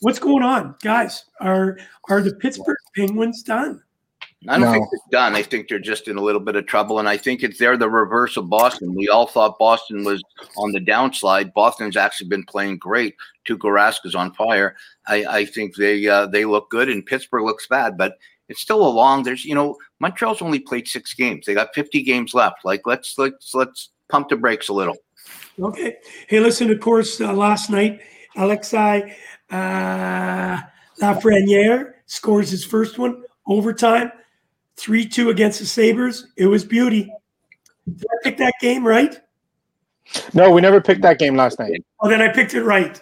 what's 0.00 0.18
going 0.18 0.42
on, 0.42 0.74
guys? 0.82 1.24
Are 1.40 1.78
are 2.08 2.20
the 2.22 2.34
Pittsburgh 2.34 2.76
Penguins 2.96 3.42
done? 3.42 3.82
I 4.48 4.54
don't 4.58 4.62
No. 4.62 4.72
think 4.72 4.86
it's 4.92 5.02
done. 5.10 5.34
I 5.34 5.42
think 5.42 5.68
they're 5.68 5.78
just 5.78 6.08
in 6.08 6.16
a 6.16 6.20
little 6.22 6.40
bit 6.40 6.56
of 6.56 6.64
trouble, 6.66 6.98
and 6.98 7.06
I 7.08 7.18
think 7.18 7.42
it's 7.42 7.58
they're 7.58 7.76
the 7.76 7.90
reverse 7.90 8.38
of 8.38 8.48
Boston. 8.48 8.94
We 8.94 9.08
all 9.08 9.26
thought 9.26 9.58
Boston 9.58 10.02
was 10.02 10.22
on 10.56 10.72
the 10.72 10.80
downslide. 10.80 11.52
Boston's 11.52 11.96
actually 11.96 12.28
been 12.28 12.44
playing 12.44 12.78
great. 12.78 13.16
Tuukka 13.46 13.70
Rask 13.70 13.98
is 14.04 14.14
on 14.14 14.32
fire. 14.32 14.76
I, 15.06 15.26
I 15.26 15.44
think 15.44 15.76
they 15.76 16.08
uh, 16.08 16.26
they 16.26 16.46
look 16.46 16.70
good, 16.70 16.88
and 16.88 17.04
Pittsburgh 17.04 17.44
looks 17.44 17.66
bad, 17.66 17.98
but 17.98 18.16
it's 18.48 18.62
still 18.62 18.86
a 18.86 18.88
long. 18.88 19.22
There's 19.24 19.44
you 19.44 19.54
know 19.54 19.76
Montreal's 19.98 20.40
only 20.40 20.58
played 20.60 20.88
six 20.88 21.12
games. 21.12 21.44
They 21.44 21.52
got 21.52 21.74
50 21.74 22.02
games 22.02 22.32
left. 22.32 22.64
Like 22.64 22.86
let's 22.86 23.18
let's 23.18 23.54
let's 23.54 23.90
pump 24.08 24.30
the 24.30 24.36
brakes 24.36 24.70
a 24.70 24.72
little. 24.72 24.96
Okay. 25.60 25.96
Hey, 26.28 26.40
listen, 26.40 26.70
of 26.70 26.80
course, 26.80 27.20
uh, 27.20 27.34
last 27.34 27.68
night, 27.68 28.00
Alexei 28.36 29.14
uh, 29.50 30.60
Lafreniere 31.00 31.94
scores 32.06 32.50
his 32.50 32.64
first 32.64 32.98
one, 32.98 33.22
overtime, 33.46 34.12
3 34.76 35.06
2 35.06 35.30
against 35.30 35.60
the 35.60 35.66
Sabres. 35.66 36.28
It 36.36 36.46
was 36.46 36.64
beauty. 36.64 37.12
Did 37.86 38.06
I 38.10 38.16
pick 38.22 38.38
that 38.38 38.54
game 38.60 38.86
right? 38.86 39.18
No, 40.34 40.50
we 40.50 40.60
never 40.60 40.80
picked 40.80 41.02
that 41.02 41.18
game 41.18 41.36
last 41.36 41.58
night. 41.58 41.84
Oh, 42.00 42.08
then 42.08 42.20
I 42.20 42.28
picked 42.28 42.54
it 42.54 42.62
right. 42.62 43.00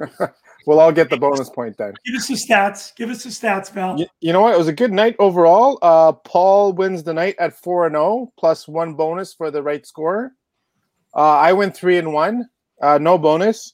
We'll 0.68 0.80
all 0.80 0.92
get 0.92 1.08
the 1.08 1.16
bonus 1.16 1.48
point 1.48 1.78
then. 1.78 1.94
Give 2.04 2.14
us 2.14 2.28
the 2.28 2.34
stats. 2.34 2.94
Give 2.94 3.08
us 3.08 3.24
the 3.24 3.30
stats, 3.30 3.72
Val. 3.72 3.98
You, 3.98 4.06
you 4.20 4.34
know 4.34 4.42
what? 4.42 4.52
It 4.52 4.58
was 4.58 4.68
a 4.68 4.72
good 4.74 4.92
night 4.92 5.16
overall. 5.18 5.78
Uh, 5.80 6.12
Paul 6.12 6.74
wins 6.74 7.02
the 7.02 7.14
night 7.14 7.36
at 7.38 7.58
four 7.58 7.86
and 7.86 7.94
zero, 7.94 8.30
plus 8.38 8.68
one 8.68 8.92
bonus 8.92 9.32
for 9.32 9.50
the 9.50 9.62
right 9.62 9.86
score. 9.86 10.32
Uh, 11.16 11.38
I 11.38 11.54
went 11.54 11.74
three 11.74 11.96
and 11.96 12.12
one, 12.12 12.50
uh, 12.82 12.98
no 12.98 13.16
bonus. 13.16 13.72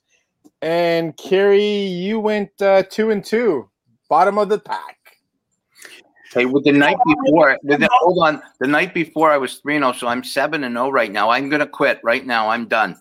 And 0.62 1.16
Kerry, 1.16 1.64
you 1.64 2.20
went 2.20 2.50
uh, 2.62 2.84
two 2.84 3.10
and 3.10 3.24
two, 3.24 3.68
bottom 4.08 4.38
of 4.38 4.48
the 4.48 4.58
pack. 4.58 4.96
Hey, 6.32 6.46
with 6.46 6.64
the 6.64 6.72
night 6.72 6.96
before, 7.06 7.56
with 7.62 7.80
the, 7.80 7.88
hold 7.92 8.26
on, 8.26 8.42
the 8.58 8.66
night 8.66 8.92
before 8.92 9.30
I 9.30 9.36
was 9.36 9.58
three 9.58 9.76
and 9.76 9.84
zero, 9.84 9.92
so 9.92 10.08
I'm 10.08 10.24
seven 10.24 10.64
and 10.64 10.74
zero 10.74 10.90
right 10.90 11.12
now. 11.12 11.30
I'm 11.30 11.48
gonna 11.48 11.66
quit 11.66 12.00
right 12.02 12.26
now. 12.26 12.48
I'm 12.48 12.66
done. 12.66 12.96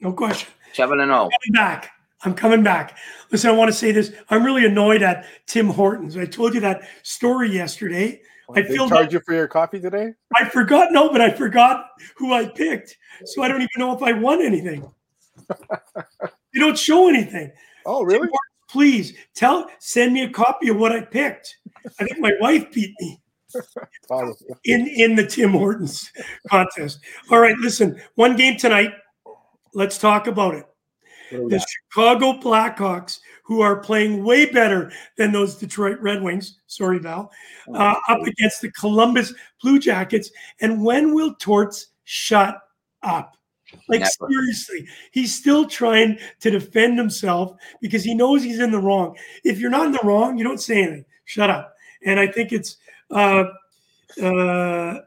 No 0.00 0.12
question. 0.12 0.48
Seven 0.72 1.00
and 1.00 1.10
oh. 1.10 1.14
zero. 1.14 1.30
coming 1.30 1.52
back. 1.52 1.90
I'm 2.22 2.34
coming 2.34 2.62
back. 2.62 2.96
Listen, 3.32 3.50
I 3.50 3.54
want 3.54 3.70
to 3.70 3.76
say 3.76 3.92
this. 3.92 4.12
I'm 4.28 4.44
really 4.44 4.66
annoyed 4.66 5.02
at 5.02 5.26
Tim 5.46 5.68
Hortons. 5.68 6.16
I 6.16 6.26
told 6.26 6.54
you 6.54 6.60
that 6.60 6.82
story 7.02 7.50
yesterday. 7.50 8.20
I 8.54 8.62
They 8.62 8.74
filled 8.74 8.90
charge 8.90 9.06
up 9.06 9.12
you 9.14 9.20
for 9.24 9.34
your 9.34 9.48
coffee 9.48 9.80
today. 9.80 10.12
I 10.34 10.48
forgot. 10.48 10.92
No, 10.92 11.10
but 11.10 11.20
I 11.20 11.30
forgot 11.30 11.86
who 12.16 12.32
I 12.34 12.46
picked, 12.46 12.96
so 13.24 13.42
I 13.42 13.48
don't 13.48 13.62
even 13.62 13.68
know 13.78 13.96
if 13.96 14.02
I 14.02 14.12
won 14.12 14.42
anything. 14.42 14.88
you 16.52 16.60
don't 16.60 16.78
show 16.78 17.08
anything. 17.08 17.52
Oh, 17.86 18.02
really? 18.02 18.28
Please 18.68 19.14
tell. 19.34 19.68
Send 19.78 20.12
me 20.12 20.24
a 20.24 20.30
copy 20.30 20.68
of 20.68 20.76
what 20.76 20.92
I 20.92 21.00
picked. 21.00 21.56
I 21.98 22.04
think 22.04 22.18
my 22.18 22.32
wife 22.40 22.72
beat 22.72 22.94
me 23.00 23.20
in 24.64 24.86
in 24.86 25.16
the 25.16 25.26
Tim 25.26 25.50
Hortons 25.50 26.12
contest. 26.48 27.00
All 27.30 27.40
right, 27.40 27.56
listen. 27.58 28.00
One 28.14 28.36
game 28.36 28.56
tonight. 28.56 28.92
Let's 29.74 29.98
talk 29.98 30.26
about 30.26 30.54
it. 30.54 30.66
The 31.30 31.64
Chicago 31.92 32.40
Blackhawks, 32.40 33.20
who 33.44 33.60
are 33.60 33.76
playing 33.76 34.24
way 34.24 34.50
better 34.50 34.90
than 35.16 35.30
those 35.30 35.54
Detroit 35.54 35.98
Red 36.00 36.22
Wings. 36.22 36.58
Sorry, 36.66 36.98
Val. 36.98 37.30
Uh, 37.72 37.94
up 38.08 38.22
against 38.26 38.60
the 38.60 38.72
Columbus 38.72 39.32
Blue 39.62 39.78
Jackets. 39.78 40.30
And 40.60 40.82
when 40.82 41.14
will 41.14 41.34
Torts 41.36 41.88
shut 42.04 42.58
up? 43.04 43.36
Like 43.88 44.00
Never. 44.00 44.30
seriously, 44.30 44.86
he's 45.12 45.34
still 45.34 45.66
trying 45.66 46.18
to 46.40 46.50
defend 46.50 46.98
himself 46.98 47.56
because 47.80 48.02
he 48.04 48.14
knows 48.14 48.42
he's 48.42 48.60
in 48.60 48.70
the 48.70 48.78
wrong. 48.78 49.16
If 49.44 49.58
you're 49.58 49.70
not 49.70 49.86
in 49.86 49.92
the 49.92 50.00
wrong, 50.02 50.38
you 50.38 50.44
don't 50.44 50.60
say 50.60 50.82
anything. 50.82 51.04
Shut 51.24 51.50
up. 51.50 51.74
And 52.04 52.18
I 52.18 52.26
think 52.26 52.52
it's 52.52 52.78
uh, 53.10 53.44
uh, 54.22 54.98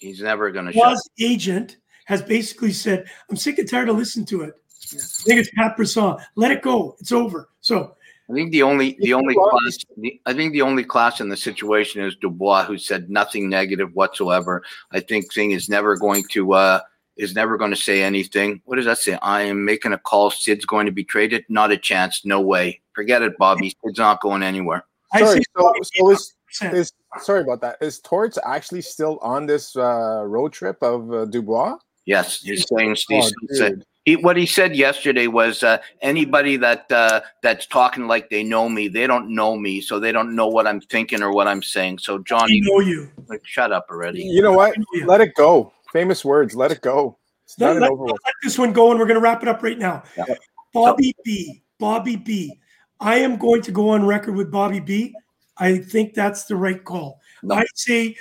He's 0.00 0.20
never 0.20 0.50
gonna 0.50 0.72
shut. 0.72 0.82
Waz 0.82 1.08
agent 1.20 1.76
has 2.06 2.22
basically 2.22 2.72
said, 2.72 3.06
I'm 3.30 3.36
sick 3.36 3.58
and 3.58 3.68
tired 3.68 3.88
of 3.88 3.96
listening 3.96 4.26
to 4.26 4.42
it. 4.42 4.54
I 4.92 4.98
think 5.24 5.40
it's 5.40 5.50
Pat 5.56 5.76
Brisson. 5.76 6.16
Let 6.34 6.50
it 6.50 6.60
go. 6.60 6.96
It's 7.00 7.12
over. 7.12 7.48
So 7.60 7.94
I 8.28 8.32
think 8.34 8.50
the 8.50 8.62
only 8.62 8.96
the 9.00 9.14
only 9.14 9.34
class 9.34 9.78
the, 9.96 10.20
I 10.26 10.32
think 10.32 10.52
the 10.52 10.62
only 10.62 10.84
class 10.84 11.20
in 11.20 11.28
the 11.28 11.36
situation 11.36 12.02
is 12.02 12.16
Dubois, 12.16 12.64
who 12.64 12.78
said 12.78 13.10
nothing 13.10 13.48
negative 13.48 13.94
whatsoever. 13.94 14.62
I 14.90 15.00
think 15.00 15.32
thing 15.32 15.52
is 15.52 15.68
never 15.68 15.96
going 15.96 16.24
to 16.32 16.52
uh 16.52 16.80
is 17.16 17.34
never 17.34 17.56
going 17.56 17.70
to 17.70 17.76
say 17.76 18.02
anything. 18.02 18.62
What 18.64 18.76
does 18.76 18.86
that 18.86 18.98
say? 18.98 19.18
I 19.22 19.42
am 19.42 19.64
making 19.64 19.92
a 19.92 19.98
call. 19.98 20.30
Sid's 20.30 20.64
going 20.64 20.86
to 20.86 20.92
be 20.92 21.04
traded. 21.04 21.44
Not 21.48 21.72
a 21.72 21.76
chance. 21.76 22.24
No 22.24 22.40
way. 22.40 22.80
Forget 22.94 23.22
it, 23.22 23.36
Bobby. 23.38 23.74
Sid's 23.84 23.98
not 23.98 24.20
going 24.20 24.42
anywhere. 24.42 24.84
I 25.12 25.20
Sorry, 25.20 25.42
so, 25.56 25.72
so 25.82 26.10
is, 26.10 26.34
is 26.62 26.92
sorry 27.20 27.42
about 27.42 27.60
that. 27.60 27.76
Is 27.80 28.00
Torts 28.00 28.38
actually 28.44 28.80
still 28.80 29.18
on 29.20 29.46
this 29.46 29.76
uh, 29.76 30.24
road 30.26 30.52
trip 30.52 30.82
of 30.82 31.12
uh, 31.12 31.24
Dubois? 31.26 31.76
Yes, 32.06 32.40
he's 32.40 32.66
saying 32.68 32.96
Oh, 33.10 33.30
he's 33.48 33.72
he, 34.04 34.16
what 34.16 34.36
he 34.36 34.46
said 34.46 34.74
yesterday 34.74 35.28
was 35.28 35.62
uh, 35.62 35.78
anybody 36.00 36.56
that 36.56 36.90
uh, 36.90 37.20
that's 37.42 37.66
talking 37.66 38.08
like 38.08 38.30
they 38.30 38.42
know 38.42 38.68
me, 38.68 38.88
they 38.88 39.06
don't 39.06 39.32
know 39.32 39.56
me, 39.56 39.80
so 39.80 40.00
they 40.00 40.10
don't 40.10 40.34
know 40.34 40.48
what 40.48 40.66
I'm 40.66 40.80
thinking 40.80 41.22
or 41.22 41.32
what 41.32 41.46
I'm 41.46 41.62
saying. 41.62 41.98
So 41.98 42.18
Johnny, 42.18 42.60
know 42.62 42.80
you. 42.80 43.08
like, 43.28 43.46
shut 43.46 43.70
up 43.70 43.86
already. 43.88 44.22
You 44.22 44.42
know 44.42 44.52
what? 44.52 44.72
I 44.72 44.80
know 44.80 44.84
you. 44.94 45.06
Let 45.06 45.20
it 45.20 45.34
go. 45.34 45.72
Famous 45.92 46.24
words. 46.24 46.54
Let 46.54 46.72
it 46.72 46.80
go. 46.80 47.18
It's 47.44 47.58
Let, 47.58 47.76
not 47.76 47.92
let- 47.98 48.10
let 48.10 48.20
this 48.42 48.58
one 48.58 48.72
go, 48.72 48.90
and 48.90 48.98
we're 48.98 49.06
going 49.06 49.18
to 49.18 49.22
wrap 49.22 49.42
it 49.42 49.48
up 49.48 49.62
right 49.62 49.78
now. 49.78 50.02
Yeah. 50.16 50.24
Bobby 50.72 51.14
B. 51.24 51.62
Bobby 51.78 52.16
B. 52.16 52.58
I 53.00 53.16
am 53.16 53.36
going 53.36 53.62
to 53.62 53.72
go 53.72 53.90
on 53.90 54.06
record 54.06 54.36
with 54.36 54.50
Bobby 54.50 54.80
B. 54.80 55.14
I 55.58 55.78
think 55.78 56.14
that's 56.14 56.44
the 56.44 56.56
right 56.56 56.82
call. 56.82 57.20
No. 57.42 57.56
I 57.56 57.64
say 57.74 58.16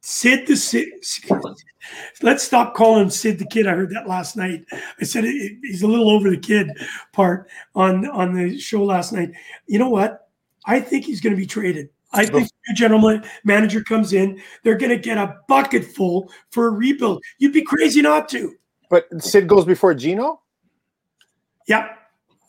Sid 0.00 0.46
the 0.46 0.56
Sid. 0.56 0.88
Let's 2.22 2.42
stop 2.44 2.74
calling 2.74 3.02
him 3.02 3.10
Sid 3.10 3.38
the 3.38 3.46
Kid. 3.46 3.66
I 3.66 3.72
heard 3.74 3.90
that 3.90 4.08
last 4.08 4.36
night. 4.36 4.64
I 5.00 5.04
said 5.04 5.24
it, 5.24 5.34
it- 5.34 5.58
he's 5.62 5.82
a 5.82 5.86
little 5.86 6.10
over 6.10 6.30
the 6.30 6.38
kid 6.38 6.70
part 7.12 7.50
on 7.74 8.08
on 8.08 8.32
the 8.34 8.58
show 8.58 8.82
last 8.84 9.12
night. 9.12 9.30
You 9.66 9.78
know 9.78 9.90
what? 9.90 10.28
I 10.64 10.80
think 10.80 11.04
he's 11.04 11.20
going 11.20 11.34
to 11.34 11.40
be 11.40 11.46
traded. 11.46 11.90
I 12.12 12.24
think 12.24 12.48
the 12.48 12.54
new 12.68 12.74
general 12.74 13.20
manager 13.44 13.82
comes 13.82 14.12
in. 14.12 14.40
They're 14.64 14.78
going 14.78 14.90
to 14.90 14.98
get 14.98 15.18
a 15.18 15.36
bucket 15.48 15.84
full 15.84 16.30
for 16.50 16.66
a 16.66 16.70
rebuild. 16.70 17.22
You'd 17.38 17.52
be 17.52 17.62
crazy 17.62 18.00
not 18.00 18.28
to. 18.30 18.54
But 18.90 19.06
Sid 19.22 19.46
goes 19.46 19.64
before 19.64 19.94
Gino? 19.94 20.40
Yeah. 21.66 21.94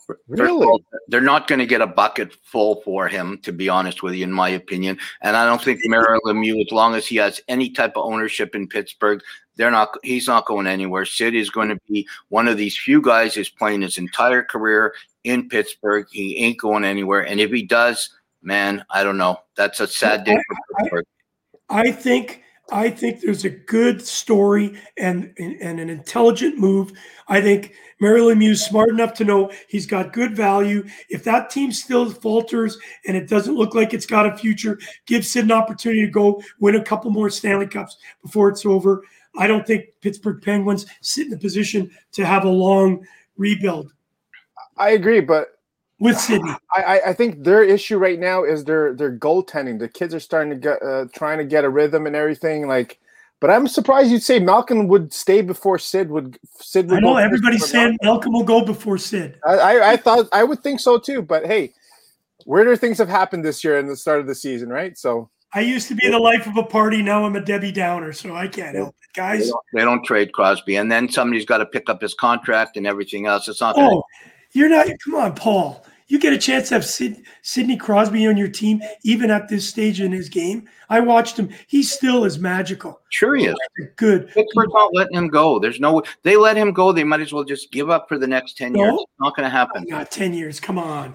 First 0.06 0.20
of 0.22 0.38
Really? 0.38 0.84
They're 1.08 1.20
not 1.20 1.46
going 1.46 1.58
to 1.58 1.66
get 1.66 1.82
a 1.82 1.86
bucket 1.86 2.34
full 2.42 2.80
for 2.82 3.06
him, 3.08 3.38
to 3.42 3.52
be 3.52 3.68
honest 3.68 4.02
with 4.02 4.14
you, 4.14 4.24
in 4.24 4.32
my 4.32 4.48
opinion. 4.48 4.98
And 5.20 5.36
I 5.36 5.44
don't 5.44 5.62
think 5.62 5.80
Mario 5.84 6.20
Lemieux, 6.24 6.64
as 6.64 6.72
long 6.72 6.94
as 6.94 7.06
he 7.06 7.16
has 7.16 7.40
any 7.48 7.70
type 7.70 7.96
of 7.96 8.04
ownership 8.04 8.54
in 8.54 8.66
Pittsburgh, 8.66 9.20
they're 9.56 9.70
not. 9.70 9.94
He's 10.02 10.26
not 10.26 10.46
going 10.46 10.66
anywhere. 10.66 11.04
Sid 11.04 11.34
is 11.34 11.50
going 11.50 11.68
to 11.68 11.78
be 11.86 12.08
one 12.28 12.48
of 12.48 12.56
these 12.56 12.78
few 12.78 13.02
guys 13.02 13.34
who's 13.34 13.50
playing 13.50 13.82
his 13.82 13.98
entire 13.98 14.42
career 14.42 14.94
in 15.22 15.48
Pittsburgh. 15.48 16.06
He 16.10 16.36
ain't 16.38 16.58
going 16.58 16.84
anywhere. 16.84 17.20
And 17.20 17.40
if 17.40 17.50
he 17.50 17.62
does, 17.62 18.08
man, 18.42 18.84
I 18.90 19.02
don't 19.02 19.18
know. 19.18 19.40
That's 19.56 19.80
a 19.80 19.86
sad 19.86 20.24
day 20.24 20.36
for 20.36 20.56
Pittsburgh. 20.78 21.06
I 21.68 21.90
think 21.90 22.42
I 22.72 22.88
think 22.88 23.20
there's 23.20 23.44
a 23.44 23.50
good 23.50 24.04
story 24.04 24.78
and 24.96 25.32
and, 25.38 25.56
and 25.60 25.80
an 25.80 25.90
intelligent 25.90 26.58
move. 26.58 26.92
I 27.28 27.40
think 27.40 27.74
Mario 28.00 28.30
Lemieux's 28.30 28.64
smart 28.64 28.90
enough 28.90 29.14
to 29.14 29.24
know 29.24 29.50
he's 29.68 29.86
got 29.86 30.12
good 30.12 30.36
value. 30.36 30.86
If 31.08 31.24
that 31.24 31.50
team 31.50 31.72
still 31.72 32.10
falters 32.10 32.78
and 33.06 33.16
it 33.16 33.28
doesn't 33.28 33.56
look 33.56 33.74
like 33.74 33.92
it's 33.92 34.06
got 34.06 34.26
a 34.26 34.36
future, 34.36 34.78
give 35.06 35.26
Sid 35.26 35.44
an 35.44 35.52
opportunity 35.52 36.06
to 36.06 36.10
go 36.10 36.42
win 36.60 36.76
a 36.76 36.84
couple 36.84 37.10
more 37.10 37.30
Stanley 37.30 37.66
Cups 37.66 37.98
before 38.22 38.48
it's 38.48 38.64
over. 38.64 39.02
I 39.36 39.46
don't 39.46 39.66
think 39.66 39.84
Pittsburgh 40.00 40.42
Penguins 40.42 40.86
sit 41.02 41.26
in 41.26 41.30
the 41.30 41.38
position 41.38 41.90
to 42.12 42.26
have 42.26 42.44
a 42.44 42.48
long 42.48 43.06
rebuild 43.36 43.92
I 44.80 44.92
agree, 44.92 45.20
but 45.20 45.59
with 46.00 46.18
Sidney. 46.18 46.50
I, 46.76 46.82
I- 46.82 47.08
I 47.10 47.12
think 47.12 47.44
their 47.44 47.62
issue 47.62 47.98
right 47.98 48.18
now 48.18 48.42
is 48.44 48.64
their 48.64 48.94
their 48.94 49.16
goaltending. 49.16 49.78
The 49.78 49.88
kids 49.88 50.14
are 50.14 50.20
starting 50.20 50.50
to 50.50 50.56
get 50.56 50.82
uh, 50.82 51.04
trying 51.14 51.38
to 51.38 51.44
get 51.44 51.64
a 51.64 51.68
rhythm 51.68 52.06
and 52.06 52.16
everything. 52.16 52.66
Like, 52.66 52.98
but 53.40 53.50
I'm 53.50 53.68
surprised 53.68 54.10
you'd 54.10 54.22
say 54.22 54.38
Malkin 54.38 54.88
would 54.88 55.12
stay 55.12 55.40
before 55.42 55.78
Sid 55.78 56.10
would. 56.10 56.38
Sid 56.60 56.88
would. 56.90 56.98
I 56.98 57.00
know 57.00 57.08
go 57.08 57.14
first 57.16 57.24
everybody's 57.26 57.60
before 57.62 57.68
saying 57.72 57.98
Malkin 58.02 58.32
will 58.32 58.44
go 58.44 58.64
before 58.64 58.98
Sid. 58.98 59.38
I, 59.46 59.52
I 59.54 59.90
I 59.92 59.96
thought 59.96 60.26
I 60.32 60.42
would 60.44 60.62
think 60.62 60.80
so 60.80 60.98
too. 60.98 61.22
But 61.22 61.46
hey, 61.46 61.72
weirder 62.46 62.76
things 62.76 62.98
have 62.98 63.08
happened 63.08 63.44
this 63.44 63.62
year 63.62 63.78
in 63.78 63.86
the 63.86 63.96
start 63.96 64.20
of 64.20 64.26
the 64.26 64.34
season, 64.34 64.68
right? 64.68 64.96
So 64.98 65.30
I 65.52 65.60
used 65.62 65.88
to 65.88 65.94
be 65.94 66.08
the 66.08 66.18
life 66.18 66.46
of 66.46 66.56
a 66.56 66.62
party. 66.62 67.02
Now 67.02 67.24
I'm 67.24 67.34
a 67.36 67.40
Debbie 67.40 67.72
Downer, 67.72 68.12
so 68.12 68.34
I 68.36 68.46
can't 68.46 68.76
help 68.76 68.90
it, 68.90 68.94
They 69.16 69.20
guys. 69.20 69.48
don't, 69.50 69.64
they 69.72 69.80
don't 69.80 70.04
trade 70.04 70.32
Crosby, 70.32 70.76
and 70.76 70.90
then 70.92 71.08
somebody's 71.10 71.44
got 71.44 71.58
to 71.58 71.66
pick 71.66 71.88
up 71.90 72.00
his 72.00 72.14
contract 72.14 72.76
and 72.76 72.86
everything 72.86 73.26
else. 73.26 73.48
It's 73.48 73.60
not. 73.60 73.74
Gonna, 73.74 73.96
Oh, 73.96 74.02
you're 74.52 74.68
not. 74.68 74.86
Come 75.04 75.14
on, 75.16 75.34
Paul. 75.34 75.84
You 76.10 76.18
get 76.18 76.32
a 76.32 76.38
chance 76.38 76.68
to 76.68 76.74
have 76.74 76.84
Sid, 76.84 77.22
Sidney 77.42 77.76
Crosby 77.76 78.26
on 78.26 78.36
your 78.36 78.48
team, 78.48 78.82
even 79.04 79.30
at 79.30 79.48
this 79.48 79.68
stage 79.68 80.00
in 80.00 80.10
his 80.10 80.28
game. 80.28 80.68
I 80.88 80.98
watched 80.98 81.38
him. 81.38 81.50
He 81.68 81.84
still 81.84 82.24
is 82.24 82.36
magical. 82.38 83.00
sure 83.10 83.36
he 83.36 83.46
is. 83.46 83.54
Good. 83.94 84.26
Pittsburgh's 84.28 84.72
not 84.74 84.92
letting 84.92 85.16
him 85.16 85.28
go. 85.28 85.60
There's 85.60 85.78
no. 85.78 86.02
They 86.24 86.36
let 86.36 86.56
him 86.56 86.72
go. 86.72 86.90
They 86.90 87.04
might 87.04 87.20
as 87.20 87.32
well 87.32 87.44
just 87.44 87.70
give 87.70 87.90
up 87.90 88.08
for 88.08 88.18
the 88.18 88.26
next 88.26 88.56
ten 88.56 88.74
years. 88.74 88.92
It's 88.94 89.04
not 89.20 89.36
going 89.36 89.44
to 89.46 89.50
happen. 89.50 89.84
Not 89.88 90.10
ten 90.10 90.34
years. 90.34 90.58
Come 90.58 90.78
on. 90.78 91.14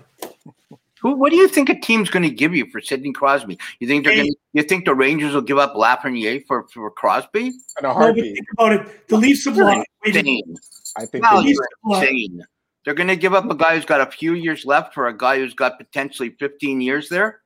Who? 1.02 1.16
What 1.18 1.30
do 1.30 1.36
you 1.36 1.50
think 1.50 1.68
a 1.68 1.78
team's 1.78 2.10
going 2.10 2.24
to 2.24 2.30
give 2.34 2.56
you 2.56 2.66
for 2.72 2.80
Sidney 2.80 3.12
Crosby? 3.12 3.60
You 3.80 3.88
think 3.90 4.06
they're 4.06 4.14
Hey. 4.14 4.20
going? 4.22 4.32
to 4.32 4.38
You 4.54 4.64
think 4.64 4.86
the 4.86 4.96
Rangers 4.96 5.34
will 5.34 5.42
give 5.42 5.58
up 5.58 5.76
Lafreniere 5.76 6.46
for 6.48 6.68
for 6.74 6.90
Crosby? 6.90 7.48
in 7.48 7.54
a 7.80 7.82
No, 7.84 7.90
but 7.90 7.94
heartbeat, 7.96 8.34
think 8.34 8.48
about 8.58 8.72
it. 8.72 9.08
The 9.10 9.18
Leafs 9.18 9.44
have 9.44 9.58
You're 9.58 9.66
lost. 9.66 9.88
I 10.06 10.12
think. 11.06 11.26
Wow, 11.26 11.42
they- 11.42 11.48
Leafs 11.48 11.58
you're 11.60 11.68
have 11.94 12.02
lost. 12.02 12.08
Insane. 12.86 12.92
They're 12.94 12.94
going 12.94 13.08
to 13.08 13.16
give 13.16 13.34
up 13.34 13.50
a 13.50 13.56
guy 13.56 13.76
who's 13.76 13.86
got 13.86 14.02
a 14.02 14.12
few 14.12 14.34
years 14.34 14.66
left 14.66 14.94
for 14.94 15.08
a 15.08 15.18
guy 15.18 15.38
who's 15.38 15.54
got 15.54 15.78
potentially 15.78 16.30
15 16.40 16.82
years 16.82 17.10
there. 17.10 17.42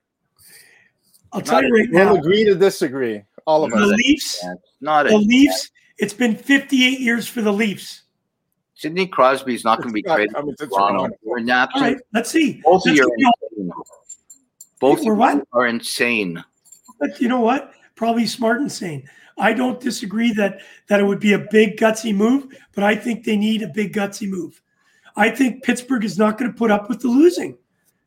I'll 1.32 1.42
tell 1.42 1.64
you 1.64 1.70
right 1.74 1.88
We'll 1.92 2.06
now. 2.16 2.16
agree 2.16 2.44
to 2.46 2.56
disagree. 2.56 3.22
All 3.46 3.64
of 3.64 3.72
The 3.72 3.78
us. 3.78 3.90
Leafs. 3.92 4.46
Not 4.82 5.08
The 5.08 5.18
Leafs. 5.18 5.70
It's 5.98 6.14
been 6.14 6.36
58 6.36 7.00
years 7.00 7.28
for 7.28 7.42
the 7.42 7.52
Leafs. 7.54 8.04
Sidney 8.74 9.08
Crosby's 9.08 9.66
not 9.66 9.80
going 9.80 9.90
to 9.90 9.94
be 9.94 10.00
It's 10.00 10.08
not- 10.08 10.16
traded. 10.16 10.36
I 10.36 10.42
mean, 10.42 10.56
it's 10.60 10.74
Toronto. 10.76 11.10
We're 11.24 11.40
an 11.40 11.50
All 11.76 11.82
right. 11.82 11.98
Let's 12.14 12.32
see. 12.32 12.62
Both 12.64 12.86
of 12.88 12.94
Let's 12.94 12.98
you 12.98 13.04
are 13.04 13.16
insane. 13.58 13.72
Both 14.80 15.00
of 15.00 15.06
We're 15.06 15.14
what? 15.16 15.36
you 15.36 15.46
are 15.54 15.68
insane. 15.68 16.44
But 17.00 17.20
you 17.20 17.28
know 17.28 17.42
what? 17.42 17.74
Probably 17.96 18.26
smart 18.26 18.62
and 18.62 18.72
sane. 18.72 19.08
I 19.38 19.54
don't 19.54 19.80
disagree 19.82 20.32
that 20.34 20.60
that 20.88 21.00
it 21.02 21.04
would 21.04 21.20
be 21.20 21.34
a 21.34 21.40
big 21.52 21.78
gutsy 21.78 22.16
move, 22.16 22.58
but 22.74 22.84
I 22.84 22.96
think 22.96 23.24
they 23.26 23.36
need 23.38 23.62
a 23.62 23.68
big 23.68 23.94
gutsy 23.94 24.28
move. 24.30 24.62
I 25.20 25.30
think 25.30 25.64
Pittsburgh 25.64 26.06
is 26.06 26.18
not 26.18 26.38
going 26.38 26.50
to 26.52 26.58
put 26.58 26.72
up 26.72 26.88
with 26.90 27.02
the 27.02 27.10
losing, 27.10 27.58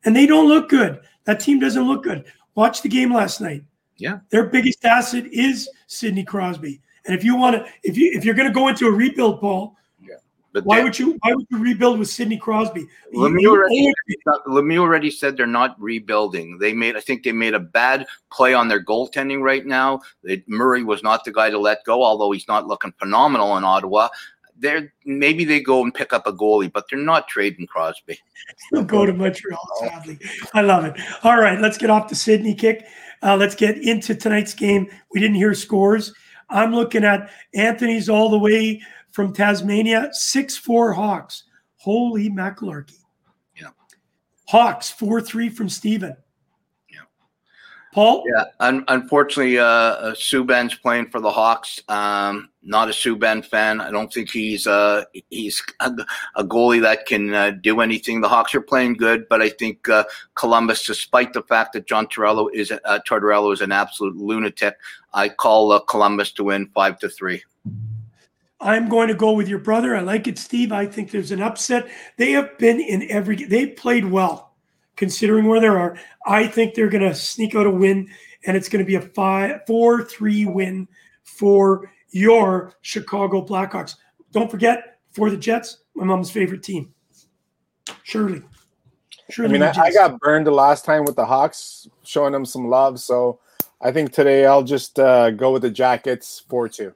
and 0.03 0.15
they 0.15 0.25
don't 0.25 0.47
look 0.47 0.67
good. 0.67 0.99
That 1.25 1.39
team 1.39 1.59
doesn't 1.59 1.87
look 1.87 2.03
good. 2.03 2.25
Watch 2.55 2.81
the 2.81 2.89
game 2.89 3.13
last 3.13 3.39
night. 3.39 3.63
Yeah. 3.97 4.19
their 4.31 4.47
biggest 4.47 4.83
asset 4.83 5.25
is 5.31 5.69
Sidney 5.87 6.23
Crosby. 6.25 6.81
And 7.05 7.15
if 7.15 7.23
you 7.23 7.35
want 7.37 7.55
to, 7.55 7.65
if 7.83 7.95
you 7.95 8.11
if 8.13 8.25
you're 8.25 8.33
going 8.33 8.47
to 8.47 8.53
go 8.53 8.67
into 8.67 8.87
a 8.87 8.91
rebuild, 8.91 9.39
Paul, 9.39 9.77
yeah. 10.01 10.15
But 10.51 10.65
why 10.65 10.77
they- 10.77 10.83
would 10.83 10.97
you 10.97 11.17
why 11.21 11.33
would 11.33 11.45
you 11.51 11.59
rebuild 11.59 11.99
with 11.99 12.09
Sidney 12.09 12.37
Crosby? 12.37 12.87
Lemieux 13.13 13.49
already, 13.49 13.93
Lemieux 14.47 14.79
already 14.79 15.11
said 15.11 15.37
they're 15.37 15.45
not 15.45 15.79
rebuilding. 15.79 16.57
They 16.57 16.73
made, 16.73 16.95
I 16.95 17.01
think, 17.01 17.23
they 17.23 17.31
made 17.31 17.53
a 17.53 17.59
bad 17.59 18.07
play 18.31 18.55
on 18.55 18.67
their 18.67 18.83
goaltending 18.83 19.41
right 19.41 19.65
now. 19.65 20.01
They, 20.23 20.43
Murray 20.47 20.83
was 20.83 21.03
not 21.03 21.23
the 21.23 21.31
guy 21.31 21.51
to 21.51 21.59
let 21.59 21.83
go, 21.85 22.03
although 22.03 22.31
he's 22.31 22.47
not 22.47 22.65
looking 22.67 22.93
phenomenal 22.97 23.55
in 23.57 23.63
Ottawa. 23.63 24.09
They're 24.57 24.93
maybe 25.05 25.45
they 25.45 25.59
go 25.59 25.83
and 25.83 25.93
pick 25.93 26.13
up 26.13 26.27
a 26.27 26.33
goalie, 26.33 26.71
but 26.71 26.85
they're 26.89 26.99
not 26.99 27.27
trading 27.27 27.67
Crosby. 27.67 28.19
He'll 28.71 28.83
go 28.83 29.05
to 29.05 29.13
Montreal, 29.13 29.67
sadly. 29.79 30.19
I 30.53 30.61
love 30.61 30.85
it. 30.85 30.99
All 31.23 31.37
right, 31.37 31.59
let's 31.59 31.77
get 31.77 31.89
off 31.89 32.09
the 32.09 32.15
Sidney 32.15 32.53
kick. 32.53 32.85
Uh, 33.21 33.35
let's 33.37 33.55
get 33.55 33.77
into 33.77 34.13
tonight's 34.13 34.53
game. 34.53 34.87
We 35.13 35.19
didn't 35.19 35.35
hear 35.35 35.53
scores. 35.53 36.13
I'm 36.49 36.73
looking 36.73 37.03
at 37.03 37.31
Anthony's 37.55 38.09
all 38.09 38.29
the 38.29 38.37
way 38.37 38.81
from 39.11 39.33
Tasmania, 39.33 40.09
6 40.11 40.57
4 40.57 40.93
Hawks. 40.93 41.43
Holy 41.77 42.29
macalarchy. 42.29 42.99
Yeah. 43.59 43.69
Hawks, 44.47 44.89
4 44.89 45.21
3 45.21 45.49
from 45.49 45.69
Steven. 45.69 46.15
Paul? 47.93 48.23
Yeah, 48.35 48.45
un- 48.59 48.83
unfortunately, 48.87 49.59
uh, 49.59 49.63
uh, 49.65 50.13
Subban's 50.13 50.75
playing 50.75 51.09
for 51.09 51.19
the 51.19 51.31
Hawks. 51.31 51.81
Um, 51.87 52.49
not 52.63 52.89
a 52.89 52.91
Subban 52.91 53.45
fan. 53.45 53.79
I 53.79 53.91
don't 53.91 54.11
think 54.11 54.31
he's 54.31 54.65
uh, 54.65 55.03
he's 55.29 55.63
a, 55.79 55.91
a 56.35 56.43
goalie 56.43 56.81
that 56.81 57.05
can 57.05 57.33
uh, 57.33 57.51
do 57.51 57.81
anything. 57.81 58.21
The 58.21 58.29
Hawks 58.29 58.55
are 58.55 58.61
playing 58.61 58.95
good, 58.95 59.29
but 59.29 59.41
I 59.41 59.49
think 59.49 59.87
uh, 59.87 60.05
Columbus, 60.35 60.85
despite 60.85 61.33
the 61.33 61.43
fact 61.43 61.73
that 61.73 61.85
John 61.85 62.07
Torello 62.07 62.49
is 62.53 62.71
uh, 62.71 62.99
Tortorella 63.07 63.53
is 63.53 63.61
an 63.61 63.71
absolute 63.71 64.15
lunatic, 64.15 64.75
I 65.13 65.29
call 65.29 65.71
uh, 65.71 65.79
Columbus 65.79 66.31
to 66.33 66.45
win 66.45 66.69
five 66.73 66.99
to 66.99 67.09
three. 67.09 67.43
I'm 68.59 68.87
going 68.87 69.09
to 69.09 69.13
go 69.13 69.33
with 69.33 69.49
your 69.49 69.59
brother. 69.59 69.95
I 69.95 70.01
like 70.01 70.27
it, 70.27 70.39
Steve. 70.39 70.71
I 70.71 70.85
think 70.85 71.11
there's 71.11 71.31
an 71.31 71.41
upset. 71.41 71.87
They 72.17 72.31
have 72.31 72.57
been 72.57 72.79
in 72.79 73.09
every 73.11 73.35
they 73.35 73.67
played 73.67 74.05
well, 74.05 74.52
considering 74.95 75.47
where 75.47 75.59
they 75.59 75.67
are. 75.67 75.97
I 76.25 76.47
think 76.47 76.73
they're 76.73 76.89
going 76.89 77.07
to 77.07 77.15
sneak 77.15 77.55
out 77.55 77.65
a 77.65 77.71
win, 77.71 78.09
and 78.45 78.55
it's 78.55 78.69
going 78.69 78.83
to 78.83 78.87
be 78.87 78.95
a 78.95 79.01
five, 79.01 79.61
four, 79.67 80.03
three 80.03 80.45
win 80.45 80.87
for 81.23 81.91
your 82.11 82.73
Chicago 82.81 83.45
Blackhawks. 83.45 83.95
Don't 84.31 84.49
forget, 84.49 84.99
for 85.11 85.29
the 85.29 85.37
Jets, 85.37 85.79
my 85.95 86.03
mom's 86.03 86.31
favorite 86.31 86.63
team, 86.63 86.93
Surely, 88.03 88.41
surely. 89.29 89.49
I 89.49 89.53
mean, 89.53 89.63
I, 89.63 89.71
I 89.71 89.91
got 89.91 90.19
burned 90.19 90.47
the 90.47 90.51
last 90.51 90.85
time 90.85 91.05
with 91.05 91.15
the 91.15 91.25
Hawks, 91.25 91.87
showing 92.03 92.33
them 92.33 92.45
some 92.45 92.67
love. 92.67 92.99
So 92.99 93.39
I 93.81 93.91
think 93.91 94.11
today 94.11 94.45
I'll 94.45 94.63
just 94.63 94.99
uh, 94.99 95.31
go 95.31 95.51
with 95.51 95.61
the 95.61 95.69
Jackets 95.69 96.43
4 96.49 96.69
2 96.69 96.93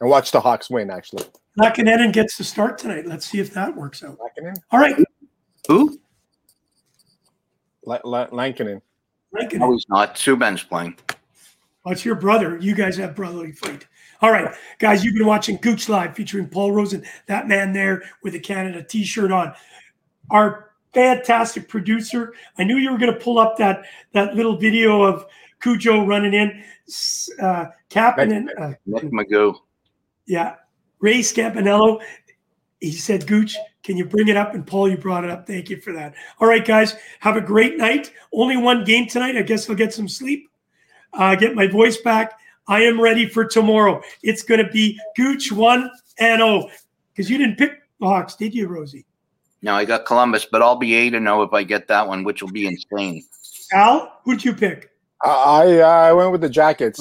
and 0.00 0.10
watch 0.10 0.30
the 0.30 0.40
Hawks 0.40 0.70
win, 0.70 0.90
actually. 0.90 1.24
Lankinen 1.56 2.12
gets 2.12 2.36
to 2.36 2.44
start 2.44 2.78
tonight. 2.78 3.06
Let's 3.06 3.26
see 3.26 3.38
if 3.38 3.52
that 3.54 3.74
works 3.74 4.02
out. 4.02 4.18
Lankinen? 4.20 4.54
All 4.70 4.80
right, 4.80 4.96
Who? 5.68 5.98
La- 7.84 8.00
La- 8.04 8.28
Lankinen. 8.32 8.80
Lankinen. 9.32 9.60
No, 9.68 9.72
he's 9.72 9.86
not. 9.88 10.16
Subban's 10.16 10.62
playing. 10.62 10.96
Oh, 11.84 11.90
it's 11.90 12.04
your 12.04 12.14
brother. 12.14 12.56
You 12.58 12.74
guys 12.74 12.96
have 12.96 13.14
brotherly 13.14 13.52
fight. 13.52 13.86
All 14.22 14.30
right, 14.30 14.54
guys, 14.78 15.04
you've 15.04 15.14
been 15.14 15.26
watching 15.26 15.56
Gooch 15.60 15.88
Live 15.88 16.14
featuring 16.14 16.48
Paul 16.48 16.72
Rosen, 16.72 17.04
that 17.26 17.46
man 17.46 17.72
there 17.74 18.02
with 18.22 18.34
a 18.34 18.38
Canada 18.40 18.82
t 18.82 19.04
shirt 19.04 19.30
on. 19.30 19.52
Our 20.30 20.70
fantastic 20.94 21.68
producer. 21.68 22.32
I 22.56 22.64
knew 22.64 22.76
you 22.76 22.90
were 22.90 22.96
going 22.98 23.12
to 23.12 23.18
pull 23.20 23.38
up 23.38 23.58
that 23.58 23.84
that 24.12 24.34
little 24.34 24.56
video 24.56 25.02
of 25.02 25.26
Cujo 25.60 26.06
running 26.06 26.32
in, 26.32 26.62
S- 26.88 27.28
uh, 27.42 27.66
Kapanen, 27.90 28.46
uh, 28.58 28.72
Mick 28.88 29.10
McGeough. 29.10 29.56
yeah, 30.26 30.54
Ray 31.00 31.18
Scapinello. 31.18 32.00
He 32.84 32.92
said, 32.92 33.26
Gooch, 33.26 33.56
can 33.82 33.96
you 33.96 34.04
bring 34.04 34.28
it 34.28 34.36
up? 34.36 34.54
And 34.54 34.66
Paul, 34.66 34.90
you 34.90 34.98
brought 34.98 35.24
it 35.24 35.30
up. 35.30 35.46
Thank 35.46 35.70
you 35.70 35.80
for 35.80 35.92
that. 35.94 36.14
All 36.38 36.46
right, 36.46 36.64
guys, 36.64 36.96
have 37.20 37.36
a 37.36 37.40
great 37.40 37.78
night. 37.78 38.12
Only 38.32 38.56
one 38.58 38.84
game 38.84 39.06
tonight. 39.06 39.36
I 39.36 39.42
guess 39.42 39.68
I'll 39.70 39.76
get 39.76 39.94
some 39.94 40.06
sleep, 40.08 40.50
uh, 41.14 41.34
get 41.34 41.54
my 41.54 41.66
voice 41.66 41.96
back. 41.96 42.38
I 42.68 42.82
am 42.82 43.00
ready 43.00 43.26
for 43.28 43.44
tomorrow. 43.46 44.02
It's 44.22 44.42
going 44.42 44.64
to 44.64 44.70
be 44.70 44.98
Gooch 45.16 45.50
1 45.50 45.90
and 46.18 46.40
0 46.40 46.68
because 47.14 47.30
you 47.30 47.38
didn't 47.38 47.56
pick 47.56 47.82
the 48.00 48.06
Hawks, 48.06 48.34
did 48.36 48.54
you, 48.54 48.68
Rosie? 48.68 49.06
No, 49.62 49.74
I 49.74 49.86
got 49.86 50.04
Columbus, 50.04 50.44
but 50.44 50.60
I'll 50.60 50.76
be 50.76 50.94
eight 50.94 51.14
and 51.14 51.24
zero 51.24 51.40
if 51.42 51.52
I 51.54 51.62
get 51.62 51.88
that 51.88 52.06
one, 52.06 52.22
which 52.22 52.42
will 52.42 52.50
be 52.50 52.66
insane. 52.66 53.24
Al, 53.72 54.20
who'd 54.24 54.44
you 54.44 54.52
pick? 54.54 54.90
I 55.22 55.28
I, 55.30 55.80
uh, 55.80 55.86
I 55.86 56.12
went 56.12 56.32
with 56.32 56.42
the 56.42 56.50
Jackets. 56.50 57.00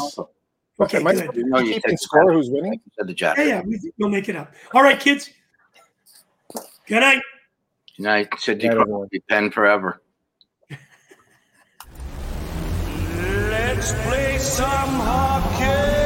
Okay, 0.80 0.98
Am 0.98 1.08
I 1.08 1.12
good. 1.12 1.20
supposed 1.20 1.34
to 1.36 1.40
You 1.42 1.46
know 1.50 1.60
you 1.60 1.74
keeping 1.74 1.98
score? 1.98 2.32
Who's 2.32 2.50
winning? 2.50 2.80
The 2.98 3.06
Yeah, 3.10 3.14
Jackets. 3.14 3.48
yeah, 3.48 3.62
we, 3.64 3.80
we'll 4.00 4.10
make 4.10 4.30
it 4.30 4.36
up. 4.38 4.54
All 4.74 4.82
right, 4.82 4.98
kids. 5.00 5.30
Good 6.86 7.00
night. 7.00 7.22
Good 7.98 8.04
I 8.34 8.38
said 8.38 8.58
Night, 8.58 8.64
you 8.64 8.72
everyone. 8.82 9.08
be 9.10 9.22
pen 9.22 9.52
forever. 9.52 10.02
Let's 13.16 13.94
play 14.04 14.38
some 14.38 15.00
hockey. 15.00 16.03